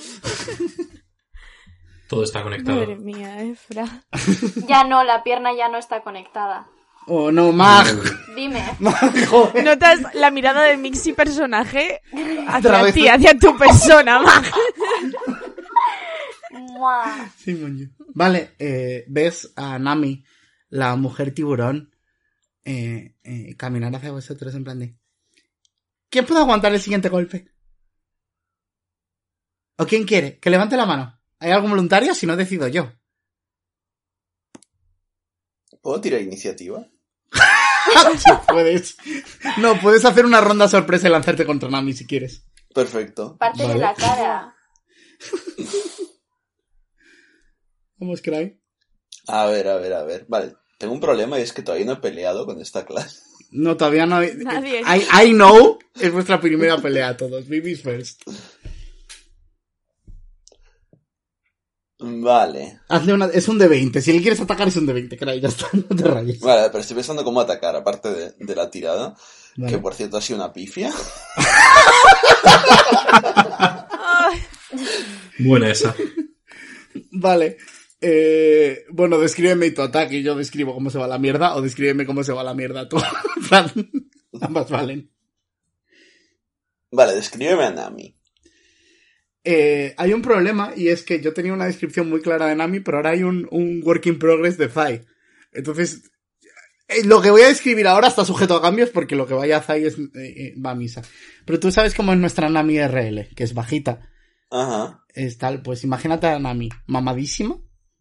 Todo 2.08 2.24
está 2.24 2.42
conectado. 2.42 2.80
Madre 2.80 2.96
mía, 2.96 3.44
Efra. 3.44 3.86
Ya 4.68 4.84
no, 4.84 5.04
la 5.04 5.24
pierna 5.24 5.54
ya 5.56 5.68
no 5.70 5.78
está 5.78 6.02
conectada. 6.02 6.68
Oh, 7.08 7.32
no, 7.32 7.52
Mag. 7.52 7.88
Dime. 8.36 8.64
Mag, 8.80 9.26
joder. 9.28 9.64
¿Notas 9.64 10.00
la 10.14 10.32
mirada 10.32 10.64
de 10.64 10.78
Mixi 10.78 11.14
personaje 11.14 12.02
hacia 12.48 12.92
ti, 12.92 13.08
hacia 13.08 13.38
tu 13.38 13.58
persona, 13.58 14.20
Mag? 14.20 14.44
Mua. 16.78 17.32
Sí, 17.38 17.56
moño. 17.56 17.90
Vale, 18.14 18.56
eh, 18.60 19.06
ves 19.08 19.52
a 19.56 19.80
Nami, 19.80 20.24
la 20.70 20.96
mujer 20.96 21.34
tiburón, 21.34 21.94
eh, 22.64 23.16
eh, 23.24 23.56
caminar 23.58 23.96
hacia 23.96 24.12
vosotros 24.12 24.54
en 24.56 24.64
plan 24.64 24.80
de... 24.80 24.96
¿Quién 26.10 26.26
puede 26.26 26.42
aguantar 26.42 26.74
el 26.74 26.82
siguiente 26.82 27.10
golpe? 27.10 27.52
¿O 29.78 29.86
quién 29.86 30.06
quiere? 30.06 30.40
Que 30.40 30.50
levante 30.50 30.78
la 30.78 30.86
mano. 30.86 31.20
¿Hay 31.40 31.52
algún 31.52 31.72
voluntario? 31.72 32.14
Si 32.16 32.26
no, 32.26 32.36
decido 32.36 32.68
yo. 32.68 32.92
¿Puedo 35.82 36.02
tirar 36.02 36.22
iniciativa? 36.22 36.86
Sí, 38.18 38.32
puedes. 38.50 38.98
No, 39.60 39.80
puedes 39.80 40.04
hacer 40.04 40.26
una 40.26 40.42
ronda 40.42 40.68
sorpresa 40.68 41.08
y 41.08 41.12
lanzarte 41.12 41.46
contra 41.46 41.70
Nami 41.70 41.94
si 41.94 42.06
quieres. 42.06 42.44
Perfecto. 42.74 43.38
Parte 43.38 43.66
de 43.66 43.76
la 43.76 43.94
cara. 43.94 44.54
Vamos, 47.98 48.22
Cry. 48.22 48.60
A 49.28 49.46
ver, 49.48 49.68
a 49.68 49.78
ver, 49.78 49.94
a 49.94 50.04
ver. 50.04 50.26
Vale, 50.28 50.56
tengo 50.78 50.94
un 50.94 51.00
problema 51.00 51.40
y 51.40 51.44
es 51.44 51.54
que 51.54 51.62
todavía 51.62 51.86
no 51.86 51.94
he 51.94 51.98
peleado 51.98 52.46
con 52.46 52.62
esta 52.62 52.86
clase. 52.86 53.20
No, 53.52 53.78
todavía 53.78 54.06
no 54.06 54.18
hay... 54.18 54.34
Nadie. 54.36 54.82
I, 54.82 55.30
I 55.30 55.34
know 55.34 55.80
es 55.96 56.12
vuestra 56.12 56.40
primera 56.40 56.78
pelea 56.78 57.10
a 57.10 57.18
todos. 57.18 57.48
Babies 57.48 57.82
first. 57.82 58.22
Vale. 62.00 62.80
Hazle 62.90 63.14
una... 63.14 63.26
Es 63.28 63.48
un 63.48 63.58
de 63.58 63.68
20. 63.68 64.02
Si 64.02 64.14
le 64.14 64.22
quieres 64.22 64.42
atacar 64.42 64.68
es 64.68 64.76
un 64.76 64.86
de 64.86 64.94
20, 64.94 65.18
Cry. 65.18 65.40
Ya 65.40 65.48
está. 65.48 65.68
No 65.74 65.96
te 65.96 66.04
rayes. 66.04 66.40
Vale, 66.42 66.70
pero 66.70 66.80
estoy 66.80 66.96
pensando 66.96 67.24
cómo 67.24 67.42
atacar, 67.42 67.76
aparte 67.76 68.12
de, 68.12 68.34
de 68.38 68.56
la 68.56 68.70
tirada. 68.70 69.16
Vale. 69.56 69.72
Que 69.72 69.80
por 69.80 69.96
cierto 69.96 70.18
ha 70.18 70.22
sido 70.22 70.38
una 70.38 70.54
pifia. 70.54 70.94
Buena 75.40 75.72
esa. 75.72 75.96
Vale. 77.12 77.58
Eh, 78.00 78.86
bueno, 78.92 79.20
descríbeme 79.20 79.72
tu 79.72 79.82
ataque 79.82 80.18
y 80.18 80.24
yo 80.24 80.36
describo 80.36 80.74
cómo 80.74 80.90
se 80.90 81.00
va 81.00 81.08
la 81.08 81.18
mierda, 81.18 81.56
o 81.56 81.62
descríbeme 81.62 82.06
cómo 82.06 82.24
se 82.24 82.34
va 82.34 82.44
la 82.44 82.54
mierda 82.54 82.88
tú. 82.88 82.98
Ambas 84.42 84.70
valen. 84.70 85.12
Vale, 86.92 87.16
descríbeme 87.16 87.64
a 87.64 87.72
Nami. 87.72 88.16
Eh, 89.44 89.94
hay 89.98 90.14
un 90.14 90.22
problema 90.22 90.74
y 90.76 90.90
es 90.90 91.04
que 91.04 91.22
yo 91.22 91.34
tenía 91.34 91.54
una 91.54 91.66
descripción 91.66 92.10
muy 92.10 92.22
clara 92.22 92.48
de 92.48 92.56
Nami, 92.56 92.82
pero 92.82 92.98
ahora 92.98 93.12
hay 93.12 93.24
un, 93.24 93.48
un 93.52 93.82
work 93.84 94.06
in 94.08 94.20
progress 94.20 94.58
de 94.58 94.70
Zai. 94.70 95.06
Entonces, 95.54 96.12
eh, 96.88 97.04
lo 97.04 97.22
que 97.22 97.32
voy 97.32 97.42
a 97.42 97.48
describir 97.48 97.88
ahora 97.88 98.08
está 98.08 98.24
sujeto 98.24 98.56
a 98.56 98.62
cambios 98.62 98.90
porque 98.90 99.16
lo 99.16 99.28
que 99.28 99.34
vaya 99.34 99.58
a 99.58 99.62
Zai 99.62 99.86
es, 99.86 99.98
eh, 99.98 100.08
eh, 100.16 100.56
va 100.64 100.72
a 100.72 100.76
misa. 100.76 101.02
Pero 101.46 101.60
tú 101.60 101.72
sabes 101.72 101.94
cómo 101.94 102.14
es 102.14 102.20
nuestra 102.20 102.50
Nami 102.50 102.80
RL, 102.80 103.30
que 103.36 103.44
es 103.44 103.54
bajita. 103.54 104.10
Ajá. 104.50 105.04
Es 105.14 105.38
tal, 105.38 105.62
pues 105.62 105.84
imagínate 105.84 106.28
a 106.28 106.40
Nami, 106.40 106.70
mamadísima, 106.86 107.60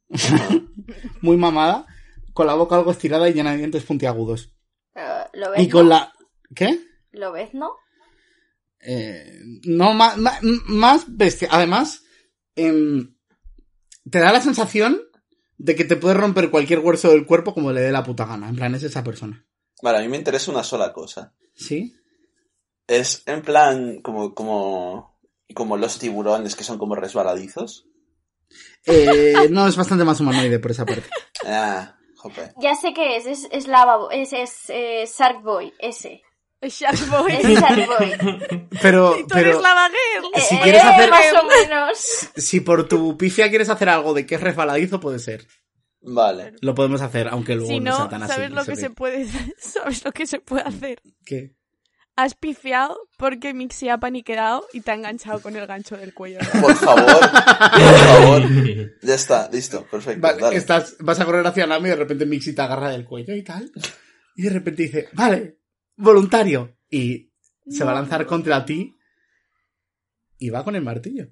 muy 1.21 1.37
mamada, 1.37 1.87
con 2.33 2.47
la 2.47 2.55
boca 2.55 2.77
algo 2.77 2.91
estirada 2.91 3.29
y 3.29 3.35
llena 3.35 3.53
de 3.53 3.59
dientes 3.59 3.85
puntiagudos. 3.85 4.53
Pero, 4.93 5.29
¿Lo 5.35 5.51
ves? 5.51 5.63
Y 5.63 5.69
con 5.69 5.85
no? 5.85 5.91
la... 5.91 6.13
¿Qué? 6.55 6.81
¿Lo 7.13 7.33
ves, 7.33 7.55
no? 7.55 7.73
Eh, 8.81 9.41
no, 9.65 9.95
más, 9.95 10.17
más 10.19 11.05
bestia. 11.09 11.49
Además, 11.51 12.05
em, 12.55 13.17
te 14.11 14.21
da 14.21 14.33
la 14.33 14.41
sensación 14.41 15.01
de 15.59 15.75
que 15.75 15.85
te 15.85 15.97
puedes 15.97 16.17
romper 16.17 16.51
cualquier 16.51 16.81
hueso 16.81 17.11
del 17.11 17.27
cuerpo 17.27 17.55
como 17.55 17.73
le 17.73 17.81
dé 17.81 17.93
la 17.93 18.05
puta 18.05 18.27
gana. 18.27 18.49
En 18.49 18.57
plan, 18.57 18.75
es 18.75 18.83
esa 18.83 19.03
persona. 19.03 19.45
Vale, 19.83 19.99
a 19.99 20.01
mí 20.03 20.09
me 20.09 20.17
interesa 20.17 20.51
una 20.51 20.63
sola 20.63 20.93
cosa. 20.93 21.35
¿Sí? 21.55 21.95
Es 22.87 23.23
en 23.27 23.43
plan 23.43 24.01
como, 24.03 24.35
como, 24.35 25.19
como 25.55 25.77
los 25.77 25.99
tiburones 25.99 26.55
que 26.55 26.65
son 26.65 26.79
como 26.79 26.95
resbaladizos. 26.95 27.89
Eh, 28.87 29.49
no, 29.51 29.67
es 29.67 29.77
bastante 29.77 30.05
más 30.05 30.21
humanoide 30.21 30.59
por 30.59 30.71
esa 30.71 30.85
parte. 30.87 31.05
Ah, 31.49 31.95
jope. 32.17 32.51
Ya 32.61 32.75
sé 32.75 32.93
qué 32.93 33.17
es, 33.17 33.27
es, 33.27 33.47
es 33.53 33.69
Lava 33.69 34.09
es, 34.11 34.33
es 34.33 34.65
eh, 34.69 35.05
Shark 35.07 35.43
Boy, 35.43 35.73
ese. 35.79 36.23
Shark 36.61 37.09
Boy. 37.09 37.33
Es 37.33 37.47
Shark 37.61 37.87
Boy. 37.87 38.69
Pero, 38.83 39.11
tú 39.29 39.39
eres 39.39 39.55
pero 39.57 39.61
Lava 39.61 39.89
Girl. 39.89 40.43
Si 40.43 40.57
Eh, 40.57 40.61
quieres 40.63 40.83
hacer- 40.83 41.11
Más 41.11 41.25
o 41.41 41.47
menos. 41.47 41.99
si 42.37 42.61
por 42.61 42.89
tu 42.89 43.17
pifia 43.17 43.49
quieres 43.49 43.69
hacer 43.69 43.89
algo 43.91 44.13
de 44.15 44.27
que 44.27 44.35
es 44.37 44.41
resbaladizo, 44.41 44.99
puede 44.99 45.21
ser. 45.21 45.47
Vale. 46.01 46.55
Lo 46.63 46.75
podemos 46.75 47.01
hacer, 47.01 47.29
aunque 47.29 47.55
luego 47.55 47.71
Si 47.71 47.79
no, 47.81 47.91
no, 47.93 47.97
sea 47.99 48.09
tan 48.09 48.23
así. 48.25 48.33
¿sabes 48.35 48.51
lo 48.51 48.65
que 48.65 48.77
se 48.77 48.91
puede 48.91 49.27
¿Sabes 49.59 50.05
lo 50.05 50.11
que 50.13 50.27
se 50.27 50.41
puede 50.41 50.63
hacer? 50.63 51.01
¿Qué? 51.25 51.55
Has 52.17 52.35
pifiado 52.35 52.99
porque 53.19 53.53
Mixi 53.53 53.91
ha 53.91 53.99
paniqueado 53.99 54.67
y 54.73 54.81
te 54.81 54.91
ha 54.91 54.95
enganchado 54.95 55.43
con 55.43 55.55
el 55.55 55.67
gancho 55.67 55.99
del 55.99 56.15
cuello. 56.15 56.39
Por 56.61 56.75
favor, 56.75 57.05
por 57.05 57.31
favor. 57.31 58.43
Ya 59.03 59.15
está, 59.15 59.51
listo, 59.53 59.87
perfecto. 59.87 60.23
Vale, 60.23 60.41
dale. 60.41 60.57
estás, 60.57 60.97
vas 61.01 61.21
a 61.21 61.27
correr 61.27 61.47
hacia 61.47 61.67
Nami 61.67 61.89
y 61.89 61.91
de 61.91 61.97
repente 61.97 62.25
Mixi 62.25 62.55
te 62.55 62.63
agarra 62.63 62.89
del 62.89 63.05
cuello 63.05 63.35
y 63.35 63.43
tal. 63.43 63.71
Y 64.35 64.43
de 64.43 64.51
repente 64.51 64.85
dice, 64.85 65.09
vale, 65.13 65.59
voluntario. 65.97 66.79
Y 66.89 67.33
se 67.69 67.85
va 67.85 67.91
a 67.93 67.97
lanzar 67.97 68.25
contra 68.27 68.65
ti. 68.65 68.97
Y 70.39 70.51
va 70.51 70.65
con 70.65 70.75
el 70.75 70.83
martillo. 70.83 71.29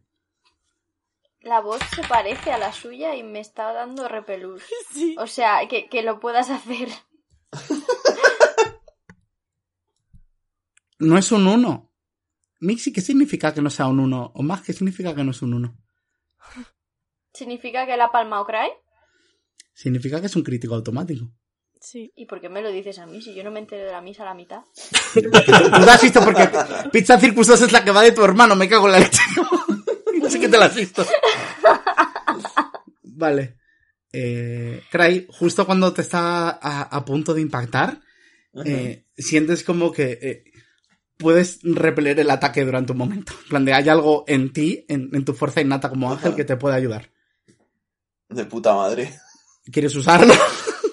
La 1.41 1.61
voz 1.61 1.81
se 1.95 2.03
parece 2.03 2.53
a 2.53 2.59
la 2.59 2.73
suya 2.73 3.15
y 3.17 3.23
me 3.23 3.41
está 3.41 3.73
dando 3.73 4.09
repelús. 4.09 4.63
Sí. 4.93 5.17
O 5.19 5.27
sea, 5.27 5.67
que, 5.69 5.89
que 5.89 6.03
lo 6.03 6.21
puedas 6.21 6.51
hacer. 6.51 6.89
No 11.05 11.19
es 11.19 11.31
un 11.33 11.47
1. 11.47 11.91
Mixi, 12.61 12.93
¿qué 12.93 13.01
significa 13.01 13.53
que 13.53 13.61
no 13.61 13.71
sea 13.71 13.87
un 13.87 14.01
1? 14.01 14.33
O 14.35 14.43
más, 14.43 14.63
¿qué 14.63 14.73
significa 14.73 15.15
que 15.15 15.23
no 15.23 15.33
es 15.33 15.43
un 15.43 15.55
1? 15.55 15.77
¿Significa 17.33 17.87
que 17.87 17.97
la 17.97 18.11
palma 18.11 18.41
o 18.41 18.47
cry? 18.47 18.71
Significa 19.75 20.21
que 20.21 20.27
es 20.27 20.37
un 20.37 20.43
crítico 20.43 20.75
automático. 20.75 21.31
Sí. 21.81 22.13
¿Y 22.17 22.25
por 22.25 22.41
qué 22.41 22.49
me 22.49 22.63
lo 22.63 22.71
dices 22.71 22.99
a 22.99 23.07
mí 23.07 23.21
si 23.21 23.35
yo 23.35 23.45
no 23.45 23.51
me 23.51 23.61
entero 23.61 23.85
de 23.85 23.93
la 23.93 24.01
misa 24.01 24.23
a 24.23 24.27
la 24.27 24.35
mitad? 24.35 24.63
Tú 25.15 25.21
lo 25.23 25.91
has 25.91 26.01
visto 26.01 26.25
porque 26.25 26.49
Pizza 26.91 27.21
Circus 27.21 27.49
2 27.49 27.63
es 27.63 27.73
la 27.73 27.85
que 27.85 27.91
va 27.91 28.03
de 28.03 28.13
tu 28.13 28.25
hermano, 28.25 28.57
me 28.57 28.69
cago 28.69 28.87
en 28.87 28.93
la 28.93 29.01
leche. 29.01 29.21
no 30.19 30.31
sé 30.31 30.41
qué 30.41 30.49
te 30.49 30.57
la 30.57 30.67
has 30.67 30.75
visto. 30.75 31.05
Vale. 33.03 33.59
Eh, 34.11 34.83
Cry, 34.91 35.27
justo 35.29 35.67
cuando 35.67 35.93
te 35.93 36.01
está 36.03 36.51
a, 36.51 36.83
a 36.83 37.05
punto 37.05 37.35
de 37.35 37.43
impactar, 37.43 38.01
eh, 38.65 39.07
sientes 39.17 39.65
como 39.65 39.91
que 39.91 40.19
eh, 40.23 40.45
puedes 41.19 41.61
repeler 41.63 42.19
el 42.21 42.31
ataque 42.31 42.65
durante 42.65 42.93
un 42.93 42.99
momento. 42.99 43.33
En 43.45 43.49
plan 43.49 43.65
de 43.65 43.73
hay 43.75 43.89
algo 43.89 44.25
en 44.27 44.53
ti, 44.53 44.85
en, 44.89 45.11
en 45.13 45.25
tu 45.25 45.35
fuerza 45.35 45.61
innata 45.61 45.89
como 45.89 46.11
ángel, 46.11 46.29
Ajá. 46.29 46.37
que 46.37 46.45
te 46.45 46.57
puede 46.57 46.77
ayudar. 46.77 47.11
De 48.29 48.45
puta 48.45 48.75
madre. 48.75 49.19
¿Quieres 49.71 49.95
usarlo? 49.95 50.35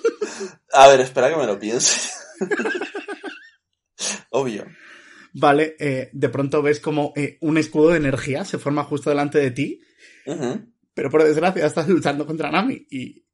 A 0.74 0.88
ver, 0.88 1.02
espera 1.02 1.30
que 1.30 1.36
me 1.38 1.46
lo 1.46 1.60
piense. 1.60 2.10
Obvio. 4.32 4.66
vale, 5.34 5.76
eh, 5.80 6.10
de 6.14 6.30
pronto 6.30 6.62
ves 6.62 6.80
como 6.80 7.14
eh, 7.16 7.38
un 7.42 7.58
escudo 7.58 7.90
de 7.90 7.98
energía 7.98 8.46
se 8.46 8.58
forma 8.58 8.84
justo 8.84 9.10
delante 9.10 9.40
de 9.40 9.52
ti. 9.52 9.82
Pero 10.94 11.10
por 11.10 11.24
desgracia 11.24 11.66
estás 11.66 11.88
luchando 11.88 12.26
contra 12.26 12.52
Nami 12.52 12.88
y 12.90 13.26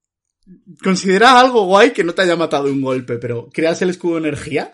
considera 0.82 1.40
algo 1.40 1.66
guay 1.66 1.92
que 1.92 2.04
no 2.04 2.14
te 2.14 2.22
haya 2.24 2.36
matado 2.36 2.66
un 2.66 2.82
golpe, 2.82 3.18
pero 3.18 3.50
creas 3.52 3.82
el 3.82 3.90
escudo 3.90 4.14
de 4.14 4.28
energía 4.30 4.74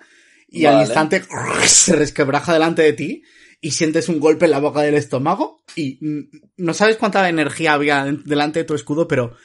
y 0.53 0.65
al 0.65 0.81
instante 0.81 1.23
se 1.65 1.95
resquebraja 1.95 2.53
delante 2.53 2.83
de 2.83 2.93
ti 2.93 3.23
y 3.59 3.71
sientes 3.71 4.07
un 4.07 4.19
golpe 4.19 4.45
en 4.45 4.51
la 4.51 4.59
boca 4.59 4.81
del 4.81 4.93
estómago 4.93 5.63
y 5.75 5.97
mm, 5.99 6.29
no 6.57 6.73
sabes 6.75 6.97
cuánta 6.97 7.27
energía 7.27 7.73
había 7.73 8.05
delante 8.05 8.59
de 8.59 8.65
tu 8.65 8.75
escudo, 8.75 9.07
pero 9.07 9.35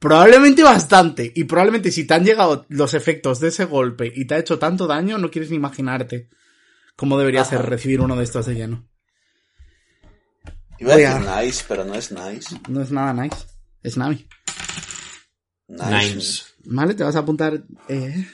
probablemente 0.00 0.64
bastante 0.64 1.32
y 1.32 1.44
probablemente 1.44 1.92
si 1.92 2.04
te 2.04 2.14
han 2.14 2.24
llegado 2.24 2.66
los 2.68 2.94
efectos 2.94 3.38
de 3.38 3.48
ese 3.48 3.64
golpe 3.64 4.12
y 4.12 4.26
te 4.26 4.34
ha 4.34 4.38
hecho 4.38 4.58
tanto 4.58 4.88
daño, 4.88 5.18
no 5.18 5.30
quieres 5.30 5.50
ni 5.50 5.56
imaginarte 5.56 6.30
cómo 6.96 7.16
debería 7.16 7.42
Ajá. 7.42 7.50
ser 7.50 7.66
recibir 7.66 8.00
uno 8.00 8.16
de 8.16 8.24
estos 8.24 8.46
de 8.46 8.54
lleno. 8.54 8.88
Iba 10.80 10.94
a 10.94 10.96
decir 10.96 11.20
nice, 11.20 11.64
pero 11.68 11.84
no 11.84 11.94
es 11.94 12.10
nice. 12.10 12.56
No 12.68 12.82
es 12.82 12.90
nada 12.90 13.12
nice, 13.12 13.36
es 13.84 13.96
Nami. 13.96 14.26
Nice. 15.68 16.08
Nimes. 16.08 16.54
Vale, 16.64 16.94
te 16.94 17.04
vas 17.04 17.14
a 17.14 17.20
apuntar. 17.20 17.62
Eh... 17.88 18.26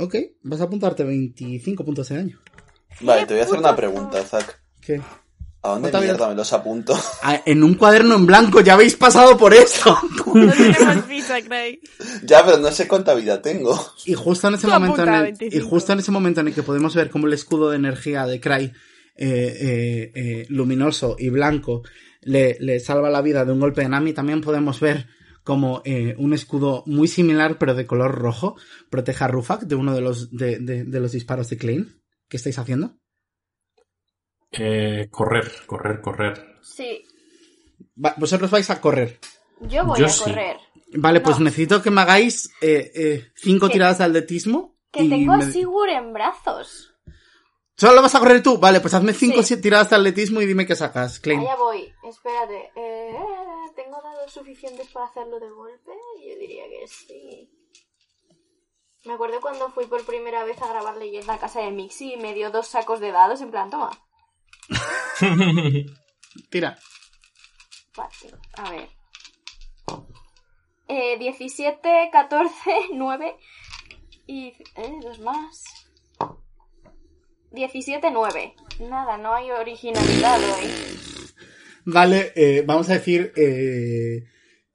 Ok, 0.00 0.14
vas 0.42 0.60
a 0.60 0.64
apuntarte 0.64 1.04
25 1.04 1.84
puntos 1.84 2.08
de 2.08 2.16
daño. 2.16 2.40
Vale, 3.00 3.26
te 3.26 3.34
voy 3.34 3.42
a 3.42 3.44
hacer 3.44 3.58
una 3.58 3.76
pregunta, 3.76 4.22
Zack. 4.22 4.60
¿Qué? 4.80 5.00
¿A 5.62 5.68
dónde 5.72 5.90
¿Cuánta 5.90 6.00
vida- 6.00 6.12
mierda 6.12 6.28
me 6.30 6.34
los 6.34 6.52
apunto? 6.52 6.98
Ah, 7.22 7.42
en 7.44 7.62
un 7.62 7.74
cuaderno 7.74 8.14
en 8.16 8.24
blanco, 8.26 8.60
ya 8.62 8.74
habéis 8.74 8.96
pasado 8.96 9.36
por 9.36 9.52
esto. 9.54 9.96
No 10.34 10.50
tenemos 10.52 11.04
ficha, 11.06 11.40
Craig. 11.42 11.80
Ya, 12.24 12.44
pero 12.44 12.58
no 12.58 12.70
sé 12.70 12.88
cuánta 12.88 13.14
vida 13.14 13.42
tengo. 13.42 13.78
Y 14.06 14.14
justo 14.14 14.48
en 14.48 14.54
ese 14.54 14.66
Tú 14.66 14.72
momento 14.72 15.02
en 15.02 15.08
el, 15.14 15.22
25. 15.22 15.56
y 15.56 15.60
justo 15.68 15.92
en 15.92 15.98
ese 15.98 16.10
momento 16.10 16.40
en 16.40 16.48
el 16.48 16.54
que 16.54 16.62
podemos 16.62 16.94
ver 16.94 17.10
cómo 17.10 17.26
el 17.26 17.32
escudo 17.34 17.70
de 17.70 17.76
energía 17.76 18.26
de 18.26 18.40
Cry 18.40 18.64
eh, 18.64 18.72
eh, 19.16 20.12
eh, 20.14 20.46
luminoso 20.48 21.16
y 21.18 21.28
blanco 21.28 21.82
le, 22.22 22.56
le 22.60 22.80
salva 22.80 23.10
la 23.10 23.20
vida 23.22 23.44
de 23.44 23.52
un 23.52 23.60
golpe 23.60 23.82
de 23.82 23.88
Nami, 23.90 24.12
también 24.14 24.40
podemos 24.40 24.80
ver 24.80 25.08
como 25.50 25.82
eh, 25.84 26.14
un 26.18 26.32
escudo 26.32 26.82
muy 26.86 27.08
similar 27.08 27.58
pero 27.58 27.74
de 27.74 27.86
color 27.86 28.14
rojo 28.14 28.56
protege 28.88 29.24
a 29.24 29.28
Rufak 29.28 29.62
de 29.62 29.74
uno 29.74 29.94
de 29.94 30.00
los 30.00 30.30
de, 30.30 30.58
de- 30.60 30.84
de 30.84 31.00
los 31.00 31.12
disparos 31.12 31.48
de 31.50 31.56
Klein. 31.58 32.00
¿Qué 32.28 32.36
estáis 32.36 32.58
haciendo? 32.58 32.96
Eh, 34.52 35.08
correr, 35.10 35.50
correr, 35.66 36.00
correr. 36.00 36.56
Sí, 36.62 37.04
Va- 38.04 38.14
vosotros 38.16 38.50
vais 38.50 38.68
a 38.70 38.80
correr. 38.80 39.18
yo 39.60 39.84
voy 39.84 39.98
Yo 40.00 40.06
a 40.06 40.08
sí. 40.08 40.24
correr. 40.24 40.56
Vale, 40.94 41.20
pues 41.20 41.38
necesito 41.38 41.82
que 41.82 41.90
me 41.90 42.00
hagáis 42.00 42.50
eh, 42.60 42.90
eh, 42.94 43.26
cinco 43.36 43.66
Que- 43.68 43.74
tiradas 43.74 43.98
de 43.98 44.04
atletismo. 44.04 44.76
Que 44.92 45.04
y 45.04 45.08
tengo 45.08 45.36
me- 45.36 45.44
a 45.44 45.50
Sigur 45.50 45.88
en 45.88 46.12
brazos. 46.12 46.89
¿Solo 47.80 48.02
vas 48.02 48.14
a 48.14 48.18
correr 48.18 48.42
tú? 48.42 48.58
Vale, 48.58 48.80
pues 48.80 48.92
hazme 48.92 49.14
cinco 49.14 49.42
Sí. 49.42 49.56
tiradas 49.58 49.88
de 49.88 49.96
atletismo 49.96 50.42
y 50.42 50.46
dime 50.46 50.66
qué 50.66 50.76
sacas, 50.76 51.18
Klein. 51.18 51.40
Allá 51.40 51.56
voy. 51.56 51.90
Espérate. 52.02 52.70
Eh, 52.76 53.16
¿Tengo 53.74 54.02
dados 54.02 54.30
suficientes 54.30 54.86
para 54.88 55.06
hacerlo 55.06 55.40
de 55.40 55.48
golpe? 55.48 55.90
Yo 56.22 56.38
diría 56.38 56.64
que 56.68 56.86
sí. 56.86 57.50
Me 59.06 59.14
acuerdo 59.14 59.40
cuando 59.40 59.70
fui 59.70 59.86
por 59.86 60.04
primera 60.04 60.44
vez 60.44 60.60
a 60.60 60.68
grabar 60.68 60.98
leyenda 60.98 61.32
a 61.32 61.38
casa 61.38 61.60
de 61.60 61.70
Mixi 61.70 62.12
y 62.12 62.16
me 62.18 62.34
dio 62.34 62.50
dos 62.50 62.66
sacos 62.68 63.00
de 63.00 63.12
dados 63.12 63.40
en 63.40 63.50
plan, 63.50 63.70
toma. 63.70 63.90
Tira. 66.50 66.78
Vale, 67.96 68.10
a 68.58 68.70
ver. 68.72 68.90
Eh, 70.86 71.16
17, 71.18 72.10
14, 72.12 72.52
9 72.92 73.36
y... 74.26 74.48
Eh, 74.76 74.98
dos 75.00 75.18
más. 75.20 75.64
17, 77.52 78.10
9. 78.12 78.54
Nada, 78.88 79.18
no 79.18 79.34
hay 79.34 79.50
originalidad 79.50 80.38
hoy. 80.40 80.70
Vale, 81.84 82.32
eh, 82.36 82.62
vamos 82.66 82.88
a 82.90 82.94
decir, 82.94 83.32
eh, 83.36 84.24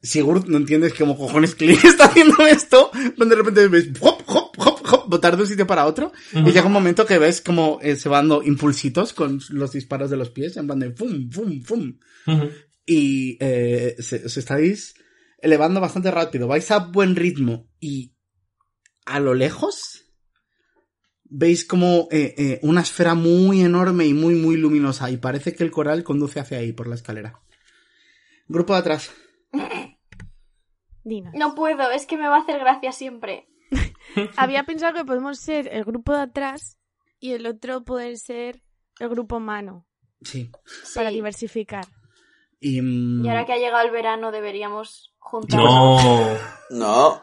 Sigurd, 0.02 0.45
no 0.47 0.57
entiendes 0.57 0.93
cómo 0.93 1.18
cojones 1.18 1.56
Klein 1.56 1.80
está 1.84 2.06
haciendo 2.06 2.45
esto, 2.45 2.91
donde 3.18 3.35
de 3.35 3.41
repente 3.41 3.68
ves 3.68 3.89
hop, 3.99 4.22
hop, 4.27 4.52
hop, 4.57 4.81
hop, 4.91 5.10
botar 5.10 5.35
de 5.35 5.43
un 5.43 5.47
sitio 5.47 5.65
para 5.65 5.85
otro, 5.85 6.11
y 6.34 6.52
llega 6.52 6.65
un 6.65 6.72
momento 6.73 7.06
que 7.06 7.18
ves 7.18 7.41
como 7.41 7.80
eh, 7.81 7.95
se 7.95 8.10
van 8.10 8.27
dando 8.27 8.43
impulsitos 8.43 9.14
con 9.14 9.39
los 9.49 9.72
disparos 9.72 10.10
de 10.10 10.18
los 10.18 10.30
pies, 10.30 10.57
en 10.57 10.68
plan 10.68 10.80
de 10.80 10.91
fum, 10.91 11.30
fum, 11.31 11.61
fum, 11.64 11.97
y 12.85 13.38
eh, 13.39 13.95
se- 13.99 14.26
os 14.26 14.38
estáis 14.38 14.93
elevando 15.39 15.80
bastante 15.81 16.11
rápido, 16.11 16.47
vais 16.47 16.69
a 16.72 16.80
buen 16.80 17.15
ritmo, 17.15 17.68
y 17.80 18.14
a 19.06 19.19
lo 19.19 19.34
lejos 19.34 20.05
veis 21.26 21.65
como 21.65 22.07
eh, 22.11 22.34
eh, 22.38 22.60
una 22.64 22.81
esfera 22.81 23.14
muy 23.15 23.61
enorme 23.61 24.06
y 24.06 24.14
muy 24.14 24.35
muy 24.35 24.57
luminosa 24.57 25.10
y 25.10 25.18
parece 25.18 25.53
que 25.56 25.64
el 25.64 25.72
coral 25.72 26.03
conduce 26.03 26.39
hacia 26.39 26.60
ahí 26.60 26.72
por 26.72 26.88
la 26.88 26.95
escalera. 26.95 27.41
Grupo 28.47 28.73
de 28.73 28.80
atrás. 28.80 29.11
Dinos. 31.03 31.34
No 31.35 31.53
puedo, 31.56 31.91
es 31.91 32.06
que 32.06 32.18
me 32.18 32.27
va 32.27 32.38
a 32.38 32.41
hacer 32.41 32.60
gracia 32.60 32.91
siempre. 32.91 33.47
Había 34.38 34.64
pensado 34.64 34.93
que 34.93 35.06
podemos 35.06 35.39
ser 35.39 35.68
el 35.72 35.84
grupo 35.84 36.14
de 36.14 36.22
atrás 36.22 36.77
y 37.19 37.31
el 37.34 37.45
otro 37.45 37.84
poder 37.84 38.18
ser 38.18 38.61
el 38.99 39.10
grupo 39.10 39.39
mano, 39.39 39.85
Sí. 40.22 40.52
para 40.93 41.10
Sí. 41.10 41.15
diversificar. 41.15 41.85
Y, 42.60 42.81
mm, 42.81 43.26
Y 43.26 43.30
ahora 43.30 43.45
que 43.45 43.53
ha 43.53 43.57
llegado 43.57 43.84
el 43.85 43.91
verano 43.91 44.31
deberíamos 44.31 45.14
juntarnos. 45.19 45.69
No. 45.72 46.38
No. 46.72 47.22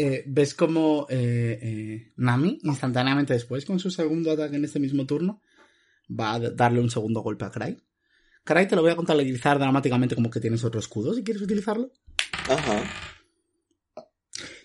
Eh, 0.00 0.22
ves 0.26 0.54
como 0.54 1.08
eh, 1.10 1.58
eh, 1.60 2.12
Nami, 2.18 2.60
instantáneamente 2.62 3.32
después, 3.32 3.64
con 3.64 3.80
su 3.80 3.90
segundo 3.90 4.30
ataque 4.30 4.54
en 4.54 4.64
este 4.64 4.78
mismo 4.78 5.04
turno, 5.06 5.42
va 6.08 6.34
a 6.34 6.38
darle 6.38 6.80
un 6.80 6.88
segundo 6.88 7.20
golpe 7.20 7.44
a 7.44 7.50
Cry. 7.50 7.76
Cry 8.44 8.68
te 8.68 8.76
lo 8.76 8.82
voy 8.82 8.92
a 8.92 8.96
contabilizar 8.96 9.58
dramáticamente 9.58 10.14
como 10.14 10.30
que 10.30 10.38
tienes 10.38 10.62
otro 10.62 10.78
escudo, 10.78 11.14
si 11.14 11.24
quieres 11.24 11.42
utilizarlo. 11.42 11.90
Ajá. 12.48 12.82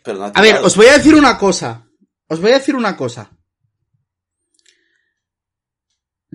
Pero 0.03 0.19
no 0.19 0.31
A 0.35 0.41
ver, 0.41 0.57
os 0.57 0.76
voy 0.76 0.85
a 0.85 0.97
decir 0.97 1.15
una 1.15 1.35
cosa. 1.39 1.89
Os 2.27 2.39
voy 2.39 2.51
a 2.51 2.60
decir 2.60 2.76
una 2.76 2.95
cosa. 2.95 3.31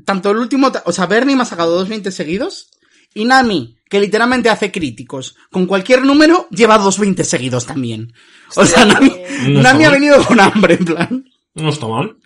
Tanto 0.05 0.33
el 0.33 0.39
último, 0.39 0.73
o 0.85 0.93
sea, 0.93 1.07
Bernie 1.07 1.37
me 1.37 1.43
ha 1.43 1.47
sacado 1.47 1.77
dos 1.77 1.89
20 1.89 2.11
seguidos 2.11 2.73
y 3.19 3.25
Nami, 3.25 3.77
que 3.91 3.99
literalmente 3.99 4.49
hace 4.49 4.71
críticos, 4.71 5.35
con 5.51 5.67
cualquier 5.67 6.05
número, 6.05 6.47
lleva 6.51 6.79
dos 6.79 7.01
20 7.01 7.25
seguidos 7.25 7.67
también. 7.67 8.13
O 8.55 8.65
sea, 8.65 8.85
Nami, 8.85 9.13
No 9.49 9.61
Nami 9.61 9.85
ha 9.85 9.91
venido 9.91 10.25
con 10.25 10.39
hambre, 10.39 10.75
en 10.75 10.85
plan. 10.85 11.25
No 11.55 11.69
está 11.71 11.89
mal. 11.89 12.17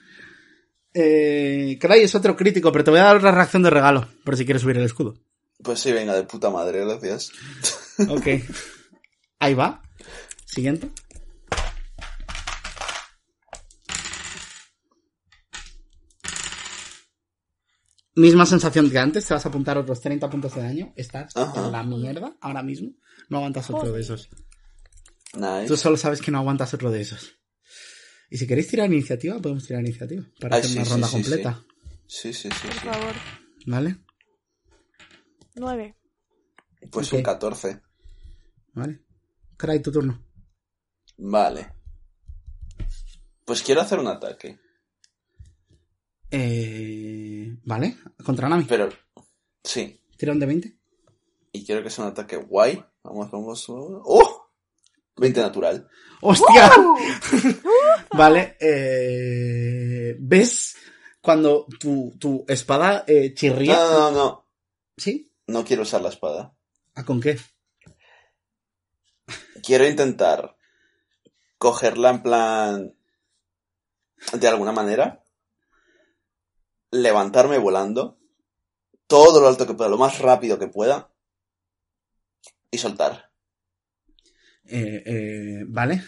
Eh, 0.92 1.78
Cry 1.80 2.00
es 2.00 2.14
otro 2.14 2.36
crítico, 2.36 2.70
pero 2.70 2.84
te 2.84 2.90
voy 2.90 3.00
a 3.00 3.04
dar 3.04 3.16
otra 3.16 3.32
reacción 3.32 3.62
de 3.62 3.70
regalo, 3.70 4.06
por 4.22 4.36
si 4.36 4.44
quieres 4.44 4.60
subir 4.60 4.76
el 4.76 4.84
escudo. 4.84 5.14
Pues 5.62 5.80
sí, 5.80 5.92
venga, 5.92 6.14
de 6.14 6.24
puta 6.24 6.50
madre, 6.50 6.84
gracias. 6.84 7.32
Ok. 8.06 8.26
Ahí 9.38 9.54
va. 9.54 9.80
Siguiente. 10.44 10.90
Misma 18.14 18.44
sensación 18.44 18.90
que 18.90 18.98
antes, 18.98 19.26
te 19.26 19.32
vas 19.34 19.44
a 19.46 19.48
apuntar 19.48 19.78
otros 19.78 20.00
30 20.00 20.28
puntos 20.28 20.54
de 20.54 20.62
daño. 20.62 20.92
Estás 20.96 21.34
Ajá. 21.36 21.64
en 21.66 21.72
la 21.72 21.82
mierda 21.82 22.36
ahora 22.40 22.62
mismo. 22.62 22.90
No 23.30 23.38
aguantas 23.38 23.70
otro 23.70 23.90
de 23.92 24.00
esos. 24.00 24.28
Tú 25.66 25.76
solo 25.76 25.96
sabes 25.96 26.20
que 26.20 26.30
no 26.30 26.38
aguantas 26.38 26.74
otro 26.74 26.90
de 26.90 27.00
esos. 27.00 27.38
Y 28.28 28.36
si 28.36 28.46
queréis 28.46 28.68
tirar 28.68 28.92
iniciativa, 28.92 29.38
podemos 29.40 29.66
tirar 29.66 29.82
iniciativa. 29.82 30.24
Para 30.38 30.56
Ay, 30.56 30.60
hacer 30.60 30.70
sí, 30.72 30.76
una 30.76 30.84
sí, 30.84 30.90
ronda 30.90 31.06
sí, 31.06 31.12
completa. 31.14 31.64
Sí, 32.06 32.32
sí, 32.34 32.48
sí, 32.50 32.66
Por 32.66 32.72
sí. 32.74 32.80
favor. 32.80 33.14
¿Vale? 33.66 33.96
Nueve. 35.54 35.96
Pues 36.90 37.08
Ok. 37.08 37.14
un 37.18 37.22
14. 37.22 37.80
¿Vale? 38.74 39.02
Cry, 39.56 39.80
tu 39.80 39.90
turno. 39.92 40.22
Vale. 41.16 41.72
Pues 43.44 43.62
quiero 43.62 43.80
hacer 43.80 43.98
un 43.98 44.08
ataque. 44.08 44.58
Eh... 46.32 47.56
¿Vale? 47.64 47.96
Contra 48.24 48.48
Nami. 48.48 48.64
Pero, 48.64 48.88
sí. 49.62 50.00
Tira 50.16 50.32
un 50.32 50.40
de 50.40 50.46
20. 50.46 50.76
Y 51.52 51.64
quiero 51.64 51.82
que 51.82 51.90
sea 51.90 52.04
un 52.04 52.10
ataque 52.10 52.36
guay. 52.36 52.82
Vamos, 53.04 53.30
vamos. 53.30 53.66
¡Oh! 53.68 54.48
20 55.16 55.40
natural. 55.40 55.88
¡Hostia! 56.22 56.70
Vale, 58.14 58.56
eh, 58.60 60.16
¿ves 60.18 60.76
cuando 61.20 61.66
tu, 61.78 62.14
tu 62.18 62.44
espada 62.48 63.04
eh, 63.06 63.28
No, 63.30 63.34
chirría? 63.34 63.74
no, 63.74 63.90
no, 63.90 64.10
no. 64.10 64.46
¿Sí? 64.96 65.30
No 65.46 65.64
quiero 65.64 65.82
usar 65.82 66.00
la 66.00 66.08
espada. 66.08 66.54
¿A 66.94 67.04
con 67.04 67.20
qué? 67.20 67.38
Quiero 69.62 69.86
intentar 69.86 70.56
cogerla 71.58 72.10
en 72.10 72.22
plan. 72.22 72.96
De 74.32 74.48
alguna 74.48 74.72
manera. 74.72 75.21
Levantarme 76.92 77.58
volando. 77.58 78.20
Todo 79.08 79.40
lo 79.40 79.48
alto 79.48 79.66
que 79.66 79.74
pueda, 79.74 79.90
lo 79.90 79.98
más 79.98 80.20
rápido 80.20 80.58
que 80.58 80.68
pueda. 80.68 81.12
Y 82.70 82.78
soltar. 82.78 83.32
Eh, 84.66 85.02
eh, 85.04 85.64
vale. 85.66 86.02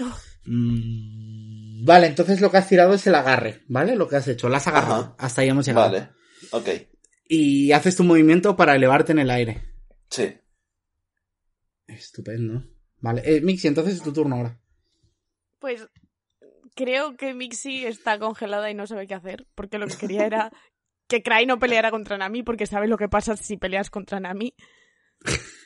Oh. 0.00 0.16
Mm, 0.44 1.84
vale, 1.84 2.06
entonces 2.06 2.40
lo 2.40 2.50
que 2.50 2.58
has 2.58 2.68
tirado 2.68 2.94
es 2.94 3.06
el 3.06 3.14
agarre, 3.14 3.64
¿vale? 3.68 3.96
Lo 3.96 4.08
que 4.08 4.16
has 4.16 4.28
hecho, 4.28 4.48
la 4.48 4.58
has 4.58 4.66
agarrado. 4.66 5.00
Ajá. 5.00 5.16
Hasta 5.18 5.40
ahí 5.40 5.48
hemos 5.48 5.66
llegado. 5.66 5.90
Vale. 5.90 6.10
Ok. 6.52 6.68
Y 7.28 7.72
haces 7.72 7.96
tu 7.96 8.04
movimiento 8.04 8.56
para 8.56 8.76
elevarte 8.76 9.12
en 9.12 9.18
el 9.18 9.30
aire. 9.30 9.62
Sí. 10.10 10.36
Estupendo. 11.86 12.64
Vale, 13.00 13.22
eh, 13.24 13.40
Mixi, 13.40 13.68
entonces 13.68 13.94
es 13.94 14.02
tu 14.02 14.12
turno 14.12 14.36
ahora. 14.36 14.60
Pues 15.58 15.88
creo 16.78 17.16
que 17.16 17.34
Mixi 17.34 17.84
está 17.84 18.18
congelada 18.20 18.70
y 18.70 18.74
no 18.74 18.86
sabe 18.86 19.08
qué 19.08 19.14
hacer, 19.14 19.46
porque 19.56 19.78
lo 19.78 19.88
que 19.88 19.96
quería 19.96 20.24
era 20.24 20.52
que 21.08 21.22
Cry 21.22 21.44
no 21.46 21.58
peleara 21.58 21.90
contra 21.90 22.16
Nami, 22.16 22.44
porque 22.44 22.66
sabe 22.66 22.86
lo 22.86 22.96
que 22.96 23.08
pasa 23.08 23.36
si 23.36 23.56
peleas 23.56 23.90
contra 23.90 24.20
Nami. 24.20 24.54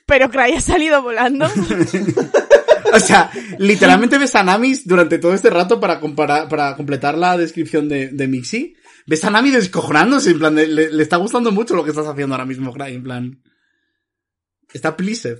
Pero 0.06 0.30
Cry 0.30 0.54
ha 0.56 0.60
salido 0.60 1.02
volando. 1.02 1.46
O 2.94 3.00
sea, 3.00 3.30
literalmente 3.58 4.18
ves 4.18 4.34
a 4.34 4.42
Nami 4.42 4.74
durante 4.84 5.18
todo 5.18 5.32
este 5.32 5.48
rato 5.48 5.80
para, 5.80 5.98
comparar, 5.98 6.46
para 6.48 6.76
completar 6.76 7.16
la 7.16 7.38
descripción 7.38 7.88
de, 7.88 8.08
de 8.08 8.28
Mixi. 8.28 8.74
Ves 9.06 9.24
a 9.24 9.30
Nami 9.30 9.50
descojonándose, 9.50 10.30
en 10.32 10.38
plan, 10.38 10.54
de- 10.54 10.66
le, 10.66 10.92
le 10.92 11.02
está 11.02 11.16
gustando 11.16 11.52
mucho 11.52 11.74
lo 11.74 11.84
que 11.84 11.90
estás 11.90 12.06
haciendo 12.06 12.34
ahora 12.34 12.44
mismo, 12.44 12.70
Cry, 12.70 12.92
en 12.96 13.02
plan. 13.02 13.42
Está 14.74 14.94
pleased, 14.94 15.38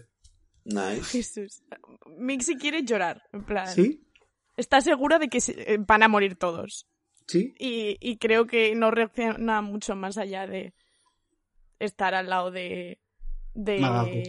Nice. 0.65 1.03
Jesús. 1.05 1.62
Mixi 2.19 2.57
quiere 2.57 2.85
llorar, 2.85 3.20
en 3.35 3.44
plan. 3.44 3.69
¿sí? 3.69 4.01
Está 4.62 4.80
segura 4.80 5.18
de 5.18 5.28
que 5.28 5.39
eh, 5.39 5.78
van 5.80 6.05
a 6.05 6.09
morir 6.09 6.36
todos. 6.36 6.86
¿Sí? 7.26 7.52
Y, 7.59 7.97
y 8.01 8.16
creo 8.18 8.47
que 8.47 8.76
no 8.76 8.93
reacciona 8.93 9.60
mucho 9.60 9.97
más 9.97 10.18
allá 10.18 10.47
de 10.47 10.72
estar 11.80 12.14
al 12.14 12.28
lado 12.28 12.52
de, 12.52 13.01
de 13.55 13.80
Magaku. 13.80 14.22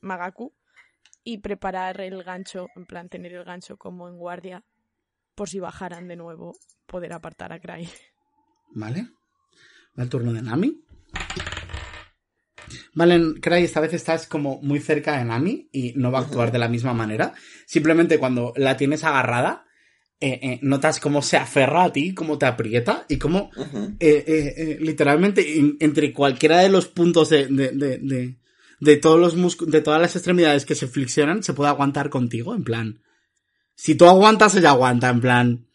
Magaku. 0.00 0.54
y 1.24 1.38
preparar 1.38 2.00
el 2.00 2.22
gancho, 2.22 2.68
en 2.76 2.86
plan 2.86 3.08
tener 3.08 3.32
el 3.32 3.42
gancho 3.42 3.76
como 3.76 4.08
en 4.08 4.18
guardia, 4.18 4.62
por 5.34 5.48
si 5.48 5.58
bajaran 5.58 6.06
de 6.06 6.14
nuevo, 6.14 6.54
poder 6.86 7.12
apartar 7.12 7.52
a 7.52 7.58
Cry. 7.58 7.88
Vale. 8.74 9.08
Va 9.98 10.04
el 10.04 10.08
turno 10.08 10.32
de 10.32 10.42
Nami. 10.42 10.84
Vale, 12.94 13.40
Cry, 13.40 13.64
esta 13.64 13.80
vez 13.80 13.94
estás 13.94 14.28
como 14.28 14.60
muy 14.62 14.78
cerca 14.78 15.18
de 15.18 15.24
Nami 15.24 15.68
y 15.72 15.92
no 15.96 16.12
va 16.12 16.20
a 16.20 16.22
actuar 16.22 16.52
de 16.52 16.58
la 16.60 16.68
misma 16.68 16.94
manera. 16.94 17.34
Simplemente 17.66 18.18
cuando 18.18 18.52
la 18.56 18.76
tienes 18.76 19.02
agarrada, 19.02 19.66
eh, 20.22 20.38
eh, 20.42 20.58
notas 20.62 21.00
cómo 21.00 21.20
se 21.20 21.36
aferra 21.36 21.84
a 21.84 21.92
ti, 21.92 22.14
cómo 22.14 22.38
te 22.38 22.46
aprieta 22.46 23.04
y 23.08 23.18
cómo 23.18 23.50
Ujú. 23.56 23.96
eh, 24.00 24.78
literalmente 24.80 25.58
en- 25.58 25.76
entre 25.80 26.12
cualquiera 26.12 26.58
de 26.60 26.68
los 26.68 26.86
puntos 26.86 27.28
de, 27.28 27.46
de, 27.48 27.72
de, 27.72 27.98
de, 27.98 28.38
de 28.80 28.96
todos 28.96 29.18
los 29.20 29.34
músculos, 29.36 29.72
de 29.72 29.80
todas 29.82 30.00
las 30.00 30.14
extremidades 30.16 30.64
que 30.64 30.74
se 30.76 30.86
flexionan, 30.86 31.42
se 31.42 31.52
puede 31.54 31.70
aguantar 31.70 32.08
contigo, 32.08 32.54
en 32.54 32.64
plan. 32.64 33.02
Si 33.74 33.94
tú 33.96 34.06
aguantas, 34.06 34.54
ella 34.54 34.70
aguanta, 34.70 35.08
en 35.10 35.20
plan. 35.20 35.66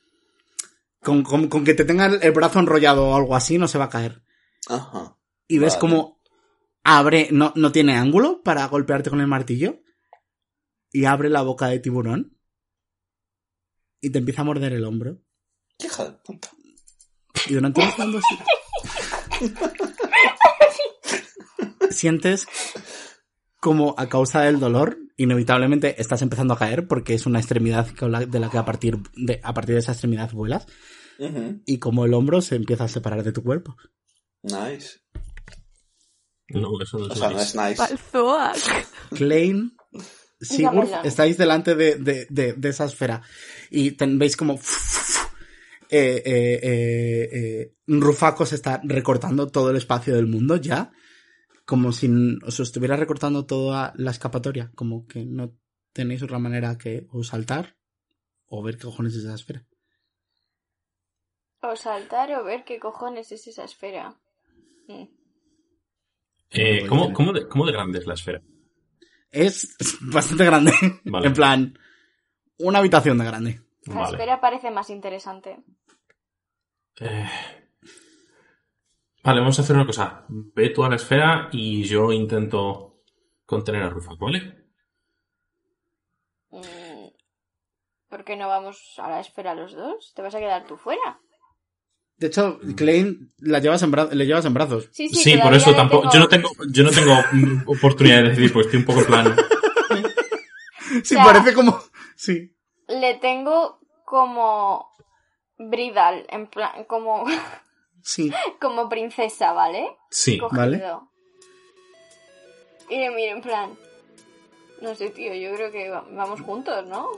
Con, 1.02 1.24
con, 1.24 1.48
con 1.50 1.64
que 1.64 1.74
te 1.74 1.86
tenga 1.86 2.06
el 2.08 2.32
brazo 2.32 2.60
enrollado 2.60 3.10
o 3.10 3.16
algo 3.16 3.36
así, 3.36 3.58
no 3.58 3.68
se 3.68 3.78
va 3.78 3.86
a 3.86 3.90
caer. 3.90 4.22
Ajá. 4.70 5.16
Y 5.48 5.58
ves 5.60 5.74
Vale. 5.74 5.80
como 5.82 6.20
abre, 6.84 7.28
no, 7.32 7.52
no 7.56 7.72
tiene 7.72 7.96
ángulo 7.96 8.42
para 8.44 8.66
golpearte 8.68 9.10
con 9.10 9.20
el 9.22 9.28
martillo. 9.28 9.82
Y 10.92 11.04
abre 11.06 11.30
la 11.30 11.42
boca 11.42 11.68
de 11.68 11.80
tiburón. 11.80 12.37
Y 14.02 14.10
te 14.12 14.20
empieza 14.20 14.42
a 14.42 14.46
morder 14.46 14.74
el 14.74 14.84
hombro. 14.86 15.20
Qué 15.78 15.88
hija 15.88 16.06
de 16.06 16.12
puta. 16.24 16.50
Y 17.48 17.54
durante 17.54 17.82
unos 17.82 17.96
segundos 17.96 18.24
sientes 21.92 22.48
como 23.60 23.96
a 23.98 24.08
causa 24.10 24.42
del 24.42 24.60
dolor, 24.60 24.98
inevitablemente 25.18 26.00
estás 26.02 26.22
empezando 26.22 26.54
a 26.54 26.58
caer 26.60 26.88
porque 26.88 27.14
es 27.14 27.26
una 27.26 27.40
extremidad 27.40 27.88
con 27.96 28.12
la- 28.12 28.26
de 28.26 28.40
la 28.40 28.50
que 28.50 28.58
a 28.58 28.66
partir 28.66 28.98
de, 29.16 29.40
a 29.44 29.54
partir 29.54 29.74
de 29.76 29.80
esa 29.80 29.92
extremidad 29.94 30.32
vuelas 30.32 30.66
y 31.66 31.80
como 31.80 32.06
el 32.06 32.14
hombro 32.14 32.42
se 32.42 32.56
empieza 32.56 32.84
a 32.84 32.88
separar 32.88 33.24
de 33.24 33.32
tu 33.32 33.44
cuerpo. 33.44 33.76
Nice. 34.44 35.00
No, 36.50 36.80
eso 36.82 36.98
no 37.00 37.06
O 37.08 37.12
es 37.14 37.20
sea, 37.20 37.30
no 37.32 37.40
es 37.40 37.56
nice. 37.56 37.98
Klein, 39.16 39.76
Sigurd, 40.40 40.90
estáis 41.04 41.38
delante 41.38 41.74
de, 41.76 41.96
de, 41.96 42.28
de, 42.30 42.54
de 42.54 42.70
esa 42.70 42.86
esfera 42.86 43.22
y 43.72 43.92
ten- 43.92 44.20
veis 44.20 44.38
como 44.38 44.54
eh, 45.90 46.22
eh, 46.26 46.60
eh, 46.64 47.30
eh, 47.32 47.74
Rufaco 47.88 48.46
se 48.46 48.56
está 48.56 48.80
recortando 48.84 49.48
todo 49.48 49.72
el 49.72 49.78
espacio 49.78 50.16
del 50.16 50.28
mundo 50.28 50.58
ya, 50.58 50.92
como 51.66 51.92
si 51.92 52.10
os 52.44 52.60
estuviera 52.60 52.96
recortando 52.96 53.46
toda 53.46 53.94
la 53.98 54.12
escapatoria, 54.12 54.72
como 54.76 55.08
que 55.08 55.26
no 55.26 55.56
tenéis 55.94 56.22
otra 56.22 56.40
manera 56.40 56.78
que 56.78 57.08
o 57.12 57.24
saltar 57.24 57.76
o 58.46 58.62
ver 58.62 58.78
qué 58.78 58.84
cojones 58.84 59.16
es 59.16 59.24
esa 59.24 59.36
esfera. 59.36 59.66
O 61.62 61.76
saltar 61.76 62.32
o 62.34 62.44
ver 62.44 62.64
qué 62.64 62.80
cojones 62.80 63.32
es 63.32 63.48
esa 63.48 63.64
esfera. 63.64 64.16
Mm. 64.88 65.08
Eh, 66.52 66.86
¿cómo, 66.88 67.12
cómo, 67.12 67.34
de, 67.34 67.48
¿Cómo 67.48 67.66
de 67.66 67.72
grande 67.74 68.00
es 68.00 68.06
la 68.06 68.14
esfera? 68.14 68.42
Es 69.46 69.76
bastante 70.02 70.46
grande, 70.46 70.72
Vale. 71.06 71.28
en 71.28 71.34
plan, 71.34 71.80
una 72.60 72.80
habitación 72.80 73.18
de 73.18 73.26
grande. 73.26 73.62
La 73.86 73.96
Vale. 73.96 74.10
esfera 74.18 74.42
parece 74.42 74.72
más 74.72 74.90
interesante. 74.90 75.64
Eh, 77.00 77.30
Vale, 79.24 79.40
vamos 79.42 79.60
a 79.60 79.62
hacer 79.62 79.76
una 79.76 79.86
cosa. 79.86 80.26
Ve 80.30 80.70
tú 80.70 80.84
a 80.84 80.90
la 80.90 80.96
esfera 80.96 81.50
y 81.52 81.84
yo 81.84 82.12
intento 82.14 83.02
contener 83.46 83.84
a 83.84 83.90
Rufak, 83.90 84.18
¿vale? 84.18 84.66
Mm. 86.50 87.08
¿Por 88.10 88.24
qué 88.24 88.38
no 88.38 88.48
vamos 88.48 88.96
a 88.98 89.10
la 89.10 89.20
esfera 89.20 89.54
los 89.54 89.74
dos? 89.74 90.14
¿Te 90.16 90.22
vas 90.22 90.34
a 90.34 90.40
quedar 90.40 90.66
tú 90.66 90.78
fuera? 90.78 91.20
De 92.18 92.28
hecho, 92.28 92.60
Klein 92.76 93.32
la 93.40 93.60
llevas 93.60 93.84
en 93.84 93.92
le 93.92 94.26
llevas 94.26 94.46
en 94.46 94.54
brazos. 94.54 94.90
Sí, 94.92 95.08
Sí, 95.10 95.32
por 95.34 95.40
todavía 95.42 95.58
eso 95.60 95.76
tampoco. 95.76 96.10
tengo- 96.10 96.14
Yo 96.14 96.20
no 96.20 96.28
tengo, 96.28 96.50
yo 96.72 96.84
no 96.84 96.90
tengo 96.92 97.14
mm, 97.32 97.64
oportunidad 97.70 98.18
de 98.24 98.30
decidir, 98.30 98.52
porque 98.54 98.68
estoy 98.68 98.80
un 98.80 98.86
poco 98.86 99.00
en 99.02 99.06
plan. 99.06 99.36
Sí, 101.04 101.16
sea- 101.16 101.24
parece 101.24 101.54
como... 101.54 101.80
Sí. 102.16 102.56
Le 102.88 103.16
tengo 103.16 103.80
como 104.06 104.88
bridal, 105.60 106.26
en 106.30 106.48
plan, 106.48 106.86
como, 106.86 107.26
Sí. 108.02 108.32
como 108.60 108.88
princesa, 108.90 109.52
¿vale? 109.54 109.86
Sí. 110.10 110.38
Cogido. 110.40 110.58
Vale. 110.60 110.84
Y 112.90 112.98
le 113.00 113.12
miro 113.12 113.36
en 113.36 113.42
plan. 113.42 113.78
No 114.82 114.96
sé, 114.96 115.10
tío, 115.10 115.34
yo 115.36 115.54
creo 115.56 115.72
que 115.72 115.90
va- 115.90 116.06
vamos 116.10 116.40
juntos, 116.42 116.86
¿no? 116.88 117.10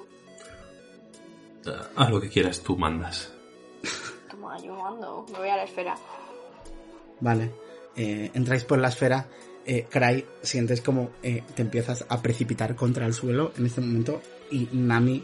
Haz 1.96 2.10
lo 2.10 2.20
que 2.20 2.30
quieras, 2.30 2.62
tú 2.62 2.76
mandas. 2.76 3.32
Toma, 4.30 4.58
yo 4.62 4.76
mando, 4.76 5.26
me 5.32 5.40
voy 5.40 5.50
a 5.50 5.58
la 5.58 5.64
esfera. 5.64 5.96
Vale. 7.20 7.52
Eh, 7.96 8.32
entráis 8.34 8.64
por 8.64 8.80
la 8.80 8.90
esfera. 8.90 9.28
Eh, 9.66 9.88
Cry, 9.90 10.26
sientes 10.42 10.82
como 10.82 11.12
eh, 11.22 11.44
te 11.56 11.62
empiezas 11.62 12.06
a 12.08 12.22
precipitar 12.22 12.76
contra 12.76 13.06
el 13.06 13.14
suelo 13.14 13.52
en 13.58 13.66
este 13.66 13.82
momento. 13.82 14.22
Y 14.52 14.70
Nami 14.72 15.24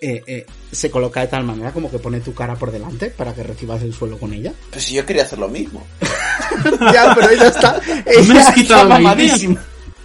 eh, 0.00 0.22
eh, 0.26 0.46
se 0.70 0.90
coloca 0.90 1.20
de 1.20 1.28
tal 1.28 1.44
manera 1.44 1.72
como 1.72 1.90
que 1.90 1.98
pone 1.98 2.20
tu 2.20 2.34
cara 2.34 2.54
por 2.54 2.70
delante 2.70 3.10
para 3.10 3.34
que 3.34 3.42
recibas 3.42 3.82
el 3.82 3.92
suelo 3.92 4.18
con 4.18 4.32
ella. 4.32 4.52
Pues 4.70 4.84
si 4.84 4.94
yo 4.94 5.04
quería 5.04 5.22
hacer 5.22 5.38
lo 5.38 5.48
mismo. 5.48 5.84
ya, 6.92 7.14
pero 7.14 7.30
ella 7.30 7.48
está. 7.48 7.80
Ella 8.06 8.34
Me 8.34 8.40
has 8.40 8.54
quitado 8.54 8.82
está 8.82 8.88
mamadísima. 8.88 9.62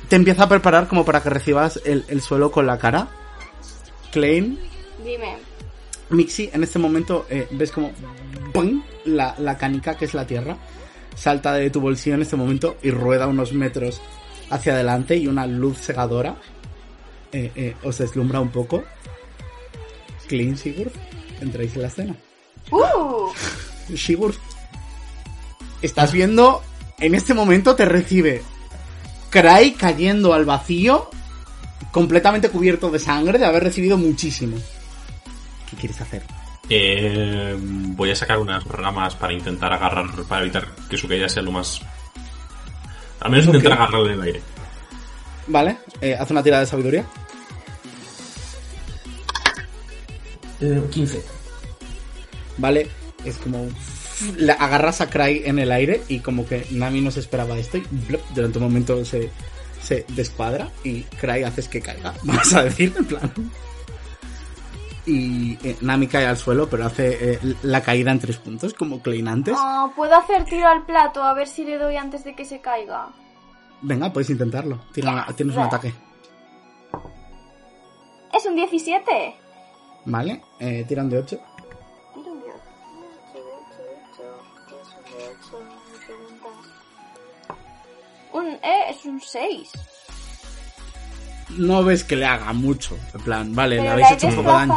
Te 0.08 0.16
empieza 0.16 0.44
a 0.44 0.50
preparar 0.50 0.88
como 0.88 1.06
para 1.06 1.22
que 1.22 1.30
recibas 1.30 1.80
el, 1.86 2.06
el 2.08 2.22
suelo 2.22 2.52
con 2.52 2.66
la 2.68 2.78
cara. 2.78 3.08
Klein, 4.12 4.60
Dime. 5.06 5.52
Mixi, 6.12 6.50
en 6.54 6.64
este 6.64 6.80
momento 6.80 7.26
eh, 7.30 7.48
ves 7.52 7.72
como 7.72 7.92
¡pum! 8.52 8.84
La, 9.06 9.36
la 9.40 9.58
canica, 9.58 9.96
que 9.96 10.06
es 10.06 10.14
la 10.14 10.28
tierra, 10.28 10.58
salta 11.16 11.54
de 11.54 11.70
tu 11.70 11.82
bolsillo 11.82 12.16
en 12.16 12.22
este 12.22 12.36
momento 12.36 12.78
y 12.82 12.92
rueda 12.92 13.28
unos 13.28 13.54
metros 13.54 14.02
hacia 14.50 14.74
adelante 14.74 15.16
y 15.18 15.28
una 15.28 15.48
luz 15.48 15.78
cegadora 15.80 16.36
eh, 17.32 17.52
eh, 17.56 17.76
os 17.84 17.98
deslumbra 17.98 18.40
un 18.40 18.50
poco. 18.50 18.84
Clean 20.28 20.58
Sigurd, 20.58 20.92
entráis 21.40 21.76
en 21.76 21.82
la 21.82 21.88
escena. 21.88 22.16
¡Uh! 22.72 23.32
Sigurd, 23.96 24.36
estás 25.82 26.12
viendo, 26.12 26.62
en 27.00 27.16
este 27.16 27.34
momento 27.34 27.76
te 27.76 27.86
recibe 27.86 28.42
Cry 29.30 29.76
cayendo 29.78 30.34
al 30.34 30.46
vacío, 30.46 31.10
completamente 31.92 32.50
cubierto 32.50 32.90
de 32.92 33.00
sangre, 33.00 33.40
de 33.40 33.46
haber 33.46 33.64
recibido 33.64 33.98
muchísimo. 33.98 34.58
¿Qué 35.70 35.78
quieres 35.78 36.00
hacer? 36.02 36.24
Eh, 36.74 37.54
voy 37.60 38.12
a 38.12 38.16
sacar 38.16 38.38
unas 38.40 38.64
ramas 38.64 39.14
para 39.16 39.34
intentar 39.34 39.74
agarrar, 39.74 40.06
para 40.30 40.42
evitar 40.44 40.68
que 40.90 40.96
su 40.96 41.06
caída 41.08 41.28
sea 41.28 41.44
lo 41.44 41.52
más. 41.52 41.82
Al 43.20 43.30
menos 43.32 43.48
intentar 43.48 43.74
Ok. 43.74 43.78
agarrarle 43.80 44.14
en 44.14 44.20
el 44.20 44.22
aire. 44.26 44.42
Vale, 45.48 45.78
eh, 46.00 46.16
haz 46.18 46.32
una 46.32 46.42
tirada 46.42 46.62
de 46.62 46.68
sabiduría. 46.68 47.06
Eh, 50.62 50.82
15. 50.92 51.22
Vale, 52.58 52.88
es 53.26 53.36
como. 53.38 53.68
La 54.38 54.54
agarras 54.54 55.02
a 55.02 55.10
Cry 55.10 55.42
en 55.46 55.58
el 55.60 55.72
aire 55.72 56.04
y 56.08 56.20
como 56.20 56.46
que 56.48 56.68
Nami 56.72 57.02
no 57.02 57.10
se 57.10 57.20
esperaba 57.20 57.58
esto 57.58 57.78
y 57.78 57.84
blop, 58.08 58.22
durante 58.36 58.60
un 58.60 58.66
momento 58.66 59.04
se, 59.04 59.32
se 59.82 60.06
descuadra 60.10 60.70
y 60.84 61.02
Cry 61.02 61.44
haces 61.44 61.68
que 61.68 61.82
caiga, 61.82 62.14
vamos 62.24 62.54
a 62.54 62.64
decir, 62.64 62.94
en 62.98 63.06
plan. 63.06 63.34
Y 65.06 65.54
eh, 65.68 65.78
Nami 65.82 66.08
cae 66.08 66.28
al 66.28 66.38
suelo, 66.38 66.70
pero 66.70 66.86
hace 66.86 67.34
eh, 67.34 67.40
la 67.64 67.82
caída 67.82 68.12
en 68.12 68.20
tres 68.20 68.38
puntos, 68.38 68.74
como 68.74 69.02
Klein 69.02 69.28
antes. 69.28 69.56
Oh, 69.60 69.92
¿Puedo 69.96 70.16
hacer 70.16 70.46
tiro 70.46 70.68
al 70.68 70.86
plato 70.86 71.24
a 71.24 71.34
ver 71.34 71.48
si 71.48 71.64
le 71.66 71.78
doy 71.78 71.96
antes 71.98 72.24
de 72.24 72.36
que 72.36 72.46
se 72.46 72.62
caiga? 72.62 73.10
Venga, 73.82 74.14
puedes 74.14 74.30
intentarlo. 74.30 74.80
Tira 74.94 75.12
una- 75.12 75.26
tienes 75.36 75.56
un 75.56 75.64
ataque. 75.64 75.94
Es 78.34 78.46
un 78.46 78.56
17. 78.56 79.36
Vale, 80.06 80.42
eh, 80.60 80.86
tiran 80.88 81.10
de 81.10 81.18
8. 81.18 81.40
Tiro 82.14 82.32
un 82.32 82.42
10. 82.44 82.56
Un, 88.34 88.48
eh, 88.48 88.86
es 88.90 89.06
un 89.06 89.20
6. 89.20 89.72
No 91.58 91.84
ves 91.84 92.04
que 92.04 92.16
le 92.16 92.26
haga 92.26 92.54
mucho. 92.54 92.98
En 93.14 93.22
plan, 93.22 93.54
vale, 93.56 93.76
le 93.76 93.82
Pero 93.82 93.92
habéis 93.94 94.10
le 94.10 94.16
hecho 94.16 94.28
un 94.28 94.36
poco 94.36 94.52
daño. 94.52 94.76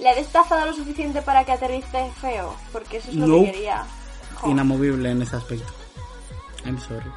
Le 0.00 0.10
he 0.10 0.14
desplazado 0.14 0.66
lo 0.66 0.72
suficiente 0.74 1.20
para 1.22 1.44
que 1.44 1.52
aterrice 1.52 2.10
feo. 2.20 2.54
Porque 2.72 2.96
eso 2.98 3.10
es 3.10 3.16
lo 3.16 3.26
No. 3.26 3.44
que 3.44 3.52
quería. 3.52 3.84
Jo. 4.36 4.50
Inamovible 4.50 5.10
en 5.10 5.22
ese 5.22 5.36
aspecto. 5.36 5.72
I'm 6.64 6.78
sorry. 6.80 7.10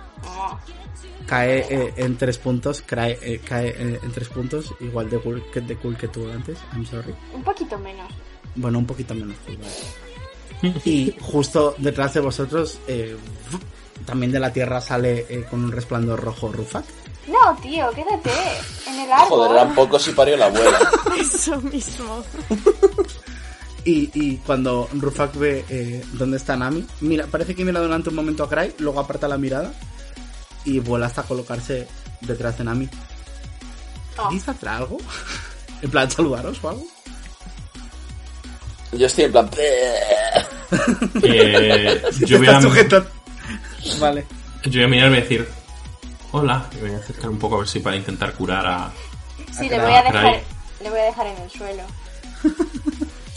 Cae 1.26 1.60
eh, 1.69 1.93
en 1.97 2.18
tres 2.18 2.38
puntos, 2.38 2.81
cae, 2.81 3.18
eh, 3.22 3.39
cae 3.39 3.69
eh, 3.69 3.99
en 4.03 4.11
tres 4.11 4.27
puntos, 4.30 4.73
igual 4.81 5.10
de 5.10 5.18
cool, 5.19 5.43
que, 5.53 5.61
de 5.61 5.76
cool 5.77 5.95
que 5.97 6.07
tú 6.10 6.30
antes, 6.30 6.57
I'm 6.73 6.85
sorry. 6.85 7.14
Un 7.34 7.43
poquito 7.43 7.77
menos. 7.80 8.11
Bueno, 8.55 8.80
un 8.80 8.85
poquito 8.85 9.14
menos 9.15 9.35
cool, 9.45 9.57
vale. 9.57 10.73
Y 10.85 11.14
justo 11.22 11.76
detrás 11.77 12.14
de 12.14 12.19
vosotros, 12.22 12.80
eh, 12.88 13.15
también 14.05 14.31
de 14.31 14.39
la 14.39 14.51
tierra 14.51 14.80
sale 14.81 15.45
con 15.49 15.64
un 15.64 15.72
resplandor 15.72 16.22
rojo 16.22 16.51
Rufak. 16.51 16.85
No, 17.27 17.55
tío, 17.61 17.89
quédate 17.91 18.31
en 18.87 18.99
el 18.99 19.11
árbol. 19.11 19.29
Joder, 19.29 19.51
eran 19.51 19.75
pocos 19.75 20.07
y 20.07 20.11
parió 20.11 20.37
la 20.37 20.47
abuela. 20.47 20.79
Eso 21.19 21.59
mismo. 21.61 22.23
Y, 23.85 24.09
y 24.13 24.37
cuando 24.37 24.87
Rufak 24.93 25.35
ve 25.35 25.65
eh, 25.67 26.01
dónde 26.13 26.37
está 26.37 26.55
Nami, 26.55 26.87
mira, 27.01 27.27
parece 27.27 27.53
que 27.53 27.65
mira 27.65 27.81
durante 27.81 28.07
un 28.07 28.15
momento 28.15 28.45
a 28.45 28.49
Cry, 28.49 28.75
luego 28.77 29.01
aparta 29.01 29.27
la 29.27 29.37
mirada 29.37 29.73
y 30.63 30.79
vuela 30.79 31.07
hasta 31.07 31.23
colocarse 31.23 31.85
detrás 32.21 32.57
de 32.57 32.63
Nami. 32.63 32.89
Oh. 34.17 34.29
¿Queréis 34.29 34.47
hacer 34.47 34.69
algo? 34.69 34.99
¿En 35.81 35.91
plan 35.91 36.09
saludaros 36.09 36.63
o 36.63 36.69
algo? 36.69 36.85
Yo 38.93 39.05
estoy 39.05 39.25
en 39.25 39.31
plan... 39.33 39.49
Eh, 41.21 42.01
yo, 42.25 42.37
voy 42.37 42.47
a. 42.47 42.61
Vale. 43.99 44.25
yo 44.63 44.71
voy 44.71 44.83
a 44.83 44.87
mirar 44.87 45.07
y 45.07 45.09
voy 45.09 45.17
a 45.17 45.21
decir 45.21 45.62
hola. 46.34 46.68
Y 46.76 46.81
voy 46.81 46.91
a 46.91 46.97
acercar 46.97 47.30
un 47.30 47.39
poco 47.39 47.55
a 47.55 47.60
ver 47.60 47.68
si 47.68 47.80
para 47.80 47.95
intentar 47.95 48.34
curar 48.34 48.65
a. 48.65 48.91
Sí, 49.51 49.69
le 49.69 49.80
voy 49.80 49.93
a 49.93 50.03
dejar, 50.03 50.41
le 50.81 50.89
voy 50.89 50.99
a 50.99 51.03
dejar 51.03 51.27
en 51.27 51.38
el 51.41 51.49
suelo. 51.49 51.84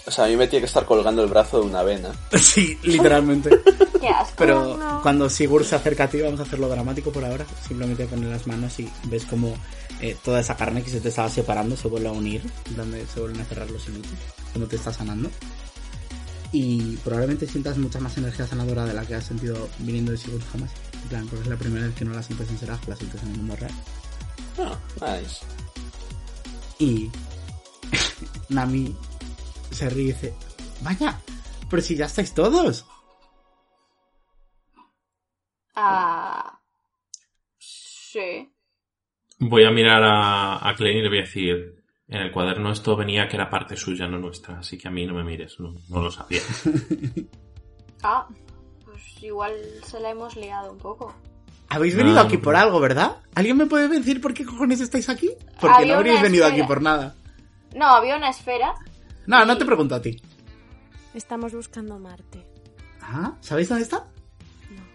O 0.07 0.11
sea, 0.11 0.27
a 0.27 0.29
mí 0.29 0.37
me 0.37 0.47
tiene 0.47 0.61
que 0.63 0.67
estar 0.67 0.85
colgando 0.85 1.23
el 1.23 1.29
brazo 1.29 1.61
de 1.61 1.67
una 1.67 1.83
vena. 1.83 2.13
Sí, 2.39 2.79
literalmente. 2.83 3.51
Qué 4.01 4.09
asco. 4.09 4.35
Pero 4.39 4.77
no. 4.77 5.03
cuando 5.03 5.29
Sigurd 5.29 5.65
se 5.65 5.75
acerca 5.75 6.05
a 6.05 6.09
ti, 6.09 6.21
vamos 6.21 6.39
a 6.41 6.45
hacerlo 6.45 6.69
dramático 6.69 7.11
por 7.11 7.25
ahora. 7.25 7.45
Simplemente 7.67 8.07
poner 8.07 8.31
las 8.31 8.47
manos 8.47 8.79
y 8.79 8.91
ves 9.05 9.25
como 9.25 9.55
eh, 10.01 10.17
toda 10.25 10.41
esa 10.41 10.57
carne 10.57 10.83
que 10.83 10.91
se 10.91 11.01
te 11.01 11.09
estaba 11.09 11.29
separando 11.29 11.77
se 11.77 11.89
vuelve 11.89 12.09
a 12.09 12.13
unir, 12.13 12.43
donde 12.77 13.05
se 13.07 13.19
vuelven 13.21 13.41
a 13.41 13.45
cerrar 13.45 13.69
los 13.71 13.89
hilos, 13.89 14.07
como 14.53 14.67
te 14.67 14.77
está 14.77 14.93
sanando. 14.93 15.29
Y 16.59 16.97
probablemente 17.05 17.47
sientas 17.47 17.77
mucha 17.77 18.01
más 18.01 18.17
energía 18.17 18.47
sanadora 18.47 18.87
de 18.87 18.95
la 18.95 19.05
que 19.05 19.15
has 19.15 19.27
sentido 19.27 19.69
viniendo 19.81 20.13
de 20.13 20.17
Sigurd 20.17 20.43
jamás. 20.51 20.73
En 21.03 21.09
plan, 21.11 21.27
porque 21.27 21.43
es 21.43 21.49
la 21.49 21.59
primera 21.59 21.85
vez 21.85 21.95
que 21.95 22.07
no 22.07 22.15
la 22.15 22.23
sientes 22.23 22.49
en 22.49 22.57
Seraph, 22.57 22.89
la 22.89 22.97
sientes 22.97 23.23
en 23.23 23.33
el 23.33 23.37
mundo 23.37 23.57
real. 23.57 23.75
Ah, 24.59 24.79
nice. 25.03 25.45
Y 26.79 27.11
Nami 28.49 28.97
se 29.71 29.91
ríe 29.91 30.05
y 30.05 30.07
dice, 30.07 30.35
vaya, 30.81 31.21
pero 31.69 31.83
si 31.83 31.95
ya 31.95 32.07
estáis 32.07 32.33
todos. 32.33 32.87
Ah. 35.75 36.59
Sí. 37.59 38.51
Voy 39.41 39.65
a 39.67 39.71
mirar 39.71 40.03
a, 40.03 40.67
a 40.67 40.75
Klein 40.75 40.97
y 40.97 41.03
le 41.03 41.09
voy 41.11 41.19
a 41.19 41.21
decir: 41.21 41.76
En 42.09 42.21
el 42.21 42.31
cuaderno 42.31 42.71
esto 42.71 42.95
venía 42.97 43.29
que 43.29 43.37
era 43.37 43.51
parte 43.51 43.77
suya, 43.77 44.07
no 44.07 44.19
nuestra, 44.19 44.61
así 44.61 44.79
que 44.79 44.87
a 44.87 44.91
mí 44.93 45.05
no 45.07 45.15
me 45.15 45.25
mires, 45.25 45.59
no, 45.59 45.75
no 45.89 46.03
lo 46.03 46.11
sabía. 46.11 46.41
Ah. 48.03 48.29
Pues 48.85 49.03
igual 49.23 49.53
se 49.85 49.99
la 49.99 50.11
hemos 50.11 50.37
liado 50.37 50.71
un 50.71 50.79
poco. 50.79 51.13
Habéis 51.71 51.97
venido 51.97 52.21
Ah, 52.21 52.25
aquí 52.25 52.37
por 52.37 52.53
no. 52.55 52.61
algo, 52.61 52.79
¿verdad? 52.79 53.17
¿Alguien 53.35 53.57
me 53.57 53.67
puede 53.67 53.89
decir 53.89 54.21
por 54.21 54.33
qué 54.35 54.45
cojones 54.45 54.81
estáis 54.81 55.09
aquí? 55.09 55.31
Porque 55.61 55.77
Había 55.79 55.95
no 55.95 55.99
habríais 55.99 56.23
venido 56.23 56.45
esfera. 56.45 56.63
aquí 56.63 56.69
por 56.69 56.83
nada. 56.83 57.17
No, 57.75 57.87
había 57.87 58.17
una 58.17 58.29
esfera. 58.31 58.75
No, 59.27 59.45
no 59.45 59.59
te 59.59 59.65
pregunto 59.65 59.95
a 59.97 60.03
ti. 60.03 60.21
Estamos 61.15 61.53
buscando 61.53 61.99
Marte. 61.99 62.47
Ah, 63.01 63.35
¿sabéis 63.41 63.71
dónde 63.71 63.83
está? 63.85 64.07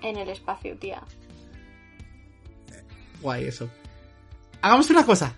En 0.02 0.16
el 0.18 0.30
espacio, 0.30 0.78
tía. 0.78 1.02
Guay, 3.22 3.46
eso. 3.46 3.70
Hagamos 4.62 4.90
una 4.90 5.06
cosa. 5.06 5.36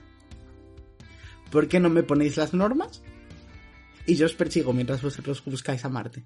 ¿Por 1.53 1.67
qué 1.67 1.79
no 1.79 1.91
me 1.91 2.01
ponéis 2.01 2.35
las 2.35 2.55
normas? 2.55 3.03
Y 4.07 4.15
yo 4.15 4.25
os 4.25 4.33
persigo 4.33 4.73
mientras 4.73 5.03
vosotros 5.03 5.45
buscáis 5.45 5.85
a 5.85 5.89
Marte. 5.89 6.25